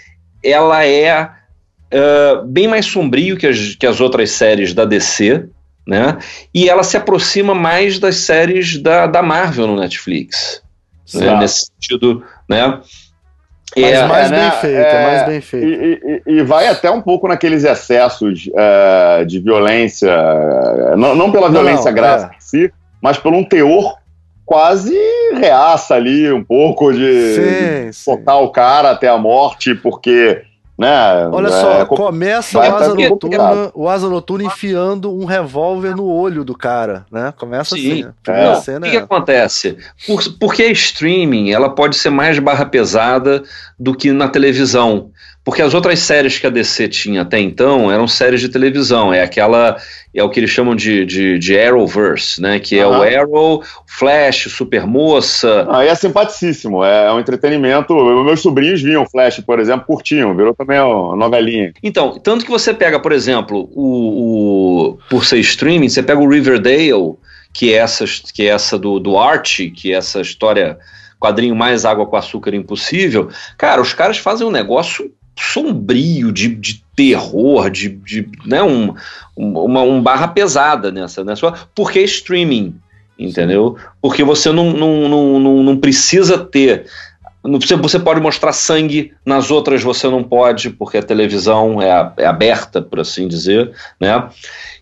ela 0.43 0.85
é 0.85 1.23
uh, 1.23 2.45
bem 2.45 2.67
mais 2.67 2.85
sombrio 2.85 3.37
que 3.37 3.47
as, 3.47 3.75
que 3.75 3.87
as 3.87 3.99
outras 3.99 4.31
séries 4.31 4.73
da 4.73 4.85
DC, 4.85 5.47
né? 5.87 6.17
E 6.53 6.69
ela 6.69 6.83
se 6.83 6.97
aproxima 6.97 7.55
mais 7.55 7.99
das 7.99 8.17
séries 8.17 8.77
da, 8.77 9.07
da 9.07 9.21
Marvel 9.21 9.67
no 9.67 9.75
Netflix. 9.75 10.63
Né, 11.13 11.37
nesse 11.37 11.67
sentido, 11.67 12.23
né? 12.49 12.79
Mas 13.77 13.91
é, 13.91 14.07
mais, 14.07 14.31
é, 14.31 14.35
bem 14.35 14.45
né, 14.45 14.51
feito, 14.51 14.77
é, 14.77 15.03
mais 15.03 15.25
bem 15.25 15.41
feito, 15.41 15.67
e, 15.67 16.21
e, 16.25 16.39
e, 16.39 16.43
vai 16.43 16.67
até 16.67 16.89
um 16.89 17.01
pouco 17.01 17.27
naqueles 17.27 17.63
excessos 17.65 18.47
uh, 18.47 19.25
de 19.25 19.39
violência, 19.39 20.15
não, 20.97 21.13
não 21.13 21.29
pela 21.31 21.49
violência 21.49 21.91
não, 21.91 21.95
gráfica 21.95 22.33
é. 22.33 22.37
em 22.37 22.39
si, 22.39 22.73
mas 23.01 23.17
por 23.17 23.33
um 23.33 23.43
teor 23.43 23.97
quase 24.45 24.95
reaça 25.37 25.95
ali, 25.95 26.31
um 26.31 26.43
pouco 26.43 26.93
de, 26.93 27.91
sim, 27.91 28.11
botar 28.11 28.37
o 28.37 28.51
cara 28.51 28.91
até 28.91 29.09
a 29.09 29.17
morte, 29.17 29.75
porque 29.75 30.43
né? 30.77 31.27
Olha 31.31 31.49
só, 31.49 31.81
é, 31.81 31.85
começa 31.85 32.59
o 32.59 32.61
asa, 32.61 32.93
noturna, 32.93 33.71
o 33.73 33.87
asa 33.87 34.09
Noturna 34.09 34.43
enfiando 34.45 35.13
um 35.13 35.23
revólver 35.23 35.95
no 35.95 36.05
olho 36.05 36.43
do 36.43 36.55
cara, 36.55 37.05
né? 37.09 37.33
Começa 37.37 37.75
Sim. 37.75 38.03
assim. 38.03 38.71
É. 38.73 38.77
o 38.77 38.81
que, 38.81 38.89
que, 38.91 38.97
é 38.97 38.99
acontece? 38.99 39.77
Por, 40.05 40.21
porque 40.37 40.63
a 40.63 40.71
streaming 40.71 41.51
ela 41.51 41.69
pode 41.69 41.95
ser 41.95 42.09
mais 42.09 42.37
barra 42.39 42.65
pesada 42.65 43.43
do 43.79 43.95
que 43.95 44.11
na 44.11 44.27
televisão. 44.27 45.11
Porque 45.45 45.61
as 45.61 45.75
outras 45.75 45.99
séries 45.99 46.39
que 46.39 46.47
a 46.47 46.49
DC 46.49 46.87
tinha 46.87 47.21
até 47.21 47.39
então 47.39 47.91
eram 47.91 48.07
séries 48.07 48.41
de 48.41 48.49
televisão, 48.49 49.13
é 49.13 49.21
aquela, 49.21 49.77
é 50.11 50.23
o 50.23 50.29
que 50.29 50.39
eles 50.39 50.49
chamam 50.49 50.75
de, 50.75 51.05
de, 51.05 51.37
de 51.37 51.55
Arrowverse, 51.57 52.41
né? 52.41 52.59
Que 52.59 52.79
é 52.79 52.87
o 52.87 53.03
Arrow, 53.03 53.63
Flash, 53.85 54.47
Supermoça. 54.49 55.67
Aí 55.69 55.87
é 55.87 55.93
simpaticíssimo, 55.93 56.83
é, 56.83 57.05
é 57.05 57.11
um 57.11 57.19
entretenimento. 57.19 57.93
Meus 58.23 58.41
sobrinhos 58.41 58.81
viam 58.81 59.05
Flash, 59.05 59.39
por 59.41 59.59
exemplo, 59.59 59.85
curtiam, 59.85 60.35
virou 60.35 60.55
também 60.55 60.79
uma 60.79 61.15
novelinha. 61.15 61.71
Então, 61.83 62.17
tanto 62.17 62.43
que 62.43 62.49
você 62.49 62.73
pega, 62.73 62.99
por 62.99 63.11
exemplo, 63.11 63.69
o, 63.71 64.93
o 64.93 64.97
por 65.11 65.23
ser 65.23 65.37
streaming, 65.37 65.89
você 65.89 66.01
pega 66.01 66.19
o 66.19 66.27
Riverdale, 66.27 67.13
que 67.53 67.71
é 67.71 67.77
essa, 67.77 68.03
que 68.33 68.41
é 68.41 68.47
essa 68.47 68.79
do, 68.79 68.99
do 68.99 69.15
Archie, 69.15 69.69
que 69.69 69.93
é 69.93 69.97
essa 69.97 70.21
história 70.21 70.79
quadrinho 71.19 71.55
mais 71.55 71.85
água 71.85 72.07
com 72.07 72.15
açúcar 72.15 72.55
impossível. 72.55 73.29
Cara, 73.59 73.79
os 73.79 73.93
caras 73.93 74.17
fazem 74.17 74.47
um 74.47 74.51
negócio 74.51 75.13
sombrio, 75.37 76.31
de, 76.31 76.49
de 76.49 76.83
terror, 76.95 77.69
de, 77.69 77.89
de 77.89 78.29
né, 78.45 78.63
um, 78.63 78.93
uma 79.35 79.81
um 79.81 80.01
barra 80.01 80.27
pesada 80.27 80.91
nessa, 80.91 81.23
nessa. 81.23 81.53
Porque 81.73 81.99
é 81.99 82.03
streaming, 82.03 82.75
entendeu? 83.19 83.77
Porque 84.01 84.23
você 84.23 84.51
não, 84.51 84.71
não, 84.71 85.39
não, 85.39 85.63
não, 85.63 85.77
precisa 85.77 86.37
ter. 86.37 86.85
Você, 87.43 87.75
você 87.75 87.99
pode 87.99 88.19
mostrar 88.21 88.53
sangue, 88.53 89.13
nas 89.25 89.51
outras 89.51 89.83
você 89.83 90.07
não 90.09 90.23
pode, 90.23 90.69
porque 90.71 90.97
a 90.97 91.03
televisão 91.03 91.81
é, 91.81 92.11
é 92.17 92.25
aberta, 92.25 92.81
por 92.81 92.99
assim 92.99 93.27
dizer. 93.27 93.71
Né? 93.99 94.29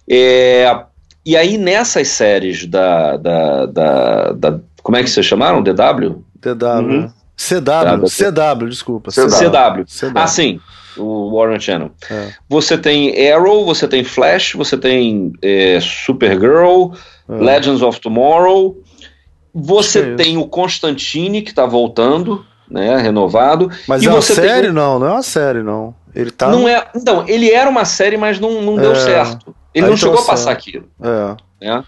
É, 0.08 0.84
e 1.26 1.38
aí, 1.38 1.58
nessas 1.58 2.10
séries 2.10 2.66
da, 2.66 3.18
da, 3.18 3.66
da, 3.66 4.32
da 4.34 4.60
Como 4.82 4.98
é 4.98 5.04
que 5.04 5.10
vocês 5.10 5.26
chamaram? 5.26 5.64
DW? 5.64 6.24
DW. 6.42 6.66
Uhum. 6.66 7.12
CW, 7.36 8.06
CW, 8.08 8.70
desculpa. 8.70 9.12
CW. 9.12 9.86
CW. 9.86 10.12
Ah, 10.16 10.28
sim, 10.28 10.60
o 10.98 11.36
Warner 11.36 11.60
Channel. 11.60 11.92
É. 12.10 12.30
Você 12.48 12.78
tem 12.78 13.32
Arrow, 13.32 13.66
você 13.66 13.88
tem 13.88 14.04
Flash, 14.04 14.54
você 14.54 14.78
tem 14.78 15.34
é, 15.42 15.80
Supergirl, 15.82 16.94
é. 17.28 17.34
Legends 17.34 17.82
of 17.82 18.00
Tomorrow. 18.00 18.78
Você 19.54 20.16
tem 20.16 20.38
o 20.38 20.48
Constantine, 20.48 21.42
que 21.44 21.52
está 21.52 21.66
voltando, 21.66 22.44
né, 22.70 22.98
renovado. 22.98 23.70
Mas 23.88 24.02
e 24.02 24.08
é 24.08 24.12
uma 24.12 24.22
série? 24.22 24.70
O... 24.70 24.74
Não, 24.74 24.98
não 24.98 25.08
é 25.08 25.12
uma 25.12 25.24
série, 25.24 25.62
não. 25.62 25.94
Ele 26.16 26.32
tá... 26.32 26.50
Não 26.50 26.68
é, 26.68 26.88
então, 26.96 27.24
ele 27.28 27.52
era 27.52 27.70
uma 27.70 27.86
série, 27.86 28.18
mas 28.18 28.40
não, 28.40 28.62
não 28.62 28.76
deu 28.76 28.94
é. 28.94 28.96
certo. 28.96 29.56
Ele 29.74 29.86
Aí 29.86 29.90
não 29.92 29.98
chegou 29.98 30.20
a 30.20 30.26
passar 30.26 30.52
aquilo. 30.52 30.86
É. 31.02 31.68
Né? 31.68 31.84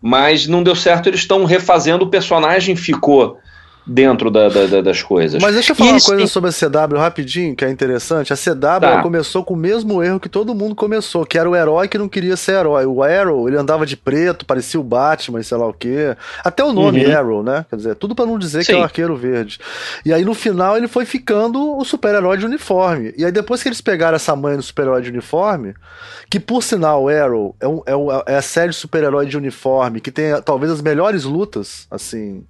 Mas 0.00 0.46
não 0.46 0.62
deu 0.62 0.74
certo, 0.74 1.08
eles 1.08 1.20
estão 1.20 1.44
refazendo, 1.44 2.04
o 2.04 2.10
personagem 2.10 2.76
ficou 2.76 3.38
dentro 3.86 4.30
da, 4.30 4.48
da, 4.48 4.80
das 4.80 5.02
coisas. 5.02 5.42
Mas 5.42 5.54
deixa 5.54 5.72
eu 5.72 5.76
falar 5.76 5.92
uma 5.92 6.00
coisa 6.00 6.26
sobre 6.26 6.50
a 6.50 6.52
CW 6.52 6.98
rapidinho, 6.98 7.54
que 7.54 7.64
é 7.64 7.70
interessante. 7.70 8.32
A 8.32 8.36
CW 8.36 8.80
tá. 8.80 9.02
começou 9.02 9.44
com 9.44 9.54
o 9.54 9.56
mesmo 9.56 10.02
erro 10.02 10.18
que 10.18 10.28
todo 10.28 10.54
mundo 10.54 10.74
começou, 10.74 11.26
que 11.26 11.38
era 11.38 11.48
o 11.48 11.54
herói 11.54 11.86
que 11.88 11.98
não 11.98 12.08
queria 12.08 12.36
ser 12.36 12.52
herói. 12.52 12.86
O 12.86 13.02
Arrow, 13.02 13.46
ele 13.48 13.58
andava 13.58 13.84
de 13.84 13.96
preto, 13.96 14.46
parecia 14.46 14.80
o 14.80 14.82
Batman 14.82 15.40
e 15.40 15.44
sei 15.44 15.58
lá 15.58 15.66
o 15.66 15.72
quê. 15.72 16.16
Até 16.42 16.64
o 16.64 16.72
nome 16.72 17.04
uhum. 17.04 17.16
Arrow, 17.16 17.42
né? 17.42 17.66
Quer 17.68 17.76
dizer, 17.76 17.94
tudo 17.96 18.14
para 18.14 18.26
não 18.26 18.38
dizer 18.38 18.64
Sim. 18.64 18.72
que 18.72 18.78
é 18.78 18.80
o 18.80 18.84
arqueiro 18.84 19.16
verde. 19.16 19.58
E 20.04 20.12
aí 20.12 20.24
no 20.24 20.34
final 20.34 20.76
ele 20.76 20.88
foi 20.88 21.04
ficando 21.04 21.76
o 21.76 21.84
super-herói 21.84 22.38
de 22.38 22.46
uniforme. 22.46 23.12
E 23.16 23.24
aí 23.24 23.32
depois 23.32 23.62
que 23.62 23.68
eles 23.68 23.80
pegaram 23.80 24.16
essa 24.16 24.34
mãe 24.34 24.56
do 24.56 24.62
super-herói 24.62 25.02
de 25.02 25.10
uniforme, 25.10 25.74
que 26.30 26.40
por 26.40 26.62
sinal 26.62 27.04
o 27.04 27.08
Arrow 27.08 27.54
é, 27.60 27.68
um, 27.68 27.82
é, 27.86 27.96
um, 27.96 28.10
é 28.26 28.36
a 28.36 28.42
série 28.42 28.72
super-herói 28.72 29.26
de 29.26 29.36
uniforme 29.36 30.00
que 30.00 30.10
tem 30.10 30.40
talvez 30.42 30.72
as 30.72 30.80
melhores 30.80 31.24
lutas, 31.24 31.86
assim, 31.90 32.44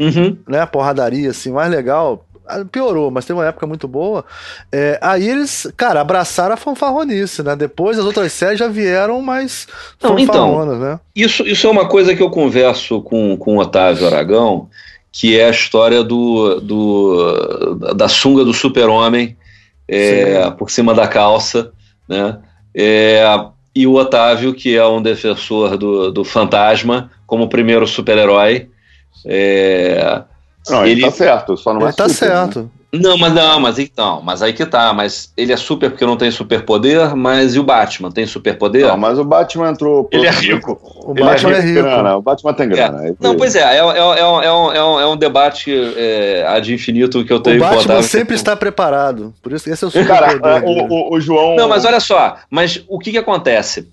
uhum. 0.00 0.36
né? 0.48 0.64
Porradaria, 0.66 1.30
assim, 1.30 1.52
mais 1.52 1.70
legal. 1.70 2.24
Ah, 2.46 2.64
piorou, 2.64 3.12
mas 3.12 3.24
teve 3.24 3.38
uma 3.38 3.46
época 3.46 3.66
muito 3.66 3.86
boa. 3.86 4.24
É, 4.72 4.98
aí 5.00 5.28
eles, 5.28 5.72
cara, 5.76 6.00
abraçaram 6.00 6.54
a 6.54 6.56
fanfarronice, 6.56 7.44
né? 7.44 7.54
Depois 7.54 7.96
as 7.96 8.04
outras 8.04 8.32
séries 8.32 8.58
já 8.58 8.66
vieram 8.66 9.22
mais 9.22 9.68
Não, 10.02 10.18
então, 10.18 10.66
né? 10.76 10.98
Isso, 11.14 11.46
isso 11.46 11.68
é 11.68 11.70
uma 11.70 11.86
coisa 11.86 12.14
que 12.16 12.22
eu 12.22 12.30
converso 12.30 13.00
com, 13.02 13.36
com 13.36 13.56
o 13.56 13.60
Otávio 13.60 14.06
Aragão, 14.06 14.68
que 15.12 15.38
é 15.38 15.46
a 15.46 15.50
história 15.50 16.02
do, 16.02 16.60
do 16.60 17.74
da 17.94 18.08
sunga 18.08 18.44
do 18.44 18.52
super-homem 18.52 19.36
é, 19.86 20.50
por 20.50 20.70
cima 20.70 20.92
da 20.94 21.06
calça, 21.06 21.72
né? 22.08 22.38
É, 22.74 23.24
e 23.74 23.86
o 23.86 23.94
Otávio, 23.94 24.54
que 24.54 24.76
é 24.76 24.84
um 24.86 25.00
defensor 25.00 25.76
do, 25.76 26.10
do 26.10 26.24
fantasma 26.24 27.10
como 27.26 27.48
primeiro 27.48 27.86
super-herói, 27.86 28.68
é, 29.24 30.22
não, 30.68 30.82
ele, 30.84 30.92
ele 30.92 31.02
tá 31.02 31.10
certo, 31.10 31.56
só 31.56 31.72
não 31.72 31.80
ele 31.80 31.90
é 31.90 31.92
tá 31.92 32.08
super, 32.08 32.26
certo. 32.26 32.60
Né? 32.60 32.68
Não, 32.92 33.16
mas 33.16 33.32
não, 33.32 33.60
mas 33.60 33.78
então, 33.78 34.20
mas 34.20 34.42
aí 34.42 34.52
que 34.52 34.66
tá, 34.66 34.92
mas 34.92 35.32
ele 35.36 35.52
é 35.52 35.56
super 35.56 35.90
porque 35.90 36.04
não 36.04 36.16
tem 36.16 36.28
superpoder, 36.28 37.14
mas 37.14 37.54
e 37.54 37.60
o 37.60 37.62
Batman 37.62 38.10
tem 38.10 38.26
superpoder? 38.26 38.88
Não, 38.88 38.96
mas 38.96 39.16
o 39.16 39.22
Batman 39.22 39.70
entrou. 39.70 40.08
Ele 40.10 40.26
é 40.26 40.30
rico. 40.30 40.76
O 41.04 41.12
ele 41.12 41.22
Batman 41.22 41.52
é 41.52 41.60
rico. 41.60 41.66
É 41.66 41.70
rico. 41.70 41.82
Grana. 41.82 42.16
O 42.16 42.22
Batman 42.22 42.52
tem 42.52 42.68
grana. 42.68 43.06
É. 43.06 43.14
Não, 43.20 43.36
pois 43.36 43.54
é, 43.54 43.60
é, 43.60 43.76
é, 43.76 43.78
é, 43.78 43.82
um, 43.84 44.42
é, 44.42 44.52
um, 44.52 45.00
é 45.00 45.06
um 45.06 45.16
debate 45.16 45.72
é, 45.96 46.44
ad 46.48 46.74
infinito 46.74 47.24
que 47.24 47.32
eu 47.32 47.38
tenho. 47.38 47.58
O 47.58 47.60
Batman 47.60 48.02
sempre 48.02 48.34
está 48.34 48.56
preparado, 48.56 49.32
por 49.40 49.52
isso 49.52 49.70
esse 49.70 49.84
é 49.84 49.86
o 49.86 49.90
superpoder. 49.90 50.40
Cara, 50.40 50.66
o, 50.66 51.12
o, 51.12 51.14
o, 51.14 51.20
João. 51.20 51.54
Não, 51.54 51.68
mas 51.68 51.84
olha 51.84 52.00
só, 52.00 52.38
mas 52.50 52.82
o 52.88 52.98
que 52.98 53.12
que 53.12 53.18
acontece? 53.18 53.88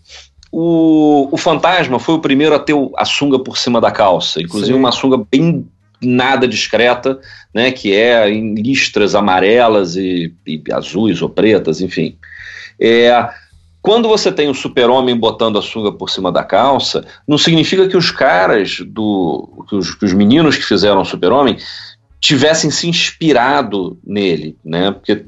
O, 0.51 1.29
o 1.31 1.37
Fantasma 1.37 1.99
foi 1.99 2.15
o 2.15 2.19
primeiro 2.19 2.55
a 2.55 2.59
ter 2.59 2.75
a 2.95 3.05
sunga 3.05 3.39
por 3.39 3.57
cima 3.57 3.81
da 3.81 3.91
calça, 3.91 4.41
inclusive 4.41 4.73
Sim. 4.73 4.79
uma 4.79 4.91
sunga 4.91 5.17
bem 5.29 5.67
nada 6.01 6.47
discreta, 6.47 7.19
né, 7.53 7.71
que 7.71 7.93
é 7.93 8.29
em 8.29 8.53
listras 8.55 9.15
amarelas 9.15 9.95
e, 9.95 10.33
e 10.45 10.61
azuis 10.71 11.21
ou 11.21 11.29
pretas, 11.29 11.81
enfim. 11.81 12.15
É, 12.79 13.29
quando 13.81 14.07
você 14.07 14.31
tem 14.31 14.49
o 14.49 14.53
super-homem 14.53 15.15
botando 15.15 15.57
a 15.57 15.61
sunga 15.61 15.91
por 15.91 16.09
cima 16.09 16.31
da 16.31 16.43
calça, 16.43 17.05
não 17.27 17.37
significa 17.37 17.87
que 17.87 17.97
os 17.97 18.11
caras, 18.11 18.79
do, 18.85 19.65
que, 19.67 19.75
os, 19.75 19.95
que 19.95 20.05
os 20.05 20.13
meninos 20.13 20.55
que 20.55 20.63
fizeram 20.63 21.01
o 21.01 21.05
super-homem 21.05 21.57
tivessem 22.19 22.69
se 22.69 22.87
inspirado 22.87 23.97
nele, 24.05 24.57
né? 24.63 24.91
Porque 24.91 25.25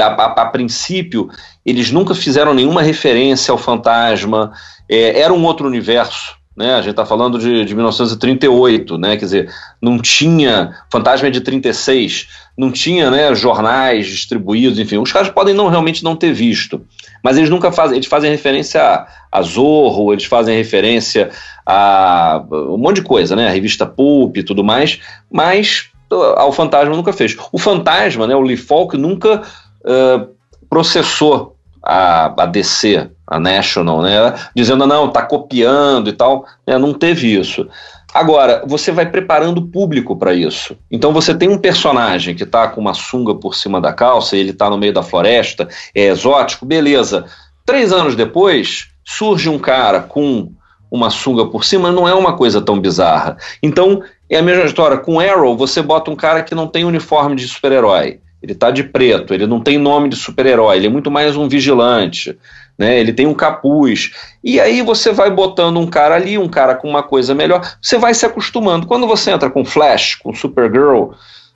a, 0.00 0.08
a, 0.08 0.42
a, 0.42 0.46
princípio 0.46 1.28
eles 1.64 1.90
nunca 1.90 2.14
fizeram 2.14 2.54
nenhuma 2.54 2.82
referência 2.82 3.52
ao 3.52 3.58
fantasma, 3.58 4.52
é, 4.88 5.20
era 5.20 5.32
um 5.32 5.44
outro 5.44 5.66
universo, 5.66 6.34
né? 6.56 6.74
A 6.74 6.82
gente 6.82 6.90
está 6.90 7.06
falando 7.06 7.38
de, 7.38 7.64
de 7.64 7.74
1938, 7.74 8.98
né? 8.98 9.16
Quer 9.16 9.24
dizer, 9.24 9.54
não 9.80 9.98
tinha. 9.98 10.76
Fantasma 10.90 11.28
é 11.28 11.30
de 11.30 11.40
36, 11.40 12.28
não 12.56 12.70
tinha 12.70 13.10
né, 13.10 13.34
jornais 13.34 14.06
distribuídos, 14.06 14.78
enfim. 14.78 14.98
Os 14.98 15.12
caras 15.12 15.30
podem 15.30 15.54
não 15.54 15.68
realmente 15.68 16.04
não 16.04 16.16
ter 16.16 16.32
visto. 16.32 16.84
Mas 17.22 17.38
eles 17.38 17.48
nunca 17.48 17.72
fazem. 17.72 17.96
Eles 17.96 18.08
fazem 18.08 18.30
referência 18.30 18.82
a, 18.82 19.06
a 19.32 19.42
Zorro, 19.42 20.12
eles 20.12 20.24
fazem 20.24 20.56
referência 20.56 21.30
a 21.64 22.44
um 22.50 22.76
monte 22.76 22.96
de 22.96 23.02
coisa, 23.02 23.36
né? 23.36 23.46
A 23.48 23.52
revista 23.52 23.86
Pulp 23.86 24.36
e 24.36 24.42
tudo 24.42 24.64
mais, 24.64 24.98
mas 25.30 25.90
ao 26.36 26.52
Fantasma 26.52 26.96
nunca 26.96 27.12
fez. 27.12 27.36
O 27.52 27.58
Fantasma, 27.58 28.26
né, 28.26 28.34
o 28.34 28.40
Lee 28.40 28.56
Falk, 28.56 28.96
nunca 28.96 29.42
uh, 29.90 30.28
processou 30.68 31.56
a, 31.82 32.42
a 32.42 32.46
DC, 32.46 33.10
a 33.26 33.40
National, 33.40 34.02
né, 34.02 34.34
dizendo, 34.54 34.86
não, 34.86 35.08
está 35.08 35.22
copiando 35.22 36.08
e 36.08 36.12
tal, 36.12 36.44
né, 36.66 36.78
não 36.78 36.92
teve 36.94 37.38
isso. 37.38 37.66
Agora, 38.12 38.64
você 38.66 38.90
vai 38.90 39.06
preparando 39.06 39.58
o 39.58 39.66
público 39.66 40.16
para 40.16 40.34
isso. 40.34 40.76
Então 40.90 41.12
você 41.12 41.32
tem 41.32 41.48
um 41.48 41.58
personagem 41.58 42.34
que 42.34 42.42
está 42.42 42.66
com 42.66 42.80
uma 42.80 42.92
sunga 42.92 43.34
por 43.34 43.54
cima 43.54 43.80
da 43.80 43.92
calça, 43.92 44.36
ele 44.36 44.50
está 44.50 44.68
no 44.68 44.76
meio 44.76 44.92
da 44.92 45.02
floresta, 45.02 45.68
é 45.94 46.06
exótico, 46.06 46.66
beleza. 46.66 47.24
Três 47.64 47.92
anos 47.92 48.16
depois, 48.16 48.88
surge 49.04 49.48
um 49.48 49.58
cara 49.60 50.00
com 50.00 50.52
uma 50.90 51.08
sunga 51.08 51.46
por 51.46 51.64
cima, 51.64 51.92
não 51.92 52.08
é 52.08 52.14
uma 52.14 52.36
coisa 52.36 52.60
tão 52.60 52.80
bizarra. 52.80 53.36
Então, 53.62 54.02
é 54.28 54.38
a 54.38 54.42
mesma 54.42 54.64
história. 54.64 54.98
Com 54.98 55.20
Arrow, 55.20 55.56
você 55.56 55.80
bota 55.80 56.10
um 56.10 56.16
cara 56.16 56.42
que 56.42 56.54
não 56.54 56.66
tem 56.66 56.84
uniforme 56.84 57.36
de 57.36 57.46
super-herói. 57.46 58.20
Ele 58.42 58.52
está 58.52 58.70
de 58.70 58.84
preto, 58.84 59.34
ele 59.34 59.46
não 59.46 59.60
tem 59.60 59.78
nome 59.78 60.08
de 60.08 60.16
super-herói, 60.16 60.76
ele 60.76 60.86
é 60.86 60.90
muito 60.90 61.10
mais 61.10 61.36
um 61.36 61.46
vigilante, 61.48 62.36
né? 62.78 62.98
Ele 62.98 63.12
tem 63.12 63.26
um 63.26 63.34
capuz. 63.34 64.12
E 64.42 64.58
aí 64.58 64.80
você 64.80 65.12
vai 65.12 65.30
botando 65.30 65.78
um 65.78 65.86
cara 65.86 66.14
ali, 66.14 66.38
um 66.38 66.48
cara 66.48 66.74
com 66.74 66.88
uma 66.88 67.02
coisa 67.02 67.34
melhor, 67.34 67.60
você 67.80 67.98
vai 67.98 68.14
se 68.14 68.24
acostumando. 68.24 68.86
Quando 68.86 69.06
você 69.06 69.30
entra 69.30 69.50
com 69.50 69.64
Flash, 69.64 70.14
com 70.14 70.34
Supergirl, 70.34 71.10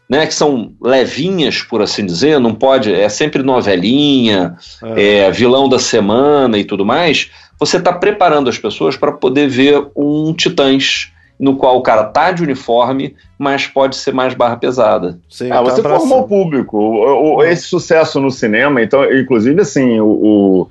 né, 0.08 0.26
que 0.26 0.34
são 0.34 0.72
levinhas, 0.82 1.62
por 1.62 1.80
assim 1.80 2.04
dizer, 2.04 2.38
não 2.38 2.54
pode, 2.54 2.92
é 2.92 3.08
sempre 3.08 3.42
novelinha, 3.42 4.54
é. 4.82 5.20
É, 5.20 5.30
vilão 5.30 5.66
da 5.66 5.78
semana 5.78 6.58
e 6.58 6.64
tudo 6.64 6.84
mais, 6.84 7.30
você 7.58 7.78
está 7.78 7.92
preparando 7.92 8.50
as 8.50 8.58
pessoas 8.58 8.96
para 8.96 9.12
poder 9.12 9.48
ver 9.48 9.86
um 9.96 10.34
Titãs 10.34 11.10
no 11.38 11.56
qual 11.56 11.76
o 11.76 11.82
cara 11.82 12.04
tá 12.04 12.30
de 12.30 12.42
uniforme, 12.42 13.16
mas 13.38 13.66
pode 13.66 13.96
ser 13.96 14.12
mais 14.12 14.34
barra 14.34 14.56
pesada. 14.56 15.18
Sim, 15.28 15.50
ah, 15.50 15.62
você 15.62 15.82
tá 15.82 15.98
formou 15.98 16.20
o 16.20 16.28
público. 16.28 16.78
O, 16.78 17.36
o, 17.36 17.42
esse 17.42 17.64
sucesso 17.64 18.20
no 18.20 18.30
cinema, 18.30 18.82
então, 18.82 19.04
inclusive 19.12 19.60
assim, 19.60 20.00
o, 20.00 20.06
o, 20.06 20.70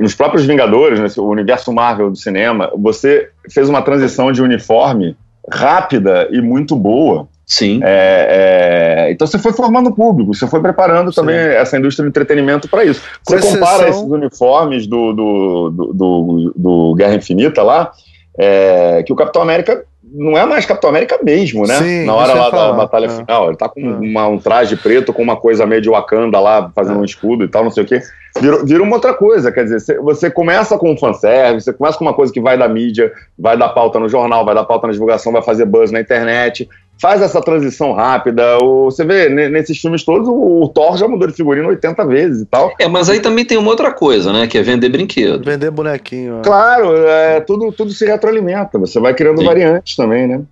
nos 0.00 0.14
próprios 0.14 0.44
Vingadores, 0.44 1.00
nesse, 1.00 1.20
o 1.20 1.26
universo 1.26 1.72
Marvel 1.72 2.10
do 2.10 2.16
cinema, 2.16 2.70
você 2.76 3.28
fez 3.50 3.68
uma 3.68 3.82
transição 3.82 4.30
de 4.30 4.42
uniforme 4.42 5.16
rápida 5.50 6.28
e 6.30 6.40
muito 6.40 6.76
boa. 6.76 7.28
Sim. 7.44 7.80
É, 7.82 9.06
é, 9.08 9.12
então 9.12 9.26
você 9.26 9.38
foi 9.38 9.52
formando 9.52 9.88
o 9.88 9.94
público, 9.94 10.32
você 10.32 10.46
foi 10.46 10.60
preparando 10.60 11.12
Sim. 11.12 11.20
também 11.20 11.36
essa 11.36 11.76
indústria 11.76 12.04
do 12.04 12.08
entretenimento 12.08 12.68
para 12.68 12.84
isso. 12.84 13.02
Você 13.24 13.40
Com 13.40 13.48
compara 13.48 13.88
exceção... 13.88 14.00
esses 14.00 14.12
uniformes 14.12 14.86
do, 14.86 15.12
do, 15.12 15.70
do, 15.70 15.92
do, 15.92 16.52
do 16.56 16.94
Guerra 16.94 17.16
Infinita 17.16 17.62
lá, 17.62 17.92
é, 18.38 19.02
que 19.02 19.12
o 19.12 19.16
Capitão 19.16 19.42
América 19.42 19.84
não 20.14 20.36
é 20.36 20.44
mais 20.44 20.66
Capitão 20.66 20.90
América 20.90 21.18
mesmo, 21.22 21.66
né? 21.66 21.78
Sim, 21.78 22.04
Na 22.04 22.14
hora 22.14 22.34
lá 22.34 22.50
da 22.50 22.72
batalha 22.72 23.06
é. 23.06 23.08
final. 23.08 23.48
Ele 23.48 23.56
tá 23.56 23.68
com 23.68 23.80
é. 23.80 23.94
uma, 23.94 24.26
um 24.28 24.38
traje 24.38 24.76
preto 24.76 25.12
com 25.12 25.22
uma 25.22 25.36
coisa 25.36 25.64
meio 25.64 25.80
de 25.80 25.88
Wakanda 25.88 26.38
lá, 26.38 26.70
fazendo 26.74 26.98
é. 26.98 27.00
um 27.00 27.04
escudo 27.04 27.44
e 27.44 27.48
tal, 27.48 27.64
não 27.64 27.70
sei 27.70 27.84
o 27.84 27.86
quê. 27.86 28.02
Vira, 28.40 28.64
vira 28.64 28.82
uma 28.82 28.94
outra 28.94 29.12
coisa, 29.12 29.52
quer 29.52 29.64
dizer, 29.64 30.00
você 30.00 30.30
começa 30.30 30.78
com 30.78 30.90
um 30.90 30.96
fanservice, 30.96 31.64
você 31.64 31.72
começa 31.72 31.98
com 31.98 32.04
uma 32.04 32.14
coisa 32.14 32.32
que 32.32 32.40
vai 32.40 32.56
da 32.56 32.66
mídia, 32.66 33.12
vai 33.38 33.56
dar 33.56 33.68
pauta 33.70 33.98
no 33.98 34.08
jornal, 34.08 34.44
vai 34.44 34.54
dar 34.54 34.64
pauta 34.64 34.86
na 34.86 34.92
divulgação, 34.92 35.32
vai 35.32 35.42
fazer 35.42 35.66
buzz 35.66 35.90
na 35.90 36.00
internet, 36.00 36.68
faz 37.02 37.20
essa 37.20 37.40
transição 37.42 37.92
rápida. 37.92 38.58
O, 38.62 38.84
você 38.84 39.04
vê, 39.04 39.28
nesses 39.28 39.76
filmes 39.76 40.04
todos, 40.04 40.28
o, 40.28 40.62
o, 40.62 40.68
Thor 40.68 40.96
já 40.96 41.08
mudou 41.08 41.26
de 41.26 41.34
figurino 41.34 41.68
80 41.68 42.06
vezes 42.06 42.42
e 42.42 42.46
tal. 42.46 42.72
É, 42.78 42.86
mas 42.86 43.10
aí 43.10 43.18
também 43.18 43.44
tem 43.44 43.58
uma 43.58 43.70
outra 43.70 43.92
coisa, 43.92 44.32
né? 44.32 44.46
Que 44.46 44.56
é 44.56 44.62
vender 44.62 44.88
brinquedo. 44.88 45.44
Vender 45.44 45.72
bonequinho. 45.72 46.38
É. 46.38 46.42
Claro, 46.42 46.96
é, 46.96 47.40
tudo, 47.40 47.72
tudo 47.72 47.90
se 47.90 48.06
retroalimenta. 48.06 48.78
Você 48.78 49.00
vai 49.00 49.12
criando 49.14 49.40
Sim. 49.40 49.46
variantes 49.46 49.96
também, 49.96 50.28
né? 50.28 50.42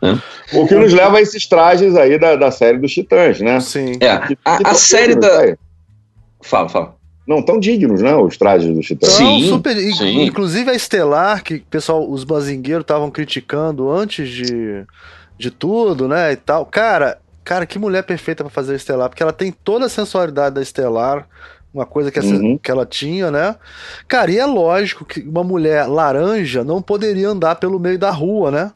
É. 0.00 0.14
O 0.52 0.68
que 0.68 0.76
nos 0.76 0.92
leva 0.92 1.18
a 1.18 1.20
esses 1.20 1.48
trajes 1.48 1.96
aí 1.96 2.16
da, 2.16 2.36
da 2.36 2.52
série 2.52 2.78
dos 2.78 2.92
Titãs, 2.92 3.40
né? 3.40 3.58
Sim. 3.58 3.94
É, 3.98 4.18
que, 4.18 4.38
a, 4.44 4.56
que 4.58 4.66
a 4.68 4.74
série 4.74 5.16
da. 5.16 5.40
Aí. 5.40 5.56
Fala, 6.40 6.68
fala. 6.68 6.94
Não, 7.26 7.42
tão 7.42 7.58
dignos, 7.58 8.00
né? 8.00 8.14
Os 8.14 8.36
trajes 8.36 8.72
dos 8.72 8.86
Titãs. 8.86 9.14
Sim, 9.14 9.48
super, 9.48 9.76
sim. 9.76 10.22
Inclusive 10.22 10.70
a 10.70 10.74
Estelar, 10.74 11.42
que 11.42 11.58
pessoal, 11.58 12.08
os 12.08 12.22
bazingueiros 12.22 12.84
estavam 12.84 13.10
criticando 13.10 13.90
antes 13.90 14.28
de 14.28 14.86
de 15.38 15.50
tudo, 15.50 16.08
né, 16.08 16.32
e 16.32 16.36
tal. 16.36 16.66
Cara, 16.66 17.18
cara, 17.44 17.64
que 17.64 17.78
mulher 17.78 18.02
perfeita 18.02 18.42
para 18.42 18.50
fazer 18.50 18.74
Estelar, 18.74 19.08
porque 19.08 19.22
ela 19.22 19.32
tem 19.32 19.52
toda 19.52 19.86
a 19.86 19.88
sensualidade 19.88 20.54
da 20.54 20.62
Estelar, 20.62 21.26
uma 21.72 21.86
coisa 21.86 22.10
que, 22.10 22.18
essa, 22.18 22.34
uhum. 22.34 22.58
que 22.58 22.70
ela 22.70 22.84
tinha, 22.84 23.30
né? 23.30 23.54
Cara, 24.06 24.30
e 24.30 24.38
é 24.38 24.46
lógico 24.46 25.04
que 25.04 25.20
uma 25.20 25.44
mulher 25.44 25.86
laranja 25.86 26.64
não 26.64 26.82
poderia 26.82 27.28
andar 27.28 27.56
pelo 27.56 27.78
meio 27.78 27.98
da 27.98 28.10
rua, 28.10 28.50
né? 28.50 28.72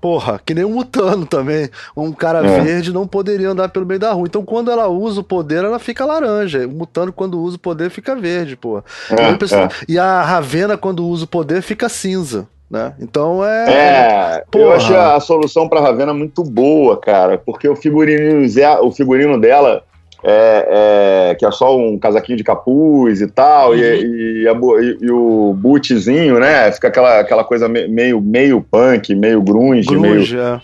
Porra, 0.00 0.40
que 0.44 0.54
nem 0.54 0.64
um 0.64 0.70
mutano 0.70 1.26
também. 1.26 1.68
Um 1.94 2.10
cara 2.12 2.38
é. 2.38 2.60
verde 2.62 2.92
não 2.92 3.06
poderia 3.06 3.50
andar 3.50 3.68
pelo 3.68 3.84
meio 3.84 4.00
da 4.00 4.12
rua. 4.12 4.26
Então, 4.26 4.42
quando 4.42 4.70
ela 4.70 4.88
usa 4.88 5.20
o 5.20 5.24
poder, 5.24 5.62
ela 5.62 5.78
fica 5.78 6.06
laranja. 6.06 6.66
O 6.66 6.70
mutano, 6.70 7.12
quando 7.12 7.38
usa 7.38 7.56
o 7.56 7.60
poder, 7.60 7.90
fica 7.90 8.16
verde, 8.16 8.56
porra. 8.56 8.82
É, 9.10 9.14
é. 9.14 9.68
E 9.86 9.98
a 9.98 10.22
Ravena, 10.22 10.78
quando 10.78 11.06
usa 11.06 11.24
o 11.24 11.28
poder, 11.28 11.60
fica 11.60 11.88
cinza. 11.88 12.48
Né? 12.70 12.94
Então 13.00 13.44
é. 13.44 13.72
É, 13.72 14.44
Porra. 14.48 14.64
eu 14.64 14.72
achei 14.72 14.96
a 14.96 15.18
solução 15.18 15.68
para 15.68 15.80
Ravena 15.80 16.14
muito 16.14 16.44
boa, 16.44 16.96
cara, 16.96 17.36
porque 17.36 17.68
o 17.68 17.74
figurino, 17.74 18.46
o 18.82 18.92
figurino 18.92 19.40
dela 19.40 19.82
é, 20.22 21.30
é, 21.30 21.34
que 21.34 21.44
é 21.44 21.50
só 21.50 21.76
um 21.76 21.98
casaquinho 21.98 22.38
de 22.38 22.44
capuz 22.44 23.20
e 23.20 23.26
tal, 23.26 23.70
uhum. 23.70 23.76
e, 23.76 24.42
e, 24.42 24.48
a, 24.48 24.52
e, 24.52 24.98
e, 25.00 25.10
o 25.10 25.52
bootzinho, 25.58 26.38
né? 26.38 26.70
Fica 26.70 26.88
aquela, 26.88 27.20
aquela 27.20 27.42
coisa 27.42 27.68
meio, 27.68 28.20
meio 28.20 28.60
punk, 28.60 29.14
meio 29.16 29.42
grunge, 29.42 29.88
grunge 29.88 30.36
meio. 30.36 30.46
É. 30.46 30.60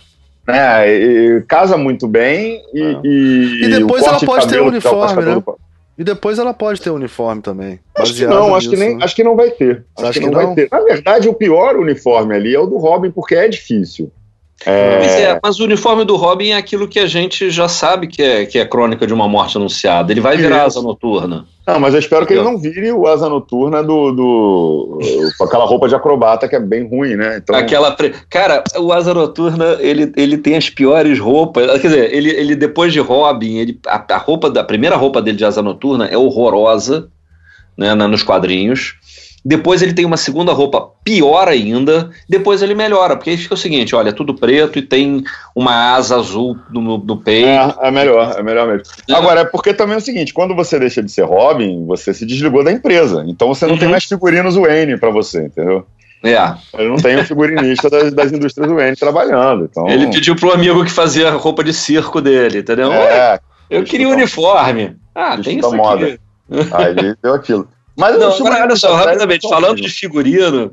Né, 0.46 0.92
e, 0.92 1.42
casa 1.48 1.76
muito 1.76 2.06
bem 2.06 2.62
e, 2.72 2.80
é. 2.80 3.00
e, 3.02 3.64
e 3.64 3.68
depois 3.68 4.04
ela 4.04 4.20
pode 4.20 4.46
ter 4.46 4.62
um 4.62 4.68
uniforme, 4.68 5.24
né? 5.24 5.34
Do... 5.34 5.58
E 5.98 6.04
depois 6.04 6.38
ela 6.38 6.52
pode 6.52 6.80
ter 6.80 6.90
uniforme 6.90 7.40
também. 7.40 7.80
Acho 7.96 8.14
que 8.14 8.26
não, 8.26 8.54
acho 8.54 8.68
que, 8.68 8.76
nem, 8.76 8.96
né? 8.96 9.04
acho 9.04 9.16
que 9.16 9.24
não 9.24 9.34
vai 9.34 9.50
ter. 9.50 9.84
Acho, 9.96 10.06
acho 10.08 10.20
que, 10.20 10.26
não, 10.26 10.30
que 10.30 10.36
não 10.36 10.46
vai 10.46 10.54
ter. 10.54 10.68
Na 10.70 10.80
verdade, 10.80 11.28
o 11.28 11.34
pior 11.34 11.76
uniforme 11.76 12.34
ali 12.34 12.54
é 12.54 12.58
o 12.58 12.66
do 12.66 12.76
Robin, 12.76 13.10
porque 13.10 13.34
é 13.34 13.48
difícil. 13.48 14.12
É... 14.64 15.22
é... 15.22 15.40
mas 15.42 15.60
o 15.60 15.64
uniforme 15.64 16.04
do 16.04 16.16
Robin 16.16 16.50
é 16.50 16.56
aquilo 16.56 16.88
que 16.88 16.98
a 16.98 17.06
gente 17.06 17.50
já 17.50 17.68
sabe 17.68 18.06
que 18.06 18.22
é, 18.22 18.46
que 18.46 18.58
é 18.58 18.64
crônica 18.64 19.06
de 19.06 19.12
uma 19.12 19.28
morte 19.28 19.56
anunciada. 19.56 20.12
Ele 20.12 20.20
vai 20.20 20.36
virar 20.36 20.66
Isso. 20.66 20.78
asa 20.78 20.82
noturna. 20.82 21.46
Não, 21.66 21.80
mas 21.80 21.94
eu 21.94 22.00
espero 22.00 22.24
que 22.24 22.32
ele 22.32 22.42
não 22.42 22.56
vire 22.56 22.92
o 22.92 23.08
asa 23.08 23.28
noturna 23.28 23.82
do, 23.82 24.12
do 24.12 24.98
com 25.36 25.44
aquela 25.44 25.64
roupa 25.64 25.88
de 25.88 25.96
acrobata 25.96 26.48
que 26.48 26.54
é 26.54 26.60
bem 26.60 26.88
ruim, 26.88 27.16
né? 27.16 27.38
Então... 27.38 27.56
Aquela 27.56 27.90
pre... 27.90 28.14
cara, 28.30 28.62
o 28.78 28.92
asa 28.92 29.12
noturna 29.12 29.76
ele, 29.80 30.12
ele 30.16 30.38
tem 30.38 30.56
as 30.56 30.70
piores 30.70 31.18
roupas. 31.18 31.66
Quer 31.80 31.88
dizer, 31.88 32.14
ele, 32.14 32.30
ele 32.30 32.54
depois 32.54 32.92
de 32.92 33.00
Robin, 33.00 33.56
ele 33.56 33.80
a, 33.86 34.04
a 34.14 34.18
roupa 34.18 34.48
da 34.48 34.60
a 34.60 34.64
primeira 34.64 34.96
roupa 34.96 35.20
dele 35.20 35.36
de 35.36 35.44
asa 35.44 35.60
noturna 35.60 36.06
é 36.06 36.16
horrorosa, 36.16 37.08
né, 37.76 37.94
nos 37.94 38.22
quadrinhos. 38.22 38.94
Depois 39.46 39.80
ele 39.80 39.94
tem 39.94 40.04
uma 40.04 40.16
segunda 40.16 40.52
roupa 40.52 40.90
pior 41.04 41.46
ainda. 41.46 42.10
Depois 42.28 42.62
ele 42.62 42.74
melhora, 42.74 43.14
porque 43.14 43.30
aí 43.30 43.36
fica 43.36 43.54
o 43.54 43.56
seguinte: 43.56 43.94
olha, 43.94 44.12
tudo 44.12 44.34
preto 44.34 44.76
e 44.76 44.82
tem 44.82 45.22
uma 45.54 45.94
asa 45.94 46.16
azul 46.16 46.58
no, 46.68 46.98
no 46.98 47.16
peito. 47.16 47.46
É, 47.46 47.76
é 47.86 47.90
melhor, 47.92 48.34
é 48.36 48.42
melhor 48.42 48.66
mesmo. 48.66 48.82
É. 49.08 49.14
Agora, 49.14 49.42
é 49.42 49.44
porque 49.44 49.72
também 49.72 49.94
é 49.94 49.98
o 49.98 50.00
seguinte: 50.00 50.34
quando 50.34 50.52
você 50.52 50.80
deixa 50.80 51.00
de 51.00 51.12
ser 51.12 51.22
Robin, 51.22 51.86
você 51.86 52.12
se 52.12 52.26
desligou 52.26 52.64
da 52.64 52.72
empresa. 52.72 53.24
Então 53.28 53.46
você 53.46 53.66
não 53.66 53.74
uhum. 53.74 53.78
tem 53.78 53.88
mais 53.88 54.04
figurinos 54.04 54.56
Wayne 54.56 54.98
para 54.98 55.10
você, 55.10 55.44
entendeu? 55.44 55.86
É. 56.24 56.54
Ele 56.76 56.88
não 56.88 56.96
tem 56.96 57.16
um 57.16 57.24
figurinista 57.24 57.88
das, 57.88 58.12
das 58.12 58.32
indústrias 58.32 58.68
Wayne 58.68 58.96
trabalhando. 58.96 59.68
Então... 59.70 59.88
Ele 59.88 60.08
pediu 60.08 60.34
pro 60.34 60.50
amigo 60.50 60.84
que 60.84 60.90
fazia 60.90 61.28
a 61.28 61.32
roupa 61.32 61.62
de 61.62 61.72
circo 61.72 62.20
dele, 62.20 62.58
entendeu? 62.58 62.92
É, 62.92 63.38
eu 63.70 63.84
queria 63.84 64.08
um 64.08 64.12
uniforme. 64.12 64.96
Ah, 65.14 65.38
tem 65.40 65.60
isso 65.60 65.72
moda. 65.72 66.04
aqui. 66.04 66.18
Aí 66.72 67.14
deu 67.22 67.32
aquilo. 67.32 67.68
Mas 67.96 68.18
não, 68.18 68.32
agora, 68.32 68.64
olha 68.64 68.76
só, 68.76 68.94
rapidamente, 68.94 69.48
falando 69.48 69.80
de 69.80 69.88
figurino, 69.88 70.72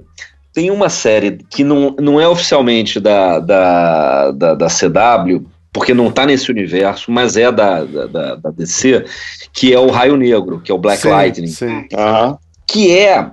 tem 0.54 0.70
uma 0.70 0.90
série 0.90 1.40
que 1.50 1.64
não, 1.64 1.96
não 2.00 2.20
é 2.20 2.28
oficialmente 2.28 3.00
da, 3.00 3.40
da, 3.40 4.32
da, 4.32 4.54
da 4.56 4.68
CW, 4.68 5.46
porque 5.72 5.94
não 5.94 6.10
está 6.10 6.26
nesse 6.26 6.52
universo, 6.52 7.12
mas 7.12 7.36
é 7.36 7.52
da, 7.52 7.84
da, 7.84 8.36
da, 8.36 8.52
DC, 8.52 9.06
que 9.52 9.74
é 9.74 9.80
o 9.80 9.90
Raio 9.90 10.16
Negro, 10.16 10.60
que 10.60 10.72
é 10.72 10.76
o 10.76 10.78
Black 10.78 11.02
sim, 11.02 11.10
Lightning. 11.10 11.48
Sim. 11.48 11.88
Uhum. 11.94 12.38
Que 12.68 12.96
é 12.96 13.32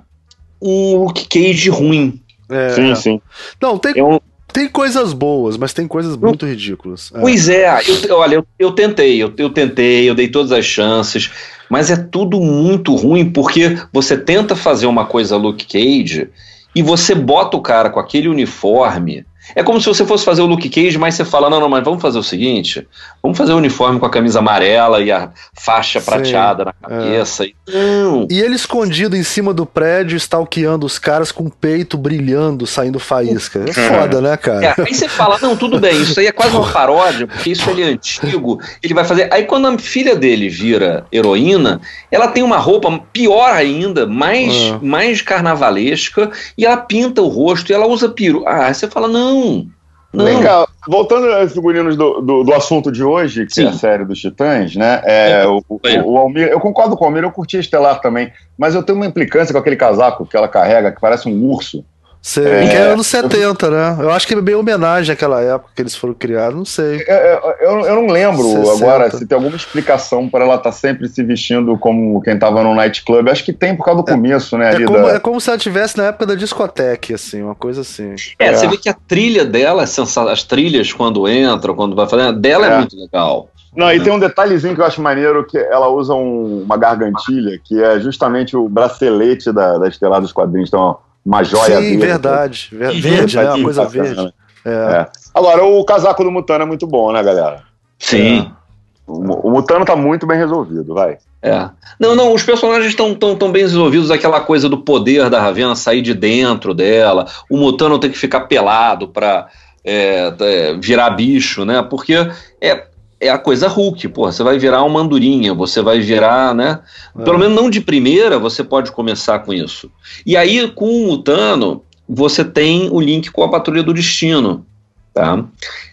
um 0.62 0.96
Luke 1.04 1.26
Cage 1.28 1.68
ruim. 1.68 2.20
É, 2.48 2.70
sim, 2.70 2.94
sim. 2.94 3.22
Não, 3.60 3.78
tem, 3.78 3.98
é 3.98 4.02
um... 4.02 4.18
tem 4.52 4.68
coisas 4.68 5.12
boas, 5.12 5.56
mas 5.56 5.72
tem 5.72 5.86
coisas 5.86 6.16
muito 6.16 6.47
ridículas. 6.47 7.10
É. 7.14 7.20
Pois 7.20 7.48
é, 7.48 7.81
eu, 8.09 8.16
olha, 8.16 8.35
eu, 8.36 8.47
eu 8.59 8.72
tentei, 8.72 9.22
eu, 9.22 9.32
eu 9.36 9.51
tentei, 9.51 10.09
eu 10.09 10.14
dei 10.14 10.28
todas 10.28 10.52
as 10.52 10.64
chances 10.64 11.31
mas 11.70 11.89
é 11.89 11.97
tudo 11.97 12.40
muito 12.40 12.97
ruim 12.97 13.31
porque 13.31 13.78
você 13.93 14.18
tenta 14.18 14.56
fazer 14.56 14.86
uma 14.86 15.06
coisa 15.06 15.36
Luke 15.36 15.64
Cage 15.64 16.28
e 16.74 16.82
você 16.82 17.14
bota 17.14 17.56
o 17.56 17.62
cara 17.62 17.89
com 17.89 18.01
aquele 18.01 18.28
uniforme 18.28 19.24
é 19.55 19.62
como 19.62 19.81
se 19.81 19.86
você 19.86 20.05
fosse 20.05 20.24
fazer 20.24 20.43
o 20.43 20.47
Luke 20.47 20.68
Cage, 20.68 20.98
mas 20.98 21.14
você 21.14 21.24
fala: 21.24 21.51
não, 21.51 21.60
não, 21.60 21.68
mas 21.68 21.85
vamos 21.85 22.01
fazer 22.01 22.18
o 22.18 22.22
seguinte: 22.22 22.86
vamos 23.22 23.36
fazer 23.36 23.52
o 23.52 23.56
uniforme 23.56 23.98
com 23.98 24.06
a 24.06 24.10
camisa 24.10 24.39
amarela 24.39 25.01
e 25.01 25.10
a 25.10 25.31
faixa 25.55 26.01
prateada 26.01 26.64
na 26.66 26.72
cabeça. 26.72 27.44
É. 27.44 27.48
E, 27.48 27.55
não. 27.72 28.27
e 28.31 28.40
ele 28.40 28.55
escondido 28.55 29.16
em 29.16 29.22
cima 29.22 29.52
do 29.52 29.66
prédio, 29.66 30.16
stalkeando 30.16 30.86
os 30.86 30.98
caras 30.98 31.32
com 31.32 31.44
o 31.44 31.51
peito 31.51 31.97
brilhando, 31.97 32.66
saindo 32.66 32.98
faísca. 32.98 33.64
É 33.66 33.72
foda, 33.72 34.20
né, 34.20 34.36
cara? 34.36 34.66
É, 34.66 34.74
aí 34.82 34.94
você 34.94 35.09
fala: 35.09 35.39
não, 35.40 35.56
tudo 35.56 35.78
bem, 35.78 36.01
isso 36.02 36.18
aí 36.20 36.27
é 36.27 36.32
quase 36.32 36.55
uma 36.55 36.70
paródia, 36.70 37.27
porque 37.27 37.51
isso 37.51 37.68
ele 37.70 37.82
é 37.82 37.86
antigo. 37.86 38.60
Ele 38.82 38.94
vai 38.94 39.05
fazer. 39.05 39.32
Aí 39.32 39.44
quando 39.44 39.66
a 39.66 39.78
filha 39.78 40.14
dele 40.14 40.48
vira 40.48 41.05
heroína, 41.12 41.81
ela 42.10 42.28
tem 42.28 42.43
uma 42.43 42.59
roupa 42.59 43.01
pior 43.12 43.52
ainda, 43.52 44.06
mais, 44.06 44.55
é. 44.55 44.78
mais 44.82 45.22
carnavalesca, 45.22 46.31
e 46.56 46.64
ela 46.64 46.77
pinta 46.77 47.22
o 47.22 47.28
rosto 47.28 47.70
e 47.70 47.74
ela 47.74 47.86
usa 47.86 48.09
peru. 48.09 48.44
Ah, 48.47 48.72
você 48.72 48.89
fala: 48.89 49.09
não 49.09 49.39
não. 49.40 49.80
Não. 50.12 50.24
Vem 50.24 50.42
cá, 50.42 50.66
voltando 50.88 51.32
aos 51.32 51.52
figurinos 51.52 51.96
do, 51.96 52.20
do, 52.20 52.42
do, 52.42 52.52
assunto 52.52 52.90
de 52.90 53.02
hoje, 53.02 53.46
que 53.46 53.54
Sim. 53.54 53.66
é 53.66 53.68
a 53.68 53.72
série 53.72 54.04
dos 54.04 54.18
Titãs, 54.18 54.74
né? 54.74 55.00
É, 55.04 55.42
é, 55.42 55.46
o, 55.46 55.62
o, 55.68 55.80
o, 56.04 56.18
Almir, 56.18 56.48
eu 56.48 56.58
concordo 56.58 56.96
com 56.96 57.04
o 57.04 57.06
Almir, 57.06 57.22
eu 57.22 57.30
curti 57.30 57.58
Estelar 57.58 58.00
também, 58.00 58.32
mas 58.58 58.74
eu 58.74 58.82
tenho 58.82 58.98
uma 58.98 59.06
implicância 59.06 59.52
com 59.52 59.60
aquele 59.60 59.76
casaco 59.76 60.26
que 60.26 60.36
ela 60.36 60.48
carrega, 60.48 60.90
que 60.90 61.00
parece 61.00 61.28
um 61.28 61.44
urso. 61.44 61.84
Sei, 62.22 62.47
é, 62.47 62.68
que 62.68 62.76
é 62.76 62.82
anos 62.92 63.06
70, 63.06 63.70
né? 63.70 63.97
Eu 63.98 64.10
acho 64.10 64.26
que 64.26 64.34
é 64.34 64.40
bem 64.40 64.55
homenagem 64.55 65.12
àquela 65.12 65.40
época 65.40 65.70
que 65.74 65.80
eles 65.80 65.97
foram 65.97 66.12
criados, 66.12 66.55
não 66.55 66.66
sei. 66.66 67.02
É, 67.09 67.12
é, 67.12 67.40
eu, 67.62 67.80
eu 67.80 67.94
não 67.94 68.09
lembro 68.09 68.42
60. 68.42 68.72
agora 68.72 69.10
se 69.10 69.26
tem 69.26 69.36
alguma 69.36 69.56
explicação 69.56 70.28
para 70.28 70.44
ela 70.44 70.56
estar 70.56 70.70
tá 70.70 70.72
sempre 70.72 71.09
se 71.09 71.22
vestindo 71.22 71.78
como 71.78 72.20
quem 72.20 72.34
estava 72.34 72.62
no 72.62 72.74
nightclub. 72.74 73.30
Acho 73.30 73.42
que 73.42 73.55
tem 73.55 73.74
por 73.74 73.84
causa 73.84 74.02
do 74.02 74.10
é, 74.10 74.12
começo, 74.12 74.59
né? 74.59 74.74
É 74.74 74.84
como, 74.84 75.02
da... 75.02 75.14
é 75.14 75.18
como 75.18 75.40
se 75.40 75.48
ela 75.48 75.56
estivesse 75.56 75.97
na 75.97 76.05
época 76.05 76.26
da 76.26 76.34
discoteca, 76.34 77.14
assim, 77.14 77.42
uma 77.42 77.55
coisa 77.55 77.80
assim. 77.80 78.14
É, 78.38 78.52
você 78.52 78.68
vê 78.68 78.76
que 78.76 78.90
a 78.90 78.94
trilha 78.94 79.47
dela, 79.47 79.82
as 79.82 80.42
trilhas 80.42 80.92
quando 80.92 81.26
entra, 81.26 81.72
quando 81.72 81.97
vai 81.97 82.06
fazer, 82.06 82.34
dela 82.34 82.66
é, 82.66 82.78
muito 82.78 82.97
legal. 82.97 83.48
Não, 83.74 83.90
e 83.90 83.98
tem 84.01 84.12
um 84.12 84.18
detalhezinho 84.18 84.74
que 84.74 84.80
eu 84.80 84.84
acho 84.84 85.01
maneiro, 85.01 85.47
que 85.47 85.56
ela 85.56 85.88
usa 85.88 86.12
um, 86.12 86.64
uma 86.64 86.76
gargantilha, 86.76 87.59
que 87.64 87.82
é 87.82 87.98
justamente 87.98 88.56
o 88.56 88.68
bracelete 88.68 89.52
da, 89.52 89.78
da 89.78 89.88
Estelar 89.88 90.20
dos 90.20 90.32
Quadrinhos. 90.32 90.68
Então, 90.68 90.98
uma 91.31 91.44
joia 91.44 91.77
Sim, 91.77 91.90
verde. 91.90 91.97
verdade. 91.98 92.69
Verde, 92.73 93.36
né? 93.36 93.52
Uma 93.52 93.62
coisa 93.62 93.85
verde. 93.85 94.35
É. 94.65 94.70
É. 94.70 95.07
Agora, 95.32 95.65
o 95.65 95.85
casaco 95.85 96.24
do 96.24 96.31
Mutano 96.31 96.65
é 96.65 96.66
muito 96.66 96.89
bom, 96.89 97.12
né, 97.12 97.23
galera? 97.23 97.62
Sim. 98.01 98.40
É. 98.40 98.61
O, 99.07 99.48
o 99.48 99.51
Mutano 99.52 99.85
tá 99.85 99.94
muito 99.94 100.27
bem 100.27 100.36
resolvido, 100.36 100.93
vai. 100.93 101.19
É. 101.40 101.70
Não, 102.01 102.16
não, 102.16 102.35
os 102.35 102.43
personagens 102.43 102.89
estão 102.89 103.15
tão, 103.15 103.36
tão 103.36 103.52
bem 103.52 103.62
desenvolvidos, 103.62 104.11
aquela 104.11 104.40
coisa 104.40 104.69
do 104.69 104.78
poder 104.78 105.31
da 105.31 105.40
Ravena 105.40 105.77
sair 105.77 106.02
de 106.02 106.15
dentro 106.15 106.74
dela, 106.74 107.27
o 107.48 107.57
Mutano 107.57 108.01
tem 108.01 108.11
que 108.11 108.19
ficar 108.19 108.40
pelado 108.40 109.07
pra, 109.07 109.47
é, 109.85 110.35
é, 110.40 110.74
virar 110.74 111.11
bicho, 111.11 111.65
né? 111.65 111.81
Porque 111.81 112.28
é, 112.61 112.86
é 113.20 113.28
a 113.28 113.38
coisa 113.38 113.68
Hulk, 113.68 114.09
pô, 114.09 114.32
você 114.32 114.42
vai 114.42 114.59
virar 114.59 114.82
uma 114.82 115.01
andorinha, 115.01 115.52
você 115.52 115.82
vai 115.82 116.01
virar, 116.01 116.55
né? 116.55 116.80
É. 117.18 117.22
Pelo 117.22 117.38
menos 117.38 117.55
não 117.55 117.68
de 117.68 117.80
primeira, 117.80 118.38
você 118.38 118.64
pode 118.64 118.90
começar 118.92 119.40
com 119.40 119.52
isso. 119.52 119.90
E 120.24 120.36
aí, 120.36 120.66
com 120.70 121.10
o 121.10 121.18
Tano, 121.18 121.84
você 122.09 122.42
tem 122.42 122.88
o 122.90 122.98
link 122.98 123.30
com 123.30 123.42
a 123.44 123.51
Patrulha 123.51 123.82
do 123.82 123.92
Destino, 123.92 124.64
tá? 125.12 125.44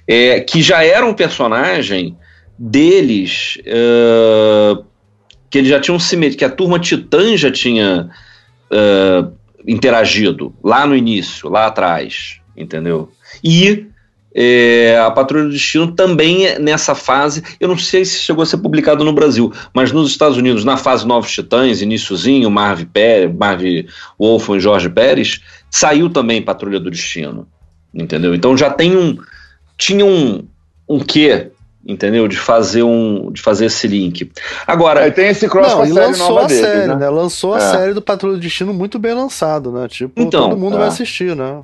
É, 0.08 0.40
que 0.40 0.62
já 0.62 0.84
era 0.84 1.06
um 1.06 1.14
personagem 1.14 2.18
deles, 2.58 3.58
uh, 3.68 4.84
que 5.50 5.58
eles 5.58 5.70
já 5.70 5.82
tinham 5.82 6.00
se 6.00 6.18
que 6.32 6.46
a 6.46 6.50
turma 6.50 6.80
Titã 6.80 7.36
já 7.36 7.52
tinha 7.52 8.10
uh, 8.72 9.32
interagido 9.68 10.56
lá 10.64 10.88
no 10.88 10.96
início, 10.96 11.50
lá 11.50 11.68
atrás, 11.68 12.40
entendeu? 12.56 13.12
E 13.44 13.86
é, 14.40 14.96
a 15.00 15.10
Patrulha 15.10 15.46
do 15.46 15.50
Destino 15.50 15.92
também 15.94 16.60
nessa 16.60 16.94
fase, 16.94 17.44
eu 17.60 17.68
não 17.68 17.76
sei 17.76 18.06
se 18.06 18.20
chegou 18.20 18.44
a 18.44 18.46
ser 18.46 18.60
publicado 18.60 19.04
no 19.04 19.12
Brasil, 19.12 19.52
mas 19.74 19.92
nos 19.92 20.12
Estados 20.12 20.38
Unidos, 20.38 20.64
na 20.64 20.78
fase 20.78 21.08
Novos 21.08 21.32
Titãs, 21.32 21.82
iníciozinho, 21.82 22.52
Marv, 22.52 22.84
Pérez, 22.94 23.36
Marv 23.36 23.64
Wolf 24.20 24.50
e 24.50 24.60
Jorge 24.60 24.90
Pérez, 24.90 25.42
saiu 25.72 26.08
também 26.08 26.40
Patrulha 26.40 26.80
do 26.80 26.92
Destino, 26.92 27.48
entendeu? 27.92 28.36
Então 28.36 28.56
já 28.56 28.70
tem 28.70 28.96
um, 28.96 29.18
tinha 29.76 30.06
um, 30.06 30.48
um 30.88 31.00
quê, 31.00 31.50
entendeu? 31.84 32.28
De 32.28 32.38
fazer 32.38 32.84
um, 32.84 33.32
de 33.32 33.42
fazer 33.42 33.66
esse 33.66 33.88
link. 33.88 34.32
Agora, 34.68 35.02
Aí 35.02 35.12
tem 35.12 35.30
esse 35.30 35.50
cross 35.50 35.74
não, 35.74 35.84
e 35.84 35.92
lançou 35.92 36.38
a 36.38 36.48
série, 36.48 36.88
né? 36.88 36.96
né? 36.96 37.10
Lançou 37.10 37.56
a 37.56 37.58
é. 37.58 37.72
série 37.72 37.94
do 37.96 38.04
Patrulha 38.04 38.36
do 38.36 38.42
Destino 38.42 38.72
muito 38.72 39.00
bem 39.00 39.16
lançado, 39.16 39.72
né? 39.72 39.88
Tipo, 39.88 40.22
então, 40.22 40.50
todo 40.50 40.60
mundo 40.60 40.76
é. 40.76 40.80
vai 40.80 40.90
assistir, 40.90 41.36
né? 41.36 41.64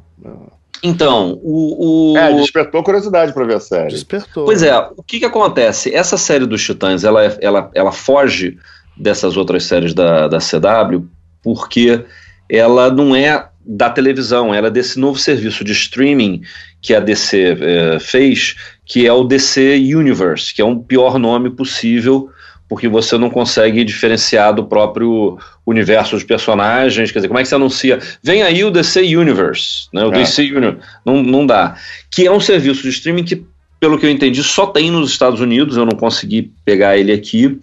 Então, 0.84 1.40
o, 1.42 2.12
o... 2.12 2.18
É, 2.18 2.34
despertou 2.34 2.84
curiosidade 2.84 3.32
para 3.32 3.46
ver 3.46 3.56
a 3.56 3.60
série. 3.62 3.90
Despertou. 3.90 4.44
Pois 4.44 4.62
é, 4.62 4.78
o 4.98 5.02
que 5.02 5.20
que 5.20 5.26
acontece? 5.26 5.96
Essa 5.96 6.18
série 6.18 6.46
dos 6.46 6.62
Titãs, 6.62 7.06
ela, 7.06 7.24
é, 7.24 7.38
ela, 7.40 7.72
ela 7.74 7.92
foge 7.94 8.58
dessas 8.98 9.38
outras 9.38 9.64
séries 9.64 9.94
da, 9.94 10.28
da 10.28 10.40
CW 10.40 11.08
porque 11.42 12.04
ela 12.50 12.92
não 12.92 13.16
é 13.16 13.48
da 13.66 13.90
televisão, 13.90 14.54
ela 14.54 14.68
é 14.68 14.72
desse 14.72 15.00
novo 15.00 15.18
serviço 15.18 15.64
de 15.64 15.72
streaming 15.72 16.42
que 16.82 16.94
a 16.94 17.00
DC 17.00 17.58
é, 17.62 18.00
fez, 18.00 18.56
que 18.86 19.08
é 19.08 19.14
o 19.14 19.24
DC 19.24 19.76
Universe, 19.96 20.54
que 20.54 20.62
é 20.62 20.66
um 20.66 20.78
pior 20.78 21.18
nome 21.18 21.50
possível 21.50 22.30
porque 22.74 22.88
você 22.88 23.20
não 23.20 23.30
consegue 23.30 23.84
diferenciar 23.84 24.52
do 24.52 24.66
próprio 24.66 25.38
universo 25.64 26.16
dos 26.16 26.24
personagens. 26.24 27.12
Quer 27.12 27.20
dizer, 27.20 27.28
como 27.28 27.40
é 27.40 27.44
que 27.44 27.48
você 27.48 27.54
anuncia? 27.54 28.00
Vem 28.24 28.42
aí 28.42 28.64
o 28.64 28.72
DC 28.72 29.16
Universe, 29.16 29.88
né? 29.94 30.04
O 30.04 30.12
é. 30.12 30.18
DC 30.18 30.42
Universe. 30.42 30.80
Não, 31.06 31.22
não 31.22 31.46
dá. 31.46 31.76
Que 32.10 32.26
é 32.26 32.32
um 32.32 32.40
serviço 32.40 32.82
de 32.82 32.90
streaming 32.90 33.26
que, 33.26 33.46
pelo 33.80 34.00
que 34.00 34.08
eu 34.08 34.10
entendi, 34.10 34.42
só 34.42 34.66
tem 34.66 34.90
nos 34.90 35.12
Estados 35.12 35.40
Unidos. 35.40 35.78
Eu 35.78 35.86
não 35.86 35.96
consegui 35.96 36.52
pegar 36.66 36.98
ele 36.98 37.12
aqui. 37.12 37.60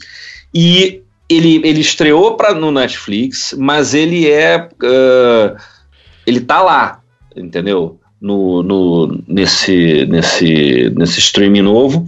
E 0.54 1.02
ele, 1.28 1.60
ele 1.64 1.80
estreou 1.80 2.36
pra, 2.36 2.54
no 2.54 2.70
Netflix, 2.70 3.52
mas 3.58 3.94
ele 3.94 4.30
é. 4.30 4.68
Uh, 4.80 5.56
ele 6.24 6.38
tá 6.38 6.62
lá, 6.62 7.00
entendeu? 7.34 7.98
No, 8.20 8.62
no, 8.62 9.22
nesse, 9.26 10.04
nesse, 10.06 10.92
nesse 10.94 11.20
streaming 11.20 11.62
novo. 11.62 12.04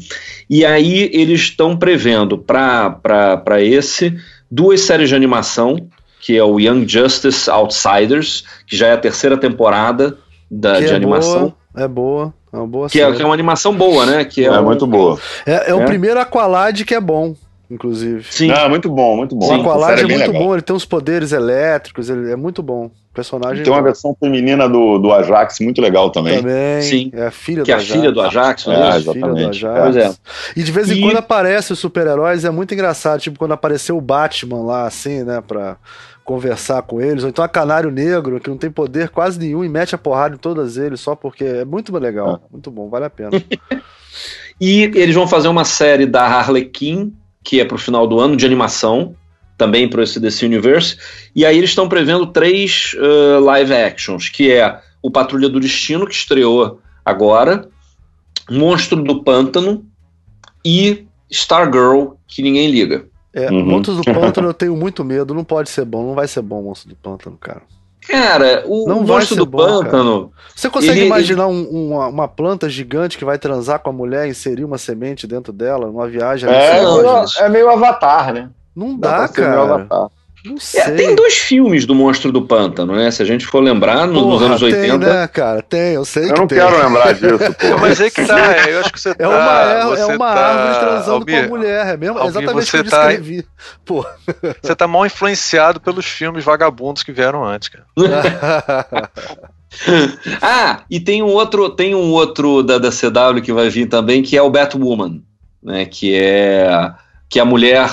E 0.51 0.67
aí 0.67 1.11
eles 1.15 1.41
estão 1.41 1.75
prevendo 1.75 2.37
para 2.37 3.63
esse 3.63 4.15
duas 4.51 4.83
séries 4.83 5.09
de 5.09 5.15
animação, 5.15 5.89
que 6.21 6.37
é 6.37 6.45
o 6.45 6.61
Young 6.61 6.87
Justice 6.87 7.49
Outsiders, 7.49 8.45
que 8.67 8.77
já 8.77 8.89
é 8.89 8.93
a 8.93 8.99
terceira 8.99 9.39
temporada 9.39 10.19
da, 10.51 10.79
de 10.79 10.89
é 10.89 10.95
animação. 10.95 11.55
Boa, 11.75 11.85
é 11.85 11.89
boa, 11.89 12.35
é 12.53 12.57
uma 12.59 12.67
boa 12.67 12.89
que 12.91 13.01
é, 13.01 13.13
que 13.13 13.23
é, 13.23 13.25
uma 13.25 13.33
animação 13.33 13.75
boa, 13.75 14.05
né? 14.05 14.25
Que 14.27 14.45
é, 14.45 14.49
é 14.49 14.61
um, 14.61 14.65
muito 14.65 14.87
boa. 14.87 15.19
É, 15.47 15.71
é 15.71 15.75
o 15.75 15.81
é? 15.81 15.87
primeiro 15.87 16.21
Aqualad 16.21 16.85
que 16.85 16.95
é 16.95 17.01
bom 17.01 17.35
inclusive. 17.71 18.23
Sim. 18.31 18.49
Não, 18.49 18.57
é 18.57 18.69
muito 18.69 18.91
bom, 18.91 19.17
muito 19.17 19.35
bom. 19.35 19.49
O 19.49 19.61
Aqualad 19.63 19.99
é, 19.99 20.05
é 20.05 20.07
muito 20.07 20.27
legal. 20.27 20.43
bom, 20.43 20.53
ele 20.53 20.61
tem 20.61 20.77
uns 20.77 20.85
poderes 20.85 21.33
elétricos, 21.33 22.11
ele 22.11 22.31
é 22.31 22.37
muito 22.37 22.63
bom. 22.63 22.91
Personagem. 23.13 23.63
Tem 23.63 23.73
uma 23.73 23.83
versão 23.83 24.17
feminina 24.19 24.67
do, 24.69 24.99
do 24.99 25.13
Ajax 25.13 25.61
muito 25.61 25.83
legal 25.83 26.11
também. 26.11 26.39
Também. 26.39 26.83
Sim. 26.83 27.11
É 27.13 27.27
a 27.27 27.31
filha 27.31 27.63
que 27.63 27.71
do 27.71 27.75
Ajax. 27.75 27.87
Que 27.87 27.93
é 27.93 27.97
a 27.97 28.01
filha 28.01 28.13
do 28.13 28.21
Ajax, 28.21 28.67
né? 28.67 28.75
É, 28.75 28.97
exatamente. 28.97 29.59
Filha 29.59 29.73
do 29.73 29.83
Ajax. 29.83 29.97
É. 29.97 30.61
E 30.61 30.63
de 30.63 30.73
vez 30.73 30.91
em 30.91 30.95
e... 30.95 31.01
quando 31.03 31.17
aparece 31.19 31.73
os 31.73 31.79
super-heróis, 31.79 32.45
é 32.45 32.51
muito 32.51 32.73
engraçado. 32.73 33.21
Tipo, 33.21 33.39
quando 33.39 33.53
apareceu 33.53 33.99
o 33.99 34.01
Batman 34.01 34.63
lá, 34.63 34.87
assim, 34.87 35.23
né, 35.23 35.43
pra 35.47 35.77
conversar 36.25 36.83
com 36.83 37.01
eles, 37.01 37.25
ou 37.25 37.29
então 37.29 37.45
a 37.45 37.49
Canário 37.49 37.91
Negro, 37.91 38.41
que 38.41 38.49
não 38.49 38.57
tem 38.57 38.71
poder 38.71 39.09
quase 39.11 39.39
nenhum 39.39 39.65
e 39.65 39.69
mete 39.69 39.95
a 39.95 39.99
porrada 39.99 40.37
em 40.37 40.39
todas 40.39 40.77
eles, 40.77 41.01
só 41.01 41.17
porque 41.17 41.45
é 41.45 41.65
muito 41.65 41.93
legal, 41.99 42.37
é. 42.37 42.39
muito 42.51 42.71
bom, 42.71 42.89
vale 42.89 43.07
a 43.07 43.11
pena. 43.11 43.31
e 44.61 44.85
eles 44.95 45.15
vão 45.15 45.27
fazer 45.27 45.49
uma 45.49 45.65
série 45.65 46.07
da 46.07 46.25
Harlequin 46.25 47.13
que 47.43 47.61
é 47.61 47.65
para 47.65 47.75
o 47.75 47.79
final 47.79 48.07
do 48.07 48.21
ano, 48.21 48.37
de 48.37 48.47
animação, 48.47 49.15
também 49.63 49.89
para 49.89 50.03
esse 50.03 50.19
DC 50.19 50.45
Universe. 50.45 50.97
E 51.37 51.47
aí 51.47 51.57
eles 51.57 51.71
estão 51.71 51.89
prevendo 51.89 52.27
três 52.27 52.95
uh, 52.95 53.39
live 53.39 53.73
actions, 53.73 54.29
que 54.29 54.51
é 54.51 54.81
o 55.01 55.09
Patrulha 55.09 55.49
do 55.49 55.61
Destino, 55.61 56.05
que 56.05 56.15
estreou 56.15 56.81
agora, 57.05 57.69
Monstro 58.51 59.01
do 59.01 59.23
Pântano 59.23 59.85
e 60.65 61.07
Stargirl, 61.31 62.15
que 62.27 62.43
ninguém 62.43 62.73
liga. 62.73 63.07
É, 63.33 63.49
uhum. 63.53 63.65
Monstro 63.65 63.95
do 63.95 64.03
Pântano 64.13 64.49
eu 64.49 64.55
tenho 64.55 64.77
muito 64.77 65.05
medo, 65.05 65.33
não 65.33 65.45
pode 65.45 65.71
ser 65.71 65.85
bom, 65.85 66.09
não 66.09 66.15
vai 66.15 66.27
ser 66.27 66.43
bom 66.43 66.61
Monstro 66.61 66.89
do 66.89 66.97
Pântano, 66.97 67.39
cara. 67.41 67.63
Cara, 68.09 68.65
o 68.67 68.89
não 68.89 69.05
monstro 69.05 69.37
do 69.37 69.47
bom, 69.47 69.59
pântano. 69.59 70.31
Cara. 70.31 70.53
Você 70.57 70.69
consegue 70.69 70.99
ele, 70.99 71.07
imaginar 71.07 71.49
ele... 71.49 71.69
Um, 71.71 71.93
uma, 71.93 72.09
uma, 72.09 72.27
planta 72.27 72.69
gigante 72.69 73.17
que 73.17 73.25
vai 73.25 73.39
transar 73.39 73.79
com 73.79 73.91
a 73.91 73.93
mulher, 73.93 74.27
inserir 74.27 74.65
uma 74.65 74.77
semente 74.77 75.25
dentro 75.25 75.53
dela, 75.53 75.87
numa 75.87 76.09
viagem? 76.09 76.51
É, 76.51 76.81
meio, 76.81 77.25
é 77.39 77.49
meio 77.49 77.71
avatar, 77.71 78.35
né? 78.35 78.51
Não 78.75 78.99
dá, 78.99 79.27
dá 79.27 79.29
cara. 79.29 80.11
Não 80.45 80.59
sei. 80.59 80.81
É, 80.81 80.91
tem 80.91 81.15
dois 81.15 81.35
filmes 81.35 81.87
do 81.87 81.95
Monstro 81.95 82.33
do 82.33 82.43
Pântano, 82.43 82.97
né? 82.97 83.11
Se 83.13 83.23
a 83.23 83.25
gente 83.25 83.47
for 83.47 83.63
lembrar, 83.63 84.09
no, 84.09 84.23
Porra, 84.23 84.33
nos 84.33 84.43
anos 84.43 84.63
80. 84.63 84.99
Tem, 84.99 84.99
né, 84.99 85.29
cara? 85.29 85.63
Tem, 85.63 85.95
eu 85.95 86.05
sei 86.05 86.25
eu 86.25 86.35
que 86.35 86.41
não 86.41 86.47
quero 86.49 86.83
lembrar 86.83 87.15
disso, 87.15 87.39
pô. 87.61 87.79
Mas 87.81 88.01
é 88.01 88.11
que 88.11 88.25
tá, 88.25 88.69
eu 88.69 88.81
acho 88.81 88.93
que 88.93 89.01
você 89.01 89.15
tá. 89.15 89.25
É 89.25 89.29
uma, 89.29 89.97
é, 89.97 90.01
é 90.01 90.07
uma 90.07 90.35
tá, 90.35 90.41
árvore 90.41 90.81
transando 90.81 91.13
Almir, 91.13 91.39
com 91.39 91.55
a 91.55 91.59
mulher, 91.59 91.87
é 91.87 91.97
mesmo? 91.97 92.19
Almir, 92.19 92.31
exatamente 92.31 92.71
você 92.71 92.77
o 92.77 92.83
que 92.83 92.89
eu 92.89 92.91
tá, 92.91 93.07
descrevi. 93.07 93.47
Pô. 93.85 94.05
Você 94.63 94.75
tá 94.75 94.89
mal 94.89 95.07
influenciado 95.07 95.81
pelos 95.81 96.07
filmes 96.07 96.45
vagabundos 96.45 97.03
que 97.03 97.13
vieram 97.13 97.45
antes, 97.45 97.69
cara. 97.69 97.85
ah, 100.41 100.83
e 100.91 100.99
tem 100.99 101.23
um 101.23 101.27
outro, 101.27 101.71
tem 101.71 101.95
um 101.95 102.11
outro 102.11 102.63
da, 102.63 102.79
da 102.79 102.91
CW 102.91 103.41
que 103.43 103.53
vai 103.53 103.69
vir 103.69 103.87
também, 103.87 104.23
que 104.23 104.37
é 104.37 104.43
o 104.43 104.51
Batwoman, 104.51 105.21
né? 105.63 105.85
Que 105.85 106.15
é 106.15 106.93
que 107.33 107.41
a 107.41 107.47
mulher 107.47 107.89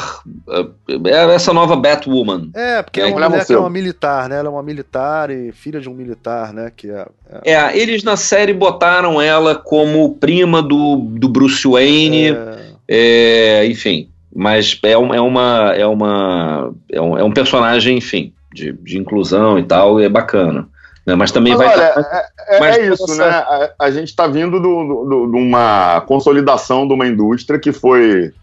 é 1.07 1.33
essa 1.33 1.53
nova 1.53 1.73
Batwoman. 1.77 2.49
É, 2.53 2.83
porque 2.83 2.99
é, 2.99 3.03
é 3.03 3.07
uma 3.07 3.29
mulher 3.29 3.45
que 3.45 3.53
é 3.53 3.57
uma 3.57 3.69
militar, 3.69 4.27
né? 4.27 4.37
Ela 4.37 4.49
é 4.49 4.51
uma 4.51 4.61
militar 4.61 5.31
e 5.31 5.53
filha 5.53 5.79
de 5.79 5.87
um 5.87 5.93
militar, 5.93 6.51
né? 6.51 6.69
Que 6.75 6.91
é, 6.91 7.05
é... 7.45 7.53
é 7.53 7.77
eles 7.77 8.03
na 8.03 8.17
série 8.17 8.51
botaram 8.51 9.21
ela 9.21 9.55
como 9.55 10.13
prima 10.15 10.61
do, 10.61 10.97
do 10.97 11.29
Bruce 11.29 11.65
Wayne, 11.65 12.31
é... 12.31 13.61
é 13.61 13.65
enfim. 13.67 14.09
Mas 14.35 14.77
é, 14.83 14.97
uma, 14.97 15.15
é, 15.15 15.21
uma, 15.21 15.73
é, 15.73 15.85
uma, 15.85 16.73
é, 16.91 16.99
um, 16.99 17.17
é 17.17 17.23
um 17.23 17.31
personagem, 17.31 17.97
enfim, 17.97 18.33
de, 18.53 18.73
de 18.73 18.97
inclusão 18.97 19.57
e 19.57 19.63
tal, 19.63 20.01
e 20.01 20.03
é 20.03 20.09
bacana. 20.09 20.67
Né? 21.05 21.15
Mas 21.15 21.31
também 21.31 21.55
mas 21.55 21.65
vai. 21.65 21.77
Olha, 21.77 21.93
tá... 21.93 22.25
é, 22.49 22.69
é 22.71 22.87
isso, 22.87 23.15
né? 23.15 23.23
A, 23.23 23.69
a 23.79 23.89
gente 23.89 24.09
está 24.09 24.27
vindo 24.27 24.59
de 24.59 24.67
uma 24.67 26.01
consolidação 26.01 26.85
de 26.85 26.93
uma 26.93 27.07
indústria 27.07 27.57
que 27.57 27.71
foi 27.71 28.33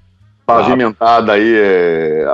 pavimentada 0.46 1.32
aí 1.32 1.54
é, 1.56 2.24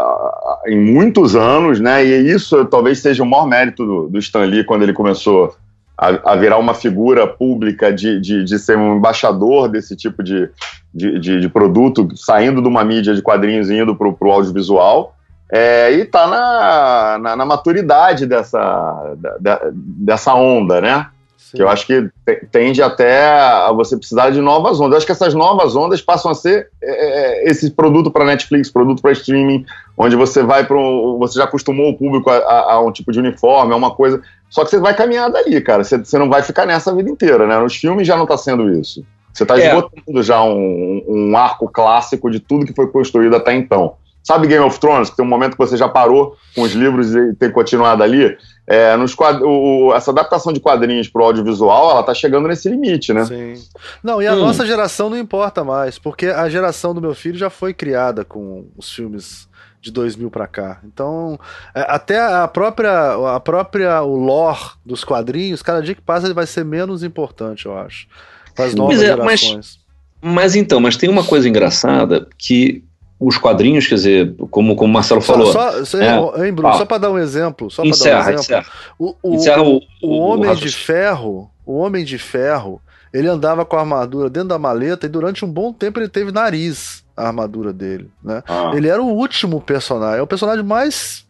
em 0.67 0.79
muitos 0.79 1.35
anos, 1.35 1.81
né? 1.81 2.05
E 2.05 2.31
isso 2.31 2.65
talvez 2.67 2.99
seja 2.99 3.23
o 3.23 3.27
maior 3.27 3.47
mérito 3.47 3.85
do, 3.87 4.09
do 4.09 4.19
Stan 4.19 4.45
Lee 4.45 4.65
quando 4.65 4.83
ele 4.83 4.93
começou 4.93 5.57
a, 5.97 6.33
a 6.33 6.37
virar 6.37 6.59
uma 6.59 6.75
figura 6.75 7.27
pública 7.27 7.93
de, 7.93 8.21
de, 8.21 8.45
de, 8.45 8.59
ser 8.59 8.77
um 8.77 8.97
embaixador 8.97 9.69
desse 9.69 9.97
tipo 9.97 10.23
de, 10.23 10.51
de, 10.93 11.41
de, 11.41 11.49
produto, 11.49 12.09
saindo 12.17 12.61
de 12.61 12.69
uma 12.69 12.85
mídia 12.85 13.15
de 13.15 13.23
quadrinhos 13.23 13.71
e 13.71 13.77
indo 13.77 13.97
para 13.97 14.09
o 14.09 14.33
audiovisual. 14.33 15.17
É, 15.51 15.93
e 15.93 16.05
tá 16.05 16.27
na, 16.27 17.19
na, 17.19 17.37
na 17.37 17.45
maturidade 17.45 18.27
dessa, 18.27 19.15
da, 19.39 19.61
dessa 19.73 20.35
onda, 20.35 20.81
né? 20.81 21.07
Sim. 21.53 21.59
Que 21.59 21.63
eu 21.63 21.69
acho 21.69 21.87
que 21.87 22.11
tende 22.51 22.83
até 22.83 23.31
a 23.31 23.71
você 23.73 23.97
precisar 23.97 24.31
de 24.31 24.41
novas 24.41 24.81
ondas. 24.81 24.93
Eu 24.93 24.97
acho 24.97 25.07
que 25.07 25.13
essas 25.13 25.35
novas 25.35 25.77
ondas 25.77 26.01
passam 26.01 26.31
a 26.31 26.35
ser 26.35 26.69
é, 26.83 27.45
é 27.45 27.51
esse 27.51 27.71
produto 27.71 28.11
para 28.11 28.25
Netflix, 28.25 28.71
produto 28.71 29.03
para 29.03 29.13
streaming, 29.13 29.67
onde 29.97 30.17
você 30.17 30.43
vai 30.43 30.65
para 30.67 30.77
você 31.19 31.39
já 31.39 31.45
acostumou 31.45 31.91
o 31.91 31.97
público 31.97 32.31
a, 32.31 32.37
a, 32.37 32.73
a, 32.73 32.81
um 32.81 32.91
tipo 32.91 33.13
de 33.13 33.21
uniforme, 33.21 33.75
a 33.75 33.77
uma 33.77 33.95
coisa. 33.95 34.21
Só 34.49 34.65
que 34.65 34.71
você 34.71 34.79
vai 34.79 34.95
caminhar 34.95 35.31
dali, 35.31 35.61
cara. 35.61 35.85
Você, 35.85 35.99
você 35.99 36.19
não 36.19 36.29
vai 36.29 36.43
ficar 36.43 36.67
nessa 36.67 36.91
a 36.91 36.95
vida 36.95 37.11
inteira, 37.11 37.47
né? 37.47 37.59
Nos 37.59 37.77
filmes 37.77 38.07
já 38.07 38.17
não 38.17 38.25
está 38.25 38.39
sendo 38.39 38.71
isso. 38.71 39.05
Você 39.33 39.45
está 39.45 39.59
é. 39.59 39.69
esgotando 39.69 40.23
já 40.23 40.43
um, 40.43 41.05
um 41.07 41.37
arco 41.37 41.69
clássico 41.69 42.31
de 42.31 42.41
tudo 42.41 42.67
que 42.67 42.75
foi 42.75 42.87
construído 42.87 43.37
até 43.37 43.55
então. 43.55 43.95
Sabe 44.23 44.47
Game 44.47 44.65
of 44.65 44.79
Thrones, 44.79 45.11
que 45.11 45.17
tem 45.17 45.25
um 45.25 45.29
momento 45.29 45.53
que 45.53 45.59
você 45.59 45.77
já 45.77 45.89
parou 45.89 46.37
com 46.55 46.63
os 46.63 46.73
livros 46.73 47.15
e 47.15 47.35
tem 47.35 47.51
continuado 47.51 48.03
ali? 48.03 48.37
É, 48.67 48.97
nos 48.97 49.17
o, 49.19 49.93
essa 49.95 50.13
adaptação 50.13 50.53
de 50.53 50.61
quadrinhos 50.61 51.09
para 51.09 51.23
o 51.23 51.25
audiovisual, 51.25 51.91
ela 51.91 52.03
tá 52.03 52.15
chegando 52.15 52.47
nesse 52.47 52.69
limite, 52.69 53.13
né? 53.13 53.25
Sim. 53.25 53.55
Não, 54.03 54.23
e 54.23 54.27
a 54.27 54.35
hum. 54.35 54.41
nossa 54.41 54.65
geração 54.65 55.11
não 55.11 55.19
importa 55.19 55.65
mais, 55.65 55.99
porque 55.99 56.27
a 56.27 56.49
geração 56.49 56.95
do 56.95 57.01
meu 57.01 57.15
filho 57.15 57.37
já 57.37 57.51
foi 57.51 57.75
criada 57.75 58.25
com 58.25 58.67
os 58.77 58.93
filmes 58.93 59.49
de 59.81 59.91
2000 59.91 60.31
para 60.31 60.47
cá. 60.47 60.79
Então, 60.85 61.39
é, 61.75 61.85
até 61.89 62.21
a 62.21 62.47
própria, 62.47 63.35
a 63.35 63.41
própria 63.41 64.01
o 64.03 64.15
lore 64.15 64.71
dos 64.87 65.03
quadrinhos, 65.03 65.61
cada 65.61 65.83
dia 65.83 65.97
que 65.97 66.01
passa 66.01 66.29
ele 66.29 66.35
vai 66.35 66.47
ser 66.47 66.65
menos 66.65 67.03
importante, 67.03 67.67
eu 67.67 67.77
acho. 67.77 68.07
Para 68.55 68.67
as 68.67 68.75
novas 68.75 69.03
é, 69.03 69.07
gerações. 69.07 69.57
Mas, 69.57 69.79
mas 70.23 70.55
então, 70.55 70.79
mas 70.79 70.97
tem 70.97 71.11
uma 71.11 71.25
coisa 71.25 71.49
engraçada 71.49 72.29
que 72.39 72.85
os 73.27 73.39
quadrinhos, 73.39 73.87
quer 73.87 73.95
dizer, 73.95 74.35
como, 74.51 74.75
como 74.75 74.91
o 74.91 74.93
Marcelo 74.95 75.23
só, 75.23 75.33
falou. 75.33 75.53
Só, 75.53 75.85
só, 75.85 75.99
é, 75.99 76.47
hein, 76.47 76.53
Bruno, 76.53 76.69
ah, 76.69 76.79
só 76.79 76.85
para 76.85 76.99
dar 76.99 77.11
um 77.11 77.19
exemplo. 77.19 77.71
Só 77.71 77.85
encerra, 77.85 78.25
dar 78.25 78.31
um 78.33 78.35
exemplo. 78.35 78.71
O, 78.99 79.15
o, 79.23 79.35
encerra 79.35 79.63
o, 79.63 79.77
o, 80.03 80.09
o 80.09 80.19
Homem 80.19 80.55
de 80.55 80.69
Ferro, 80.71 81.51
o 81.65 81.77
Homem 81.79 82.05
de 82.05 82.19
Ferro, 82.19 82.81
ele 83.13 83.29
andava 83.29 83.65
com 83.65 83.77
a 83.77 83.81
armadura 83.81 84.29
dentro 84.29 84.49
da 84.49 84.59
maleta 84.59 85.07
e 85.07 85.09
durante 85.09 85.45
um 85.45 85.49
bom 85.49 85.73
tempo 85.73 86.01
ele 86.01 86.09
teve 86.09 86.33
nariz 86.33 87.05
a 87.17 87.27
armadura 87.27 87.73
dele, 87.73 88.11
né? 88.23 88.43
Ah. 88.49 88.73
Ele 88.75 88.89
era 88.89 89.01
o 89.01 89.09
último 89.09 89.61
personagem, 89.61 90.19
é 90.19 90.23
o 90.23 90.27
personagem 90.27 90.65
mais 90.65 91.25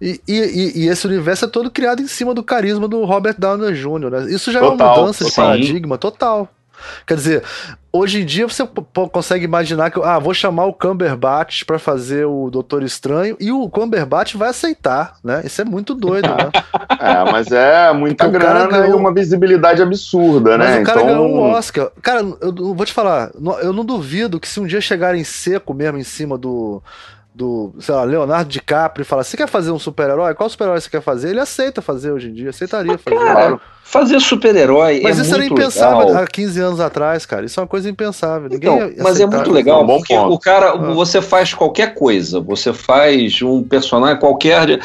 e, 0.00 0.20
e, 0.28 0.84
e, 0.84 0.88
esse 0.88 1.06
universo 1.08 1.44
é 1.44 1.48
todo 1.48 1.70
criado 1.72 2.00
em 2.00 2.06
cima 2.06 2.32
do 2.32 2.42
carisma 2.42 2.86
do 2.86 3.04
Robert 3.04 3.34
Downey 3.36 3.74
Jr. 3.74 4.10
Né? 4.10 4.30
Isso 4.30 4.52
já 4.52 4.60
total, 4.60 4.70
é 4.70 4.90
uma 4.90 5.00
mudança 5.00 5.24
de 5.24 5.32
paradigma 5.32 5.98
total. 5.98 6.48
Quer 7.06 7.14
dizer, 7.14 7.42
hoje 7.92 8.22
em 8.22 8.24
dia 8.24 8.46
você 8.46 8.66
consegue 9.12 9.44
imaginar 9.44 9.90
que, 9.90 10.00
ah, 10.02 10.18
vou 10.18 10.34
chamar 10.34 10.66
o 10.66 10.72
Cumberbatch 10.72 11.64
para 11.64 11.78
fazer 11.78 12.26
o 12.26 12.50
Doutor 12.50 12.82
Estranho 12.82 13.36
e 13.40 13.50
o 13.50 13.68
Cumberbatch 13.68 14.34
vai 14.34 14.50
aceitar, 14.50 15.14
né? 15.22 15.42
Isso 15.44 15.60
é 15.60 15.64
muito 15.64 15.94
doido, 15.94 16.28
né? 16.28 16.50
é, 17.00 17.30
mas 17.30 17.50
é 17.50 17.92
muita 17.92 18.28
grana 18.28 18.66
ganhou... 18.66 18.96
e 18.96 19.00
uma 19.00 19.12
visibilidade 19.12 19.82
absurda, 19.82 20.56
mas 20.56 20.68
né? 20.68 20.74
Mas 20.74 20.82
o 20.82 20.84
cara 20.84 21.02
então... 21.02 21.14
ganhou 21.14 21.34
um 21.34 21.50
Oscar. 21.52 21.90
Cara, 22.02 22.20
eu 22.20 22.74
vou 22.74 22.86
te 22.86 22.92
falar, 22.92 23.30
eu 23.62 23.72
não 23.72 23.84
duvido 23.84 24.40
que 24.40 24.48
se 24.48 24.60
um 24.60 24.66
dia 24.66 24.80
chegarem 24.80 25.24
seco 25.24 25.74
mesmo 25.74 25.98
em 25.98 26.04
cima 26.04 26.36
do 26.36 26.82
do, 27.38 27.72
sei 27.78 27.94
lá, 27.94 28.02
Leonardo 28.02 28.50
DiCaprio 28.50 29.02
e 29.02 29.04
fala: 29.04 29.22
Você 29.22 29.36
quer 29.36 29.46
fazer 29.46 29.70
um 29.70 29.78
super-herói? 29.78 30.34
Qual 30.34 30.50
super-herói 30.50 30.80
você 30.80 30.90
quer 30.90 31.00
fazer? 31.00 31.30
Ele 31.30 31.38
aceita 31.38 31.80
fazer 31.80 32.10
hoje 32.10 32.28
em 32.30 32.32
dia, 32.32 32.50
aceitaria 32.50 32.92
Mas, 32.92 33.00
fazer. 33.00 33.32
Cara, 33.32 33.60
fazer 33.84 34.20
super-herói. 34.20 35.00
Mas 35.04 35.20
é 35.20 35.22
isso 35.22 35.34
era 35.34 35.46
impensável 35.46 36.08
legal. 36.08 36.22
há 36.24 36.26
15 36.26 36.60
anos 36.60 36.80
atrás, 36.80 37.24
cara. 37.24 37.46
Isso 37.46 37.60
é 37.60 37.62
uma 37.62 37.68
coisa 37.68 37.88
impensável. 37.88 38.48
Então, 38.50 38.90
mas 38.98 39.20
é 39.20 39.26
muito 39.26 39.52
legal, 39.52 39.82
é 39.82 39.84
um 39.84 39.86
porque 39.86 40.16
ponto. 40.16 40.34
o 40.34 40.38
cara, 40.38 40.72
ah. 40.72 40.76
você 40.94 41.22
faz 41.22 41.54
qualquer 41.54 41.94
coisa, 41.94 42.40
você 42.40 42.72
faz 42.72 43.40
um 43.40 43.62
personagem 43.62 44.18
qualquer. 44.18 44.80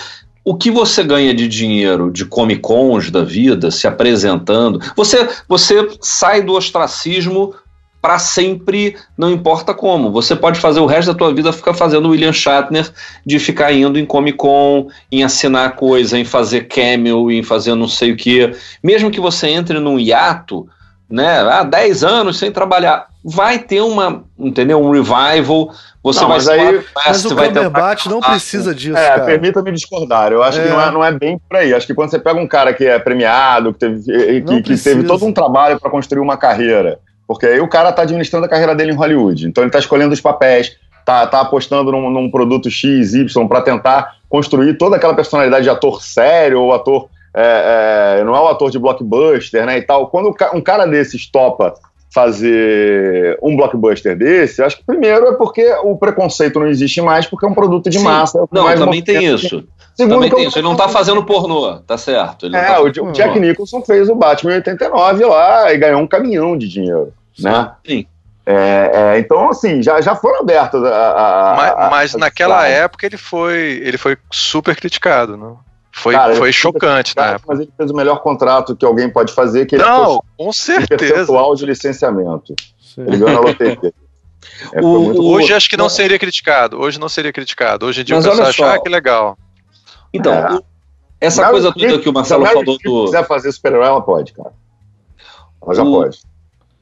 O 0.45 0.55
que 0.55 0.69
você 0.69 1.03
ganha 1.03 1.33
de 1.33 1.47
dinheiro 1.47 2.11
de 2.11 2.25
Comic 2.25 2.61
Cons 2.61 3.09
da 3.09 3.23
vida, 3.23 3.71
se 3.71 3.87
apresentando, 3.87 4.79
você, 4.95 5.27
você 5.47 5.87
sai 6.01 6.43
do 6.43 6.53
ostracismo 6.53 7.55
para 8.03 8.19
sempre, 8.19 8.97
não 9.17 9.31
importa 9.31 9.73
como. 9.73 10.11
Você 10.11 10.35
pode 10.35 10.59
fazer 10.59 10.81
o 10.81 10.85
resto 10.85 11.13
da 11.13 11.17
tua 11.17 11.33
vida 11.33 11.53
ficar 11.53 11.73
fazendo 11.73 12.09
William 12.09 12.33
Shatner, 12.33 12.91
de 13.25 13.39
ficar 13.39 13.71
indo 13.71 13.97
em 13.97 14.05
Comic 14.05 14.37
Con, 14.37 14.89
em 15.09 15.23
assinar 15.23 15.77
coisa, 15.77 16.19
em 16.19 16.25
fazer 16.25 16.67
cameo, 16.67 17.31
em 17.31 17.41
fazer 17.41 17.73
não 17.75 17.87
sei 17.87 18.11
o 18.11 18.17
que. 18.17 18.53
Mesmo 18.83 19.09
que 19.09 19.21
você 19.21 19.47
entre 19.47 19.79
num 19.79 19.97
hiato, 19.97 20.67
né, 21.09 21.39
há 21.43 21.63
10 21.63 22.03
anos 22.03 22.37
sem 22.39 22.51
trabalhar, 22.51 23.07
vai 23.23 23.57
ter 23.57 23.79
uma, 23.79 24.25
entendeu, 24.37 24.83
um 24.83 24.91
revival, 24.91 25.71
você 26.03 26.19
não, 26.19 26.27
vai 26.27 26.37
mas 26.39 26.49
aí, 26.49 26.83
mas 26.93 27.23
o 27.23 27.29
Cumberbatch 27.29 28.07
não 28.07 28.19
precisa 28.19 28.75
disso, 28.75 28.97
É, 28.97 29.17
permita-me 29.21 29.71
discordar, 29.71 30.33
eu 30.33 30.43
acho 30.43 30.59
é. 30.59 30.63
que 30.63 30.69
não 30.69 30.81
é, 30.81 30.91
não 30.91 31.05
é 31.05 31.11
bem 31.13 31.39
por 31.39 31.57
aí, 31.57 31.73
acho 31.73 31.87
que 31.87 31.93
quando 31.93 32.09
você 32.09 32.19
pega 32.19 32.37
um 32.37 32.47
cara 32.47 32.73
que 32.73 32.83
é 32.83 32.99
premiado, 32.99 33.71
que 33.71 33.79
teve, 33.79 34.41
que, 34.41 34.61
que 34.61 34.77
teve 34.77 35.03
todo 35.03 35.25
um 35.25 35.31
trabalho 35.31 35.79
para 35.79 35.89
construir 35.89 36.19
uma 36.19 36.35
carreira, 36.35 36.99
porque 37.27 37.45
aí 37.45 37.59
o 37.59 37.67
cara 37.67 37.89
está 37.89 38.01
administrando 38.01 38.45
a 38.45 38.49
carreira 38.49 38.75
dele 38.75 38.91
em 38.91 38.95
Hollywood. 38.95 39.47
Então 39.47 39.63
ele 39.63 39.69
está 39.69 39.79
escolhendo 39.79 40.13
os 40.13 40.21
papéis, 40.21 40.77
tá, 41.05 41.25
tá 41.27 41.41
apostando 41.41 41.91
num, 41.91 42.09
num 42.09 42.29
produto 42.29 42.69
X, 42.69 43.13
Y, 43.13 43.47
para 43.47 43.61
tentar 43.61 44.15
construir 44.29 44.77
toda 44.77 44.95
aquela 44.95 45.13
personalidade 45.13 45.63
de 45.63 45.69
ator 45.69 46.01
sério 46.01 46.61
ou 46.61 46.73
ator. 46.73 47.07
É, 47.35 48.19
é, 48.19 48.23
não 48.23 48.35
é 48.35 48.39
o 48.39 48.47
ator 48.47 48.69
de 48.69 48.77
blockbuster, 48.77 49.65
né? 49.65 49.77
E 49.77 49.81
tal. 49.81 50.07
Quando 50.07 50.35
um 50.53 50.61
cara 50.61 50.85
desses 50.85 51.25
topa 51.27 51.73
fazer 52.13 53.37
um 53.41 53.55
blockbuster 53.55 54.15
desse, 54.15 54.61
acho 54.61 54.77
que 54.77 54.83
primeiro 54.83 55.27
é 55.27 55.33
porque 55.33 55.67
o 55.83 55.97
preconceito 55.97 56.59
não 56.59 56.67
existe 56.67 57.01
mais, 57.01 57.25
porque 57.25 57.45
é 57.45 57.49
um 57.49 57.53
produto 57.53 57.89
de 57.89 57.97
Sim. 57.97 58.03
massa. 58.03 58.39
É 58.39 58.41
não, 58.51 58.75
também 58.75 59.01
tem 59.01 59.25
isso. 59.25 59.63
Segundo 59.95 60.13
também 60.13 60.29
tem 60.29 60.47
isso. 60.47 60.57
Ele 60.57 60.67
não 60.67 60.75
tá 60.75 60.87
fazendo 60.87 61.23
pornô, 61.23 61.79
tá 61.79 61.97
certo. 61.97 62.47
é, 62.47 62.49
tá 62.49 62.81
o, 62.81 62.85
o 62.85 63.11
Jack 63.11 63.39
Nicholson 63.39 63.81
fez 63.81 64.09
o 64.09 64.15
Batman 64.15 64.53
em 64.53 64.55
89 64.55 65.25
lá 65.25 65.73
e 65.73 65.77
ganhou 65.77 66.01
um 66.01 66.07
caminhão 66.07 66.57
de 66.57 66.67
dinheiro 66.67 67.13
né? 67.39 67.71
Sim. 67.85 68.05
É, 68.45 68.91
é, 68.93 69.19
então, 69.19 69.49
assim, 69.49 69.81
já, 69.81 70.01
já 70.01 70.15
foram 70.15 70.41
abertas 70.41 70.83
a, 70.83 71.51
a, 71.51 71.55
Mas, 71.55 71.89
mas 71.89 72.15
naquela 72.15 72.67
época 72.67 73.05
ele 73.05 73.17
foi, 73.17 73.81
ele 73.83 73.97
foi 73.97 74.17
super 74.29 74.75
criticado, 74.75 75.37
não? 75.37 75.59
Foi, 75.95 76.15
Cara, 76.15 76.35
foi 76.35 76.51
chocante, 76.51 77.13
né? 77.15 77.37
Mas 77.47 77.59
ele 77.59 77.71
fez 77.77 77.91
o 77.91 77.95
melhor 77.95 78.19
contrato 78.21 78.75
que 78.75 78.83
alguém 78.83 79.07
pode 79.09 79.31
fazer, 79.31 79.67
que 79.67 79.75
ele 79.75 79.83
não, 79.83 80.23
com 80.35 80.51
certeza. 80.51 80.97
percentual 80.97 81.55
de 81.55 81.65
licenciamento. 81.67 82.55
Sim. 82.81 83.01
Ele 83.01 83.17
ganhou 83.17 83.31
na 83.31 83.39
loteria. 83.39 83.93
É, 84.73 84.81
o, 84.81 85.23
hoje 85.31 85.53
acho 85.53 85.69
que 85.69 85.77
não 85.77 85.87
seria 85.87 86.19
criticado. 86.19 86.77
Hoje 86.77 86.99
não 86.99 87.07
seria 87.07 87.31
criticado. 87.31 87.85
Hoje 87.85 88.01
em 88.01 88.03
dia 88.03 88.17
mas 88.17 88.25
o 88.25 88.29
pessoal 88.29 88.49
acha, 88.49 88.73
ah, 88.73 88.79
que 88.79 88.89
legal. 88.89 89.37
Então, 90.13 90.33
é. 90.33 90.59
essa 91.21 91.49
coisa 91.49 91.71
toda 91.71 91.99
que 91.99 92.09
o 92.09 92.13
Marcelo 92.13 92.45
falou 92.45 92.65
do. 92.65 92.73
Se 92.73 93.05
quiser 93.05 93.25
fazer 93.25 93.51
super-herói, 93.53 93.87
ela 93.87 94.01
pode, 94.01 94.33
cara. 94.33 94.51
Ela 95.63 95.73
já 95.73 95.83
o... 95.83 95.91
pode. 95.91 96.19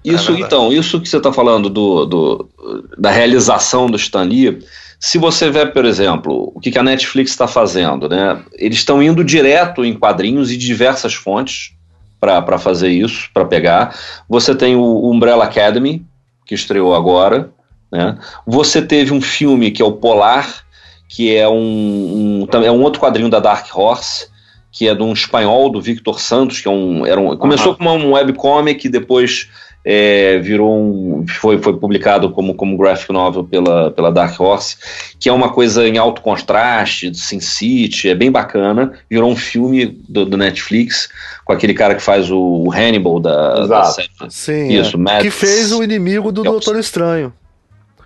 Isso, 0.03 0.31
é 0.31 0.39
então, 0.39 0.73
isso 0.73 0.99
que 0.99 1.07
você 1.07 1.17
está 1.17 1.31
falando 1.31 1.69
do, 1.69 2.05
do, 2.05 2.49
da 2.97 3.11
realização 3.11 3.85
do 3.85 3.95
Stan 3.95 4.23
Lee, 4.23 4.59
se 5.03 5.17
você 5.17 5.49
vê, 5.49 5.65
por 5.65 5.83
exemplo, 5.83 6.51
o 6.53 6.59
que, 6.59 6.77
a 6.77 6.83
Netflix 6.83 7.31
está 7.31 7.47
fazendo, 7.47 8.07
né? 8.07 8.39
Eles 8.53 8.77
estão 8.77 9.01
indo 9.01 9.23
direto 9.23 9.83
em 9.83 9.95
quadrinhos 9.97 10.51
e 10.51 10.57
diversas 10.57 11.15
fontes 11.15 11.73
para 12.19 12.59
fazer 12.59 12.89
isso, 12.89 13.27
para 13.33 13.43
pegar. 13.43 13.97
Você 14.29 14.53
tem 14.53 14.75
o 14.75 15.09
Umbrella 15.09 15.45
Academy, 15.45 16.05
que 16.45 16.53
estreou 16.53 16.93
agora, 16.93 17.49
né? 17.91 18.15
Você 18.45 18.79
teve 18.79 19.11
um 19.11 19.19
filme 19.19 19.71
que 19.71 19.81
é 19.81 19.85
o 19.85 19.93
Polar, 19.93 20.63
que 21.09 21.35
é 21.35 21.49
um, 21.49 22.47
um, 22.53 22.63
é 22.63 22.71
um 22.71 22.83
outro 22.83 23.01
quadrinho 23.01 23.27
da 23.27 23.39
Dark 23.39 23.75
Horse, 23.75 24.27
que 24.71 24.87
é 24.87 24.93
de 24.93 25.01
um 25.01 25.13
espanhol, 25.13 25.71
do 25.71 25.81
Victor 25.81 26.19
Santos, 26.19 26.61
que 26.61 26.67
é 26.67 26.71
um, 26.71 27.07
era 27.07 27.19
um, 27.19 27.35
começou 27.35 27.71
uhum. 27.71 27.77
como 27.77 27.89
um 27.95 28.11
webcomic, 28.11 28.87
depois 28.87 29.49
é, 29.83 30.37
virou 30.39 30.71
um, 30.77 31.25
foi, 31.27 31.57
foi 31.57 31.77
publicado 31.77 32.29
como, 32.31 32.53
como 32.53 32.77
graphic 32.77 33.11
novel 33.11 33.43
pela, 33.43 33.91
pela 33.91 34.11
Dark 34.11 34.39
Horse, 34.39 34.77
que 35.19 35.27
é 35.27 35.33
uma 35.33 35.49
coisa 35.49 35.87
em 35.87 35.97
alto 35.97 36.21
contraste, 36.21 37.09
do 37.09 37.17
Sin 37.17 37.39
City, 37.39 38.09
é 38.09 38.15
bem 38.15 38.31
bacana. 38.31 38.93
Virou 39.09 39.31
um 39.31 39.35
filme 39.35 39.85
do, 40.07 40.25
do 40.25 40.37
Netflix 40.37 41.09
com 41.43 41.53
aquele 41.53 41.73
cara 41.73 41.95
que 41.95 42.01
faz 42.01 42.29
o, 42.29 42.37
o 42.37 42.71
Hannibal 42.71 43.19
da, 43.19 43.65
da 43.65 43.83
série. 43.85 44.09
Sim, 44.29 44.67
Isso, 44.69 44.97
é. 45.09 45.21
que 45.21 45.31
fez 45.31 45.71
o 45.71 45.83
inimigo 45.83 46.31
do 46.31 46.43
Doutor 46.43 46.77
Estranho. 46.77 47.33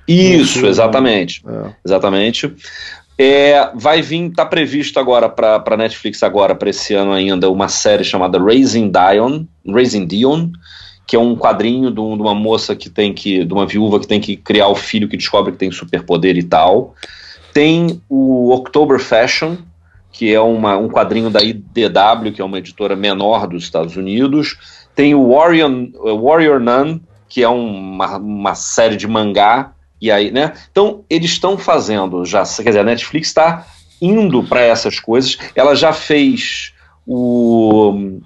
Isso, 0.08 0.66
exatamente. 0.66 1.44
É. 1.48 1.72
Exatamente. 1.84 2.54
É, 3.18 3.70
vai 3.74 4.02
vir, 4.02 4.32
tá 4.32 4.46
previsto 4.46 5.00
agora 5.00 5.30
para 5.30 5.78
Netflix 5.78 6.22
agora 6.22 6.54
para 6.54 6.70
esse 6.70 6.94
ano 6.94 7.14
ainda 7.14 7.50
uma 7.50 7.70
série 7.70 8.04
chamada 8.04 8.38
Raising 8.38 8.92
Dion, 8.92 9.46
Raising 9.66 10.06
Dion, 10.06 10.50
que 11.06 11.16
é 11.16 11.20
um 11.20 11.36
quadrinho 11.36 11.92
de, 11.92 12.00
uma 12.00 12.34
moça 12.34 12.76
que 12.76 12.90
tem 12.90 13.14
que, 13.14 13.44
de 13.44 13.54
uma 13.54 13.66
viúva 13.66 14.00
que 14.00 14.08
tem 14.08 14.20
que 14.20 14.36
criar 14.36 14.68
o 14.68 14.76
filho 14.76 15.08
que 15.08 15.18
descobre 15.18 15.52
que 15.52 15.58
tem 15.58 15.72
superpoder 15.72 16.38
e 16.38 16.44
tal. 16.44 16.96
Tem 17.54 18.02
o 18.10 18.52
October 18.54 19.00
Fashion, 19.00 19.58
que 20.12 20.34
é 20.34 20.42
uma, 20.42 20.78
um 20.78 20.90
quadrinho 20.90 21.30
da 21.30 21.42
IDW, 21.42 22.32
que 22.34 22.42
é 22.42 22.46
uma 22.46 22.58
editora 22.58 22.96
menor 22.96 23.48
dos 23.48 23.64
Estados 23.64 23.96
Unidos. 23.96 24.58
Tem 24.96 25.14
o 25.14 25.30
Warrior, 25.30 25.70
Warrior 26.22 26.60
Nun, 26.60 27.00
que 27.30 27.44
é 27.44 27.50
uma, 27.50 28.18
uma 28.18 28.56
série 28.56 28.96
de 28.96 29.08
mangá. 29.08 29.74
E 30.02 30.12
aí, 30.12 30.32
né? 30.32 30.54
Então, 30.72 31.04
eles 31.10 31.32
estão 31.32 31.58
fazendo 31.58 32.26
já, 32.26 32.44
quer 32.44 32.70
dizer, 32.70 32.80
a 32.80 32.84
Netflix 32.84 33.28
está 33.28 33.66
indo 34.02 34.44
para 34.44 34.62
essas 34.62 35.00
coisas. 35.00 35.38
Ela 35.56 35.76
já 35.76 35.94
fez 35.94 36.74
o 37.06 38.20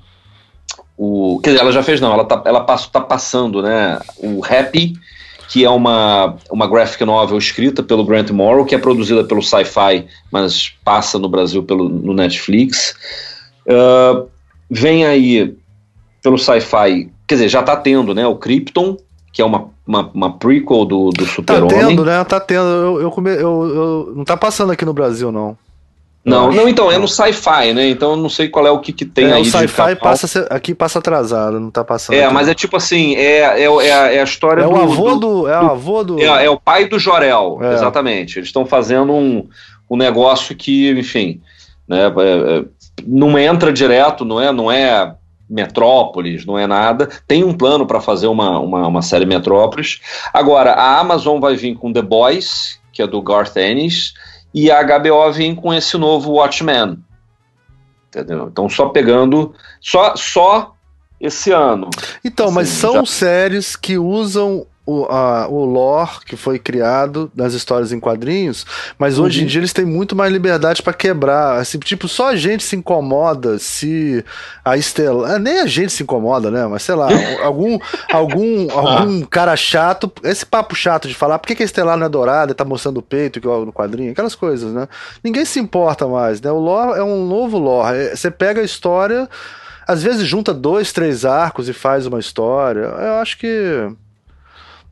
o, 1.02 1.40
quer 1.42 1.52
dizer, 1.52 1.62
ela 1.62 1.72
já 1.72 1.82
fez, 1.82 2.02
não, 2.02 2.12
ela 2.12 2.26
tá, 2.26 2.42
ela 2.46 2.60
passo, 2.60 2.92
tá 2.92 3.00
passando, 3.00 3.62
né, 3.62 3.98
o 4.18 4.44
Happy, 4.44 4.94
que 5.48 5.64
é 5.64 5.70
uma, 5.70 6.36
uma 6.52 6.68
graphic 6.68 7.06
novel 7.06 7.38
escrita 7.38 7.82
pelo 7.82 8.04
Grant 8.04 8.30
Morrow, 8.32 8.66
que 8.66 8.76
é 8.76 8.78
produzida 8.78 9.24
pelo 9.24 9.42
Sci-Fi, 9.42 10.06
mas 10.30 10.74
passa 10.84 11.18
no 11.18 11.30
Brasil 11.30 11.64
pelo, 11.64 11.88
no 11.88 12.14
Netflix. 12.14 12.94
Uh, 13.66 14.28
vem 14.70 15.06
aí 15.06 15.56
pelo 16.22 16.38
Sci-Fi, 16.38 17.10
quer 17.26 17.36
dizer, 17.36 17.48
já 17.48 17.62
está 17.62 17.78
tendo, 17.78 18.14
né, 18.14 18.28
o 18.28 18.36
Krypton, 18.36 18.98
que 19.32 19.42
é 19.42 19.46
uma, 19.46 19.70
uma, 19.88 20.12
uma 20.14 20.34
prequel 20.38 20.84
do, 20.86 21.12
do 21.12 21.26
Tá 21.26 21.32
Super-Homem. 21.32 21.70
tendo, 21.88 22.04
né? 22.04 22.22
Tá 22.26 22.40
tendo. 22.40 22.66
Eu, 22.68 23.02
eu, 23.04 23.12
come- 23.12 23.30
eu- 23.36 23.40
eu- 23.40 24.14
não 24.16 24.26
tá 24.26 24.36
passando 24.36 24.72
aqui 24.72 24.84
no 24.84 24.94
Brasil, 24.94 25.32
não. 25.32 25.56
Não, 26.30 26.52
não, 26.52 26.70
então, 26.70 26.92
é 26.92 26.98
no 26.98 27.08
sci-fi, 27.08 27.74
né? 27.74 27.90
Então 27.90 28.12
eu 28.12 28.18
não 28.18 28.30
sei 28.30 28.48
qual 28.48 28.66
é 28.68 28.72
o 28.72 28.80
que, 28.80 28.94
que 28.94 29.06
tem 29.06 29.26
É, 29.26 29.34
aí 29.34 29.42
o 29.42 29.46
sci-fi 29.46 29.96
passa, 29.96 30.48
aqui 30.50 30.74
passa 30.76 31.00
atrasado, 31.00 31.60
não 31.60 31.70
tá 31.72 31.84
passando. 31.84 32.16
É, 32.16 32.24
aqui. 32.26 32.34
mas 32.34 32.48
é 32.48 32.54
tipo 32.54 32.78
assim, 32.78 33.16
é, 33.16 33.62
é, 33.62 33.64
é, 33.64 33.94
a, 33.94 34.14
é 34.14 34.20
a 34.22 34.24
história 34.24 34.62
É 34.62 34.66
do. 34.66 34.72
o 34.72 34.76
avô 34.82 35.16
do- 35.16 35.20
do. 35.44 35.48
É 35.48 35.62
o 35.62 35.72
avô 35.72 36.04
do. 36.04 36.20
é, 36.20 36.46
é 36.46 36.50
o 36.50 36.60
pai 36.60 36.86
do 36.88 36.98
Jorel, 37.00 37.60
É. 37.62 37.74
exatamente. 37.74 38.40
Eles 38.40 38.50
estão 38.50 38.66
fazendo 38.66 39.12
um, 39.14 39.48
um 39.90 39.98
negócio 39.98 40.56
que, 40.56 40.90
enfim, 40.92 41.42
né, 41.88 42.06
é- 42.08 42.60
é- 42.60 42.66
não 43.08 43.38
entra 43.40 43.72
direto, 43.74 44.24
não 44.26 44.40
é, 44.42 44.52
não 44.52 44.72
é 44.72 45.14
Metrópolis, 45.50 46.46
não 46.46 46.58
é 46.60 46.68
nada. 46.68 47.10
Tem 47.28 47.44
um 47.44 47.54
plano 47.54 47.86
para 47.86 48.00
fazer 48.00 48.28
uma, 48.28 48.60
uma, 48.60 48.88
uma 48.88 49.02
série 49.02 49.26
Metrópolis. 49.26 50.00
Agora, 50.34 50.74
a 50.74 51.00
Amazon 51.00 51.40
vai 51.40 51.56
vir 51.56 51.76
com 51.76 51.92
The 51.92 52.02
Boys, 52.04 52.80
que 52.94 53.02
é 53.02 53.08
do 53.08 53.22
Garth 53.22 53.58
Ennis, 53.58 54.14
e 54.54 54.72
a 54.72 54.82
HBO 54.84 55.32
vem 55.32 55.54
com 55.56 55.74
esse 55.74 55.98
novo 55.98 56.32
Watchmen. 56.34 56.98
Entendeu? 58.08 58.48
Então, 58.52 58.68
só 58.70 58.90
pegando. 58.90 59.54
Só, 59.80 60.16
só 60.16 60.74
esse 61.22 61.52
ano. 61.52 61.90
Então, 62.26 62.50
mas 62.50 62.70
Assim, 62.70 62.80
são 62.80 62.94
já- 62.94 63.06
séries 63.06 63.76
que 63.76 63.98
usam 63.98 64.66
o, 64.92 65.06
a- 65.06 65.48
o 65.48 65.64
lore 65.66 66.20
que 66.26 66.36
foi 66.36 66.58
criado 66.58 67.32
nas 67.36 67.54
histórias 67.54 67.92
em 67.92 68.00
quadrinhos, 68.00 68.66
mas 68.98 69.20
hoje 69.20 69.44
em 69.44 69.46
dia 69.46 69.60
eles 69.62 69.74
têm 69.74 69.86
muito 69.86 70.16
mais 70.16 70.32
liberdade 70.32 70.82
pra 70.82 70.94
quebrar. 70.94 71.60
Assim, 71.60 71.78
tipo, 71.80 72.08
só 72.08 72.30
a 72.30 72.36
gente 72.36 72.64
se 72.64 72.76
incomoda 72.76 73.60
se 73.60 74.24
a 74.66 74.78
Estela. 74.78 75.36
ah, 75.36 75.40
Nem 75.40 75.60
a 75.60 75.66
gente 75.68 75.92
se 75.94 76.04
incomoda, 76.04 76.50
né? 76.50 76.66
Mas 76.68 76.84
sei 76.84 76.96
lá, 76.96 77.08
algum, 77.44 77.78
algum, 78.12 78.68
algum 78.72 79.22
cara 79.22 79.56
chato. 79.56 80.12
Esse 80.24 80.46
papo 80.46 80.76
chato 80.76 81.08
de 81.08 81.14
falar 81.14 81.38
por 81.40 81.48
que, 81.48 81.56
que 81.56 81.64
a 81.64 81.66
Estelar 81.66 81.98
não 81.98 82.06
é 82.06 82.10
dourada 82.10 82.52
e 82.52 82.56
tá 82.56 82.66
mostrando 82.66 82.98
o 82.98 83.02
peito 83.04 83.38
igual 83.40 83.66
no 83.66 83.72
quadrinho, 83.74 84.12
aquelas 84.12 84.36
coisas, 84.36 84.74
né? 84.74 84.88
Ninguém 85.24 85.46
se 85.46 85.60
importa 85.60 86.08
mais, 86.08 86.42
né? 86.42 86.52
O 86.52 86.60
lore 86.60 87.00
é 87.00 87.04
um 87.04 87.26
novo 87.28 87.58
lore. 87.58 87.96
É, 87.98 88.16
Você 88.16 88.32
pega 88.32 88.62
a 88.62 88.64
história 88.64 89.30
às 89.88 90.04
vezes 90.04 90.28
junta 90.28 90.54
dois, 90.54 90.94
três 90.94 91.26
arcos 91.26 91.68
e 91.68 91.74
faz 91.74 92.06
uma 92.06 92.20
história. 92.20 92.82
Eu 92.82 93.14
acho 93.22 93.38
que. 93.40 93.90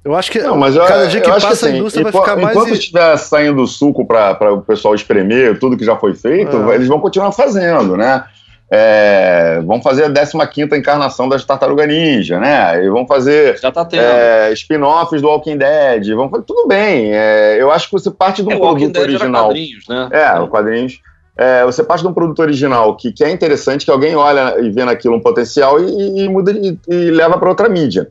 Eu 0.07 0.15
acho 0.15 0.31
que 0.31 0.39
Não, 0.39 0.55
mas 0.55 0.73
eu, 0.75 0.85
cada 0.85 1.05
dia 1.07 1.19
que 1.19 1.27
passa 1.29 1.49
assim, 1.49 1.67
a 1.67 1.77
indústria 1.77 2.03
vai 2.03 2.11
ficar 2.13 2.35
mais. 2.37 2.55
Enquanto 2.55 2.73
estiver 2.73 3.17
saindo 3.17 3.61
o 3.61 3.67
suco 3.67 4.05
para 4.07 4.53
o 4.53 4.61
pessoal 4.61 4.95
espremer 4.95 5.59
tudo 5.59 5.75
que 5.75 5.83
já 5.83 5.97
foi 5.97 6.13
feito, 6.13 6.55
É. 6.71 6.75
eles 6.75 6.87
vão 6.87 6.99
continuar 7.01 7.33
fazendo, 7.33 7.97
né? 7.97 8.23
É, 8.71 9.61
vão 9.65 9.81
fazer 9.81 10.05
a 10.05 10.47
15 10.47 10.77
encarnação 10.77 11.27
das 11.27 11.43
Tartaruga 11.43 11.85
Ninja, 11.85 12.39
né? 12.39 12.83
E 12.83 12.89
vão 12.89 13.05
fazer 13.07 13.57
Já 13.59 13.71
tá 13.71 13.83
tendo. 13.85 14.01
é, 14.01 14.51
spin-offs 14.53 15.21
do 15.21 15.27
Walking 15.27 15.57
Dead. 15.57 16.07
Vão 16.15 16.29
fazer, 16.29 16.43
tudo 16.43 16.67
bem. 16.67 17.13
é, 17.13 17.57
eu 17.59 17.71
acho 17.71 17.87
que 17.87 17.93
você 17.93 18.09
parte 18.11 18.41
de 18.41 18.47
um 18.47 18.51
É, 18.51 18.55
Walking 18.55 18.91
produto 18.91 18.93
Dead 18.93 19.09
original. 19.09 19.45
quadrinhos, 19.47 19.87
né? 19.87 20.09
É, 20.11 20.39
o 20.39 20.47
quadrinhos. 20.47 20.99
É, 21.37 21.63
você 21.65 21.83
parte 21.83 22.01
de 22.01 22.07
um 22.07 22.13
produto 22.13 22.39
original 22.39 22.95
que, 22.95 23.11
que 23.11 23.23
é 23.23 23.29
interessante, 23.29 23.85
que 23.85 23.91
alguém 23.91 24.15
olha 24.15 24.57
e 24.59 24.69
vê 24.71 24.83
naquilo 24.83 25.15
um 25.15 25.21
potencial 25.21 25.79
e, 25.79 26.23
e 26.23 26.29
muda 26.29 26.51
e, 26.51 26.77
e 26.89 27.11
leva 27.11 27.37
para 27.37 27.47
outra 27.49 27.69
mídia. 27.69 28.07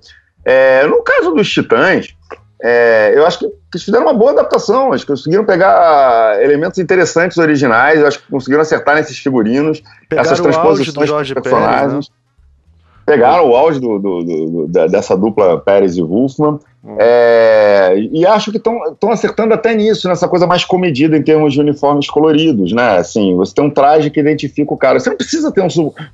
É, 0.47 0.86
no 0.86 1.02
caso 1.02 1.32
dos 1.32 1.51
Titãs, 1.51 2.14
é, 2.62 3.12
eu 3.16 3.27
acho 3.27 3.40
que, 3.40 3.47
eles 3.47 3.85
fizeram 3.85 4.05
uma 4.06 4.14
boa 4.14 4.31
adaptação. 4.31 4.90
Eles 4.90 5.05
conseguiram 5.05 5.44
pegar 5.44 6.40
elementos 6.40 6.78
interessantes 6.78 7.36
originais, 7.36 8.02
acho 8.05 8.20
que 8.23 8.31
conseguiram 8.31 8.62
acertar 8.62 8.94
nesses 8.94 9.18
figurinos, 9.18 9.82
Pegaram 10.09 10.27
essas 10.27 10.40
transposições 10.40 10.94
dos 10.94 11.10
Pérez, 11.10 11.28
né? 11.28 11.35
personagens. 11.43 12.10
Pegaram 13.05 13.48
o 13.48 13.55
auge 13.56 13.78
do, 13.78 13.98
do- 14.01 14.24
do- 14.24 14.89
dessa 14.89 15.16
dupla 15.16 15.60
Pérez 15.60 15.97
e 15.97 16.02
Wolfman. 16.02 16.59
Hum. 16.85 16.97
É, 16.98 17.94
e 18.12 18.24
acho 18.27 18.51
que 18.51 18.56
estão 18.56 19.10
acertando 19.10 19.55
até 19.55 19.74
nisso, 19.74 20.09
nessa 20.09 20.27
coisa 20.28 20.47
mais 20.47 20.64
comedida 20.64 21.16
em 21.16 21.23
termos 21.23 21.52
de 21.52 21.60
uniformes 21.60 22.09
coloridos, 22.09 22.73
né? 22.73 22.98
Assim, 22.98 23.36
você 23.36 23.55
tem 23.55 23.64
um 23.64 23.70
traje 23.70 24.10
que 24.10 24.18
identifica 24.20 24.73
o 24.73 24.77
cara. 24.77 24.98
Você 24.98 25.10
não 25.10 25.16
precisa 25.16 25.52
ter 25.52 25.60
um, 25.60 25.66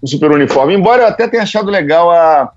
um 0.02 0.06
super 0.06 0.30
uniforme, 0.30 0.74
embora 0.74 1.02
eu 1.02 1.08
até 1.08 1.28
tenha 1.28 1.42
achado 1.42 1.70
legal 1.70 2.10
a. 2.10 2.52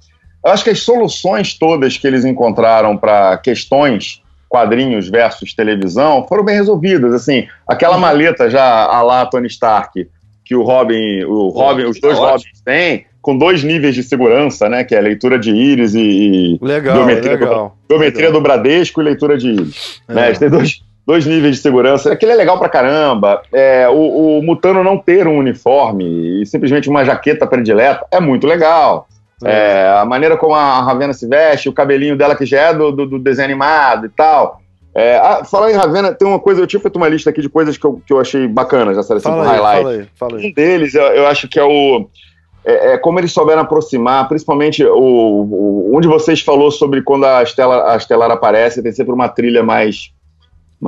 Eu 0.46 0.52
acho 0.52 0.64
que 0.64 0.70
as 0.70 0.82
soluções 0.82 1.58
todas 1.58 1.98
que 1.98 2.06
eles 2.06 2.24
encontraram 2.24 2.96
para 2.96 3.38
questões 3.38 4.22
quadrinhos 4.48 5.10
versus 5.10 5.54
televisão 5.54 6.26
foram 6.28 6.46
bem 6.46 6.56
resolvidas. 6.56 7.14
Assim, 7.14 7.48
aquela 7.68 7.98
maleta 7.98 8.50
já 8.50 8.86
a 8.86 9.02
lá 9.02 9.26
Tony 9.26 9.48
Stark 9.48 10.08
que 10.46 10.56
o 10.56 10.62
Robin, 10.62 11.24
o 11.24 11.50
Robin, 11.50 11.86
os 11.86 12.00
dois 12.00 12.18
ótimo. 12.20 12.32
Robins 12.32 12.62
têm, 12.64 13.06
com 13.20 13.36
dois 13.36 13.64
níveis 13.64 13.96
de 13.96 14.04
segurança, 14.04 14.70
né? 14.70 14.84
Que 14.84 14.96
é 14.96 15.02
leitura 15.02 15.40
de 15.40 15.50
íris 15.50 15.96
e, 15.96 16.00
e 16.00 16.60
Legal, 16.62 16.98
Biometria 16.98 17.32
legal. 17.32 17.78
biometria 17.90 18.32
do 18.32 18.40
Bradesco 18.40 19.02
e 19.02 19.04
leitura 19.04 19.38
de 19.38 19.50
íris. 19.50 20.02
É. 20.08 20.14
Né? 20.14 20.32
Têm 20.34 20.50
dois, 20.50 20.84
dois 21.06 21.26
níveis 21.26 21.56
de 21.56 21.62
segurança. 21.64 22.14
Aquele 22.14 22.34
é 22.34 22.36
legal 22.36 22.60
pra 22.60 22.70
caramba. 22.70 23.42
É, 23.52 23.90
o, 23.90 24.38
o 24.38 24.44
Mutano 24.44 24.84
não 24.84 25.00
ter 25.00 25.28
um 25.28 25.40
uniforme 25.40 26.42
e 26.42 26.46
simplesmente 26.46 26.88
uma 26.88 27.04
jaqueta 27.04 27.48
predileta 27.48 28.06
é 28.12 28.20
muito 28.20 28.46
legal. 28.46 29.08
É, 29.44 29.90
a 30.00 30.06
maneira 30.06 30.38
como 30.38 30.56
a 30.56 30.82
Ravena 30.82 31.14
se 31.14 31.28
veste, 31.28 31.68
o 31.68 31.74
cabelinho 31.74 32.18
dela 32.18 32.36
que 32.36 32.46
já 32.46 32.62
é 32.62 32.74
do, 32.74 32.92
do, 32.92 33.06
do 33.06 33.20
desenho 33.20 33.46
animado 33.46 34.06
e 34.06 34.10
tal. 34.10 34.62
É, 34.94 35.18
ah, 35.18 35.44
falar 35.44 35.72
em 35.72 35.76
Ravena, 35.76 36.14
tem 36.14 36.26
uma 36.26 36.40
coisa, 36.40 36.62
eu 36.62 36.68
tinha 36.68 36.80
feito 36.80 36.96
uma 36.96 37.10
lista 37.10 37.30
aqui 37.30 37.42
de 37.42 37.50
coisas 37.50 37.78
que 37.78 37.86
eu, 37.86 38.02
que 38.08 38.14
eu 38.14 38.20
achei 38.20 38.48
bacanas, 38.48 38.98
assim, 38.98 39.20
Fala 39.20 39.44
aí, 39.44 39.50
highlight. 39.50 39.78
fala 39.84 39.92
aí, 39.92 40.08
fala 40.16 40.38
aí. 40.38 40.48
Um 40.48 40.54
deles, 40.54 40.96
eu, 40.96 41.04
eu 41.04 41.28
acho 41.28 41.50
que 41.50 41.60
é 41.60 41.64
o. 41.64 42.08
É, 42.64 42.94
é 42.94 42.98
como 42.98 43.20
eles 43.20 43.34
souberam 43.34 43.62
aproximar, 43.64 44.28
principalmente 44.30 44.84
o, 44.86 44.98
o- 44.98 45.92
um 45.96 46.00
de 46.00 46.08
vocês 46.08 46.40
falou 46.42 46.72
sobre 46.72 47.02
quando 47.02 47.26
a 47.26 47.44
Estela, 47.44 47.92
a 47.92 47.98
Estelar 47.98 48.32
aparece, 48.32 48.82
tem 48.82 48.92
sempre 48.94 49.14
uma 49.14 49.28
trilha 49.28 49.62
mais, 49.64 50.12
ma- 50.14 50.15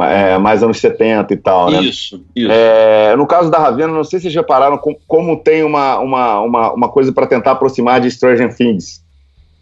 é, 0.02 0.38
mais 0.38 0.62
anos 0.64 0.80
70 0.80 1.34
e 1.34 1.38
tal, 1.38 1.72
né? 1.72 1.82
Isso, 1.82 2.24
isso. 2.36 2.52
É, 2.52 3.16
no 3.16 3.26
caso 3.26 3.50
da 3.50 3.58
Ravena, 3.58 3.92
não 3.94 4.04
sei 4.04 4.20
se 4.20 4.24
vocês 4.24 4.36
repararam 4.36 4.78
com- 4.78 4.96
como 5.08 5.38
tem 5.38 5.64
uma, 5.64 5.98
uma, 6.00 6.42
uma, 6.42 6.74
uma 6.74 6.90
coisa 6.90 7.12
para 7.12 7.26
tentar 7.28 7.52
aproximar 7.52 8.00
de 8.02 8.10
Stranger 8.12 8.54
Things. 8.56 9.06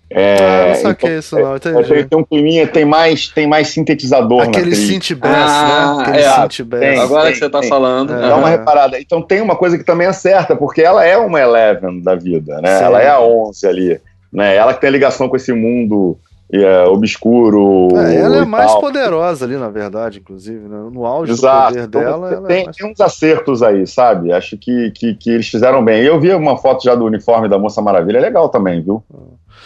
É, 0.07 0.37
ah, 0.37 0.67
não 0.67 0.75
saquei 0.75 1.09
então, 1.09 1.19
isso, 1.19 1.35
não, 1.39 1.53
é, 1.53 1.57
entendi. 1.57 1.83
tem, 1.89 2.07
tem 2.07 2.19
um 2.19 2.23
climinha, 2.23 2.67
tem 2.67 2.85
mais, 2.85 3.27
tem 3.29 3.47
mais 3.47 3.69
sintetizador 3.69 4.43
na 4.43 4.49
Aquele 4.49 4.75
synth 4.75 5.15
bass, 5.15 5.31
Ah, 5.51 5.95
né? 5.97 6.03
Aquele 6.03 6.17
é, 6.19 6.29
synth 6.31 6.55
tem. 6.57 6.65
bass. 6.65 6.99
Agora 6.99 7.23
tem, 7.23 7.33
que 7.33 7.39
você 7.39 7.49
tá 7.49 7.59
tem. 7.59 7.69
falando. 7.69 8.13
É. 8.13 8.21
Dá 8.21 8.35
uma 8.35 8.49
reparada. 8.49 8.99
Então 8.99 9.19
tem 9.21 9.41
uma 9.41 9.55
coisa 9.55 9.77
que 9.79 9.83
também 9.83 10.05
acerta, 10.05 10.55
porque 10.55 10.81
ela 10.81 11.03
é 11.03 11.17
uma 11.17 11.39
Eleven 11.39 12.01
da 12.01 12.13
vida, 12.13 12.61
né? 12.61 12.77
Sim. 12.77 12.83
Ela 12.83 13.01
é 13.01 13.09
a 13.09 13.19
11 13.19 13.67
ali, 13.67 13.99
né? 14.31 14.55
Ela 14.55 14.75
que 14.75 14.81
tem 14.81 14.91
ligação 14.91 15.27
com 15.27 15.35
esse 15.37 15.51
mundo 15.51 16.17
é, 16.51 16.83
obscuro 16.85 17.89
É, 17.97 18.15
ela 18.17 18.37
é 18.37 18.41
e 18.43 18.45
mais 18.45 18.71
tal. 18.71 18.81
poderosa 18.81 19.45
ali, 19.45 19.57
na 19.57 19.69
verdade, 19.69 20.19
inclusive. 20.19 20.67
né? 20.67 20.89
No 20.91 21.05
auge 21.05 21.31
Exato. 21.31 21.67
do 21.67 21.73
poder 21.73 21.87
Então, 21.87 22.01
dela, 22.01 22.31
ela 22.33 22.47
tem, 22.47 22.61
é 22.61 22.65
mais... 22.65 22.77
tem 22.77 22.91
uns 22.91 23.01
acertos 23.01 23.63
aí, 23.63 23.85
sabe? 23.87 24.31
Acho 24.31 24.57
que, 24.57 24.91
que, 24.91 25.15
que 25.15 25.31
eles 25.31 25.47
fizeram 25.49 25.83
bem. 25.83 26.03
E 26.03 26.07
eu 26.07 26.19
vi 26.19 26.33
uma 26.33 26.57
foto 26.57 26.83
já 26.83 26.93
do 26.95 27.05
uniforme 27.05 27.49
da 27.49 27.57
Moça 27.57 27.81
Maravilha, 27.81 28.17
é 28.17 28.21
legal 28.21 28.49
também, 28.49 28.81
viu? 28.81 29.03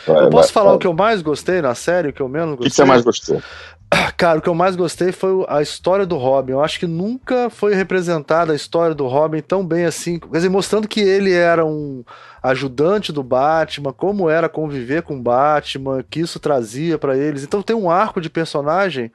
Eu 0.08 0.30
posso 0.30 0.54
falar 0.54 0.74
o 0.74 0.80
que 0.80 0.88
eu 0.88 0.94
mais 0.94 1.22
gostei 1.22 1.62
na 1.62 1.76
série, 1.76 2.10
o 2.10 2.14
que 2.14 2.22
eu 2.22 2.30
menos 2.30 2.54
O 2.54 2.58
gostei? 2.58 2.70
que 2.70 2.76
você 2.76 2.86
mais 2.86 3.04
gostou? 3.04 3.42
Cara, 4.18 4.38
o 4.38 4.42
que 4.42 4.50
eu 4.50 4.54
mais 4.54 4.76
gostei 4.76 5.12
foi 5.12 5.46
a 5.48 5.62
história 5.62 6.06
do 6.06 6.16
Robin. 6.18 6.52
Eu 6.52 6.64
acho 6.64 6.80
que 6.80 6.86
nunca 6.86 7.50
foi 7.50 7.74
representada 7.74 8.54
a 8.54 8.56
história 8.56 8.94
do 8.94 9.08
Robin 9.08 9.42
tão 9.42 9.66
bem 9.66 9.86
assim. 9.86 10.20
Quer 10.20 10.28
dizer, 10.30 10.50
mostrando 10.50 10.88
que 10.88 11.00
ele 11.00 11.34
era 11.34 11.66
um 11.66 12.04
ajudante 12.44 13.12
do 13.12 13.24
Batman, 13.24 13.92
como 13.92 14.30
era 14.30 14.48
conviver 14.48 15.02
com 15.02 15.16
o 15.16 15.22
Batman, 15.22 16.04
que 16.08 16.20
isso 16.20 16.40
trazia 16.40 16.98
pra 16.98 17.18
eles. 17.18 17.44
Então 17.44 17.64
tem 17.64 17.76
um 17.76 17.90
arco 17.90 18.22
de 18.22 18.30
personagem 18.30 19.12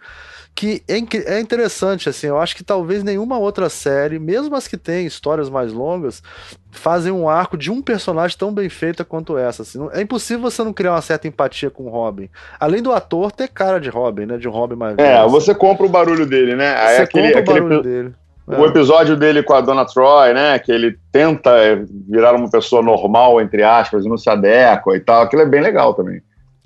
que 0.55 0.83
é, 0.89 0.95
é 1.35 1.41
interessante, 1.41 2.09
assim. 2.09 2.29
Eu 2.29 2.39
acho 2.39 2.55
que 2.55 2.63
talvez 2.63 3.03
nenhuma 3.03 3.39
outra 3.39 3.69
série, 3.69 4.19
mesmo 4.19 4.55
as 4.55 4.69
que 4.69 4.77
têm 4.77 5.05
histórias 5.07 5.51
mais 5.51 5.73
longas, 5.73 6.23
fazem 6.71 7.11
um 7.13 7.29
arco 7.29 7.57
de 7.57 7.71
um 7.73 7.83
personagem 7.83 8.37
tão 8.39 8.53
bem 8.53 8.69
feita 8.69 9.05
quanto 9.05 9.37
essa. 9.37 9.63
assim. 9.63 9.85
É 9.93 10.01
impossível 10.01 10.43
você 10.49 10.63
não 10.63 10.73
criar 10.73 10.93
uma 10.93 11.03
certa 11.03 11.27
empatia 11.27 11.71
com 11.71 11.85
o 11.85 11.89
Robin. 11.89 12.29
Além 12.61 12.81
do 12.83 12.93
ator 12.93 13.33
ter 13.33 13.49
cara 13.49 13.81
de 13.81 13.89
Robin, 13.89 14.27
né? 14.27 14.37
De 14.39 14.49
um 14.49 14.53
Robin 14.53 14.77
mais 14.77 14.95
É, 14.97 15.03
velho, 15.03 15.21
assim. 15.23 15.31
você 15.31 15.55
compra 15.55 15.87
o 15.87 15.89
barulho 15.89 16.25
dele, 16.27 16.55
né? 16.55 16.75
Aí 16.77 16.97
Você 16.97 17.03
aquele, 17.03 17.25
compra 17.33 17.39
o 17.39 17.43
aquele 17.43 17.61
barulho 17.61 17.83
dele. 17.83 18.15
É. 18.47 18.61
O 18.61 18.67
episódio 18.67 19.17
dele 19.17 19.43
com 19.43 19.55
a 19.55 19.61
Dona 19.63 19.87
Troy, 19.87 20.35
né? 20.35 20.59
Que 20.59 20.71
ele 20.71 20.99
tenta 21.11 21.51
é, 21.51 21.83
virar 22.09 22.35
uma 22.35 22.51
pessoa 22.51 22.83
normal, 22.83 23.41
entre 23.41 23.63
aspas, 23.63 24.05
e 24.05 24.09
não 24.09 24.19
se 24.19 24.29
adequa 24.31 24.95
e 24.95 25.01
tal. 25.01 25.23
Aquilo 25.23 25.43
é 25.43 25.47
bem 25.47 25.63
legal 25.63 25.95
também. 25.95 26.21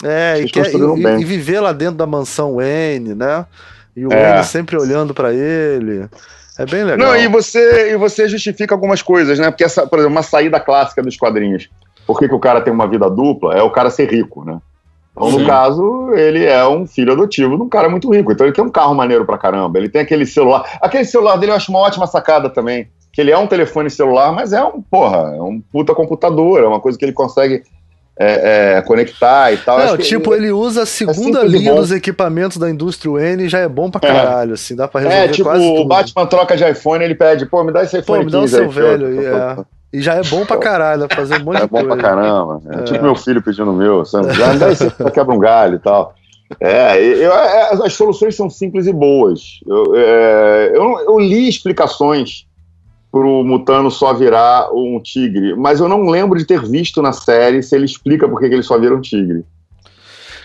É, 0.04 0.40
e, 0.40 0.50
construíram 0.50 0.96
e- 0.98 1.22
e 1.22 1.24
viver 1.24 1.60
lá 1.60 1.72
dentro 1.72 1.96
da 1.96 2.06
mansão 2.06 2.56
Wayne, 2.56 3.14
né? 3.14 3.46
E 3.98 4.06
o 4.06 4.12
É. 4.12 4.30
Wayne 4.30 4.44
sempre 4.44 4.76
olhando 4.76 5.12
pra 5.12 5.32
ele. 5.32 6.08
É 6.58 6.66
bem 6.66 6.84
legal. 6.84 6.98
Não, 6.98 7.16
e 7.16 7.28
você, 7.28 7.92
e 7.92 7.96
você 7.96 8.28
justifica 8.28 8.74
algumas 8.74 9.00
coisas, 9.02 9.38
né? 9.38 9.50
Porque, 9.50 9.64
essa, 9.64 9.86
por 9.86 9.98
exemplo, 9.98 10.14
uma 10.14 10.22
saída 10.22 10.58
clássica 10.58 11.02
dos 11.02 11.16
quadrinhos. 11.16 11.68
Por 12.06 12.18
que, 12.18 12.28
que 12.28 12.34
o 12.34 12.40
cara 12.40 12.60
tem 12.60 12.72
uma 12.72 12.86
vida 12.86 13.08
dupla? 13.08 13.54
É 13.54 13.62
o 13.62 13.70
cara 13.70 13.90
ser 13.90 14.10
rico, 14.10 14.44
né? 14.44 14.58
Então, 15.12 15.30
Sim. 15.30 15.38
no 15.40 15.46
caso, 15.46 16.12
ele 16.14 16.44
é 16.44 16.66
um 16.66 16.86
filho 16.86 17.12
adotivo 17.12 17.56
de 17.56 17.62
um 17.62 17.68
cara 17.68 17.88
muito 17.88 18.12
rico. 18.12 18.32
Então, 18.32 18.46
ele 18.46 18.54
tem 18.54 18.64
um 18.64 18.70
carro 18.70 18.94
maneiro 18.94 19.24
pra 19.24 19.36
caramba. 19.38 19.78
Ele 19.78 19.88
tem 19.88 20.00
aquele 20.00 20.24
celular. 20.24 20.78
Aquele 20.80 21.04
celular 21.04 21.36
dele 21.36 21.52
eu 21.52 21.56
acho 21.56 21.70
uma 21.70 21.80
ótima 21.80 22.06
sacada 22.06 22.48
também. 22.48 22.88
Que 23.12 23.20
ele 23.20 23.30
é 23.32 23.38
um 23.38 23.46
telefone 23.46 23.90
celular, 23.90 24.32
mas 24.32 24.52
é 24.52 24.62
um, 24.62 24.80
porra, 24.80 25.34
é 25.36 25.42
um 25.42 25.60
puta 25.60 25.94
computador. 25.94 26.62
É 26.62 26.66
uma 26.66 26.80
coisa 26.80 26.96
que 26.96 27.04
ele 27.04 27.12
consegue 27.12 27.62
é, 28.18 28.76
é, 28.78 28.82
conectar 28.82 29.52
e 29.52 29.58
tal. 29.58 29.78
Não, 29.78 29.96
tipo, 29.96 30.34
ele, 30.34 30.46
ele 30.46 30.52
usa 30.52 30.82
a 30.82 30.86
segunda 30.86 31.42
linha 31.44 31.74
dos 31.74 31.92
equipamentos 31.92 32.56
da 32.56 32.68
indústria 32.68 33.10
N 33.20 33.44
e 33.44 33.48
já 33.48 33.60
é 33.60 33.68
bom 33.68 33.90
pra 33.90 34.00
caralho, 34.00 34.54
assim, 34.54 34.74
dá 34.74 34.88
pra 34.88 35.02
resolver 35.02 35.24
É, 35.24 35.28
tipo, 35.28 35.48
o 35.50 35.84
Batman 35.84 36.26
troca 36.26 36.56
de 36.56 36.68
iPhone, 36.68 37.04
ele 37.04 37.14
pede, 37.14 37.46
pô, 37.46 37.62
me 37.62 37.72
dá 37.72 37.84
esse 37.84 37.98
iPhone 37.98 38.20
Pô, 38.20 38.24
me 38.26 38.32
dá 38.32 38.40
o 38.40 38.48
seu 38.48 38.68
velho, 38.68 39.14
e, 39.14 39.24
é. 39.24 39.56
E 39.92 40.02
já 40.02 40.14
é 40.14 40.22
bom 40.22 40.44
pra 40.44 40.58
caralho, 40.58 41.02
dá 41.02 41.08
pra 41.08 41.16
fazer 41.16 41.40
um 41.40 41.44
monte 41.44 41.58
é 41.58 41.60
de 41.62 41.68
coisa. 41.68 41.86
É 41.86 41.88
bom 41.88 41.96
pra 41.96 42.02
caramba. 42.02 42.60
É, 42.70 42.82
tipo 42.82 43.02
meu 43.02 43.14
filho 43.14 43.40
pedindo 43.40 43.70
o 43.70 43.74
meu, 43.74 44.04
sabe? 44.04 44.34
Já 44.34 44.52
me 44.52 44.58
dá 44.58 44.70
esse 44.70 44.90
quebra 45.14 45.34
um 45.34 45.38
galho 45.38 45.76
e 45.76 45.78
tal. 45.78 46.14
É, 46.60 46.98
eu, 46.98 47.32
as 47.84 47.92
soluções 47.94 48.34
são 48.34 48.50
simples 48.50 48.86
e 48.86 48.92
boas. 48.92 49.60
Eu, 49.66 49.94
eu, 49.94 51.00
eu 51.00 51.18
li 51.18 51.48
explicações 51.48 52.47
pro 53.18 53.42
Mutano 53.42 53.90
só 53.90 54.14
virar 54.14 54.70
um 54.72 55.00
tigre, 55.02 55.56
mas 55.56 55.80
eu 55.80 55.88
não 55.88 56.08
lembro 56.08 56.38
de 56.38 56.44
ter 56.44 56.64
visto 56.64 57.02
na 57.02 57.12
série 57.12 57.62
se 57.64 57.74
ele 57.74 57.84
explica 57.84 58.28
por 58.28 58.38
que 58.38 58.46
ele 58.46 58.62
só 58.62 58.78
vira 58.78 58.94
um 58.94 59.00
tigre. 59.00 59.44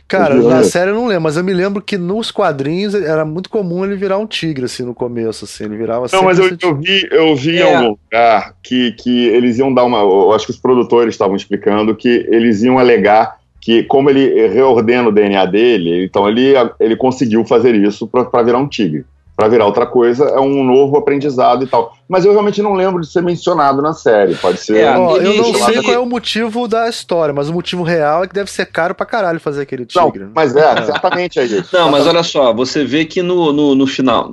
Cara, 0.07 0.35
na 0.35 0.63
série 0.63 0.91
eu 0.91 0.95
não 0.95 1.07
lembro, 1.07 1.23
mas 1.23 1.37
eu 1.37 1.43
me 1.43 1.53
lembro 1.53 1.81
que 1.81 1.97
nos 1.97 2.29
quadrinhos 2.29 2.93
era 2.93 3.23
muito 3.23 3.49
comum 3.49 3.85
ele 3.85 3.95
virar 3.95 4.17
um 4.17 4.27
tigre, 4.27 4.65
assim, 4.65 4.83
no 4.83 4.93
começo, 4.93 5.45
assim, 5.45 5.65
ele 5.65 5.77
virava 5.77 6.07
Não, 6.11 6.23
mas 6.23 6.37
eu, 6.37 6.55
eu, 6.61 6.75
vi, 6.75 7.07
eu 7.09 7.35
vi 7.35 7.57
é. 7.57 7.61
em 7.61 7.75
algum 7.75 7.89
lugar 7.91 8.55
que, 8.61 8.91
que 8.93 9.27
eles 9.27 9.57
iam 9.59 9.73
dar 9.73 9.85
uma. 9.85 9.99
Eu 9.99 10.33
acho 10.33 10.45
que 10.45 10.51
os 10.51 10.59
produtores 10.59 11.13
estavam 11.13 11.35
explicando 11.35 11.95
que 11.95 12.27
eles 12.29 12.61
iam 12.63 12.77
alegar 12.77 13.37
que, 13.61 13.83
como 13.83 14.09
ele 14.09 14.47
reordena 14.47 15.07
o 15.07 15.11
DNA 15.11 15.45
dele, 15.45 16.03
então 16.03 16.27
ele, 16.27 16.53
ele 16.79 16.95
conseguiu 16.95 17.45
fazer 17.45 17.73
isso 17.73 18.07
para 18.07 18.43
virar 18.43 18.57
um 18.57 18.67
tigre 18.67 19.05
para 19.35 19.47
virar 19.47 19.65
outra 19.65 19.85
coisa, 19.85 20.25
é 20.25 20.39
um 20.39 20.63
novo 20.63 20.95
aprendizado 20.97 21.63
e 21.63 21.67
tal. 21.67 21.97
Mas 22.07 22.23
eu 22.23 22.31
realmente 22.31 22.61
não 22.61 22.73
lembro 22.73 23.01
de 23.01 23.07
ser 23.07 23.23
mencionado 23.23 23.81
na 23.81 23.93
série. 23.93 24.35
Pode 24.35 24.59
ser. 24.59 24.77
É, 24.77 24.97
oh, 24.97 25.17
eu 25.17 25.37
não 25.37 25.53
sei 25.55 25.81
qual 25.81 25.93
é 25.93 25.99
o 25.99 26.05
motivo 26.05 26.67
da 26.67 26.87
história, 26.87 27.33
mas 27.33 27.49
o 27.49 27.53
motivo 27.53 27.81
real 27.81 28.23
é 28.23 28.27
que 28.27 28.33
deve 28.33 28.51
ser 28.51 28.67
caro 28.67 28.93
pra 28.93 29.05
caralho 29.05 29.39
fazer 29.39 29.63
aquele 29.63 29.85
tigre. 29.85 30.25
Não, 30.25 30.31
mas 30.35 30.55
é, 30.55 30.83
certamente 30.83 31.39
é 31.39 31.45
isso. 31.45 31.75
Não, 31.75 31.89
mas 31.89 32.05
olha 32.05 32.21
só, 32.21 32.53
você 32.53 32.85
vê 32.85 33.05
que 33.05 33.23
no, 33.23 33.51
no, 33.51 33.73
no 33.73 33.87
final. 33.87 34.31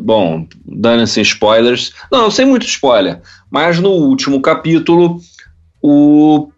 Bom, 0.00 0.46
dane-se 0.64 1.20
spoilers. 1.22 1.92
Não, 2.12 2.30
sei 2.30 2.44
muito 2.44 2.66
spoiler, 2.66 3.20
mas 3.50 3.80
no 3.80 3.90
último 3.90 4.40
capítulo, 4.40 5.18
o 5.82 6.50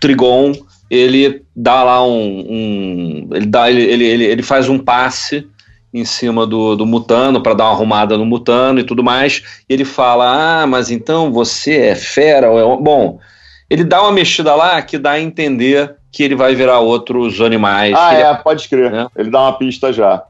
Trigon 0.00 0.52
ele 0.90 1.42
dá 1.54 1.82
lá 1.82 2.06
um. 2.06 2.46
um 2.48 3.28
ele, 3.32 3.46
dá, 3.46 3.70
ele, 3.70 3.82
ele, 3.82 4.24
ele 4.24 4.42
faz 4.42 4.68
um 4.68 4.78
passe 4.78 5.46
em 5.92 6.04
cima 6.04 6.46
do, 6.46 6.76
do 6.76 6.86
Mutano 6.86 7.42
para 7.42 7.54
dar 7.54 7.64
uma 7.64 7.72
arrumada 7.72 8.18
no 8.18 8.26
Mutano 8.26 8.80
e 8.80 8.84
tudo 8.84 9.02
mais. 9.02 9.42
E 9.68 9.72
ele 9.72 9.84
fala: 9.84 10.62
Ah, 10.62 10.66
mas 10.66 10.90
então 10.90 11.32
você 11.32 11.78
é 11.78 11.94
fera? 11.94 12.50
Ou 12.50 12.58
é... 12.58 12.82
Bom, 12.82 13.18
ele 13.68 13.84
dá 13.84 14.02
uma 14.02 14.12
mexida 14.12 14.54
lá 14.54 14.80
que 14.82 14.98
dá 14.98 15.12
a 15.12 15.20
entender 15.20 15.96
que 16.10 16.22
ele 16.22 16.34
vai 16.34 16.54
virar 16.54 16.80
outros 16.80 17.40
animais. 17.40 17.94
Ah, 17.96 18.14
é, 18.14 18.30
ele... 18.30 18.38
pode 18.38 18.68
crer. 18.68 18.90
Né? 18.90 19.06
Ele 19.16 19.30
dá 19.30 19.42
uma 19.42 19.58
pista 19.58 19.92
já. 19.92 20.24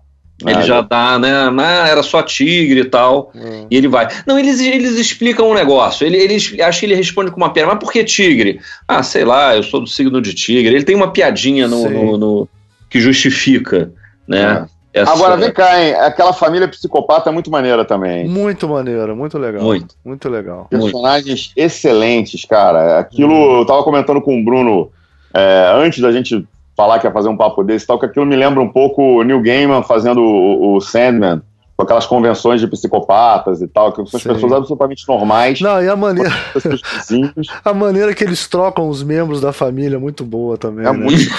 Ele 0.46 0.62
já 0.62 0.82
dá, 0.82 1.18
né? 1.18 1.32
Ah, 1.58 1.88
era 1.88 2.00
só 2.00 2.22
tigre 2.22 2.80
e 2.80 2.84
tal. 2.84 3.32
Hum. 3.34 3.66
E 3.68 3.76
ele 3.76 3.88
vai. 3.88 4.06
Não, 4.24 4.38
eles, 4.38 4.60
eles 4.60 4.96
explicam 4.96 5.50
um 5.50 5.54
negócio. 5.54 6.06
Ele, 6.06 6.16
eles, 6.16 6.54
acho 6.60 6.80
que 6.80 6.86
ele 6.86 6.94
responde 6.94 7.32
com 7.32 7.38
uma 7.38 7.52
piada. 7.52 7.68
Mas 7.68 7.80
por 7.80 7.90
que 7.90 8.04
tigre? 8.04 8.60
Ah, 8.86 9.02
sei 9.02 9.24
lá, 9.24 9.56
eu 9.56 9.64
sou 9.64 9.80
do 9.80 9.88
signo 9.88 10.22
de 10.22 10.32
tigre. 10.34 10.72
Ele 10.72 10.84
tem 10.84 10.94
uma 10.94 11.10
piadinha 11.10 11.66
no, 11.66 11.90
no, 11.90 12.16
no 12.16 12.48
que 12.88 13.00
justifica, 13.00 13.92
né? 14.28 14.64
É. 14.64 14.77
Essa... 14.98 15.12
Agora 15.12 15.36
vem 15.36 15.52
cá, 15.52 15.80
hein? 15.80 15.94
Aquela 15.94 16.32
família 16.32 16.68
psicopata 16.68 17.30
é 17.30 17.32
muito 17.32 17.50
maneira 17.50 17.84
também. 17.84 18.28
Muito 18.28 18.68
maneira, 18.68 19.14
muito 19.14 19.38
legal. 19.38 19.62
Muito. 19.62 19.94
Muito 20.04 20.28
legal. 20.28 20.66
Personagens 20.70 21.46
muito. 21.46 21.66
excelentes, 21.66 22.44
cara. 22.44 22.98
Aquilo, 22.98 23.32
hum. 23.32 23.58
eu 23.60 23.66
tava 23.66 23.82
comentando 23.82 24.20
com 24.20 24.40
o 24.40 24.44
Bruno 24.44 24.90
é, 25.34 25.72
antes 25.74 26.00
da 26.00 26.10
gente 26.12 26.46
falar 26.76 26.98
que 26.98 27.06
ia 27.06 27.12
fazer 27.12 27.28
um 27.28 27.36
papo 27.36 27.64
desse 27.64 27.86
tal, 27.86 27.98
que 27.98 28.06
aquilo 28.06 28.24
me 28.24 28.36
lembra 28.36 28.62
um 28.62 28.68
pouco 28.68 29.20
o 29.20 29.22
Neil 29.24 29.42
Gaiman 29.42 29.82
fazendo 29.82 30.20
o, 30.20 30.76
o 30.76 30.80
Sandman 30.80 31.42
com 31.78 31.84
aquelas 31.84 32.06
convenções 32.06 32.60
de 32.60 32.66
psicopatas 32.66 33.62
e 33.62 33.68
tal, 33.68 33.92
que 33.92 34.04
são 34.10 34.18
Sim. 34.18 34.30
pessoas 34.30 34.52
absolutamente 34.52 35.06
normais. 35.06 35.60
Não, 35.60 35.80
e 35.80 35.88
a 35.88 35.94
maneira. 35.94 36.34
a 37.64 37.72
maneira 37.72 38.12
que 38.12 38.24
eles 38.24 38.48
trocam 38.48 38.88
os 38.88 39.04
membros 39.04 39.40
da 39.40 39.52
família 39.52 39.94
é 39.94 39.98
muito 39.98 40.24
boa 40.24 40.58
também. 40.58 40.84
É 40.84 40.92
né? 40.92 40.98
muito. 40.98 41.30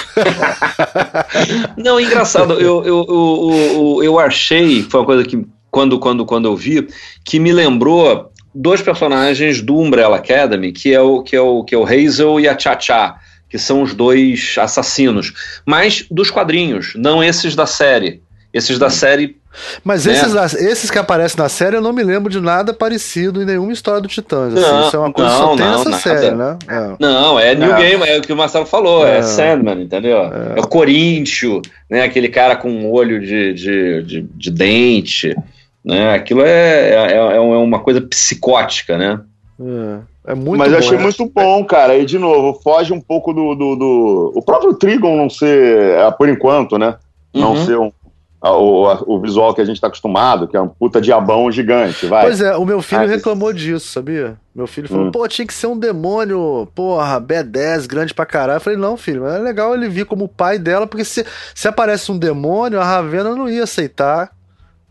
Não, 1.76 2.00
engraçado, 2.00 2.54
eu, 2.54 2.82
eu, 2.86 3.06
eu, 3.06 4.00
eu, 4.02 4.18
achei, 4.18 4.82
foi 4.82 5.00
uma 5.00 5.06
coisa 5.06 5.24
que, 5.24 5.46
quando, 5.70 5.98
quando, 5.98 6.24
quando 6.24 6.48
eu 6.48 6.56
vi, 6.56 6.88
que 7.22 7.38
me 7.38 7.52
lembrou 7.52 8.32
dois 8.54 8.80
personagens 8.80 9.60
do 9.60 9.78
Umbrella 9.78 10.16
Academy, 10.16 10.72
que 10.72 10.94
é 10.94 11.02
o, 11.02 11.22
que 11.22 11.36
é 11.36 11.40
o, 11.40 11.62
que 11.64 11.74
é 11.74 11.78
o 11.78 11.84
Hazel 11.84 12.40
e 12.40 12.48
a 12.48 12.58
Cha-Cha 12.58 13.16
que 13.46 13.58
são 13.58 13.82
os 13.82 13.92
dois 13.92 14.54
assassinos, 14.58 15.32
mas 15.66 16.06
dos 16.08 16.30
quadrinhos, 16.30 16.92
não 16.94 17.22
esses 17.22 17.56
da 17.56 17.66
série. 17.66 18.22
Esses 18.52 18.78
da 18.78 18.90
série 18.90 19.40
mas 19.84 20.06
né? 20.06 20.12
esses, 20.12 20.54
esses 20.54 20.90
que 20.90 20.98
aparecem 20.98 21.36
na 21.36 21.48
série 21.48 21.76
eu 21.76 21.80
não 21.80 21.92
me 21.92 22.04
lembro 22.04 22.30
de 22.30 22.40
nada 22.40 22.72
parecido 22.72 23.42
em 23.42 23.44
nenhuma 23.44 23.72
história 23.72 24.00
do 24.00 24.06
Titãs. 24.06 24.54
Assim. 24.54 24.62
Não, 24.62 24.86
Isso 24.86 24.96
é 24.96 24.98
uma 24.98 25.12
coisa 25.12 25.30
não, 25.30 25.38
que 25.38 25.42
só 25.42 25.56
tem 25.56 25.66
não, 25.66 25.78
nessa 25.78 25.90
nada. 25.90 26.02
série, 26.02 26.30
né? 26.36 26.58
É. 26.68 26.96
Não, 27.00 27.38
é 27.38 27.54
New 27.54 27.74
é. 27.74 27.76
Game, 27.76 28.08
é 28.08 28.18
o 28.18 28.22
que 28.22 28.32
o 28.32 28.36
Marcelo 28.36 28.66
falou, 28.66 29.06
é, 29.06 29.18
é 29.18 29.22
Sandman, 29.22 29.82
entendeu? 29.82 30.18
É. 30.18 30.58
é 30.58 30.60
o 30.60 30.68
Coríntio, 30.68 31.60
né? 31.90 32.04
Aquele 32.04 32.28
cara 32.28 32.54
com 32.54 32.70
um 32.70 32.90
olho 32.90 33.20
de, 33.20 33.52
de, 33.54 34.02
de, 34.04 34.22
de 34.22 34.50
dente. 34.50 35.34
Né? 35.84 36.14
Aquilo 36.14 36.42
é, 36.42 37.12
é, 37.12 37.36
é 37.36 37.40
uma 37.40 37.80
coisa 37.80 38.00
psicótica, 38.00 38.96
né? 38.96 39.20
É. 39.60 40.10
É 40.26 40.34
muito 40.34 40.58
Mas 40.58 40.70
eu 40.70 40.78
achei 40.78 40.98
muito 40.98 41.24
bom, 41.26 41.64
cara. 41.64 41.96
E 41.96 42.04
de 42.04 42.18
novo, 42.18 42.60
foge 42.62 42.92
um 42.92 43.00
pouco 43.00 43.32
do. 43.32 43.54
do, 43.54 43.74
do... 43.74 44.32
O 44.36 44.42
próprio 44.42 44.74
Trigon 44.74 45.16
não 45.16 45.30
ser, 45.30 45.96
por 46.18 46.28
enquanto, 46.28 46.78
né? 46.78 46.94
Não 47.32 47.52
uhum. 47.52 47.64
ser 47.64 47.78
um, 47.78 47.90
o, 48.42 49.14
o 49.16 49.20
visual 49.20 49.52
que 49.54 49.60
a 49.60 49.64
gente 49.64 49.76
está 49.76 49.88
acostumado, 49.88 50.48
que 50.48 50.56
é 50.56 50.60
um 50.60 50.68
puta 50.68 51.00
diabão 51.00 51.50
gigante, 51.52 52.06
vai. 52.06 52.24
Pois 52.24 52.40
é, 52.40 52.56
o 52.56 52.64
meu 52.64 52.80
filho 52.80 53.02
ah, 53.02 53.06
reclamou 53.06 53.52
disso, 53.52 53.88
sabia? 53.88 54.38
Meu 54.54 54.66
filho 54.66 54.88
falou, 54.88 55.06
hum. 55.06 55.10
pô, 55.10 55.28
tinha 55.28 55.46
que 55.46 55.52
ser 55.52 55.66
um 55.66 55.78
demônio, 55.78 56.66
porra, 56.74 57.20
B10, 57.20 57.86
grande 57.86 58.14
pra 58.14 58.24
caralho. 58.24 58.56
Eu 58.56 58.60
falei, 58.60 58.78
não, 58.78 58.96
filho, 58.96 59.22
mas 59.22 59.34
é 59.34 59.38
legal 59.38 59.74
ele 59.74 59.88
vir 59.88 60.06
como 60.06 60.26
pai 60.26 60.58
dela, 60.58 60.86
porque 60.86 61.04
se, 61.04 61.24
se 61.54 61.68
aparece 61.68 62.10
um 62.10 62.18
demônio, 62.18 62.80
a 62.80 62.84
Ravena 62.84 63.34
não 63.34 63.48
ia 63.48 63.64
aceitar 63.64 64.30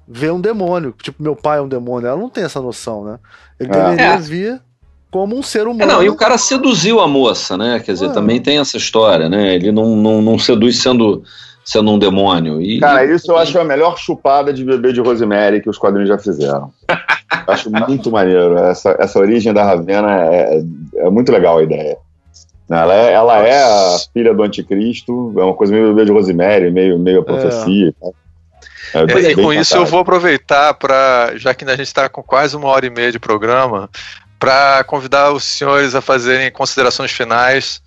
ver 0.07 0.31
um 0.31 0.39
demônio. 0.39 0.93
Tipo, 1.01 1.21
meu 1.21 1.35
pai 1.35 1.57
é 1.57 1.61
um 1.61 1.67
demônio. 1.67 2.07
Ela 2.07 2.19
não 2.19 2.29
tem 2.29 2.43
essa 2.43 2.61
noção, 2.61 3.03
né? 3.03 3.19
Ele 3.59 3.71
é. 3.71 3.73
deveria 3.73 4.05
é. 4.05 4.17
vir 4.17 4.61
como 5.11 5.35
um 5.35 5.41
ser 5.41 5.67
humano. 5.67 5.91
É, 5.91 5.95
não, 5.95 6.03
e 6.03 6.09
o 6.09 6.15
cara 6.15 6.37
seduziu 6.37 6.99
a 6.99 7.07
moça, 7.07 7.57
né? 7.57 7.79
Quer 7.79 7.93
dizer, 7.93 8.07
é. 8.07 8.13
também 8.13 8.39
tem 8.39 8.59
essa 8.59 8.77
história, 8.77 9.27
né? 9.27 9.55
Ele 9.55 9.71
não, 9.71 9.95
não, 9.95 10.21
não 10.21 10.37
seduz 10.37 10.79
sendo 10.79 11.23
sendo 11.69 11.91
um 11.91 11.99
demônio. 11.99 12.59
E, 12.59 12.79
Cara, 12.79 13.05
isso 13.05 13.31
eu 13.31 13.37
acho 13.37 13.59
a 13.59 13.63
melhor 13.63 13.95
chupada 13.95 14.51
de 14.51 14.65
bebê 14.65 14.91
de 14.91 15.01
Rosemary 15.01 15.61
que 15.61 15.69
os 15.69 15.77
quadrinhos 15.77 16.09
já 16.09 16.17
fizeram. 16.17 16.73
acho 17.45 17.69
muito 17.69 18.09
maneiro. 18.09 18.57
Essa, 18.57 18.97
essa 18.99 19.19
origem 19.19 19.53
da 19.53 19.63
Ravena 19.63 20.19
é, 20.25 20.63
é 20.95 21.09
muito 21.11 21.31
legal 21.31 21.59
a 21.59 21.63
ideia. 21.63 21.95
Ela 22.67 22.95
é, 22.95 23.13
ela 23.13 23.37
é 23.47 23.63
a 23.63 23.97
filha 24.11 24.33
do 24.33 24.41
anticristo, 24.41 25.31
é 25.37 25.43
uma 25.43 25.53
coisa 25.53 25.71
meio 25.71 25.89
bebê 25.89 26.05
de 26.05 26.11
Rosemary, 26.11 26.71
meio, 26.71 26.97
meio 26.97 27.21
a 27.21 27.23
profecia. 27.23 27.93
É. 28.03 28.09
É, 28.91 29.31
e 29.31 29.35
com 29.35 29.53
isso 29.53 29.77
eu 29.77 29.85
vou 29.85 29.99
aproveitar 29.99 30.73
para, 30.73 31.33
já 31.35 31.53
que 31.53 31.63
a 31.65 31.75
gente 31.75 31.81
está 31.81 32.09
com 32.09 32.23
quase 32.23 32.55
uma 32.55 32.67
hora 32.67 32.87
e 32.87 32.89
meia 32.89 33.11
de 33.11 33.19
programa, 33.19 33.87
para 34.39 34.83
convidar 34.85 35.31
os 35.31 35.43
senhores 35.43 35.93
a 35.93 36.01
fazerem 36.01 36.49
considerações 36.51 37.11
finais 37.11 37.79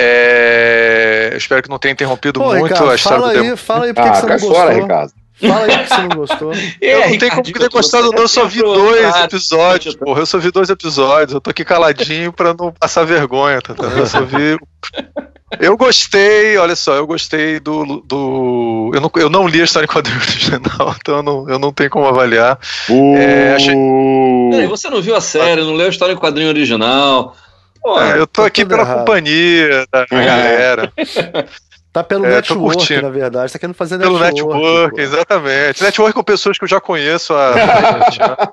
é, 0.00 1.30
eu 1.32 1.36
espero 1.38 1.60
que 1.60 1.68
não 1.68 1.78
tenha 1.78 1.92
interrompido 1.92 2.38
Pô, 2.38 2.46
muito 2.50 2.66
Ricardo, 2.66 2.90
a 2.90 2.94
história 2.94 3.18
fala 3.18 3.32
do 3.34 3.40
aí, 3.40 3.56
Fala 3.56 3.84
aí 3.86 3.92
porque 3.92 4.08
ah, 4.08 4.12
que 4.12 4.18
você 4.20 4.26
não 4.26 4.32
gostou. 4.32 4.54
Fora, 4.54 4.72
Ricardo. 4.72 5.12
Fala 5.40 5.64
aí 5.64 5.78
que 5.78 5.88
você 5.88 6.02
não 6.02 6.08
gostou. 6.08 6.52
eu 6.80 7.00
não 7.00 7.18
tenho 7.18 7.32
como 7.32 7.52
ter 7.52 7.68
gostado, 7.68 8.12
não. 8.12 8.22
Eu 8.22 8.28
só 8.28 8.44
vi 8.44 8.60
dois 8.60 9.16
episódios, 9.16 9.96
porra. 9.96 10.20
Eu 10.20 10.26
só 10.26 10.38
vi 10.38 10.52
dois 10.52 10.70
episódios. 10.70 11.34
Eu 11.34 11.40
tô 11.40 11.50
aqui 11.50 11.64
caladinho 11.64 12.32
pra 12.32 12.54
não 12.54 12.72
passar 12.72 13.04
vergonha, 13.04 13.60
tá 13.60 13.72
entendendo? 13.72 13.98
Eu 13.98 14.06
só 14.06 14.20
vi. 14.22 14.56
Eu 15.58 15.78
gostei, 15.78 16.58
olha 16.58 16.76
só, 16.76 16.94
eu 16.94 17.06
gostei 17.06 17.58
do. 17.58 18.02
do 18.06 18.90
eu, 18.92 19.00
não, 19.00 19.10
eu 19.16 19.30
não 19.30 19.48
li 19.48 19.62
a 19.62 19.64
história 19.64 19.86
em 19.86 19.88
quadrinhos 19.88 20.28
original, 20.28 20.94
então 21.00 21.16
eu 21.16 21.22
não, 21.22 21.48
eu 21.48 21.58
não 21.58 21.72
tenho 21.72 21.88
como 21.88 22.06
avaliar. 22.06 22.58
Uh... 22.86 23.16
É, 23.16 23.54
achei... 23.54 23.74
Peraí, 24.50 24.66
você 24.66 24.90
não 24.90 25.00
viu 25.00 25.16
a 25.16 25.22
série, 25.22 25.62
não 25.62 25.72
leu 25.72 25.86
a 25.86 25.88
história 25.88 26.12
em 26.12 26.18
quadrinho 26.18 26.50
original. 26.50 27.34
Pô, 27.88 27.98
é, 27.98 28.18
eu 28.18 28.26
tô 28.26 28.42
aqui 28.42 28.66
pela 28.66 28.82
errado. 28.82 28.98
companhia 28.98 29.86
da 29.90 30.02
é. 30.02 30.06
galera. 30.26 30.92
Tá 31.90 32.04
pelo 32.04 32.26
é, 32.26 32.34
network, 32.34 33.00
na 33.00 33.08
verdade. 33.08 33.50
Tá 33.50 33.58
querendo 33.58 33.74
fazer 33.74 33.96
network. 33.96 34.34
Pelo 34.34 34.52
network, 34.52 34.94
pô. 34.94 35.00
exatamente. 35.00 35.82
Network 35.82 36.14
com 36.14 36.22
pessoas 36.22 36.58
que 36.58 36.64
eu 36.64 36.68
já 36.68 36.80
conheço 36.80 37.34
há. 37.34 38.52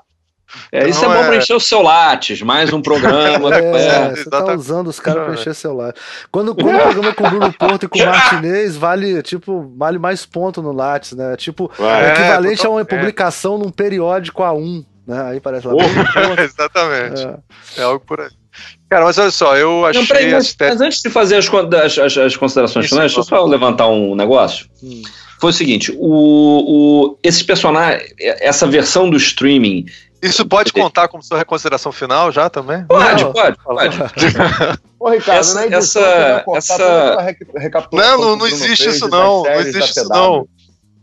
É, 0.72 0.88
isso 0.88 1.04
é 1.04 1.08
bom 1.08 1.14
é... 1.14 1.26
para 1.26 1.36
encher 1.36 1.54
o 1.54 1.60
seu 1.60 1.82
lattes, 1.82 2.40
mais 2.40 2.72
um 2.72 2.80
programa. 2.80 3.52
é, 3.54 4.10
você 4.10 4.30
tá 4.30 4.54
usando 4.54 4.86
os 4.86 4.98
caras 4.98 5.24
para 5.24 5.34
encher 5.34 5.54
seu 5.54 5.74
lattes. 5.74 6.02
Quando, 6.30 6.54
quando 6.54 6.76
o 6.76 6.80
programa 6.80 7.08
é 7.10 7.12
com 7.12 7.24
o 7.24 7.30
Bruno 7.30 7.52
Porto 7.52 7.82
e 7.84 7.88
com 7.88 7.98
o 7.98 8.06
Martinez, 8.06 8.76
vale, 8.76 9.22
tipo, 9.22 9.70
vale 9.76 9.98
mais 9.98 10.24
ponto 10.24 10.62
no 10.62 10.72
lattes, 10.72 11.12
né? 11.12 11.36
Tipo, 11.36 11.70
é, 11.78 12.12
equivalente 12.12 12.66
a 12.66 12.70
uma 12.70 12.84
publicação 12.84 13.58
num 13.58 13.70
periódico 13.70 14.42
A1, 14.42 14.84
né? 15.06 15.22
Aí 15.30 15.40
parece 15.40 15.66
lá. 15.66 15.74
Exatamente. 16.42 17.26
É. 17.76 17.80
é 17.80 17.82
algo 17.82 18.00
por 18.00 18.20
aí. 18.20 18.30
Cara, 18.88 19.04
mas 19.04 19.18
olha 19.18 19.30
só, 19.30 19.56
eu 19.56 19.84
achei. 19.84 20.00
Não, 20.00 20.06
peraí, 20.06 20.30
mas, 20.30 20.54
mas, 20.58 20.80
antes 20.80 21.02
de 21.02 21.10
fazer 21.10 21.36
as, 21.36 21.98
as, 21.98 22.16
as 22.16 22.36
considerações 22.36 22.88
finais, 22.88 23.12
deixa 23.12 23.20
eu 23.20 23.24
só 23.24 23.44
levantar 23.44 23.88
um 23.88 24.14
negócio. 24.14 24.66
Hum. 24.82 25.02
Foi 25.40 25.50
o 25.50 25.52
seguinte: 25.52 25.92
o, 25.98 25.98
o, 25.98 27.18
esses 27.22 27.42
personagens, 27.42 28.12
essa 28.18 28.66
versão 28.66 29.10
do 29.10 29.16
streaming. 29.16 29.86
Isso 30.22 30.46
pode 30.46 30.72
contar 30.72 31.08
como 31.08 31.22
sua 31.22 31.38
reconsideração 31.38 31.92
final 31.92 32.32
já 32.32 32.48
também? 32.48 32.84
Pode, 32.86 33.22
não, 33.22 33.32
pode, 33.32 33.56
pode. 33.62 33.96
Ô, 34.98 35.10
Ricardo, 35.10 35.40
essa, 35.40 35.66
né, 35.66 35.76
essa, 35.76 36.44
essa... 36.54 37.36
Não, 37.92 38.18
não, 38.18 38.36
não 38.36 38.46
existe 38.46 38.88
isso 38.88 39.08
não, 39.08 39.42
não 39.42 39.52
existe 39.52 39.90
isso 39.90 40.08
não. 40.08 40.48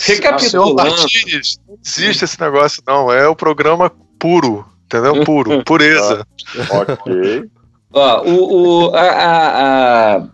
Recapitulando. 0.02 0.76
Não 0.84 1.78
existe 1.86 2.26
esse 2.26 2.42
negócio 2.42 2.82
não, 2.88 3.14
é 3.14 3.28
o 3.28 3.36
programa 3.36 3.92
puro, 4.20 4.66
entendeu? 4.98 5.24
Puro, 5.24 5.64
pureza. 5.66 6.26
ok. 6.70 7.50
Ó, 7.92 8.24
o, 8.24 8.88
o, 8.88 8.96
a, 8.96 10.18
a, 10.18 10.28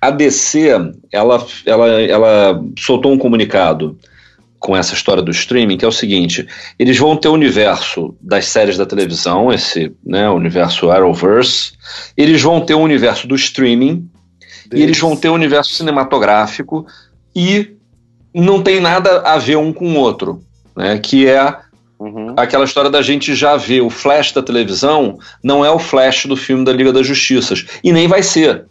a 0.00 0.10
DC, 0.10 0.70
ela, 1.12 1.46
ela, 1.64 1.88
ela 2.02 2.64
soltou 2.76 3.12
um 3.12 3.18
comunicado 3.18 3.96
com 4.58 4.76
essa 4.76 4.94
história 4.94 5.22
do 5.22 5.30
streaming, 5.30 5.76
que 5.76 5.84
é 5.84 5.88
o 5.88 5.92
seguinte: 5.92 6.46
eles 6.78 6.98
vão 6.98 7.16
ter 7.16 7.28
o 7.28 7.32
universo 7.32 8.16
das 8.20 8.46
séries 8.46 8.76
da 8.76 8.86
televisão, 8.86 9.52
esse 9.52 9.94
né, 10.04 10.28
universo 10.30 10.90
Arrowverse, 10.90 11.72
eles 12.16 12.40
vão 12.40 12.60
ter 12.60 12.74
o 12.74 12.80
universo 12.80 13.26
do 13.26 13.34
streaming, 13.34 14.08
Deus. 14.68 14.80
e 14.80 14.82
eles 14.82 14.98
vão 14.98 15.16
ter 15.16 15.28
o 15.28 15.34
universo 15.34 15.72
cinematográfico, 15.72 16.86
e 17.34 17.76
não 18.34 18.62
tem 18.62 18.80
nada 18.80 19.20
a 19.20 19.36
ver 19.36 19.56
um 19.56 19.72
com 19.72 19.92
o 19.92 19.98
outro, 19.98 20.40
né, 20.76 20.98
que 20.98 21.26
é 21.26 21.56
Uhum. 22.02 22.34
Aquela 22.36 22.64
história 22.64 22.90
da 22.90 23.00
gente 23.00 23.32
já 23.32 23.56
ver 23.56 23.80
o 23.80 23.88
flash 23.88 24.32
da 24.32 24.42
televisão 24.42 25.20
não 25.40 25.64
é 25.64 25.70
o 25.70 25.78
flash 25.78 26.26
do 26.26 26.34
filme 26.34 26.64
da 26.64 26.72
Liga 26.72 26.92
das 26.92 27.06
Justiças. 27.06 27.64
E 27.82 27.92
nem 27.92 28.08
vai 28.08 28.24
ser. 28.24 28.66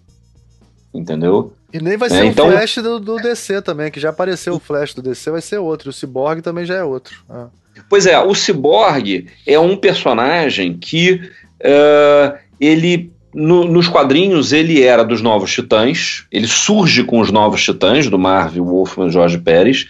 Entendeu? 0.93 1.53
E 1.71 1.79
nem 1.79 1.95
vai 1.95 2.09
é, 2.09 2.11
ser 2.11 2.25
então... 2.25 2.49
o 2.49 2.51
flash 2.51 2.75
do, 2.75 2.99
do, 2.99 3.15
DC 3.15 3.61
também, 3.61 3.89
que 3.89 4.01
já 4.01 4.09
apareceu 4.09 4.53
o 4.55 4.59
flash 4.59 4.93
do 4.93 5.01
DC, 5.01 5.31
vai 5.31 5.41
ser 5.41 5.59
outro. 5.59 5.91
O 5.91 5.93
Cyborg 5.93 6.41
também 6.41 6.65
já 6.65 6.75
é 6.75 6.83
outro. 6.83 7.23
Ah. 7.29 7.47
Pois 7.89 8.05
é, 8.05 8.19
o 8.19 8.35
Cyborg 8.35 9.27
é 9.47 9.57
um 9.57 9.77
personagem 9.77 10.77
que 10.77 11.13
uh, 11.61 12.37
ele 12.59 13.13
no, 13.33 13.63
nos 13.65 13.87
quadrinhos 13.87 14.51
ele 14.51 14.83
era 14.83 15.03
dos 15.03 15.21
Novos 15.21 15.51
Titãs, 15.51 16.25
ele 16.31 16.47
surge 16.47 17.03
com 17.03 17.19
os 17.19 17.31
Novos 17.31 17.63
Titãs, 17.63 18.07
do 18.07 18.19
Marvel 18.19 18.65
Wolfman 18.65 19.09
Jorge 19.09 19.37
Pérez, 19.37 19.87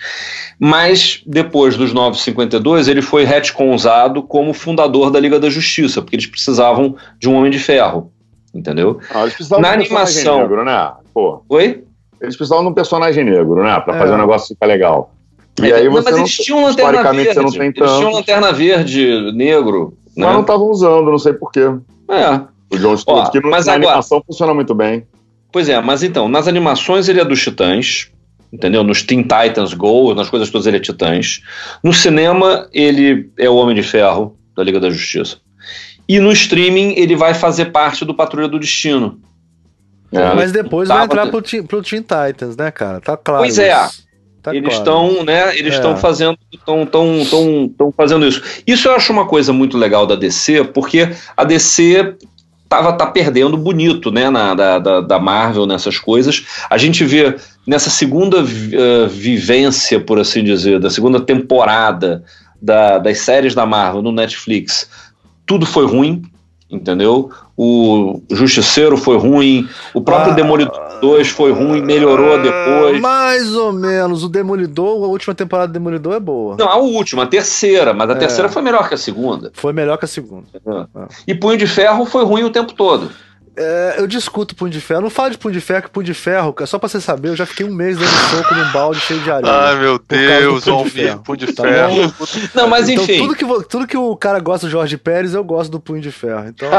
mas 0.59 1.21
depois 1.25 1.75
dos 1.75 1.93
952 1.93 2.87
ele 2.87 3.01
foi 3.01 3.23
retconzado 3.23 4.21
como 4.23 4.53
fundador 4.53 5.09
da 5.09 5.19
Liga 5.19 5.39
da 5.39 5.49
Justiça, 5.49 6.01
porque 6.01 6.15
eles 6.15 6.27
precisavam 6.27 6.95
de 7.19 7.27
um 7.27 7.35
Homem 7.35 7.51
de 7.51 7.59
Ferro, 7.59 8.11
entendeu? 8.53 8.99
Ah, 9.13 9.21
eles 9.21 9.33
precisavam 9.33 9.61
Na 9.61 9.69
de 9.69 9.77
um 9.77 9.81
animação, 9.81 10.39
negro, 10.39 10.63
né? 10.63 10.91
Pô. 11.13 11.43
Oi? 11.49 11.83
Eles 12.21 12.35
precisavam 12.35 12.65
de 12.65 12.71
um 12.71 12.73
personagem 12.73 13.23
negro, 13.23 13.63
né? 13.63 13.79
Pra 13.79 13.95
é. 13.95 13.99
fazer 13.99 14.13
o 14.13 14.17
negócio 14.17 14.49
ficar 14.49 14.67
legal. 14.67 15.13
E 15.59 15.71
é, 15.71 15.75
aí 15.75 15.89
você 15.89 16.11
mas 16.11 16.19
eles 16.19 16.35
tinham 16.35 16.63
lanterna 16.63 17.11
verde. 17.11 17.33
Você 17.33 17.41
não 17.41 17.51
tem. 17.51 17.73
Eles 17.75 17.91
tinham 17.97 18.11
lanterna 18.11 18.51
verde, 18.53 19.31
negro. 19.33 19.97
Mas 20.15 20.27
né? 20.27 20.33
não 20.33 20.41
estavam 20.41 20.67
usando, 20.69 21.09
não 21.09 21.17
sei 21.17 21.33
porquê. 21.33 21.61
É. 22.07 22.41
O 22.71 22.77
John 22.77 22.97
Stewart, 22.97 23.31
que 23.31 23.39
no, 23.39 23.49
mas 23.49 23.65
na 23.65 23.73
agora, 23.73 23.89
animação 23.89 24.23
funciona 24.25 24.53
muito 24.53 24.73
bem. 24.73 25.05
Pois 25.51 25.67
é, 25.67 25.79
mas 25.81 26.03
então, 26.03 26.29
nas 26.29 26.47
animações 26.47 27.09
ele 27.09 27.19
é 27.19 27.25
dos 27.25 27.41
Titãs, 27.41 28.09
entendeu? 28.51 28.83
Nos 28.83 29.03
Teen 29.03 29.21
Titans 29.21 29.73
Go, 29.73 30.13
nas 30.13 30.29
coisas 30.29 30.49
todas 30.49 30.67
ele 30.67 30.77
é 30.77 30.79
Titãs. 30.79 31.41
No 31.83 31.93
cinema, 31.93 32.67
ele 32.73 33.29
é 33.37 33.49
o 33.49 33.55
Homem 33.55 33.75
de 33.75 33.83
Ferro 33.83 34.37
da 34.55 34.63
Liga 34.63 34.79
da 34.79 34.89
Justiça. 34.89 35.37
E 36.07 36.19
no 36.19 36.31
streaming, 36.31 36.93
ele 36.97 37.15
vai 37.15 37.33
fazer 37.33 37.65
parte 37.65 38.03
do 38.05 38.13
Patrulha 38.13 38.47
do 38.47 38.59
Destino. 38.59 39.19
É, 40.11 40.33
mas 40.33 40.51
depois 40.51 40.89
vai 40.89 41.05
entrar 41.05 41.27
pro, 41.27 41.41
pro 41.41 41.81
Teen 41.81 42.01
Titans, 42.01 42.57
né, 42.57 42.69
cara? 42.69 42.99
Tá 42.99 43.15
claro. 43.15 43.43
Pois 43.43 43.57
é. 43.57 43.73
Tá 44.41 44.55
eles 44.55 44.73
estão, 44.73 45.09
claro. 45.09 45.23
né? 45.23 45.57
Eles 45.57 45.75
estão 45.75 45.91
é. 45.91 45.97
fazendo, 45.97 46.37
estão, 46.51 46.85
tão, 46.85 47.23
tão, 47.29 47.73
tão 47.77 47.91
fazendo 47.91 48.25
isso. 48.25 48.41
Isso 48.65 48.87
eu 48.87 48.95
acho 48.95 49.13
uma 49.13 49.27
coisa 49.27 49.53
muito 49.53 49.77
legal 49.77 50.07
da 50.07 50.15
DC, 50.15 50.63
porque 50.65 51.09
a 51.37 51.43
DC 51.43 52.15
tava 52.71 52.93
tá 52.93 53.05
perdendo 53.05 53.57
bonito, 53.57 54.09
né, 54.13 54.29
na, 54.29 54.53
da, 54.53 55.01
da, 55.01 55.19
Marvel 55.19 55.65
nessas 55.65 55.99
coisas. 55.99 56.45
A 56.69 56.77
gente 56.77 57.03
vê 57.03 57.35
nessa 57.67 57.89
segunda 57.89 58.41
uh, 58.41 59.09
vivência, 59.09 59.99
por 59.99 60.17
assim 60.17 60.41
dizer, 60.41 60.79
da 60.79 60.89
segunda 60.89 61.19
temporada 61.19 62.23
da, 62.61 62.97
das 62.97 63.17
séries 63.17 63.53
da 63.53 63.65
Marvel 63.65 64.01
no 64.01 64.13
Netflix, 64.13 64.89
tudo 65.45 65.65
foi 65.65 65.85
ruim, 65.85 66.21
entendeu? 66.69 67.29
O 67.63 68.19
Justiceiro 68.31 68.97
foi 68.97 69.19
ruim, 69.19 69.69
o 69.93 70.01
próprio 70.01 70.31
ah, 70.31 70.35
Demolidor 70.35 70.99
2 70.99 71.27
foi 71.27 71.51
ruim, 71.51 71.83
melhorou 71.83 72.33
ah, 72.33 72.37
depois. 72.37 72.99
Mais 72.99 73.55
ou 73.55 73.71
menos. 73.71 74.23
O 74.23 74.29
Demolidor, 74.29 75.03
a 75.03 75.07
última 75.07 75.35
temporada 75.35 75.67
do 75.67 75.73
Demolidor 75.73 76.15
é 76.15 76.19
boa. 76.19 76.55
Não, 76.57 76.67
a 76.67 76.77
última, 76.77 77.21
a 77.21 77.27
terceira, 77.27 77.93
mas 77.93 78.09
a 78.09 78.13
é. 78.13 78.15
terceira 78.15 78.49
foi 78.49 78.63
melhor 78.63 78.87
que 78.87 78.95
a 78.95 78.97
segunda. 78.97 79.51
Foi 79.53 79.71
melhor 79.73 79.95
que 79.99 80.05
a 80.05 80.07
segunda. 80.07 80.47
É. 80.55 81.07
E 81.27 81.35
Punho 81.35 81.55
de 81.55 81.67
Ferro 81.67 82.03
foi 82.03 82.25
ruim 82.25 82.43
o 82.43 82.49
tempo 82.49 82.73
todo. 82.73 83.11
É, 83.55 83.95
eu 83.97 84.07
discuto 84.07 84.55
Punho 84.55 84.71
de 84.71 84.79
Ferro. 84.79 85.01
Não 85.01 85.09
falo 85.09 85.31
de 85.31 85.37
Punho 85.37 85.53
de 85.53 85.61
Ferro, 85.61 85.83
que 85.83 85.89
Punho 85.89 86.05
de 86.05 86.13
Ferro, 86.13 86.55
só 86.65 86.79
pra 86.79 86.87
você 86.87 87.01
saber, 87.01 87.29
eu 87.29 87.35
já 87.35 87.45
fiquei 87.45 87.65
um 87.65 87.73
mês 87.73 87.97
dando 87.97 88.09
soco 88.09 88.55
num 88.55 88.71
balde 88.71 88.99
cheio 89.01 89.19
de 89.19 89.31
areia. 89.31 89.53
Ai, 89.53 89.75
meu 89.75 89.99
Deus, 89.99 90.63
Punho 90.63 90.83
de 90.83 90.89
Ferro. 90.89 91.23
Punho 91.23 91.37
de 91.37 91.53
tá 91.53 91.63
ferro. 91.63 92.13
Não, 92.55 92.67
mas 92.67 92.87
então, 92.87 93.03
enfim. 93.03 93.17
Tudo 93.19 93.35
que, 93.35 93.63
tudo 93.67 93.87
que 93.87 93.97
o 93.97 94.15
cara 94.15 94.39
gosta 94.39 94.67
do 94.67 94.71
Jorge 94.71 94.97
Pérez, 94.97 95.33
eu 95.33 95.43
gosto 95.43 95.69
do 95.69 95.79
Punho 95.79 96.01
de 96.01 96.11
Ferro. 96.11 96.47
Então, 96.47 96.69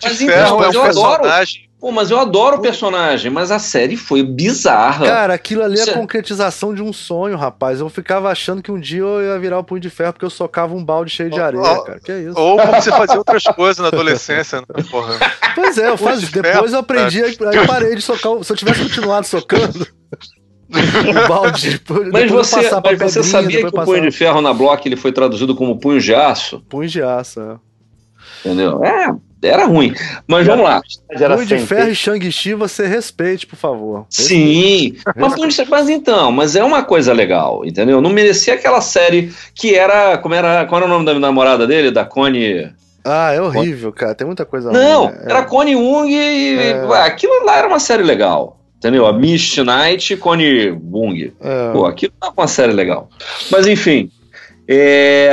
Punho 0.00 0.14
de 0.14 0.26
Ferro 0.26 0.64
é 0.64 0.68
um 0.68 0.72
personagem 0.72 1.68
Pô, 1.84 1.92
mas 1.92 2.10
eu 2.10 2.18
adoro 2.18 2.56
o 2.56 2.60
personagem, 2.62 3.30
mas 3.30 3.50
a 3.50 3.58
série 3.58 3.94
foi 3.94 4.22
bizarra. 4.22 5.04
Cara, 5.04 5.34
aquilo 5.34 5.62
ali 5.62 5.78
é 5.78 5.82
a 5.82 5.92
concretização 5.92 6.74
de 6.74 6.82
um 6.82 6.94
sonho, 6.94 7.36
rapaz. 7.36 7.78
Eu 7.78 7.90
ficava 7.90 8.30
achando 8.30 8.62
que 8.62 8.72
um 8.72 8.80
dia 8.80 9.02
eu 9.02 9.22
ia 9.22 9.38
virar 9.38 9.58
o 9.58 9.64
punho 9.64 9.82
de 9.82 9.90
ferro 9.90 10.14
porque 10.14 10.24
eu 10.24 10.30
socava 10.30 10.74
um 10.74 10.82
balde 10.82 11.10
cheio 11.10 11.28
de 11.28 11.38
areia, 11.38 11.62
oh, 11.62 11.84
cara. 11.84 12.00
Que 12.00 12.10
é 12.10 12.20
isso? 12.20 12.40
Ou 12.40 12.56
você 12.56 12.90
fazia 12.90 13.18
outras 13.18 13.42
coisas 13.42 13.82
na 13.82 13.88
adolescência, 13.88 14.60
né, 14.62 14.82
porra? 14.90 15.18
Pois 15.54 15.76
é, 15.76 15.90
eu 15.90 15.98
fazia. 15.98 16.26
De 16.26 16.40
depois 16.40 16.72
eu 16.72 16.78
aprendi, 16.78 17.22
aí 17.22 17.36
eu 17.38 17.66
parei 17.66 17.94
de 17.94 18.00
socar. 18.00 18.42
Se 18.42 18.50
eu 18.50 18.56
tivesse 18.56 18.82
continuado 18.82 19.26
socando. 19.26 19.86
um 20.70 21.28
balde. 21.28 21.82
Mas 22.10 22.30
você, 22.30 22.70
mas 22.82 22.98
você 22.98 23.22
sabia 23.22 23.60
que 23.60 23.66
o 23.66 23.84
punho 23.84 24.00
de 24.00 24.10
ferro 24.10 24.40
na 24.40 24.54
bloco 24.54 24.88
ele 24.88 24.96
foi 24.96 25.12
traduzido 25.12 25.54
como 25.54 25.78
punho 25.78 26.00
de 26.00 26.14
aço? 26.14 26.64
Punho 26.66 26.88
de 26.88 27.02
aço, 27.02 27.42
é. 27.42 27.56
Entendeu? 28.40 28.82
É, 28.82 29.14
era 29.48 29.66
ruim. 29.66 29.94
Mas 30.26 30.46
vamos 30.46 30.64
lá. 30.64 30.82
Punho 31.34 31.46
de 31.46 31.58
Ferro 31.58 31.88
e 31.88 31.94
Shang-Chi, 31.94 32.54
você 32.54 32.86
respeite, 32.86 33.46
por 33.46 33.56
favor. 33.56 34.06
Sim. 34.08 34.96
Mas, 35.16 35.34
mas 35.68 35.88
então, 35.88 36.32
mas 36.32 36.56
é 36.56 36.64
uma 36.64 36.82
coisa 36.82 37.12
legal, 37.12 37.64
entendeu? 37.64 38.00
Não 38.00 38.10
merecia 38.10 38.54
aquela 38.54 38.80
série 38.80 39.32
que 39.54 39.74
era. 39.74 40.18
Como 40.18 40.34
era. 40.34 40.66
Qual 40.66 40.80
era 40.80 40.90
o 40.90 40.92
nome 40.92 41.04
da 41.04 41.14
namorada 41.14 41.66
dele? 41.66 41.90
Da 41.90 42.04
Connie. 42.04 42.72
Ah, 43.04 43.32
é 43.32 43.40
horrível, 43.40 43.92
cara. 43.92 44.14
Tem 44.14 44.26
muita 44.26 44.46
coisa 44.46 44.72
Não, 44.72 45.06
ruim, 45.06 45.14
né? 45.14 45.24
era 45.26 45.42
Connie 45.42 45.76
Wung 45.76 46.10
e. 46.10 46.58
É. 46.58 47.02
Aquilo 47.04 47.44
lá 47.44 47.58
era 47.58 47.68
uma 47.68 47.78
série 47.78 48.02
legal. 48.02 48.60
Entendeu? 48.78 49.06
A 49.06 49.12
Mist 49.12 49.58
Knight 49.62 50.12
e 50.12 50.16
Connie 50.16 50.70
Wung. 50.70 51.32
É. 51.40 51.72
Pô, 51.72 51.86
aquilo 51.86 52.12
não 52.20 52.28
é 52.28 52.32
uma 52.36 52.46
série 52.46 52.72
legal. 52.72 53.08
Mas 53.50 53.66
enfim. 53.66 54.10
É, 54.68 55.30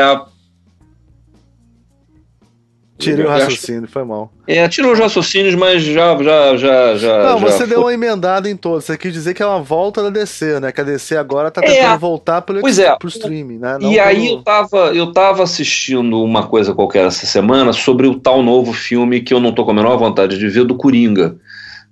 Tirei 3.02 3.26
o 3.26 3.30
raciocínio, 3.30 3.88
foi 3.88 4.04
mal. 4.04 4.32
É, 4.48 4.68
tirou 4.68 4.94
os 4.94 5.00
raciocínios, 5.00 5.56
mas 5.56 5.84
já. 5.84 6.16
já, 6.22 6.56
já, 6.58 6.96
já 6.96 7.24
Não, 7.24 7.40
já 7.40 7.46
você 7.48 7.58
foi. 7.60 7.68
deu 7.68 7.82
uma 7.82 7.94
emendada 7.94 8.50
em 8.50 8.56
todos. 8.56 8.86
Você 8.86 8.98
quis 8.98 9.12
dizer 9.12 9.34
que 9.34 9.42
é 9.42 9.46
uma 9.46 9.62
volta 9.62 10.04
da 10.04 10.10
DC, 10.10 10.60
né? 10.60 10.72
Que 10.72 10.82
a 10.82 10.84
DC 10.84 11.18
agora 11.18 11.50
tá 11.50 11.62
tentando 11.62 11.94
é, 11.94 11.98
voltar 11.98 12.42
pelo, 12.42 12.62
pois 12.62 12.80
é, 12.80 12.96
pro 12.96 13.10
streaming, 13.10 13.58
né? 13.58 13.78
Não 13.80 13.92
e 13.92 13.96
pelo... 13.96 14.08
aí 14.08 14.28
eu 14.28 14.42
tava, 14.44 14.78
eu 14.94 15.12
tava 15.12 15.44
assistindo 15.44 16.22
uma 16.24 16.48
coisa 16.48 16.74
qualquer 16.74 17.06
essa 17.06 17.26
semana 17.26 17.74
sobre 17.74 18.08
o 18.08 18.16
tal 18.16 18.44
novo 18.44 18.74
filme 18.74 19.22
que 19.22 19.34
eu 19.34 19.40
não 19.40 19.52
tô 19.52 19.66
com 19.66 19.72
a 19.72 19.76
menor 19.76 19.98
vontade 19.98 20.38
de 20.38 20.48
ver, 20.48 20.66
do 20.66 20.76
Coringa. 20.76 21.36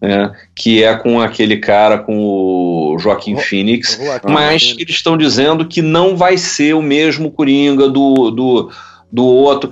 né 0.02 0.32
que 0.56 0.84
é 0.84 0.96
com 0.96 1.20
aquele 1.20 1.58
cara 1.58 1.98
com 1.98 2.18
o 2.18 2.98
Joaquim 3.00 3.38
Phoenix, 3.38 4.00
mas 4.28 4.76
eles 4.78 4.96
estão 4.96 5.18
dizendo 5.18 5.66
que 5.66 5.82
não 5.82 6.16
vai 6.16 6.38
ser 6.38 6.74
o 6.76 6.82
mesmo 6.82 7.32
Coringa 7.32 7.88
do, 7.88 8.30
do, 8.32 8.72
do 9.12 9.26
outro 9.26 9.72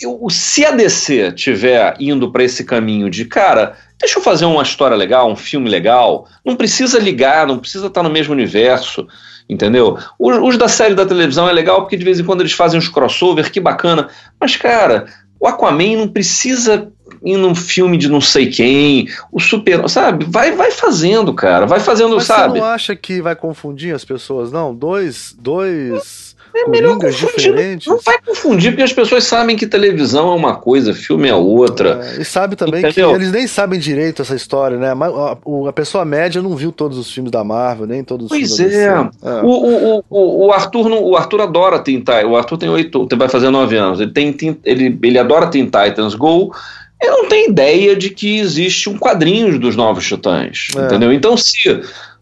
eu, 0.00 0.18
se 0.30 0.64
a 0.64 0.70
DC 0.70 1.32
tiver 1.32 1.94
indo 2.00 2.32
para 2.32 2.42
esse 2.42 2.64
caminho 2.64 3.10
de, 3.10 3.24
cara, 3.24 3.76
deixa 3.98 4.18
eu 4.18 4.22
fazer 4.22 4.46
uma 4.46 4.62
história 4.62 4.96
legal, 4.96 5.30
um 5.30 5.36
filme 5.36 5.68
legal, 5.68 6.26
não 6.44 6.56
precisa 6.56 6.98
ligar, 6.98 7.46
não 7.46 7.58
precisa 7.58 7.88
estar 7.88 8.02
no 8.02 8.10
mesmo 8.10 8.32
universo, 8.32 9.06
entendeu? 9.48 9.98
Os, 10.18 10.38
os, 10.38 10.56
da 10.56 10.68
série 10.68 10.94
da 10.94 11.04
televisão 11.04 11.48
é 11.48 11.52
legal 11.52 11.82
porque 11.82 11.96
de 11.96 12.04
vez 12.04 12.18
em 12.18 12.24
quando 12.24 12.40
eles 12.40 12.52
fazem 12.52 12.78
uns 12.78 12.88
crossover, 12.88 13.50
que 13.52 13.60
bacana, 13.60 14.08
mas, 14.40 14.56
cara, 14.56 15.06
o 15.38 15.46
Aquaman 15.46 15.96
não 15.96 16.08
precisa 16.08 16.90
ir 17.22 17.36
num 17.36 17.54
filme 17.54 17.98
de 17.98 18.08
não 18.08 18.20
sei 18.20 18.48
quem, 18.48 19.06
o 19.30 19.38
Super, 19.38 19.86
sabe? 19.88 20.24
Vai, 20.26 20.52
vai 20.52 20.70
fazendo, 20.70 21.34
cara, 21.34 21.66
vai 21.66 21.80
fazendo, 21.80 22.16
mas 22.16 22.24
sabe? 22.24 22.54
Você 22.54 22.60
não 22.60 22.66
acha 22.66 22.96
que 22.96 23.20
vai 23.20 23.36
confundir 23.36 23.94
as 23.94 24.04
pessoas, 24.04 24.50
não? 24.50 24.74
Dois, 24.74 25.36
dois 25.38 26.29
é 26.54 26.68
melhor 26.68 26.98
confundir. 26.98 27.78
Não 27.86 27.98
vai 27.98 28.18
confundir, 28.20 28.70
porque 28.72 28.82
as 28.82 28.92
pessoas 28.92 29.24
sabem 29.24 29.56
que 29.56 29.66
televisão 29.66 30.32
é 30.32 30.34
uma 30.34 30.56
coisa, 30.56 30.92
filme 30.92 31.28
é 31.28 31.34
outra. 31.34 32.00
É, 32.16 32.22
e 32.22 32.24
sabe 32.24 32.56
também 32.56 32.80
Entendeu? 32.80 33.10
que 33.10 33.14
eles 33.14 33.32
nem 33.32 33.46
sabem 33.46 33.78
direito 33.78 34.22
essa 34.22 34.34
história, 34.34 34.76
né? 34.76 34.88
A, 34.90 35.68
a, 35.68 35.72
pessoa 35.72 36.04
média 36.04 36.42
não 36.42 36.56
viu 36.56 36.72
todos 36.72 36.98
os 36.98 37.10
filmes 37.12 37.30
da 37.30 37.44
Marvel, 37.44 37.86
nem 37.86 38.02
todos 38.02 38.26
os 38.26 38.30
pois 38.30 38.56
filmes 38.56 38.74
é. 38.74 38.86
da 38.86 39.10
é. 39.22 39.42
O, 39.42 40.02
o, 40.08 40.46
o, 40.46 40.52
Arthur 40.52 40.88
não, 40.88 41.02
o 41.02 41.16
Arthur 41.16 41.40
adora 41.42 41.78
Teen 41.78 41.98
Titans. 41.98 42.24
O 42.24 42.36
Arthur 42.36 42.58
tem 42.58 42.68
oito, 42.68 43.08
vai 43.16 43.28
fazer 43.28 43.50
nove 43.50 43.76
anos. 43.76 44.00
Ele, 44.00 44.10
tem, 44.10 44.36
ele, 44.64 44.98
ele 45.02 45.18
adora 45.18 45.46
Teen 45.46 45.64
Titans 45.64 46.14
Go. 46.14 46.52
Ele 47.00 47.10
não 47.12 47.28
tem 47.28 47.48
ideia 47.48 47.96
de 47.96 48.10
que 48.10 48.38
existe 48.38 48.90
um 48.90 48.98
quadrinho 48.98 49.58
dos 49.58 49.74
Novos 49.74 50.06
Titãs. 50.06 50.68
É. 50.76 50.84
Entendeu? 50.84 51.12
Então, 51.12 51.34
se 51.36 51.80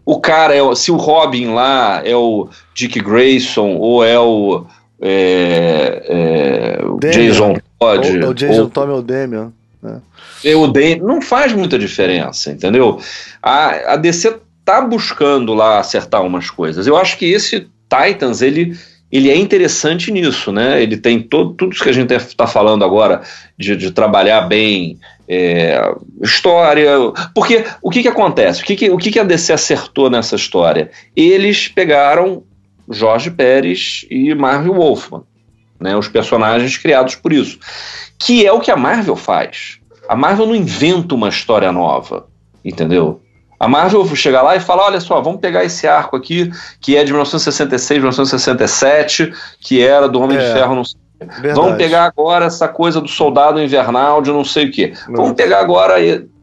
o 0.09 0.19
cara 0.19 0.55
é 0.55 0.75
se 0.75 0.91
o 0.91 0.97
Robin 0.97 1.49
lá 1.49 2.01
é 2.03 2.17
o 2.17 2.49
Dick 2.73 2.99
Grayson 2.99 3.77
ou 3.77 4.03
é 4.03 4.19
o, 4.19 4.65
é, 5.03 6.79
é, 6.81 6.83
o 6.83 6.99
Jason 6.99 7.59
Todd. 7.79 8.25
Ou, 8.25 8.31
o 8.31 8.35
Jason 8.35 8.63
ou, 8.63 8.71
Todd 8.71 8.91
ou 8.91 8.99
o 9.01 9.03
Damian. 9.03 9.53
Né? 9.83 10.01
É. 10.43 10.57
O 10.57 10.67
Damian, 10.67 10.97
não 11.03 11.21
faz 11.21 11.53
muita 11.53 11.79
diferença, 11.79 12.51
entendeu? 12.51 12.99
A, 13.43 13.93
a 13.93 13.97
DC 13.97 14.35
tá 14.65 14.81
buscando 14.81 15.53
lá 15.53 15.79
acertar 15.79 16.25
umas 16.25 16.49
coisas. 16.49 16.87
Eu 16.87 16.97
acho 16.97 17.19
que 17.19 17.27
esse 17.27 17.69
Titans, 17.87 18.41
ele 18.41 18.79
ele 19.13 19.29
é 19.29 19.37
interessante 19.37 20.11
nisso, 20.11 20.51
né? 20.51 20.83
Ele 20.83 20.97
tem 20.97 21.21
todo, 21.21 21.53
tudo 21.53 21.75
isso 21.75 21.85
que 21.85 21.91
a 21.91 21.95
gente 21.95 22.15
está 22.15 22.47
falando 22.47 22.83
agora 22.83 23.21
de, 23.59 23.77
de 23.77 23.91
trabalhar 23.91 24.43
bem 24.43 24.99
é, 25.29 25.95
história. 26.23 26.91
Porque 27.35 27.65
o 27.83 27.91
que, 27.91 28.03
que 28.03 28.09
acontece? 28.09 28.63
O, 28.63 28.65
que, 28.65 28.77
que, 28.77 28.91
o 28.91 28.97
que, 28.97 29.11
que 29.11 29.19
a 29.19 29.25
DC 29.25 29.53
acertou 29.53 30.09
nessa 30.09 30.37
história? 30.37 30.91
Eles 31.15 31.69
pegaram 31.69 32.43
Jorge 32.91 33.31
Pérez 33.31 34.07
e 34.11 34.35
Marvel 34.35 34.75
Wolfman, 34.75 35.23
né? 35.79 35.95
Os 35.97 36.09
personagens 36.09 36.79
criados 36.79 37.15
por 37.15 37.33
isso. 37.33 37.59
Que 38.19 38.47
é 38.47 38.53
o 38.53 38.61
que 38.61 38.71
a 38.71 38.77
Marvel 38.77 39.17
faz. 39.17 39.79
A 40.09 40.17
Marvel 40.17 40.47
não 40.47 40.57
inventa 40.57 41.15
uma 41.15 41.29
história 41.29 41.71
nova, 41.71 42.27
entendeu? 42.65 43.21
A 43.61 43.69
Marvel 43.69 44.07
chega 44.17 44.41
lá 44.41 44.57
e 44.57 44.61
fala: 44.61 44.85
olha 44.85 45.01
só, 45.01 45.21
vamos 45.21 45.41
pegar 45.41 45.65
esse 45.65 45.87
arco 45.87 46.17
aqui, 46.17 46.51
que 46.81 46.97
é 46.97 47.05
de 47.05 47.13
1966, 47.13 47.99
1967, 47.99 49.33
que 49.61 49.83
era 49.83 50.09
do 50.09 50.21
Homem 50.21 50.39
é, 50.39 50.41
de 50.41 50.53
Ferro, 50.53 50.75
não 50.75 50.85
sei. 50.85 50.99
Verdade. 51.21 51.55
Vamos 51.55 51.77
pegar 51.77 52.05
agora 52.05 52.47
essa 52.47 52.69
coisa 52.69 53.01
do 53.01 53.09
soldado 53.09 53.61
invernal 53.61 54.23
de 54.23 54.31
não 54.31 54.45
sei 54.45 54.67
o 54.67 54.71
quê. 54.71 54.93
Vamos 55.09 55.33
pegar 55.33 55.59
agora, 55.59 55.97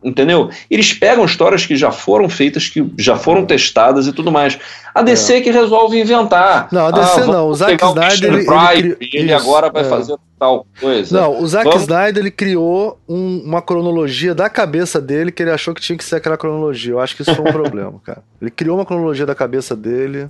entendeu? 0.04 0.50
Eles 0.70 0.94
pegam 0.94 1.24
histórias 1.24 1.66
que 1.66 1.78
já 1.78 1.92
foram 1.92 2.28
feitas, 2.28 2.68
que 2.68 2.86
já 2.98 3.16
foram 3.16 3.46
testadas 3.46 4.06
e 4.06 4.12
tudo 4.12 4.32
mais. 4.32 4.60
A 4.94 5.02
DC 5.02 5.36
é. 5.36 5.42
que 5.42 5.50
resolve 5.50 6.00
inventar. 6.00 6.68
Não, 6.72 6.88
a 6.88 6.92
DC 6.92 7.22
ah, 7.22 7.26
não. 7.26 7.48
O 7.48 7.54
Zack 7.54 7.84
Snyder. 7.84 8.34
Ele, 8.76 8.98
ele 9.14 9.34
agora 9.34 9.70
vai 9.72 9.84
é. 9.84 9.86
fazer 9.86 10.16
tal 10.38 10.68
coisa. 10.80 11.22
Não, 11.22 11.42
o 11.42 11.48
Zack 11.48 11.66
Vamos... 11.66 11.84
Snyder 11.84 12.22
ele 12.22 12.32
criou 12.32 13.00
um, 13.08 13.44
uma 13.46 13.62
cronologia 13.62 14.36
da 14.36 14.50
cabeça 14.50 15.00
dele 15.00 15.32
que 15.32 15.42
ele 15.42 15.52
achou 15.52 15.74
que 15.74 15.82
tinha 15.82 15.98
que 15.98 16.04
ser 16.04 16.18
aquela 16.18 16.38
cronologia. 16.38 16.92
Eu 16.92 17.00
acho 17.00 17.16
que 17.16 17.22
isso 17.22 17.34
foi 17.34 17.50
um 17.50 17.52
problema, 17.54 18.00
cara. 18.04 18.22
Ele 18.42 18.52
criou 18.52 18.78
uma 18.78 18.86
cronologia 18.86 19.26
da 19.26 19.36
cabeça 19.36 19.74
dele. 19.74 20.30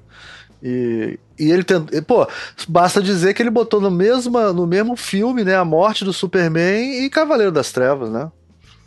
E, 0.67 1.19
e 1.37 1.51
ele 1.51 1.63
tentou. 1.63 2.01
Pô, 2.01 2.27
basta 2.67 2.99
dizer 2.99 3.35
que 3.35 3.43
ele 3.43 3.51
botou 3.51 3.79
no 3.79 3.91
mesmo, 3.91 4.39
no 4.51 4.65
mesmo 4.65 4.95
filme, 4.95 5.43
né? 5.43 5.55
A 5.55 5.63
morte 5.63 6.03
do 6.03 6.11
Superman 6.11 7.05
e 7.05 7.07
Cavaleiro 7.07 7.51
das 7.51 7.71
Trevas, 7.71 8.09
né? 8.09 8.31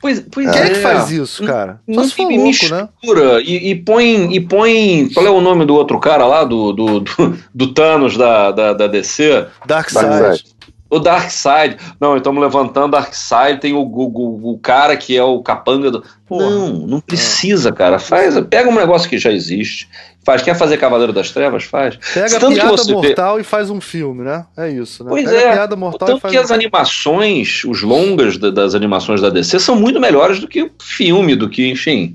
Pois, 0.01 0.25
pois 0.31 0.51
Quem 0.51 0.61
é. 0.61 0.67
é 0.67 0.71
que 0.71 0.75
faz 0.77 1.11
isso, 1.13 1.45
cara? 1.45 1.81
Só 1.93 2.03
se 2.03 2.15
for 2.15 2.23
louco, 2.23 2.37
né? 2.37 2.45
mistura, 2.45 3.37
né? 3.37 3.43
E, 3.45 3.71
e, 3.71 3.75
põe, 3.77 4.35
e 4.35 4.41
põe. 4.41 5.09
Qual 5.15 5.25
é 5.25 5.31
o 5.31 5.41
nome 5.41 5.65
do 5.65 5.75
outro 5.75 6.01
cara 6.01 6.27
lá, 6.27 6.43
do, 6.43 6.73
do, 6.73 7.01
do, 7.01 7.39
do 7.55 7.73
Thanos 7.73 8.17
da, 8.17 8.51
da, 8.51 8.73
da 8.73 8.87
DC? 8.89 9.47
Darkseid. 9.65 10.45
O 10.91 10.99
Darkseid. 10.99 11.77
Não, 12.01 12.17
estamos 12.17 12.43
levantando 12.43 12.93
Darkseid, 12.93 13.61
tem 13.61 13.73
o, 13.73 13.83
o, 13.83 14.53
o, 14.53 14.59
cara 14.59 14.97
que 14.97 15.17
é 15.17 15.23
o 15.23 15.43
capanga 15.43 15.91
do. 15.91 16.05
Porra. 16.27 16.49
Não, 16.49 16.73
não 16.87 17.01
precisa, 17.01 17.71
cara. 17.71 17.99
Faz, 17.99 18.35
pega 18.49 18.69
um 18.69 18.75
negócio 18.75 19.09
que 19.09 19.19
já 19.19 19.31
existe. 19.31 19.89
Faz. 20.29 20.43
Quer 20.43 20.55
fazer 20.55 20.77
Cavaleiro 20.77 21.11
das 21.11 21.31
Trevas? 21.31 21.65
Faz. 21.65 21.97
Pega 21.97 22.37
a 22.37 22.51
piada 22.51 22.85
mortal 22.93 23.35
vê... 23.37 23.41
e 23.41 23.45
faz 23.45 23.71
um 23.71 23.81
filme, 23.81 24.23
né? 24.23 24.45
É 24.59 24.69
isso, 24.69 25.03
né? 25.03 25.09
Pois 25.09 25.25
pega 25.25 25.41
é. 25.41 25.49
A 25.49 25.53
piada 25.53 25.75
mortal 25.75 26.07
Tanto 26.07 26.21
faz 26.21 26.33
que 26.33 26.39
um... 26.39 26.43
as 26.43 26.51
animações, 26.51 27.63
os 27.65 27.81
longas 27.81 28.37
das 28.37 28.75
animações 28.75 29.23
da 29.23 29.31
DC 29.31 29.59
são 29.59 29.75
muito 29.75 29.99
melhores 29.99 30.39
do 30.39 30.47
que 30.47 30.65
o 30.65 30.71
filme, 30.83 31.35
do 31.35 31.49
que, 31.49 31.71
enfim. 31.71 32.15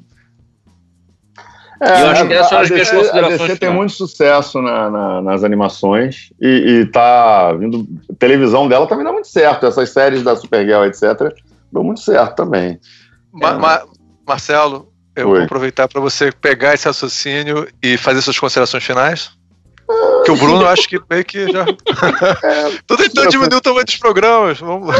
É, 1.82 2.04
eu 2.04 2.08
acho 2.12 2.28
que 2.28 2.34
essas 2.34 2.50
são 2.50 2.60
as 2.60 2.70
considerações. 2.70 3.42
A 3.42 3.48
DC 3.48 3.56
tem 3.58 3.74
muito 3.74 3.94
sucesso 3.94 4.62
na, 4.62 4.92
na, 4.92 5.22
nas 5.24 5.44
animações 5.44 6.30
e, 6.40 6.82
e 6.82 6.86
tá 6.86 7.52
vindo. 7.54 7.88
A 8.12 8.14
televisão 8.14 8.68
dela 8.68 8.86
tá 8.86 8.96
vindo 8.96 9.12
muito 9.12 9.28
certo. 9.28 9.66
Essas 9.66 9.90
séries 9.90 10.22
da 10.22 10.36
Supergirl, 10.36 10.86
etc., 10.86 11.34
deu 11.72 11.84
muito 11.84 12.02
certo 12.02 12.36
também. 12.36 12.80
Ma 13.32 13.50
é. 13.50 13.54
Ma 13.54 13.84
Marcelo, 14.26 14.93
eu 15.16 15.30
Oi. 15.30 15.36
vou 15.36 15.46
aproveitar 15.46 15.88
para 15.88 16.02
você 16.02 16.32
pegar 16.32 16.74
esse 16.74 16.88
raciocínio 16.88 17.68
e 17.82 17.98
fazer 17.98 18.22
suas 18.22 18.40
considerações 18.40 18.84
finais. 18.84 19.32
Que 20.24 20.32
o 20.32 20.38
Bruno 20.38 20.66
acho 20.66 20.88
que 20.88 21.00
meio 21.10 21.26
que 21.26 21.52
já. 21.52 21.66
É, 22.44 22.80
Tô 22.88 22.96
tentando 22.96 23.30
diminuir 23.30 23.58
o 23.58 23.62
tamanho 23.62 23.86
dos 23.86 23.98
programas. 23.98 24.60
Vamos... 24.60 24.96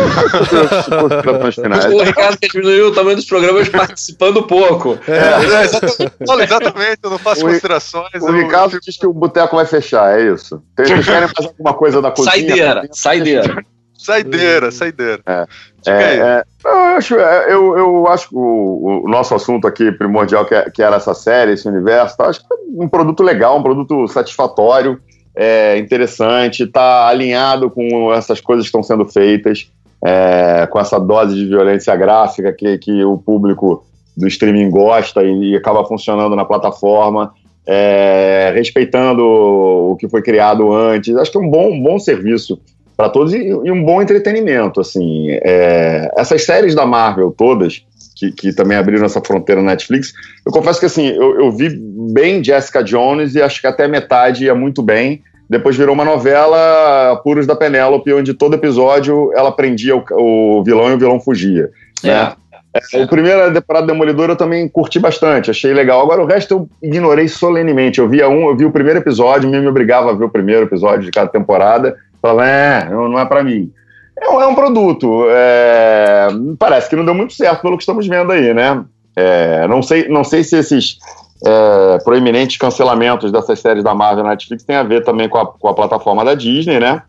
o 1.94 2.04
Ricardo 2.04 2.38
quer 2.38 2.48
diminuir 2.48 2.82
o 2.82 2.92
tamanho 2.92 3.16
dos 3.16 3.26
programas 3.26 3.70
participando 3.70 4.44
pouco. 4.44 5.00
É, 5.08 5.62
é 5.62 5.64
exatamente. 5.64 6.14
exatamente, 6.44 7.00
eu 7.02 7.10
não 7.10 7.18
faço 7.18 7.46
o, 7.46 7.50
considerações. 7.50 8.22
O 8.22 8.28
eu, 8.28 8.34
Ricardo 8.34 8.76
eu... 8.76 8.82
diz 8.82 8.98
que 8.98 9.08
o 9.08 9.14
boteco 9.14 9.56
vai 9.56 9.66
fechar, 9.66 10.20
é 10.20 10.34
isso. 10.34 10.62
Vocês 10.78 11.06
querem 11.06 11.30
fazer 11.30 11.48
alguma 11.48 11.74
coisa 11.74 12.02
da 12.02 12.12
cozinha? 12.12 12.32
Saideira, 12.32 12.90
saideira. 12.92 13.66
Saideira, 14.04 14.70
saideira. 14.70 15.22
É. 15.26 15.46
É, 15.88 16.18
é, 16.18 16.44
eu 16.66 16.78
acho, 16.98 17.16
é, 17.18 17.54
eu, 17.54 17.78
eu 17.78 18.08
acho 18.08 18.30
que 18.30 18.36
o, 18.36 19.04
o, 19.06 19.10
nosso 19.10 19.34
assunto 19.34 19.66
aqui 19.66 19.92
primordial, 19.94 20.46
que, 20.46 20.54
é, 20.54 20.70
que 20.70 20.82
era 20.82 20.98
essa 20.98 21.14
série, 21.14 21.54
esse 21.54 21.68
universo, 21.68 22.18
tá, 22.18 22.28
acho 22.28 22.42
que 22.42 22.46
é 22.54 22.84
um 22.84 22.88
produto 22.88 23.24
legal, 23.24 23.58
um 23.58 23.64
produto 23.64 24.08
satisfatório, 24.10 25.00
é, 25.34 25.78
interessante, 25.78 26.64
está 26.64 27.08
alinhado 27.08 27.70
com 27.70 28.14
essas 28.14 28.42
coisas 28.42 28.66
que 28.66 28.68
estão 28.68 28.84
sendo 28.84 29.06
feitas, 29.06 29.72
é, 30.04 30.68
com 30.68 30.80
essa 30.80 31.00
dose 31.00 31.36
de 31.36 31.46
violência 31.46 31.96
gráfica 31.96 32.52
que, 32.52 32.78
que 32.78 33.04
o 33.06 33.18
público 33.18 33.86
do 34.18 34.28
streaming 34.28 34.70
gosta 34.70 35.24
e, 35.24 35.52
e 35.52 35.56
acaba 35.56 35.86
funcionando 35.86 36.36
na 36.36 36.44
plataforma, 36.44 37.34
é, 37.66 38.52
respeitando 38.54 39.24
o 39.24 39.96
que 39.96 40.10
foi 40.10 40.22
criado 40.22 40.74
antes. 40.74 41.16
Acho 41.16 41.32
que 41.32 41.38
é 41.38 41.42
um 41.42 41.50
bom, 41.50 41.72
um 41.72 41.82
bom 41.82 41.98
serviço 41.98 42.60
para 42.96 43.10
todos 43.10 43.34
e, 43.34 43.48
e, 43.48 43.72
um 43.72 43.84
bom 43.84 44.02
entretenimento. 44.02 44.80
Assim, 44.80 45.28
é, 45.30 46.12
essas 46.16 46.46
séries 46.46 46.76
da 46.76 46.86
Marvel 46.86 47.34
todas 47.36 47.84
que, 48.16 48.32
que, 48.32 48.54
também 48.54 48.78
abriram 48.78 49.06
essa 49.06 49.22
fronteira 49.22 49.62
na 49.62 49.72
Netflix, 49.72 50.14
eu 50.46 50.52
confesso 50.52 50.80
que 50.80 50.86
assim 50.86 51.08
eu, 51.08 51.42
eu, 51.42 51.52
vi 51.52 51.70
bem 52.14 52.44
Jessica 52.44 52.84
Jones 52.84 53.36
e 53.36 53.42
acho 53.42 53.60
que 53.60 53.68
até 53.68 53.88
metade 53.88 54.46
ia 54.46 54.56
muito 54.56 54.82
bem. 54.82 55.22
Depois 55.50 55.76
virou 55.76 55.94
uma 55.94 56.06
novela 56.06 57.20
Puros 57.24 57.46
da 57.46 57.56
Penélope, 57.56 58.14
onde 58.14 58.34
todo 58.34 58.56
episódio 58.56 59.32
ela 59.36 59.52
prendia 59.52 59.96
o, 59.96 60.04
o 60.12 60.64
vilão 60.64 60.90
e 60.92 60.94
o 60.94 60.98
vilão 60.98 61.20
fugia. 61.20 61.70
É. 62.04 62.08
Né? 62.08 62.34
É, 62.74 63.04
o 63.04 63.08
primeiro 63.08 63.54
temporada 63.54 63.86
Demolidor 63.86 64.30
eu 64.30 64.36
também 64.36 64.68
curti 64.68 65.00
bastante, 65.00 65.52
achei 65.52 65.74
legal. 65.74 66.02
Agora 66.02 66.24
o 66.24 66.26
resto 66.26 66.54
eu 66.54 66.70
ignorei 66.82 67.28
solenemente. 67.28 68.00
Eu 68.00 68.10
via 68.10 68.28
um, 68.28 68.50
eu 68.50 68.58
vi 68.58 68.66
o 68.66 68.72
primeiro 68.72 69.00
episódio, 69.00 69.50
me 69.50 69.68
obrigava 69.68 70.10
a 70.10 70.14
ver 70.14 70.26
o 70.26 70.30
primeiro 70.30 70.64
episódio 70.64 71.04
de 71.04 71.12
cada 71.12 71.30
temporada. 71.30 71.96
Falava, 72.24 72.48
é, 72.48 72.90
não 72.90 73.20
é 73.20 73.26
para 73.26 73.44
mim. 73.44 73.70
É, 74.18 74.26
é, 74.26 74.48
um 74.48 74.56
produto. 74.56 75.26
É, 75.30 76.30
parece 76.58 76.90
que 76.90 76.96
não 76.96 77.04
deu 77.04 77.14
muito 77.14 77.34
certo 77.34 77.62
pelo 77.62 77.76
que 77.76 77.84
estamos 77.84 78.08
vendo 78.08 78.32
aí, 78.32 78.54
né? 78.54 78.86
É, 79.14 79.68
não, 79.68 79.84
sei, 79.84 80.08
não 80.08 80.24
sei 80.24 80.42
se 80.42 80.58
esses 80.58 81.00
é, 81.46 81.98
proeminentes 82.02 82.56
cancelamentos 82.56 83.30
dessas 83.30 83.60
séries 83.60 83.84
da 83.84 83.94
Marvel 83.94 84.24
na 84.24 84.30
Netflix 84.30 84.64
tem 84.64 84.78
a 84.78 84.84
ver 84.84 85.04
também 85.04 85.28
com 85.28 85.38
a, 85.38 85.46
com 85.46 85.68
a 85.68 85.74
plataforma 85.74 86.24
da 86.24 86.34
Disney, 86.34 86.80
né? 86.80 87.04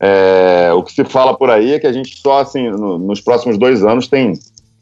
É, 0.00 0.72
o 0.72 0.82
que 0.82 0.92
se 0.92 1.04
fala 1.04 1.36
por 1.36 1.50
aí 1.50 1.74
é 1.74 1.78
que 1.78 1.86
a 1.86 1.92
gente 1.92 2.18
só, 2.18 2.40
assim, 2.40 2.70
no, 2.70 2.98
nos 2.98 3.20
próximos 3.20 3.58
dois 3.58 3.84
anos 3.84 4.08
tem 4.08 4.32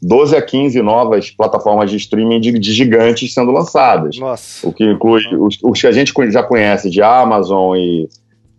12 0.01 0.35
a 0.35 0.41
15 0.41 0.81
novas 0.81 1.29
plataformas 1.29 1.91
de 1.91 1.97
streaming 1.97 2.39
de, 2.39 2.57
de 2.57 2.73
gigantes 2.73 3.33
sendo 3.33 3.51
lançadas. 3.51 4.17
Nossa. 4.17 4.65
O 4.65 4.71
que 4.71 4.85
inclui 4.85 5.21
os, 5.37 5.57
os, 5.61 5.81
que 5.81 5.87
a 5.87 5.91
gente 5.91 6.13
já 6.31 6.41
conhece 6.41 6.89
de 6.89 7.01
Amazon 7.01 7.75
e, 7.75 8.07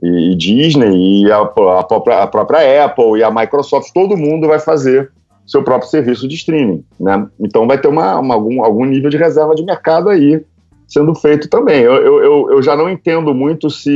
e, 0.04 0.32
e 0.32 0.34
Disney 0.34 1.22
e 1.22 1.32
a, 1.32 1.40
a, 1.40 1.82
própria, 1.82 2.22
a 2.22 2.26
própria 2.26 2.84
Apple 2.84 3.18
e 3.18 3.22
a 3.22 3.30
Microsoft, 3.30 3.90
todo 3.92 4.16
mundo 4.16 4.46
vai 4.46 4.58
fazer 4.58 5.10
seu 5.46 5.62
próprio 5.62 5.90
serviço 5.90 6.28
de 6.28 6.34
streaming. 6.34 6.84
Né? 7.00 7.26
Então 7.40 7.66
vai 7.66 7.78
ter 7.78 7.88
uma, 7.88 8.18
uma, 8.18 8.34
algum, 8.34 8.62
algum 8.62 8.84
nível 8.84 9.10
de 9.10 9.16
reserva 9.16 9.54
de 9.54 9.64
mercado 9.64 10.08
aí 10.08 10.44
sendo 10.86 11.14
feito 11.14 11.48
também. 11.48 11.80
Eu, 11.80 11.94
eu, 11.94 12.52
eu 12.52 12.62
já 12.62 12.76
não 12.76 12.88
entendo 12.88 13.34
muito 13.34 13.70
se 13.70 13.90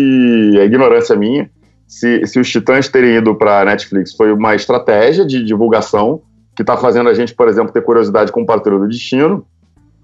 a 0.58 0.64
ignorância 0.64 1.14
minha, 1.14 1.50
se, 1.86 2.26
se 2.26 2.40
os 2.40 2.50
Titãs 2.50 2.88
terem 2.88 3.16
ido 3.16 3.34
para 3.34 3.60
a 3.60 3.64
Netflix 3.64 4.14
foi 4.14 4.32
uma 4.32 4.54
estratégia 4.54 5.24
de 5.24 5.44
divulgação 5.44 6.22
que 6.56 6.62
está 6.62 6.76
fazendo 6.76 7.08
a 7.08 7.14
gente, 7.14 7.34
por 7.34 7.48
exemplo, 7.48 7.72
ter 7.72 7.82
curiosidade 7.82 8.32
com 8.32 8.42
o 8.42 8.46
Patrulha 8.46 8.80
do 8.80 8.88
Destino, 8.88 9.46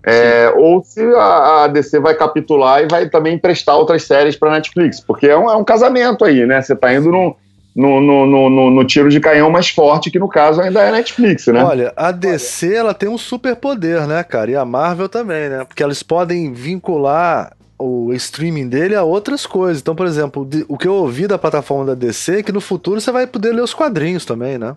É, 0.06 0.52
ou 0.54 0.84
se 0.84 1.02
a, 1.14 1.64
a, 1.64 1.66
DC 1.66 1.98
vai 1.98 2.14
capitular 2.14 2.82
e 2.82 2.86
vai 2.86 3.08
também 3.08 3.34
emprestar 3.34 3.76
outras 3.76 4.02
séries 4.02 4.36
para 4.36 4.50
Netflix, 4.50 5.00
porque 5.00 5.26
é 5.26 5.36
um, 5.36 5.50
é 5.50 5.56
um, 5.56 5.64
casamento 5.64 6.26
aí, 6.26 6.44
né? 6.44 6.60
Você 6.60 6.74
está 6.74 6.92
indo 6.92 7.10
no, 7.10 7.34
no, 7.74 8.00
no, 8.02 8.50
no, 8.50 8.70
no, 8.70 8.84
tiro 8.84 9.08
de 9.08 9.18
canhão 9.18 9.50
mais 9.50 9.70
forte, 9.70 10.10
que 10.10 10.18
no 10.18 10.28
caso 10.28 10.60
ainda 10.60 10.82
é 10.82 10.92
Netflix, 10.92 11.46
né? 11.46 11.64
Olha, 11.64 11.90
a 11.96 12.12
DC 12.12 12.74
ela 12.74 12.92
tem 12.92 13.08
um 13.08 13.16
super 13.16 13.56
poder, 13.56 14.06
né, 14.06 14.22
cara? 14.22 14.50
E 14.50 14.56
a 14.56 14.64
Marvel 14.64 15.08
também, 15.08 15.48
né? 15.48 15.64
Porque 15.64 15.82
eles 15.82 16.02
podem 16.02 16.52
vincular 16.52 17.56
o 17.78 18.12
streaming 18.12 18.68
dele 18.68 18.94
a 18.94 19.02
outras 19.02 19.46
coisas. 19.46 19.80
Então, 19.80 19.94
por 19.94 20.06
exemplo, 20.06 20.46
o 20.68 20.76
que 20.76 20.86
eu 20.86 20.94
ouvi 20.94 21.26
da 21.26 21.38
plataforma 21.38 21.86
da 21.86 21.94
DC 21.94 22.40
é 22.40 22.42
que 22.42 22.52
no 22.52 22.60
futuro 22.60 23.00
você 23.00 23.10
vai 23.10 23.26
poder 23.26 23.52
ler 23.52 23.62
os 23.62 23.72
quadrinhos 23.72 24.26
também, 24.26 24.58
né? 24.58 24.76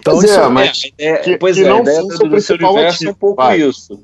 Então, 0.00 0.14
pois 0.14 0.30
isso 0.30 0.40
é, 0.40 0.48
mas 0.48 0.80
é, 0.98 1.16
que, 1.16 1.38
pois 1.38 1.56
que 1.56 1.64
é, 1.64 1.68
não 1.68 1.78
a 1.78 1.80
ideia 1.80 2.02
do, 2.02 2.28
do 2.28 2.40
seu 2.40 2.56
universo 2.56 3.06
é 3.06 3.10
um 3.10 3.14
pouco 3.14 3.42
vai. 3.42 3.60
isso. 3.60 4.00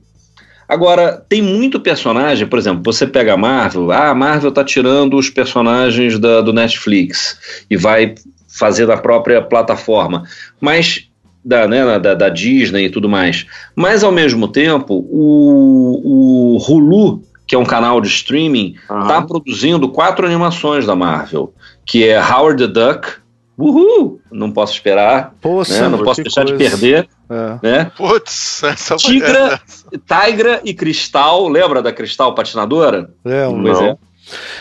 Agora, 0.69 1.23
tem 1.29 1.43
muito 1.43 1.79
personagem, 1.79 2.47
por 2.47 2.59
exemplo, 2.59 2.83
você 2.85 3.07
pega 3.07 3.35
a 3.35 3.37
Marvel, 3.37 3.93
ah, 3.93 4.09
a 4.09 4.15
Marvel 4.15 4.51
tá 4.51 4.65
tirando 4.65 5.17
os 5.17 5.29
personagens 5.29 6.19
da, 6.19 6.41
do 6.41 6.53
Netflix 6.53 7.39
e 7.71 7.77
vai 7.77 8.15
fazer 8.49 8.87
da 8.87 8.97
própria 8.97 9.43
plataforma, 9.43 10.25
mas 10.61 11.09
da, 11.45 11.69
né, 11.69 11.99
da, 11.99 12.15
da 12.15 12.29
Disney 12.29 12.87
e 12.87 12.91
tudo 12.91 13.09
mais. 13.09 13.47
Mas 13.77 14.03
ao 14.03 14.11
mesmo 14.11 14.49
tempo, 14.49 15.07
o, 15.11 16.57
o 16.57 16.59
Hulu, 16.59 17.23
que 17.47 17.55
é 17.55 17.59
um 17.59 17.65
canal 17.65 18.01
de 18.01 18.09
streaming, 18.09 18.75
está 18.81 19.19
uhum. 19.19 19.27
produzindo 19.27 19.89
quatro 19.91 20.25
animações 20.25 20.87
da 20.87 20.97
Marvel, 20.97 21.53
que 21.85 22.09
é 22.09 22.19
Howard 22.19 22.67
the 22.67 22.73
Duck, 22.73 23.09
Uhul! 23.57 24.21
Não 24.33 24.51
posso 24.51 24.75
esperar. 24.75 25.35
Poxa, 25.41 25.83
né? 25.83 25.89
Não 25.89 26.05
posso 26.05 26.23
deixar 26.23 26.45
coisa. 26.45 26.57
de 26.57 26.65
perder. 26.65 27.09
É. 27.31 27.59
Né? 27.63 27.93
Putz, 27.97 28.63
essa 28.65 28.97
Tigra, 28.97 29.61
Tigra 30.07 30.61
e 30.65 30.75
Cristal. 30.75 31.49
Lembra 31.49 31.81
da 31.81 31.93
Cristal 31.93 32.35
patinadora? 32.35 33.11
Lembro. 33.25 33.63
Pois 33.63 33.81
é. 33.81 33.97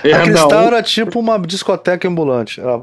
A 0.04 0.08
é, 0.08 0.24
Cristal 0.24 0.50
não. 0.50 0.68
era 0.68 0.84
tipo 0.84 1.20
uma 1.20 1.40
discoteca 1.40 2.08
ambulante. 2.08 2.62
A, 2.62 2.80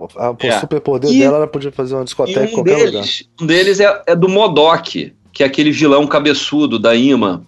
é. 0.47 0.57
O 0.57 0.61
superpoder 0.61 1.11
dela, 1.11 1.37
ela 1.39 1.47
podia 1.47 1.71
fazer 1.71 1.95
uma 1.95 2.05
discoteca 2.05 2.41
um 2.41 2.45
em 2.45 2.51
qualquer 2.51 2.77
deles, 2.77 2.93
lugar. 2.93 3.43
Um 3.43 3.47
deles 3.47 3.81
é, 3.81 4.03
é 4.07 4.17
do 4.17 4.29
Modok, 4.29 5.13
que 5.33 5.43
é 5.43 5.47
aquele 5.47 5.71
vilão 5.71 6.07
cabeçudo 6.07 6.79
da 6.79 6.95
Ima. 6.95 7.45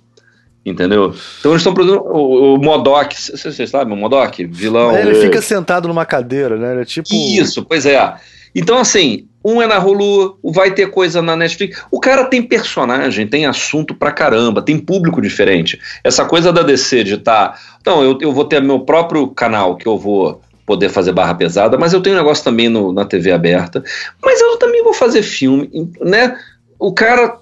Entendeu? 0.65 1.13
Então 1.41 1.51
eles 1.51 1.61
estão 1.61 1.75
produzindo 1.75 2.05
o, 2.05 2.55
o 2.55 2.59
Modok, 2.59 3.17
vocês 3.17 3.69
sabem 3.69 3.95
o 3.95 3.97
Modok? 3.97 4.45
Vilão. 4.45 4.97
Ele 4.97 5.17
fica 5.17 5.43
sentado 5.43 5.89
numa 5.89 6.07
cadeira, 6.07 6.57
né? 6.57 6.73
Ele 6.73 6.83
é 6.83 6.85
tipo. 6.85 7.09
Isso, 7.13 7.65
pois 7.65 7.85
é. 7.85 8.15
Então, 8.55 8.79
assim, 8.79 9.27
um 9.45 9.61
é 9.61 9.67
na 9.67 9.79
Hulu, 9.79 10.39
vai 10.45 10.71
ter 10.73 10.91
coisa 10.91 11.21
na 11.21 11.35
Netflix. 11.35 11.83
O 11.91 11.99
cara 11.99 12.25
tem 12.25 12.43
personagem, 12.43 13.27
tem 13.27 13.47
assunto 13.47 13.95
pra 13.95 14.13
caramba, 14.13 14.63
tem 14.63 14.79
público 14.79 15.21
diferente. 15.21 15.81
Essa 16.05 16.25
coisa 16.25 16.53
da 16.53 16.63
DC 16.63 17.05
de. 17.05 17.19
Tá, 17.19 17.59
então, 17.81 18.03
eu, 18.03 18.19
eu 18.21 18.33
vou 18.33 18.45
ter 18.45 18.63
meu 18.63 18.81
próprio 18.81 19.29
canal 19.29 19.77
que 19.77 19.87
eu 19.87 19.99
vou 19.99 20.41
poder 20.65 20.89
fazer 20.89 21.13
barra 21.13 21.35
pesada, 21.35 21.77
mas 21.77 21.93
eu 21.93 22.01
tenho 22.01 22.15
um 22.15 22.19
negócio 22.19 22.45
também 22.45 22.69
no, 22.69 22.93
na 22.93 23.05
TV 23.05 23.33
aberta. 23.33 23.83
Mas 24.23 24.41
eu 24.41 24.57
também 24.59 24.83
vou 24.83 24.95
fazer 24.95 25.23
filme, 25.23 25.69
né? 26.01 26.37
O 26.79 26.93
cara 26.93 27.37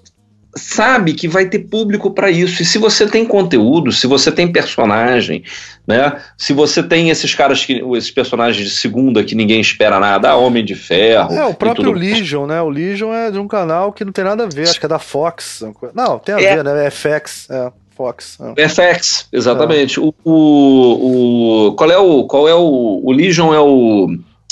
sabe 0.54 1.14
que 1.14 1.28
vai 1.28 1.46
ter 1.46 1.60
público 1.60 2.10
para 2.10 2.30
isso. 2.30 2.62
E 2.62 2.64
se 2.64 2.78
você 2.78 3.06
tem 3.06 3.24
conteúdo, 3.24 3.92
se 3.92 4.06
você 4.06 4.32
tem 4.32 4.50
personagem, 4.50 5.44
né? 5.86 6.20
Se 6.36 6.52
você 6.52 6.82
tem 6.82 7.10
esses 7.10 7.34
caras 7.34 7.64
que 7.64 7.82
esses 7.96 8.10
personagens 8.10 8.68
de 8.68 8.74
segunda 8.74 9.22
que 9.22 9.34
ninguém 9.34 9.60
espera 9.60 10.00
nada, 10.00 10.30
ah, 10.30 10.36
Homem 10.36 10.64
de 10.64 10.74
Ferro. 10.74 11.32
É, 11.32 11.44
o 11.44 11.54
próprio 11.54 11.92
Legion, 11.92 12.46
né? 12.46 12.60
O 12.60 12.68
Legion 12.68 13.12
é 13.12 13.30
de 13.30 13.38
um 13.38 13.46
canal 13.46 13.92
que 13.92 14.04
não 14.04 14.12
tem 14.12 14.24
nada 14.24 14.44
a 14.44 14.48
ver, 14.48 14.68
acho 14.68 14.80
que 14.80 14.86
é 14.86 14.88
da 14.88 14.98
Fox. 14.98 15.62
Não, 15.94 16.18
tem 16.18 16.34
a 16.34 16.40
é. 16.40 16.56
ver, 16.56 16.64
né? 16.64 16.86
É 16.86 16.90
FX, 16.90 17.48
é. 17.50 17.72
Fox. 17.96 18.38
É. 18.56 18.68
FX, 18.68 19.28
exatamente. 19.32 19.98
É. 19.98 20.02
O, 20.02 20.14
o, 20.24 21.68
o, 21.68 21.72
qual 21.74 21.90
é 21.90 21.98
o 21.98 22.24
qual 22.24 22.48
é 22.48 22.54
o, 22.54 23.00
o 23.04 23.12
Legion 23.12 23.52
é 23.54 23.60
o 23.60 24.08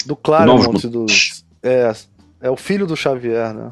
do 0.06 0.14
Claremont 0.14 0.86
dos 0.86 1.44
é, 1.62 1.92
é 2.40 2.50
o 2.50 2.56
filho 2.56 2.86
do 2.86 2.96
Xavier, 2.96 3.52
né? 3.52 3.70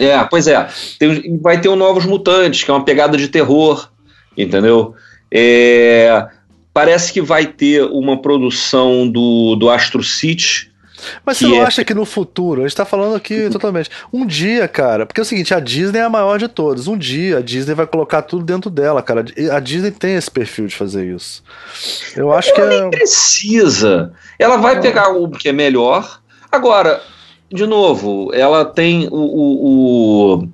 É, 0.00 0.22
pois 0.24 0.46
é. 0.46 0.68
Tem, 0.98 1.38
vai 1.38 1.60
ter 1.60 1.68
o 1.68 1.76
Novos 1.76 2.04
Mutantes, 2.04 2.64
que 2.64 2.70
é 2.70 2.74
uma 2.74 2.84
pegada 2.84 3.16
de 3.16 3.28
terror, 3.28 3.88
entendeu? 4.36 4.94
É, 5.30 6.26
parece 6.72 7.12
que 7.12 7.20
vai 7.20 7.46
ter 7.46 7.84
uma 7.84 8.20
produção 8.20 9.08
do, 9.08 9.56
do 9.56 9.70
Astro 9.70 10.02
City. 10.02 10.70
Mas 11.26 11.38
você 11.38 11.48
não 11.48 11.56
é... 11.56 11.62
acha 11.62 11.84
que 11.84 11.94
no 11.94 12.04
futuro, 12.04 12.60
a 12.60 12.68
gente 12.68 12.76
tá 12.76 12.84
falando 12.84 13.16
aqui 13.16 13.48
totalmente, 13.50 13.90
um 14.12 14.24
dia, 14.24 14.68
cara, 14.68 15.04
porque 15.04 15.20
é 15.20 15.22
o 15.22 15.26
seguinte, 15.26 15.52
a 15.52 15.58
Disney 15.58 15.98
é 15.98 16.02
a 16.02 16.10
maior 16.10 16.38
de 16.38 16.46
todas, 16.48 16.86
um 16.86 16.96
dia 16.96 17.38
a 17.38 17.40
Disney 17.40 17.74
vai 17.74 17.86
colocar 17.86 18.22
tudo 18.22 18.44
dentro 18.44 18.70
dela, 18.70 19.02
cara, 19.02 19.24
a 19.50 19.58
Disney 19.58 19.90
tem 19.90 20.14
esse 20.14 20.30
perfil 20.30 20.66
de 20.66 20.76
fazer 20.76 21.04
isso. 21.04 21.42
Eu 22.14 22.32
acho 22.32 22.50
ela 22.50 22.56
que 22.56 22.62
é... 22.62 22.80
nem 22.80 22.90
precisa, 22.90 24.12
ela 24.38 24.56
vai 24.58 24.80
pegar 24.80 25.08
o 25.08 25.28
que 25.30 25.48
é 25.48 25.52
melhor, 25.52 26.20
agora, 26.50 27.02
de 27.52 27.66
novo, 27.66 28.30
ela 28.32 28.64
tem 28.64 29.08
o, 29.08 29.16
o, 29.16 30.38
o 30.38 30.48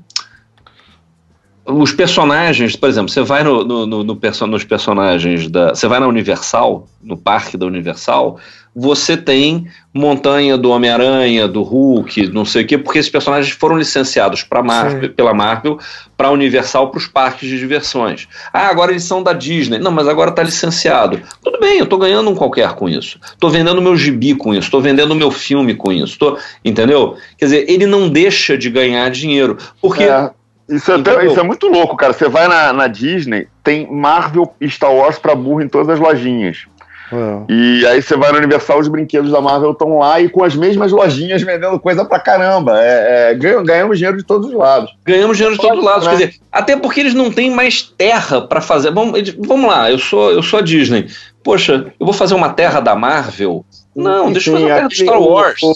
os 1.70 1.92
personagens, 1.92 2.74
por 2.74 2.88
exemplo, 2.88 3.10
você 3.10 3.22
vai 3.22 3.44
no, 3.44 3.62
no, 3.62 3.86
no, 3.86 4.04
no 4.04 4.20
nos 4.46 4.64
personagens 4.64 5.48
da. 5.48 5.74
Você 5.74 5.86
vai 5.86 6.00
na 6.00 6.08
Universal, 6.08 6.88
no 7.02 7.16
parque 7.16 7.58
da 7.58 7.66
Universal, 7.66 8.38
você 8.80 9.16
tem 9.16 9.66
montanha 9.92 10.56
do 10.56 10.70
Homem-Aranha, 10.70 11.48
do 11.48 11.62
Hulk, 11.62 12.28
não 12.28 12.44
sei 12.44 12.62
o 12.62 12.66
quê, 12.66 12.78
porque 12.78 13.00
esses 13.00 13.10
personagens 13.10 13.52
foram 13.52 13.76
licenciados 13.76 14.44
pra 14.44 14.62
Marvel, 14.62 15.12
pela 15.12 15.34
Marvel 15.34 15.78
para 16.16 16.30
Universal 16.30 16.90
para 16.90 16.98
os 16.98 17.08
parques 17.08 17.48
de 17.48 17.58
diversões. 17.58 18.28
Ah, 18.52 18.68
agora 18.68 18.92
eles 18.92 19.02
são 19.02 19.20
da 19.20 19.32
Disney. 19.32 19.78
Não, 19.78 19.90
mas 19.90 20.06
agora 20.06 20.30
está 20.30 20.44
licenciado. 20.44 21.20
Tudo 21.42 21.58
bem, 21.58 21.78
eu 21.78 21.84
estou 21.84 21.98
ganhando 21.98 22.30
um 22.30 22.36
qualquer 22.36 22.72
com 22.74 22.88
isso. 22.88 23.18
Estou 23.24 23.50
vendendo 23.50 23.82
meu 23.82 23.96
gibi 23.96 24.34
com 24.34 24.54
isso, 24.54 24.66
estou 24.66 24.80
vendendo 24.80 25.14
meu 25.14 25.32
filme 25.32 25.74
com 25.74 25.90
isso. 25.90 26.16
Tô, 26.16 26.38
entendeu? 26.64 27.16
Quer 27.36 27.46
dizer, 27.46 27.64
ele 27.68 27.86
não 27.86 28.08
deixa 28.08 28.56
de 28.56 28.70
ganhar 28.70 29.10
dinheiro. 29.10 29.58
Porque. 29.80 30.04
É 30.04 30.30
isso 30.68 30.92
é, 30.92 30.96
até, 30.96 31.24
isso 31.24 31.40
é 31.40 31.42
muito 31.42 31.66
louco, 31.66 31.96
cara. 31.96 32.12
Você 32.12 32.28
vai 32.28 32.46
na, 32.46 32.72
na 32.74 32.86
Disney, 32.86 33.48
tem 33.64 33.90
Marvel 33.90 34.54
e 34.60 34.68
Star 34.68 34.92
Wars 34.92 35.18
pra 35.18 35.34
burro 35.34 35.62
em 35.62 35.68
todas 35.68 35.88
as 35.88 35.98
lojinhas. 35.98 36.67
É. 37.12 37.52
E 37.52 37.86
aí 37.86 38.02
você 38.02 38.16
vai 38.16 38.30
no 38.32 38.38
Universal, 38.38 38.78
os 38.78 38.88
brinquedos 38.88 39.30
da 39.30 39.40
Marvel 39.40 39.72
estão 39.72 39.98
lá 39.98 40.20
e 40.20 40.28
com 40.28 40.44
as 40.44 40.54
mesmas 40.54 40.92
lojinhas 40.92 41.42
vendendo 41.42 41.78
coisa 41.80 42.04
pra 42.04 42.18
caramba. 42.18 42.78
É, 42.80 43.30
é, 43.30 43.34
ganhamos 43.34 43.98
dinheiro 43.98 44.18
de 44.18 44.24
todos 44.24 44.48
os 44.48 44.54
lados. 44.54 44.94
Ganhamos 45.04 45.36
dinheiro 45.36 45.56
de 45.56 45.62
todos 45.62 45.78
os 45.78 45.84
lados. 45.84 46.06
Né? 46.06 46.10
Quer 46.10 46.16
dizer, 46.16 46.40
até 46.52 46.76
porque 46.76 47.00
eles 47.00 47.14
não 47.14 47.30
têm 47.30 47.50
mais 47.50 47.82
terra 47.82 48.42
para 48.42 48.60
fazer. 48.60 48.90
Vamos, 48.90 49.20
vamos 49.38 49.68
lá, 49.68 49.90
eu 49.90 49.98
sou, 49.98 50.30
eu 50.30 50.42
sou 50.42 50.58
a 50.58 50.62
Disney. 50.62 51.06
Poxa, 51.42 51.92
eu 51.98 52.04
vou 52.04 52.14
fazer 52.14 52.34
uma 52.34 52.50
terra 52.50 52.80
da 52.80 52.94
Marvel? 52.94 53.64
Não, 53.94 54.30
deixa 54.30 54.50
eu 54.50 54.54
fazer 54.54 54.66
uma 54.66 54.74
terra 54.74 54.88
do 54.88 54.94
Star 54.94 55.22
Wars. 55.22 55.62
O, 55.62 55.70
o 55.70 55.74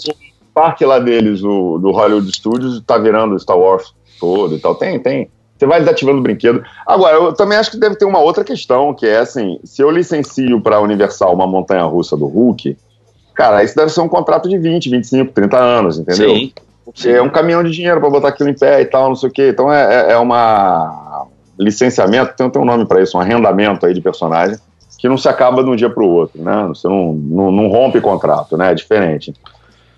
parque 0.53 0.85
lá 0.85 0.99
deles, 0.99 1.43
o, 1.43 1.79
do 1.79 1.91
Hollywood 1.91 2.31
Studios, 2.31 2.81
tá 2.85 2.97
virando 2.97 3.39
Star 3.39 3.57
Wars 3.57 3.93
todo 4.19 4.55
e 4.55 4.59
tal. 4.59 4.75
Tem, 4.75 4.99
tem. 4.99 5.29
Você 5.63 5.67
vai 5.67 5.79
desativando 5.79 6.19
o 6.19 6.21
brinquedo. 6.21 6.61
Agora, 6.85 7.15
eu 7.15 7.33
também 7.33 7.57
acho 7.57 7.71
que 7.71 7.77
deve 7.77 7.95
ter 7.95 8.03
uma 8.03 8.19
outra 8.19 8.43
questão, 8.43 8.93
que 8.93 9.05
é 9.05 9.19
assim: 9.19 9.59
se 9.63 9.81
eu 9.81 9.89
licencio 9.89 10.59
para 10.59 10.75
a 10.75 10.81
Universal 10.81 11.33
uma 11.33 11.47
montanha 11.47 11.83
russa 11.83 12.17
do 12.17 12.25
Hulk, 12.25 12.77
cara, 13.33 13.63
isso 13.63 13.75
deve 13.75 13.89
ser 13.89 14.01
um 14.01 14.09
contrato 14.09 14.49
de 14.49 14.57
20, 14.57 14.89
25, 14.89 15.31
30 15.31 15.57
anos, 15.57 15.97
entendeu? 15.97 16.29
Sim. 16.29 16.53
Sim. 16.93 17.11
É 17.11 17.21
um 17.21 17.29
caminhão 17.29 17.63
de 17.63 17.71
dinheiro 17.71 18.01
para 18.01 18.09
botar 18.09 18.27
aquilo 18.27 18.49
em 18.49 18.53
pé 18.53 18.81
e 18.81 18.85
tal, 18.85 19.07
não 19.07 19.15
sei 19.15 19.29
o 19.29 19.31
quê. 19.31 19.49
Então 19.49 19.71
é, 19.71 20.09
é, 20.09 20.11
é 20.11 20.17
uma 20.17 21.25
licenciamento, 21.57 22.33
tem, 22.35 22.49
tem 22.49 22.61
um 22.61 22.65
nome 22.65 22.85
para 22.85 23.01
isso, 23.01 23.17
um 23.17 23.21
arrendamento 23.21 23.85
aí 23.85 23.93
de 23.93 24.01
personagem, 24.01 24.57
que 24.99 25.07
não 25.07 25.17
se 25.17 25.29
acaba 25.29 25.63
de 25.63 25.69
um 25.69 25.77
dia 25.77 25.89
para 25.89 26.03
o 26.03 26.09
outro, 26.09 26.43
né? 26.43 26.65
Você 26.67 26.89
não, 26.89 27.13
não, 27.13 27.51
não 27.51 27.67
rompe 27.69 28.01
contrato, 28.01 28.57
né? 28.57 28.71
É 28.71 28.75
diferente. 28.75 29.33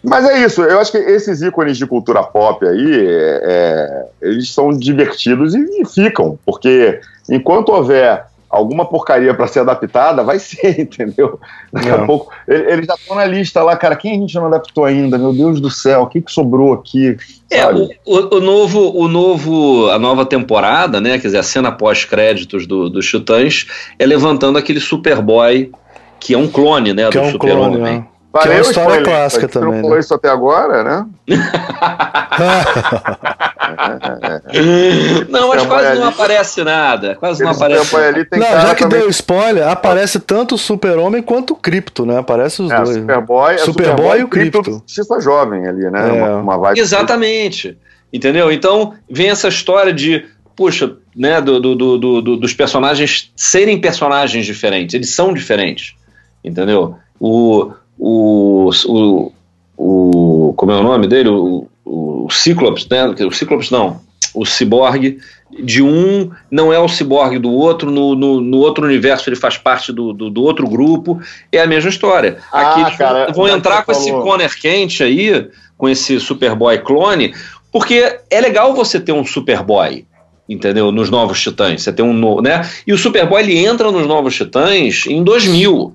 Mas 0.05 0.25
é 0.25 0.45
isso, 0.45 0.61
eu 0.61 0.79
acho 0.79 0.91
que 0.91 0.97
esses 0.97 1.41
ícones 1.41 1.77
de 1.77 1.85
cultura 1.85 2.21
pop 2.23 2.65
aí, 2.65 3.07
é, 3.07 3.41
é, 3.43 4.05
eles 4.21 4.53
são 4.53 4.69
divertidos 4.69 5.55
e, 5.55 5.81
e, 5.81 5.85
ficam, 5.85 6.37
porque 6.45 6.99
enquanto 7.29 7.69
houver 7.69 8.25
alguma 8.49 8.85
porcaria 8.85 9.33
para 9.33 9.47
ser 9.47 9.59
adaptada, 9.59 10.23
vai 10.23 10.37
ser, 10.39 10.79
entendeu? 10.79 11.39
Daqui 11.73 11.89
a 11.89 12.05
pouco, 12.05 12.31
eles 12.47 12.85
já 12.85 12.95
estão 12.95 13.15
na 13.15 13.25
lista 13.25 13.63
lá, 13.63 13.75
cara, 13.75 13.95
quem 13.95 14.11
a 14.11 14.15
gente 14.15 14.35
não 14.35 14.45
adaptou 14.45 14.85
ainda? 14.85 15.17
Meu 15.17 15.33
Deus 15.33 15.59
do 15.59 15.69
céu, 15.69 16.03
o 16.03 16.07
que, 16.07 16.21
que 16.21 16.31
sobrou 16.31 16.73
aqui? 16.73 17.17
É, 17.49 17.65
o, 17.67 17.89
o, 18.05 18.39
novo, 18.39 18.97
o 18.97 19.07
novo, 19.07 19.89
a 19.89 19.99
nova 19.99 20.25
temporada, 20.25 21.01
né, 21.01 21.19
quer 21.19 21.27
dizer, 21.27 21.39
a 21.39 21.43
cena 21.43 21.71
pós-créditos 21.71 22.65
do, 22.65 22.89
do 22.89 22.99
Titãs, 22.99 23.67
é 23.99 24.05
levantando 24.05 24.57
aquele 24.57 24.79
Superboy, 24.79 25.71
que 26.19 26.33
é 26.33 26.37
um 26.37 26.47
clone, 26.47 26.93
né, 26.93 27.09
que 27.09 27.17
do 27.17 27.23
é 27.23 27.27
um 27.27 27.31
Super-Homem. 27.31 28.07
É. 28.11 28.14
Valeu, 28.35 28.49
que 28.49 28.49
é 28.49 28.55
uma 28.55 28.61
história 28.69 28.97
spoiler, 28.97 29.05
clássica 29.05 29.47
também. 29.47 29.69
Você 29.69 29.75
não 29.75 29.81
falou 29.81 29.95
né? 29.95 29.99
isso 30.01 30.13
até 30.13 30.29
agora, 30.29 30.83
né? 30.83 31.05
não, 35.29 35.47
mas 35.47 35.65
quase 35.65 35.99
não 35.99 36.09
aparece 36.09 36.61
nada. 36.65 37.15
Quase 37.15 37.45
não 37.45 37.51
aparece. 37.51 37.95
Ali, 37.95 38.27
não, 38.33 38.41
já 38.41 38.75
que 38.75 38.83
também... 38.83 38.99
deu 38.99 39.09
spoiler, 39.09 39.65
aparece 39.65 40.19
tanto 40.19 40.55
o 40.55 40.57
Super-Homem 40.57 41.23
quanto 41.23 41.53
o 41.53 41.55
Cripto, 41.55 42.05
né? 42.05 42.19
Aparece 42.19 42.61
os 42.61 42.69
é, 42.69 42.75
dois. 42.75 42.97
Superboy, 42.97 43.53
é 43.53 43.57
Superboy 43.59 44.19
e 44.19 44.23
o 44.23 44.27
Cripto. 44.27 44.83
Justiça 44.85 45.21
jovem 45.21 45.65
ali, 45.65 45.89
né? 45.89 46.09
É. 46.09 46.11
Uma, 46.11 46.57
uma 46.57 46.73
Exatamente. 46.75 47.77
Entendeu? 48.11 48.51
Então, 48.51 48.95
vem 49.09 49.29
essa 49.29 49.47
história 49.47 49.93
de 49.93 50.25
puxa, 50.55 50.97
né, 51.15 51.39
do, 51.39 51.59
do, 51.59 51.75
do, 51.75 52.21
do, 52.21 52.37
dos 52.37 52.53
personagens 52.53 53.31
serem 53.33 53.79
personagens 53.79 54.45
diferentes. 54.45 54.93
Eles 54.93 55.09
são 55.09 55.33
diferentes, 55.33 55.95
entendeu? 56.43 56.97
O, 57.19 57.71
o, 57.97 58.69
o, 58.87 59.31
o 59.77 60.53
como 60.55 60.71
é 60.71 60.75
o 60.75 60.83
nome 60.83 61.07
dele? 61.07 61.29
O, 61.29 61.67
o 61.83 62.27
Ciclops, 62.29 62.87
né? 62.89 63.05
O 63.05 63.31
Ciclops 63.31 63.71
não, 63.71 63.99
o 64.33 64.45
Cyborg 64.45 65.17
de 65.63 65.81
um 65.81 66.31
não 66.51 66.73
é 66.73 66.79
o 66.79 66.87
ciborgue 66.87 67.39
do 67.39 67.51
outro, 67.51 67.89
no, 67.91 68.15
no, 68.15 68.41
no, 68.41 68.57
outro 68.57 68.85
universo 68.85 69.29
ele 69.29 69.35
faz 69.35 69.57
parte 69.57 69.93
do, 69.93 70.11
do, 70.11 70.29
do, 70.29 70.43
outro 70.43 70.67
grupo, 70.67 71.19
é 71.51 71.61
a 71.61 71.67
mesma 71.67 71.89
história. 71.89 72.39
Aqui 72.51 72.81
ah, 72.81 72.91
cara, 72.97 73.31
vão, 73.31 73.47
entrar 73.47 73.83
com 73.83 73.93
falou. 73.93 74.01
esse 74.01 74.11
Conner 74.11 74.59
quente 74.59 75.03
aí, 75.03 75.47
com 75.77 75.87
esse 75.87 76.19
Superboy 76.19 76.77
clone, 76.79 77.33
porque 77.71 78.19
é 78.29 78.41
legal 78.41 78.73
você 78.73 78.99
ter 78.99 79.11
um 79.11 79.25
Superboy, 79.25 80.05
entendeu? 80.49 80.91
Nos 80.91 81.09
Novos 81.09 81.41
Titãs, 81.41 81.83
você 81.83 81.93
tem 81.93 82.03
um 82.03 82.13
novo, 82.13 82.41
né? 82.41 82.67
E 82.85 82.91
o 82.91 82.97
Superboy 82.97 83.41
ele 83.41 83.57
entra 83.57 83.91
nos 83.91 84.07
Novos 84.07 84.35
Titãs 84.35 85.05
em 85.07 85.23
2000, 85.23 85.93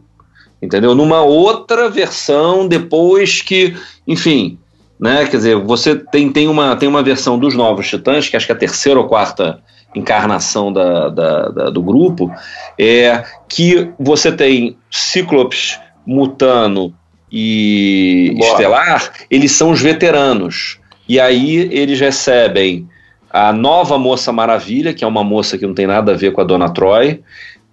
entendeu? 0.62 0.94
Numa 0.94 1.22
outra 1.22 1.88
versão 1.88 2.66
depois 2.68 3.42
que, 3.42 3.76
enfim, 4.06 4.58
né? 5.00 5.26
Quer 5.26 5.36
dizer, 5.38 5.56
você 5.56 5.96
tem, 5.96 6.30
tem, 6.30 6.46
uma, 6.46 6.76
tem 6.76 6.88
uma 6.88 7.02
versão 7.02 7.38
dos 7.38 7.54
Novos 7.54 7.88
Titãs, 7.88 8.28
que 8.28 8.36
acho 8.36 8.46
que 8.46 8.52
é 8.52 8.54
a 8.54 8.58
terceira 8.58 9.00
ou 9.00 9.08
quarta 9.08 9.60
encarnação 9.94 10.72
da, 10.72 11.08
da, 11.08 11.48
da, 11.48 11.70
do 11.70 11.82
grupo, 11.82 12.30
é 12.78 13.24
que 13.48 13.90
você 13.98 14.30
tem 14.30 14.76
Cíclopes, 14.90 15.80
Mutano 16.06 16.94
e 17.32 18.34
Boa. 18.36 18.50
Estelar, 18.50 19.12
eles 19.30 19.52
são 19.52 19.70
os 19.70 19.80
veteranos. 19.80 20.78
E 21.08 21.18
aí 21.18 21.68
eles 21.72 21.98
recebem 21.98 22.88
a 23.32 23.52
nova 23.52 23.98
Moça 23.98 24.32
Maravilha, 24.32 24.92
que 24.92 25.04
é 25.04 25.06
uma 25.06 25.24
moça 25.24 25.56
que 25.56 25.66
não 25.66 25.74
tem 25.74 25.86
nada 25.86 26.12
a 26.12 26.16
ver 26.16 26.32
com 26.32 26.40
a 26.40 26.44
Dona 26.44 26.72
Troy, 26.72 27.20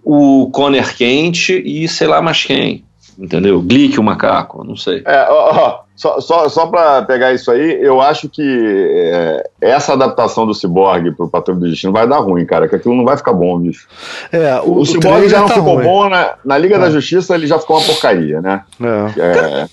o 0.07 0.49
Conner 0.51 0.95
Quente 0.95 1.61
e 1.65 1.85
sei 1.88 2.07
lá 2.07 2.21
mais 2.21 2.41
quem. 2.41 2.85
Entendeu? 3.19 3.59
Glick, 3.61 3.99
o 3.99 4.03
macaco, 4.03 4.63
não 4.63 4.77
sei. 4.77 5.01
É, 5.03 5.27
ó, 5.29 5.51
ó, 5.53 5.79
só, 5.95 6.21
só, 6.21 6.47
só 6.47 6.67
para 6.67 7.01
pegar 7.01 7.34
isso 7.34 7.51
aí, 7.51 7.77
eu 7.81 7.99
acho 7.99 8.29
que 8.29 8.41
é, 8.41 9.49
essa 9.59 9.93
adaptação 9.93 10.45
do 10.45 10.53
Cyborg 10.53 11.11
pro 11.11 11.27
Patrulho 11.27 11.59
do 11.59 11.69
Destino 11.69 11.91
vai 11.91 12.07
dar 12.07 12.19
ruim, 12.19 12.45
cara, 12.45 12.69
que 12.69 12.75
aquilo 12.75 12.95
não 12.95 13.03
vai 13.03 13.17
ficar 13.17 13.34
bom, 13.34 13.59
bicho. 13.59 13.88
É, 14.31 14.61
o, 14.61 14.73
o, 14.73 14.79
o 14.81 14.85
Cyborg 14.85 15.27
já 15.27 15.39
não 15.39 15.47
tá 15.47 15.55
ficou 15.55 15.75
ruim. 15.75 15.84
bom, 15.84 16.09
né? 16.09 16.29
Na 16.45 16.57
Liga 16.57 16.75
é. 16.75 16.79
da 16.79 16.89
Justiça 16.91 17.34
ele 17.34 17.47
já 17.47 17.59
ficou 17.59 17.77
uma 17.77 17.85
porcaria, 17.85 18.39
né? 18.39 18.63
É. 18.79 19.19
é. 19.19 19.67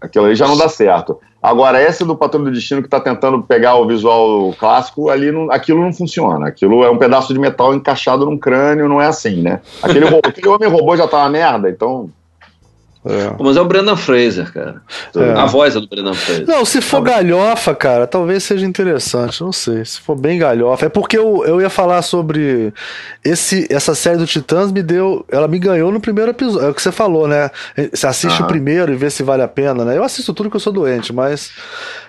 Aquilo 0.00 0.26
aí 0.26 0.34
já 0.34 0.48
não 0.48 0.56
dá 0.56 0.68
certo. 0.68 1.20
Agora, 1.42 1.80
esse 1.80 2.04
do 2.04 2.16
Patrulho 2.16 2.46
do 2.46 2.52
Destino 2.52 2.82
que 2.82 2.88
tá 2.88 2.98
tentando 2.98 3.42
pegar 3.42 3.76
o 3.76 3.86
visual 3.86 4.52
clássico, 4.58 5.08
ali 5.08 5.30
não, 5.30 5.50
aquilo 5.50 5.80
não 5.80 5.92
funciona. 5.92 6.48
Aquilo 6.48 6.82
é 6.82 6.90
um 6.90 6.98
pedaço 6.98 7.32
de 7.32 7.38
metal 7.38 7.74
encaixado 7.74 8.26
num 8.26 8.36
crânio, 8.36 8.88
não 8.88 9.00
é 9.00 9.06
assim, 9.06 9.40
né? 9.42 9.60
Aquele, 9.82 10.06
aquele 10.24 10.48
homem 10.48 10.68
robô 10.68 10.96
já 10.96 11.06
tá 11.06 11.18
uma 11.18 11.30
merda, 11.30 11.70
então 11.70 12.10
é. 13.08 13.42
Mas 13.42 13.56
é 13.56 13.60
o 13.60 13.64
Brendan 13.64 13.96
Fraser, 13.96 14.52
cara. 14.52 14.82
É. 15.16 15.32
A 15.32 15.46
voz 15.46 15.74
é 15.74 15.80
do 15.80 15.88
Brendan 15.88 16.12
Fraser. 16.12 16.46
Não, 16.46 16.62
se 16.64 16.82
for 16.82 17.00
galhofa, 17.00 17.74
cara, 17.74 18.06
talvez 18.06 18.42
seja 18.44 18.66
interessante. 18.66 19.42
Não 19.42 19.50
sei. 19.50 19.82
Se 19.82 19.98
for 19.98 20.14
bem 20.14 20.38
galhofa. 20.38 20.86
É 20.86 20.88
porque 20.90 21.16
eu, 21.16 21.42
eu 21.46 21.58
ia 21.58 21.70
falar 21.70 22.02
sobre. 22.02 22.72
Esse, 23.24 23.66
essa 23.70 23.94
série 23.94 24.18
do 24.18 24.26
Titãs 24.26 24.70
me 24.70 24.82
deu. 24.82 25.24
Ela 25.30 25.48
me 25.48 25.58
ganhou 25.58 25.90
no 25.90 26.00
primeiro 26.00 26.32
episódio. 26.32 26.66
É 26.66 26.70
o 26.70 26.74
que 26.74 26.82
você 26.82 26.92
falou, 26.92 27.26
né? 27.26 27.50
Você 27.92 28.06
assiste 28.06 28.42
ah. 28.42 28.44
o 28.44 28.48
primeiro 28.48 28.92
e 28.92 28.96
vê 28.96 29.08
se 29.08 29.22
vale 29.22 29.42
a 29.42 29.48
pena, 29.48 29.86
né? 29.86 29.96
Eu 29.96 30.04
assisto 30.04 30.34
tudo 30.34 30.50
que 30.50 30.56
eu 30.56 30.60
sou 30.60 30.72
doente, 30.72 31.10
mas. 31.10 31.50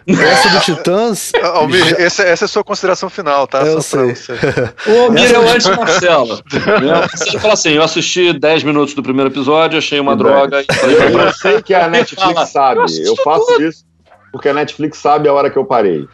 Essa 0.10 0.50
do 0.50 0.60
Titãs. 0.60 1.32
Almir, 1.42 1.86
já... 1.86 1.98
essa, 1.98 2.24
essa, 2.24 2.44
é 2.44 2.48
a 2.48 2.48
sua 2.48 2.64
consideração 2.64 3.10
final, 3.10 3.48
tá? 3.48 3.62
Eu 3.62 3.82
Só 3.82 3.98
sei. 3.98 4.14
O 4.88 5.04
Almir 5.04 5.34
é 5.34 5.40
o 5.40 5.50
anti-Marcelo. 5.50 6.42
Você 7.16 7.40
fala 7.40 7.54
assim: 7.54 7.72
eu 7.72 7.84
assisti 7.84 8.34
10 8.34 8.64
minutos 8.64 8.94
do 8.94 9.04
primeiro 9.04 9.30
episódio, 9.30 9.78
achei 9.78 10.00
uma 10.00 10.16
droga. 10.16 10.64
Eu, 10.84 11.20
eu 11.20 11.34
sei 11.34 11.62
que 11.62 11.74
a 11.74 11.88
Netflix 11.88 12.34
fala, 12.34 12.46
sabe. 12.46 13.00
Eu, 13.00 13.08
eu 13.08 13.16
faço 13.18 13.46
tudo. 13.46 13.64
isso 13.64 13.90
porque 14.32 14.50
a 14.50 14.54
Netflix 14.54 14.98
sabe 14.98 15.28
a 15.28 15.34
hora 15.34 15.50
que 15.50 15.58
eu 15.58 15.66
parei. 15.66 16.08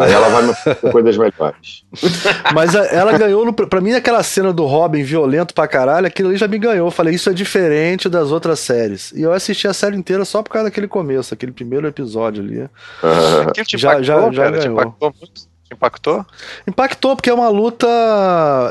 Aí 0.00 0.12
ela 0.12 0.28
vai 0.28 0.42
me 0.42 0.50
oferecer 0.50 0.90
coisas 0.90 1.16
melhores. 1.16 1.84
Mas 2.52 2.74
ela 2.74 3.16
ganhou, 3.16 3.44
no, 3.44 3.52
pra 3.52 3.80
mim, 3.80 3.92
aquela 3.92 4.22
cena 4.22 4.52
do 4.52 4.64
Robin 4.64 5.02
violento 5.02 5.54
pra 5.54 5.68
caralho, 5.68 6.06
aquilo 6.06 6.28
ali 6.30 6.38
já 6.38 6.48
me 6.48 6.58
ganhou. 6.58 6.88
Eu 6.88 6.90
falei, 6.90 7.14
isso 7.14 7.30
é 7.30 7.32
diferente 7.32 8.08
das 8.08 8.30
outras 8.30 8.58
séries. 8.58 9.12
E 9.12 9.22
eu 9.22 9.32
assisti 9.32 9.68
a 9.68 9.72
série 9.72 9.96
inteira 9.96 10.24
só 10.24 10.42
por 10.42 10.50
causa 10.50 10.68
daquele 10.68 10.88
começo, 10.88 11.32
aquele 11.32 11.52
primeiro 11.52 11.86
episódio 11.86 12.42
ali. 12.42 12.62
Uh, 12.62 12.68
já, 13.76 14.02
já, 14.02 14.30
já 14.30 14.42
cara, 14.42 14.58
ganhou. 14.58 14.96
muito? 15.00 15.53
Impactou? 15.72 16.24
Impactou, 16.68 17.16
porque 17.16 17.30
é 17.30 17.34
uma 17.34 17.48
luta. 17.48 17.86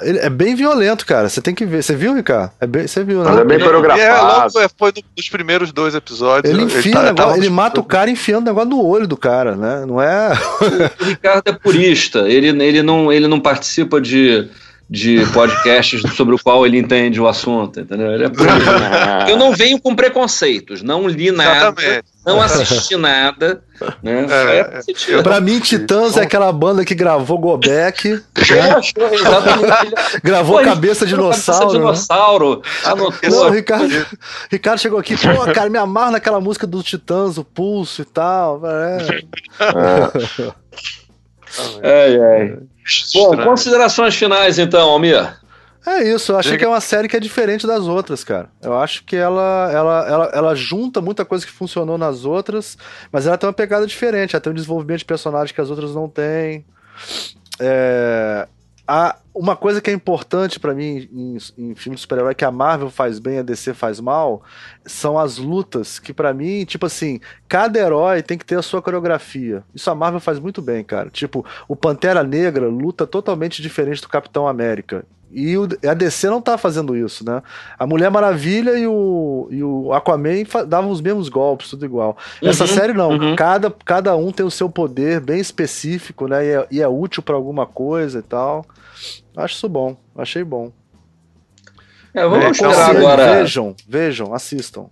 É 0.03 0.29
bem 0.29 0.55
violento, 0.55 1.05
cara. 1.05 1.27
Você 1.27 1.41
tem 1.41 1.53
que 1.53 1.65
ver. 1.65 1.83
Você 1.83 1.95
viu, 1.95 2.13
Ricardo? 2.13 2.51
É 2.61 2.67
bem... 2.67 2.87
Você 2.87 3.03
viu, 3.03 3.23
né? 3.23 3.29
Mas 3.29 3.39
é 3.39 3.43
bem 3.43 3.59
coreografado. 3.59 4.01
É, 4.01 4.21
logo 4.21 4.59
é, 4.59 4.69
foi 4.77 4.93
nos 5.17 5.29
primeiros 5.29 5.71
dois 5.71 5.95
episódios. 5.95 6.53
Ele 6.53 6.63
enfia 6.63 6.97
ele, 6.97 7.13
tá, 7.13 7.37
ele 7.37 7.49
mata 7.49 7.79
o 7.79 7.83
cara 7.83 8.09
enfiando 8.09 8.43
o 8.43 8.49
negócio 8.49 8.69
no 8.69 8.85
olho 8.85 9.07
do 9.07 9.17
cara, 9.17 9.55
né? 9.55 9.85
Não 9.85 10.01
é. 10.01 10.31
O 11.01 11.03
Ricardo 11.03 11.43
é 11.47 11.51
purista. 11.51 12.19
Ele, 12.29 12.47
ele, 12.63 12.81
não, 12.81 13.11
ele 13.11 13.27
não 13.27 13.39
participa 13.39 13.99
de 13.99 14.47
de 14.89 15.25
podcasts 15.33 16.01
sobre 16.15 16.35
o 16.35 16.39
qual 16.39 16.65
ele 16.65 16.77
entende 16.77 17.19
o 17.19 17.27
assunto, 17.27 17.79
entendeu? 17.79 18.11
Ele 18.11 18.25
é 18.25 18.29
Eu 19.31 19.37
não 19.37 19.51
venho 19.51 19.79
com 19.79 19.95
preconceitos, 19.95 20.83
não 20.83 21.07
li 21.07 21.31
nada, 21.31 21.81
Exatamente. 21.81 22.03
não 22.25 22.41
assisti 22.41 22.95
nada. 22.95 23.63
Né? 24.01 24.25
É, 24.29 24.81
é, 25.13 25.21
pra 25.21 25.41
mim, 25.41 25.59
Titãs 25.59 26.15
é 26.15 26.21
aquela 26.21 26.51
banda 26.51 26.85
que 26.85 26.95
gravou 26.95 27.37
Gobek. 27.37 28.21
Né? 28.53 28.81
gravou 30.23 30.59
Pô, 30.59 30.63
Cabeça 30.63 31.05
Dinossauro. 31.05 31.59
Cabeça 31.59 31.77
Dinossauro. 31.79 32.61
Anotou. 32.83 33.29
Não, 33.29 33.49
Ricardo, 33.49 34.05
Ricardo 34.51 34.79
chegou 34.79 34.99
aqui, 34.99 35.15
pô, 35.17 35.51
cara, 35.53 35.69
me 35.69 35.77
amarra 35.77 36.11
naquela 36.11 36.39
música 36.39 36.67
dos 36.67 36.83
Titãs, 36.83 37.37
o 37.37 37.43
pulso 37.43 38.01
e 38.01 38.05
tal. 38.05 38.61
É. 38.65 39.23
é. 41.81 42.03
Ai, 42.05 42.19
ai. 42.19 42.57
Bom, 43.13 43.43
considerações 43.43 44.15
finais 44.15 44.59
então, 44.59 44.89
Almir. 44.89 45.41
É 45.85 46.01
isso, 46.01 46.31
eu 46.31 46.37
acho 46.37 46.57
que 46.57 46.63
é 46.63 46.67
uma 46.67 46.79
série 46.79 47.09
que 47.09 47.17
é 47.17 47.19
diferente 47.19 47.67
das 47.67 47.83
outras, 47.83 48.23
cara. 48.23 48.49
Eu 48.61 48.77
acho 48.77 49.03
que 49.03 49.17
ela, 49.17 49.69
ela, 49.71 50.07
ela, 50.07 50.31
ela 50.33 50.55
junta 50.55 51.01
muita 51.01 51.25
coisa 51.25 51.45
que 51.45 51.51
funcionou 51.51 51.97
nas 51.97 52.23
outras, 52.23 52.77
mas 53.11 53.27
ela 53.27 53.37
tem 53.37 53.47
uma 53.47 53.53
pegada 53.53 53.85
diferente, 53.85 54.33
ela 54.33 54.41
tem 54.41 54.51
um 54.51 54.55
desenvolvimento 54.55 54.99
de 54.99 55.05
personagem 55.05 55.53
que 55.53 55.59
as 55.59 55.69
outras 55.69 55.93
não 55.93 56.07
têm. 56.07 56.65
É, 57.59 58.47
a, 58.87 59.17
uma 59.33 59.55
coisa 59.55 59.81
que 59.81 59.89
é 59.89 59.93
importante 59.93 60.59
para 60.59 60.73
mim 60.73 61.09
em, 61.11 61.37
em 61.57 61.75
filmes 61.75 61.99
de 61.99 62.01
super-herói 62.01 62.35
que 62.35 62.45
a 62.45 62.51
Marvel 62.51 62.89
faz 62.89 63.17
bem, 63.17 63.39
a 63.39 63.41
DC 63.41 63.73
faz 63.73 63.99
mal, 63.99 64.43
são 64.85 65.17
as 65.17 65.37
lutas. 65.37 65.99
Que 65.99 66.13
para 66.13 66.33
mim, 66.33 66.65
tipo 66.65 66.85
assim, 66.85 67.19
cada 67.47 67.79
herói 67.79 68.21
tem 68.21 68.37
que 68.37 68.45
ter 68.45 68.57
a 68.57 68.61
sua 68.61 68.81
coreografia. 68.81 69.63
Isso 69.73 69.89
a 69.89 69.95
Marvel 69.95 70.19
faz 70.19 70.39
muito 70.39 70.61
bem, 70.61 70.83
cara. 70.83 71.09
Tipo, 71.09 71.45
o 71.67 71.75
Pantera 71.75 72.23
Negra 72.23 72.67
luta 72.67 73.07
totalmente 73.07 73.61
diferente 73.61 74.01
do 74.01 74.09
Capitão 74.09 74.47
América. 74.47 75.05
E 75.33 75.57
o, 75.57 75.67
a 75.89 75.93
DC 75.95 76.29
não 76.29 76.39
tá 76.39 76.57
fazendo 76.57 76.95
isso, 76.95 77.25
né? 77.25 77.41
A 77.77 77.87
Mulher 77.87 78.11
Maravilha 78.11 78.77
e 78.77 78.85
o, 78.85 79.47
e 79.49 79.63
o 79.63 79.91
Aquaman 79.91 80.43
davam 80.67 80.91
os 80.91 81.01
mesmos 81.01 81.27
golpes, 81.27 81.69
tudo 81.71 81.85
igual. 81.85 82.15
Uhum, 82.41 82.49
Essa 82.49 82.67
série 82.67 82.93
não, 82.93 83.09
uhum. 83.09 83.35
cada, 83.35 83.73
cada 83.83 84.15
um 84.15 84.31
tem 84.31 84.45
o 84.45 84.51
seu 84.51 84.69
poder 84.69 85.19
bem 85.19 85.39
específico, 85.39 86.27
né? 86.27 86.45
E 86.45 86.49
é, 86.49 86.67
e 86.71 86.81
é 86.81 86.87
útil 86.87 87.23
para 87.23 87.35
alguma 87.35 87.65
coisa 87.65 88.19
e 88.19 88.21
tal. 88.21 88.63
Acho 89.35 89.55
isso 89.55 89.67
bom, 89.67 89.97
achei 90.15 90.43
bom. 90.43 90.71
É, 92.13 92.27
vamos 92.27 92.61
é, 92.61 92.65
agora. 92.65 93.33
Vejam, 93.37 93.75
vejam, 93.87 94.33
assistam. 94.35 94.85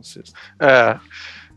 assistam. 0.00 0.32
É. 0.58 0.98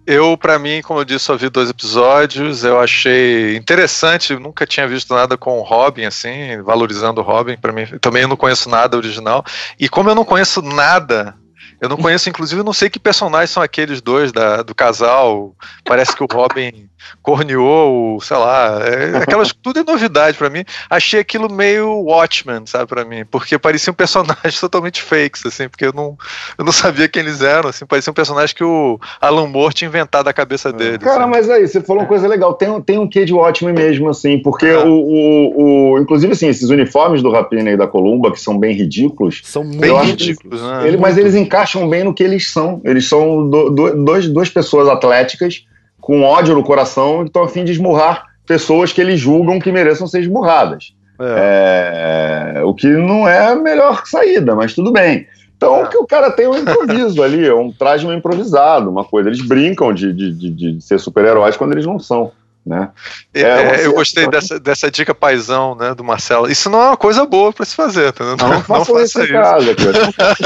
Eu, 0.08 0.38
para 0.38 0.60
mim, 0.60 0.82
como 0.84 1.00
eu 1.00 1.06
disse, 1.06 1.26
só 1.26 1.36
vi 1.36 1.50
dois 1.50 1.70
episódios. 1.70 2.64
Eu 2.64 2.80
achei 2.80 3.56
interessante. 3.56 4.36
Nunca 4.38 4.66
tinha 4.66 4.88
visto 4.88 5.14
nada 5.14 5.38
com 5.38 5.58
o 5.58 5.64
Robin, 5.64 6.06
assim, 6.06 6.62
valorizando 6.62 7.22
o 7.22 7.24
Robin. 7.24 7.58
Para 7.58 7.74
mim, 7.74 7.86
também 8.00 8.22
eu 8.22 8.28
não 8.28 8.38
conheço 8.38 8.70
nada 8.70 8.96
original. 8.98 9.44
E 9.80 9.90
como 9.90 10.10
eu 10.10 10.16
não 10.16 10.24
conheço 10.24 10.62
nada 10.62 11.36
eu 11.86 11.90
não 11.90 11.98
conheço, 11.98 12.30
inclusive, 12.30 12.64
não 12.64 12.74
sei 12.74 12.90
que 12.90 13.00
personagens 13.00 13.52
são 13.52 13.62
aqueles 13.62 14.02
dois 14.02 14.32
da, 14.32 14.62
do 14.62 14.74
casal. 14.74 15.56
Parece 15.84 16.16
que 16.16 16.24
o 16.24 16.28
Robin 16.32 16.90
corneou, 17.22 18.20
sei 18.22 18.38
lá, 18.38 18.80
é, 18.84 19.18
aquelas 19.18 19.54
tudo 19.54 19.80
é 19.80 19.84
novidade 19.84 20.38
para 20.38 20.50
mim. 20.50 20.64
Achei 20.90 21.20
aquilo 21.20 21.52
meio 21.52 21.90
Watchmen, 22.04 22.66
sabe, 22.66 22.88
para 22.88 23.06
mim, 23.06 23.26
porque 23.26 23.58
pareciam 23.58 23.94
personagens 23.94 24.60
totalmente 24.60 25.02
fakes, 25.02 25.46
assim, 25.46 25.68
porque 25.70 25.86
eu 25.86 25.94
não, 25.94 26.18
eu 26.58 26.66
não 26.66 26.72
sabia 26.72 27.08
quem 27.08 27.22
eles 27.22 27.42
eram, 27.42 27.70
assim, 27.70 27.86
parecia 27.86 28.12
um 28.12 28.14
personagem 28.14 28.56
que 28.56 28.64
o 28.64 29.00
Alan 29.20 29.48
Moore 29.48 29.74
tinha 29.74 29.88
inventado 29.88 30.28
a 30.28 30.34
cabeça 30.34 30.72
dele. 30.72 31.00
Cara, 31.00 31.24
assim. 31.24 31.32
mas 31.32 31.50
aí, 31.50 31.68
você 31.68 31.82
falou 31.82 32.04
uma 32.04 32.08
coisa 32.08 32.28
legal, 32.28 32.54
tem, 32.54 32.82
tem 32.82 32.98
um 32.98 33.08
quê 33.08 33.26
de 33.26 33.34
Watchmen 33.34 33.74
mesmo, 33.74 34.10
assim, 34.10 34.40
porque 34.40 34.72
o, 34.72 34.94
o, 34.94 35.94
o, 35.94 36.00
inclusive, 36.00 36.34
assim, 36.34 36.48
esses 36.48 36.70
uniformes 36.70 37.22
do 37.22 37.32
Rapina 37.32 37.72
e 37.72 37.78
da 37.78 37.88
Columba, 37.88 38.32
que 38.32 38.40
são 38.40 38.58
bem 38.58 38.76
ridículos. 38.76 39.42
São 39.44 39.64
bem 39.64 39.96
ridículos, 40.04 40.62
né? 40.62 40.88
Ele, 40.88 40.98
mas 40.98 41.18
eles 41.18 41.36
encaixam 41.36 41.75
bem 41.90 42.04
no 42.04 42.14
que 42.14 42.24
eles 42.24 42.52
são. 42.52 42.82
Eles 42.84 43.08
são 43.08 43.50
do, 43.50 43.70
do, 43.70 44.04
dois, 44.06 44.28
duas 44.28 44.50
pessoas 44.50 44.88
atléticas 44.88 45.66
com 46.00 46.22
ódio 46.22 46.56
no 46.56 46.64
coração 46.64 47.24
e 47.24 47.26
estão 47.26 47.44
a 47.44 47.50
fim 47.50 47.64
de 47.64 47.72
esmurrar 47.72 48.26
pessoas 48.46 48.94
que 48.94 49.02
eles 49.02 49.20
julgam 49.20 49.60
que 49.60 49.72
mereçam 49.72 50.08
ser 50.08 50.22
esmurradas. 50.22 50.94
É. 51.20 52.54
É, 52.58 52.64
o 52.64 52.74
que 52.74 52.88
não 52.88 53.28
é 53.28 53.48
a 53.48 53.56
melhor 53.56 54.06
saída, 54.06 54.56
mas 54.56 54.74
tudo 54.74 54.92
bem. 54.92 55.28
Então, 55.58 55.84
é. 55.84 55.88
que 55.88 55.98
o 55.98 56.06
cara 56.06 56.32
tem 56.32 56.48
um 56.48 56.58
improviso 56.58 57.24
ali, 57.24 57.50
um 57.52 57.72
traje 57.72 58.06
meio 58.06 58.18
improvisado, 58.18 58.90
uma 58.90 59.04
coisa. 59.04 59.30
Eles 59.30 59.42
brincam 59.42 59.94
de, 59.94 60.12
de, 60.12 60.32
de, 60.32 60.50
de 60.52 60.82
ser 60.82 61.00
super-heróis 61.00 61.58
quando 61.58 61.72
eles 61.72 61.86
não 61.86 61.98
são. 61.98 62.32
Né? 62.66 62.90
É, 63.32 63.42
é, 63.42 63.86
eu 63.86 63.94
gostei 63.94 64.28
dessa, 64.28 64.60
dessa 64.60 64.90
dica 64.90 65.14
paisão 65.14 65.76
né, 65.76 65.94
do 65.94 66.04
Marcelo. 66.04 66.50
Isso 66.50 66.68
não 66.68 66.82
é 66.82 66.88
uma 66.88 66.98
coisa 66.98 67.24
boa 67.24 67.54
para 67.54 67.64
se 67.64 67.76
fazer, 67.76 68.12
tá? 68.12 68.24
não, 68.36 68.36
não, 68.36 68.50
não 68.68 68.86
faça 68.86 69.04
isso. 69.04 69.28
Casa, 69.28 69.76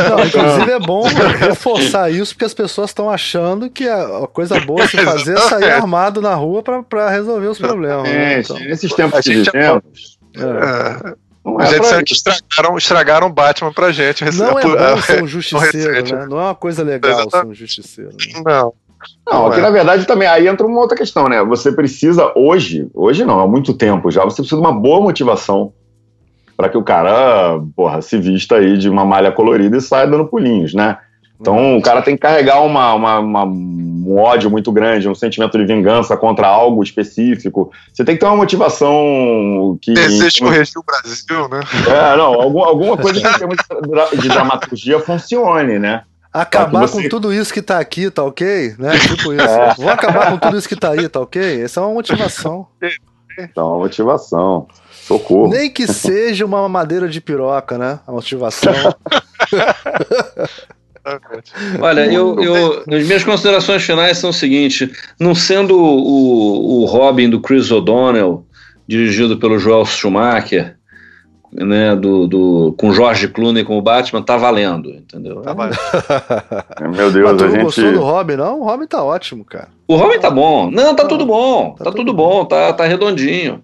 não, 0.09 0.25
inclusive 0.25 0.71
é 0.71 0.79
bom 0.79 1.03
reforçar 1.03 2.11
isso 2.11 2.33
porque 2.33 2.43
as 2.43 2.53
pessoas 2.53 2.89
estão 2.89 3.09
achando 3.09 3.69
que 3.69 3.87
a 3.87 4.27
coisa 4.33 4.59
boa 4.59 4.85
se 4.85 4.97
fazer 4.97 5.37
é 5.37 5.41
sair 5.41 5.71
armado 5.71 6.21
na 6.21 6.35
rua 6.35 6.61
para 6.61 7.09
resolver 7.09 7.47
os 7.47 7.57
problemas. 7.57 8.03
Né? 8.03 8.39
Então, 8.41 8.59
nesses 8.59 8.93
tempos 8.93 9.21
que 9.21 9.35
vivemos. 9.35 10.19
É. 10.35 11.29
Não 11.43 11.59
é 11.61 11.67
a 11.67 11.71
gente 11.71 12.03
que 12.03 12.13
estragaram, 12.13 12.77
estragaram 12.77 13.31
Batman 13.31 13.71
pra 13.71 13.91
gente. 13.93 14.25
Não 14.25 14.59
é 14.59 14.63
bom 14.95 15.01
ser 15.01 15.23
um 15.23 15.27
justiceiro, 15.27 16.15
né? 16.15 16.25
Não 16.27 16.37
é 16.37 16.43
uma 16.43 16.55
coisa 16.55 16.83
legal 16.83 17.11
Exatamente. 17.11 17.39
ser 17.39 17.47
um 17.47 17.53
justiceiro. 17.53 18.11
Né? 18.11 18.41
Não. 18.45 18.73
Não, 19.25 19.47
aqui 19.47 19.59
é. 19.59 19.61
na 19.61 19.69
verdade 19.69 20.05
também 20.05 20.27
aí 20.27 20.47
entra 20.47 20.65
uma 20.65 20.79
outra 20.79 20.97
questão, 20.97 21.27
né? 21.27 21.43
Você 21.43 21.71
precisa 21.71 22.31
hoje, 22.35 22.89
hoje 22.93 23.23
não, 23.23 23.39
há 23.39 23.47
muito 23.47 23.73
tempo 23.73 24.11
já, 24.11 24.23
você 24.23 24.41
precisa 24.41 24.59
de 24.59 24.67
uma 24.67 24.73
boa 24.73 25.01
motivação 25.01 25.73
para 26.57 26.67
que 26.67 26.77
o 26.77 26.83
cara, 26.83 27.59
porra, 27.75 28.01
se 28.01 28.17
vista 28.17 28.55
aí 28.55 28.77
de 28.77 28.89
uma 28.89 29.05
malha 29.05 29.31
colorida 29.31 29.77
e 29.77 29.81
saia 29.81 30.07
dando 30.07 30.25
pulinhos, 30.25 30.73
né? 30.73 30.97
Então 31.39 31.77
o 31.77 31.81
cara 31.81 32.01
tem 32.01 32.15
que 32.15 32.21
carregar 32.21 32.61
uma, 32.61 32.93
uma, 32.93 33.19
uma, 33.19 33.45
um 33.45 34.17
ódio 34.17 34.49
muito 34.51 34.69
grande, 34.73 35.07
um 35.07 35.15
sentimento 35.15 35.57
de 35.57 35.65
vingança 35.65 36.17
contra 36.17 36.47
algo 36.47 36.83
específico. 36.83 37.71
Você 37.93 38.03
tem 38.03 38.15
que 38.15 38.19
ter 38.19 38.25
uma 38.25 38.35
motivação 38.35 39.77
que. 39.81 39.93
Desejo 39.93 40.39
corrigir 40.39 40.77
o 40.77 40.83
Brasil, 40.83 41.47
né? 41.47 41.61
É, 41.87 42.17
não, 42.17 42.33
algum, 42.33 42.61
alguma 42.61 42.97
coisa 42.97 43.21
de 43.21 44.27
dramaturgia 44.27 44.99
funcione, 44.99 45.79
né? 45.79 46.03
Acabar 46.31 46.87
você... 46.87 47.03
com 47.03 47.09
tudo 47.09 47.33
isso 47.33 47.53
que 47.53 47.61
tá 47.61 47.79
aqui, 47.79 48.09
tá 48.11 48.23
ok? 48.23 48.75
Né? 48.77 48.97
Tipo 48.99 49.33
isso. 49.33 49.45
É. 49.49 49.73
Vou 49.75 49.89
acabar 49.89 50.31
com 50.31 50.37
tudo 50.37 50.57
isso 50.57 50.69
que 50.69 50.75
tá 50.75 50.91
aí, 50.91 51.09
tá 51.09 51.19
ok? 51.19 51.63
Essa 51.63 51.79
é 51.79 51.83
uma 51.83 51.93
motivação. 51.93 52.67
Então, 53.37 53.67
uma 53.67 53.79
motivação. 53.79 54.67
Socorro. 54.91 55.49
Nem 55.49 55.71
que 55.71 55.87
seja 55.87 56.45
uma 56.45 56.69
madeira 56.69 57.09
de 57.09 57.19
piroca, 57.19 57.77
né? 57.77 57.99
A 58.05 58.11
motivação. 58.11 58.73
Olha, 61.81 62.05
eu, 62.05 62.39
eu, 62.39 62.79
as 62.81 63.05
minhas 63.05 63.23
considerações 63.23 63.83
finais 63.83 64.17
são 64.17 64.29
o 64.29 64.33
seguinte: 64.33 64.91
não 65.19 65.33
sendo 65.33 65.77
o, 65.77 66.81
o 66.81 66.85
Robin 66.85 67.29
do 67.29 67.41
Chris 67.41 67.71
O'Donnell, 67.71 68.45
dirigido 68.87 69.37
pelo 69.37 69.57
Joel 69.57 69.85
Schumacher, 69.85 70.77
né, 71.51 71.95
do, 71.95 72.27
do, 72.27 72.75
com 72.77 72.93
George 72.93 73.27
Clooney 73.27 73.63
como 73.63 73.81
Batman, 73.81 74.21
tá 74.21 74.37
valendo, 74.37 74.89
entendeu? 74.91 75.41
Tá 75.41 75.53
valendo. 75.53 75.77
Meu 76.95 77.11
Deus, 77.11 77.31
Mas 77.31 77.37
tu 77.37 77.45
a 77.45 77.49
gente... 77.49 77.63
gostou 77.63 77.91
do 77.91 78.01
Robin, 78.01 78.35
não? 78.35 78.61
O 78.61 78.63
Robin 78.63 78.85
tá 78.85 79.03
ótimo, 79.03 79.43
cara. 79.43 79.69
O 79.87 79.95
Robin 79.95 80.19
tá 80.19 80.29
bom. 80.29 80.69
Não, 80.69 80.95
tá 80.95 81.05
tudo 81.05 81.25
bom. 81.25 81.75
Tá, 81.77 81.85
tá 81.85 81.91
tudo 81.91 82.13
bom, 82.13 82.45
tá, 82.45 82.73
tá 82.73 82.85
redondinho. 82.85 83.63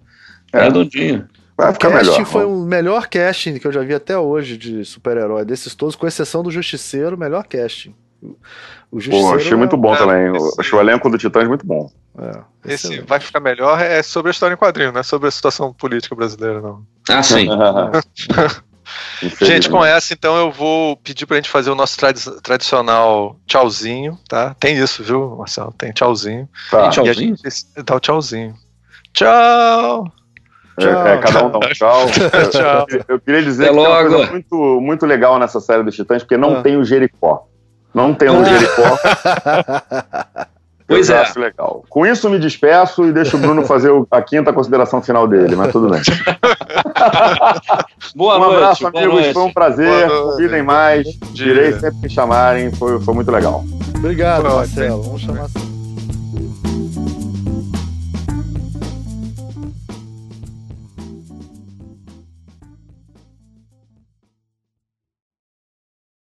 Tá 0.52 0.60
é. 0.60 0.64
redondinho. 0.64 1.28
Vai 1.58 1.72
ficar 1.72 1.88
o 1.88 1.92
casting 1.92 2.12
melhor, 2.12 2.26
foi 2.26 2.46
o 2.46 2.66
melhor 2.66 3.08
casting 3.08 3.58
que 3.58 3.66
eu 3.66 3.72
já 3.72 3.82
vi 3.82 3.94
até 3.94 4.18
hoje 4.18 4.58
de 4.58 4.84
super-herói. 4.84 5.46
Desses 5.46 5.74
todos, 5.74 5.96
com 5.96 6.06
exceção 6.06 6.44
do 6.44 6.52
Justiceiro, 6.52 7.18
melhor 7.18 7.46
casting. 7.46 7.96
O 8.96 9.10
Pô, 9.10 9.36
achei 9.36 9.52
é... 9.52 9.56
muito 9.56 9.76
bom 9.76 9.94
é, 9.94 9.98
também. 9.98 10.34
Esse... 10.34 10.62
Achei 10.62 10.80
o 10.80 10.82
elenco 10.82 11.10
do 11.10 11.18
Titãs 11.18 11.46
muito 11.50 11.66
bom. 11.66 11.92
É, 12.18 12.74
esse 12.74 13.02
vai 13.02 13.20
ficar 13.20 13.42
melhor 13.42 13.82
é 13.82 14.02
sobre 14.02 14.30
a 14.30 14.32
história 14.32 14.54
em 14.54 14.58
quadrinho, 14.58 14.94
não 14.94 15.02
é 15.02 15.04
sobre 15.04 15.28
a 15.28 15.32
situação 15.32 15.74
política 15.74 16.16
brasileira, 16.16 16.62
não. 16.62 16.82
Ah, 17.10 17.22
sim. 17.22 17.50
gente, 19.42 19.70
com 19.70 19.84
essa, 19.84 20.14
então, 20.14 20.38
eu 20.38 20.50
vou 20.50 20.96
pedir 20.96 21.26
pra 21.26 21.36
gente 21.36 21.50
fazer 21.50 21.72
o 21.72 21.76
nosso 21.76 21.98
tradi 21.98 22.24
tradicional 22.42 23.38
tchauzinho, 23.46 24.18
tá? 24.30 24.56
Tem 24.58 24.78
isso, 24.78 25.04
viu, 25.04 25.36
Marcelo? 25.36 25.74
Tem 25.78 25.92
tchauzinho. 25.92 26.48
Tá. 26.72 26.84
Tem 26.84 26.92
tchauzinho? 26.92 27.36
E 27.44 27.48
a 27.48 27.50
gente 27.50 27.66
dá 27.84 27.96
o 27.98 28.00
tchauzinho. 28.00 28.56
Tchau! 29.12 30.10
É, 30.78 30.86
é, 30.86 31.18
cada 31.18 31.46
um 31.46 31.52
dá 31.52 31.58
um 31.58 31.62
tchau. 31.74 32.06
tchau. 32.50 32.86
Eu, 32.92 33.04
eu, 33.10 33.20
queria 33.20 33.44
dizer 33.44 33.66
Até 33.66 33.74
que 33.74 33.80
logo. 33.80 33.90
tem 33.90 34.08
uma 34.08 34.18
coisa 34.18 34.32
muito, 34.32 34.82
muito 34.82 35.06
legal 35.06 35.38
nessa 35.38 35.60
série 35.60 35.84
dos 35.84 35.96
Titãs, 35.96 36.24
porque 36.24 36.38
não 36.38 36.58
ah. 36.58 36.62
tem 36.62 36.78
o 36.78 36.84
Jericó. 36.84 37.48
Não 37.96 38.14
tem 38.14 38.30
o 38.30 38.44
Jericó. 38.44 38.84
Pois 40.88 41.10
é. 41.10 41.24
Legal. 41.36 41.84
Com 41.90 42.06
isso, 42.06 42.30
me 42.30 42.38
despeço 42.38 43.06
e 43.06 43.12
deixo 43.12 43.38
o 43.38 43.40
Bruno 43.40 43.66
fazer 43.66 43.90
a 44.12 44.22
quinta 44.22 44.54
consideração 44.54 45.02
final 45.02 45.28
dele, 45.28 45.56
mas 45.56 45.72
tudo 45.72 45.90
bem. 45.90 46.00
boa 48.16 48.38
um 48.38 48.40
noite. 48.40 48.54
abraço, 48.54 48.86
amigos. 48.86 49.16
Noite. 49.16 49.34
Foi 49.34 49.44
um 49.46 49.52
prazer. 49.52 50.08
Convidem 50.08 50.62
mais. 50.62 51.08
Direi 51.32 51.74
sempre 51.80 52.02
que 52.02 52.10
chamarem. 52.10 52.72
Foi, 52.72 53.02
foi 53.02 53.16
muito 53.16 53.32
legal. 53.32 53.64
Obrigado, 53.98 54.44
Marcelo. 54.44 55.02
Vamos 55.02 55.22
chamar 55.22 55.46
assim. 55.46 55.75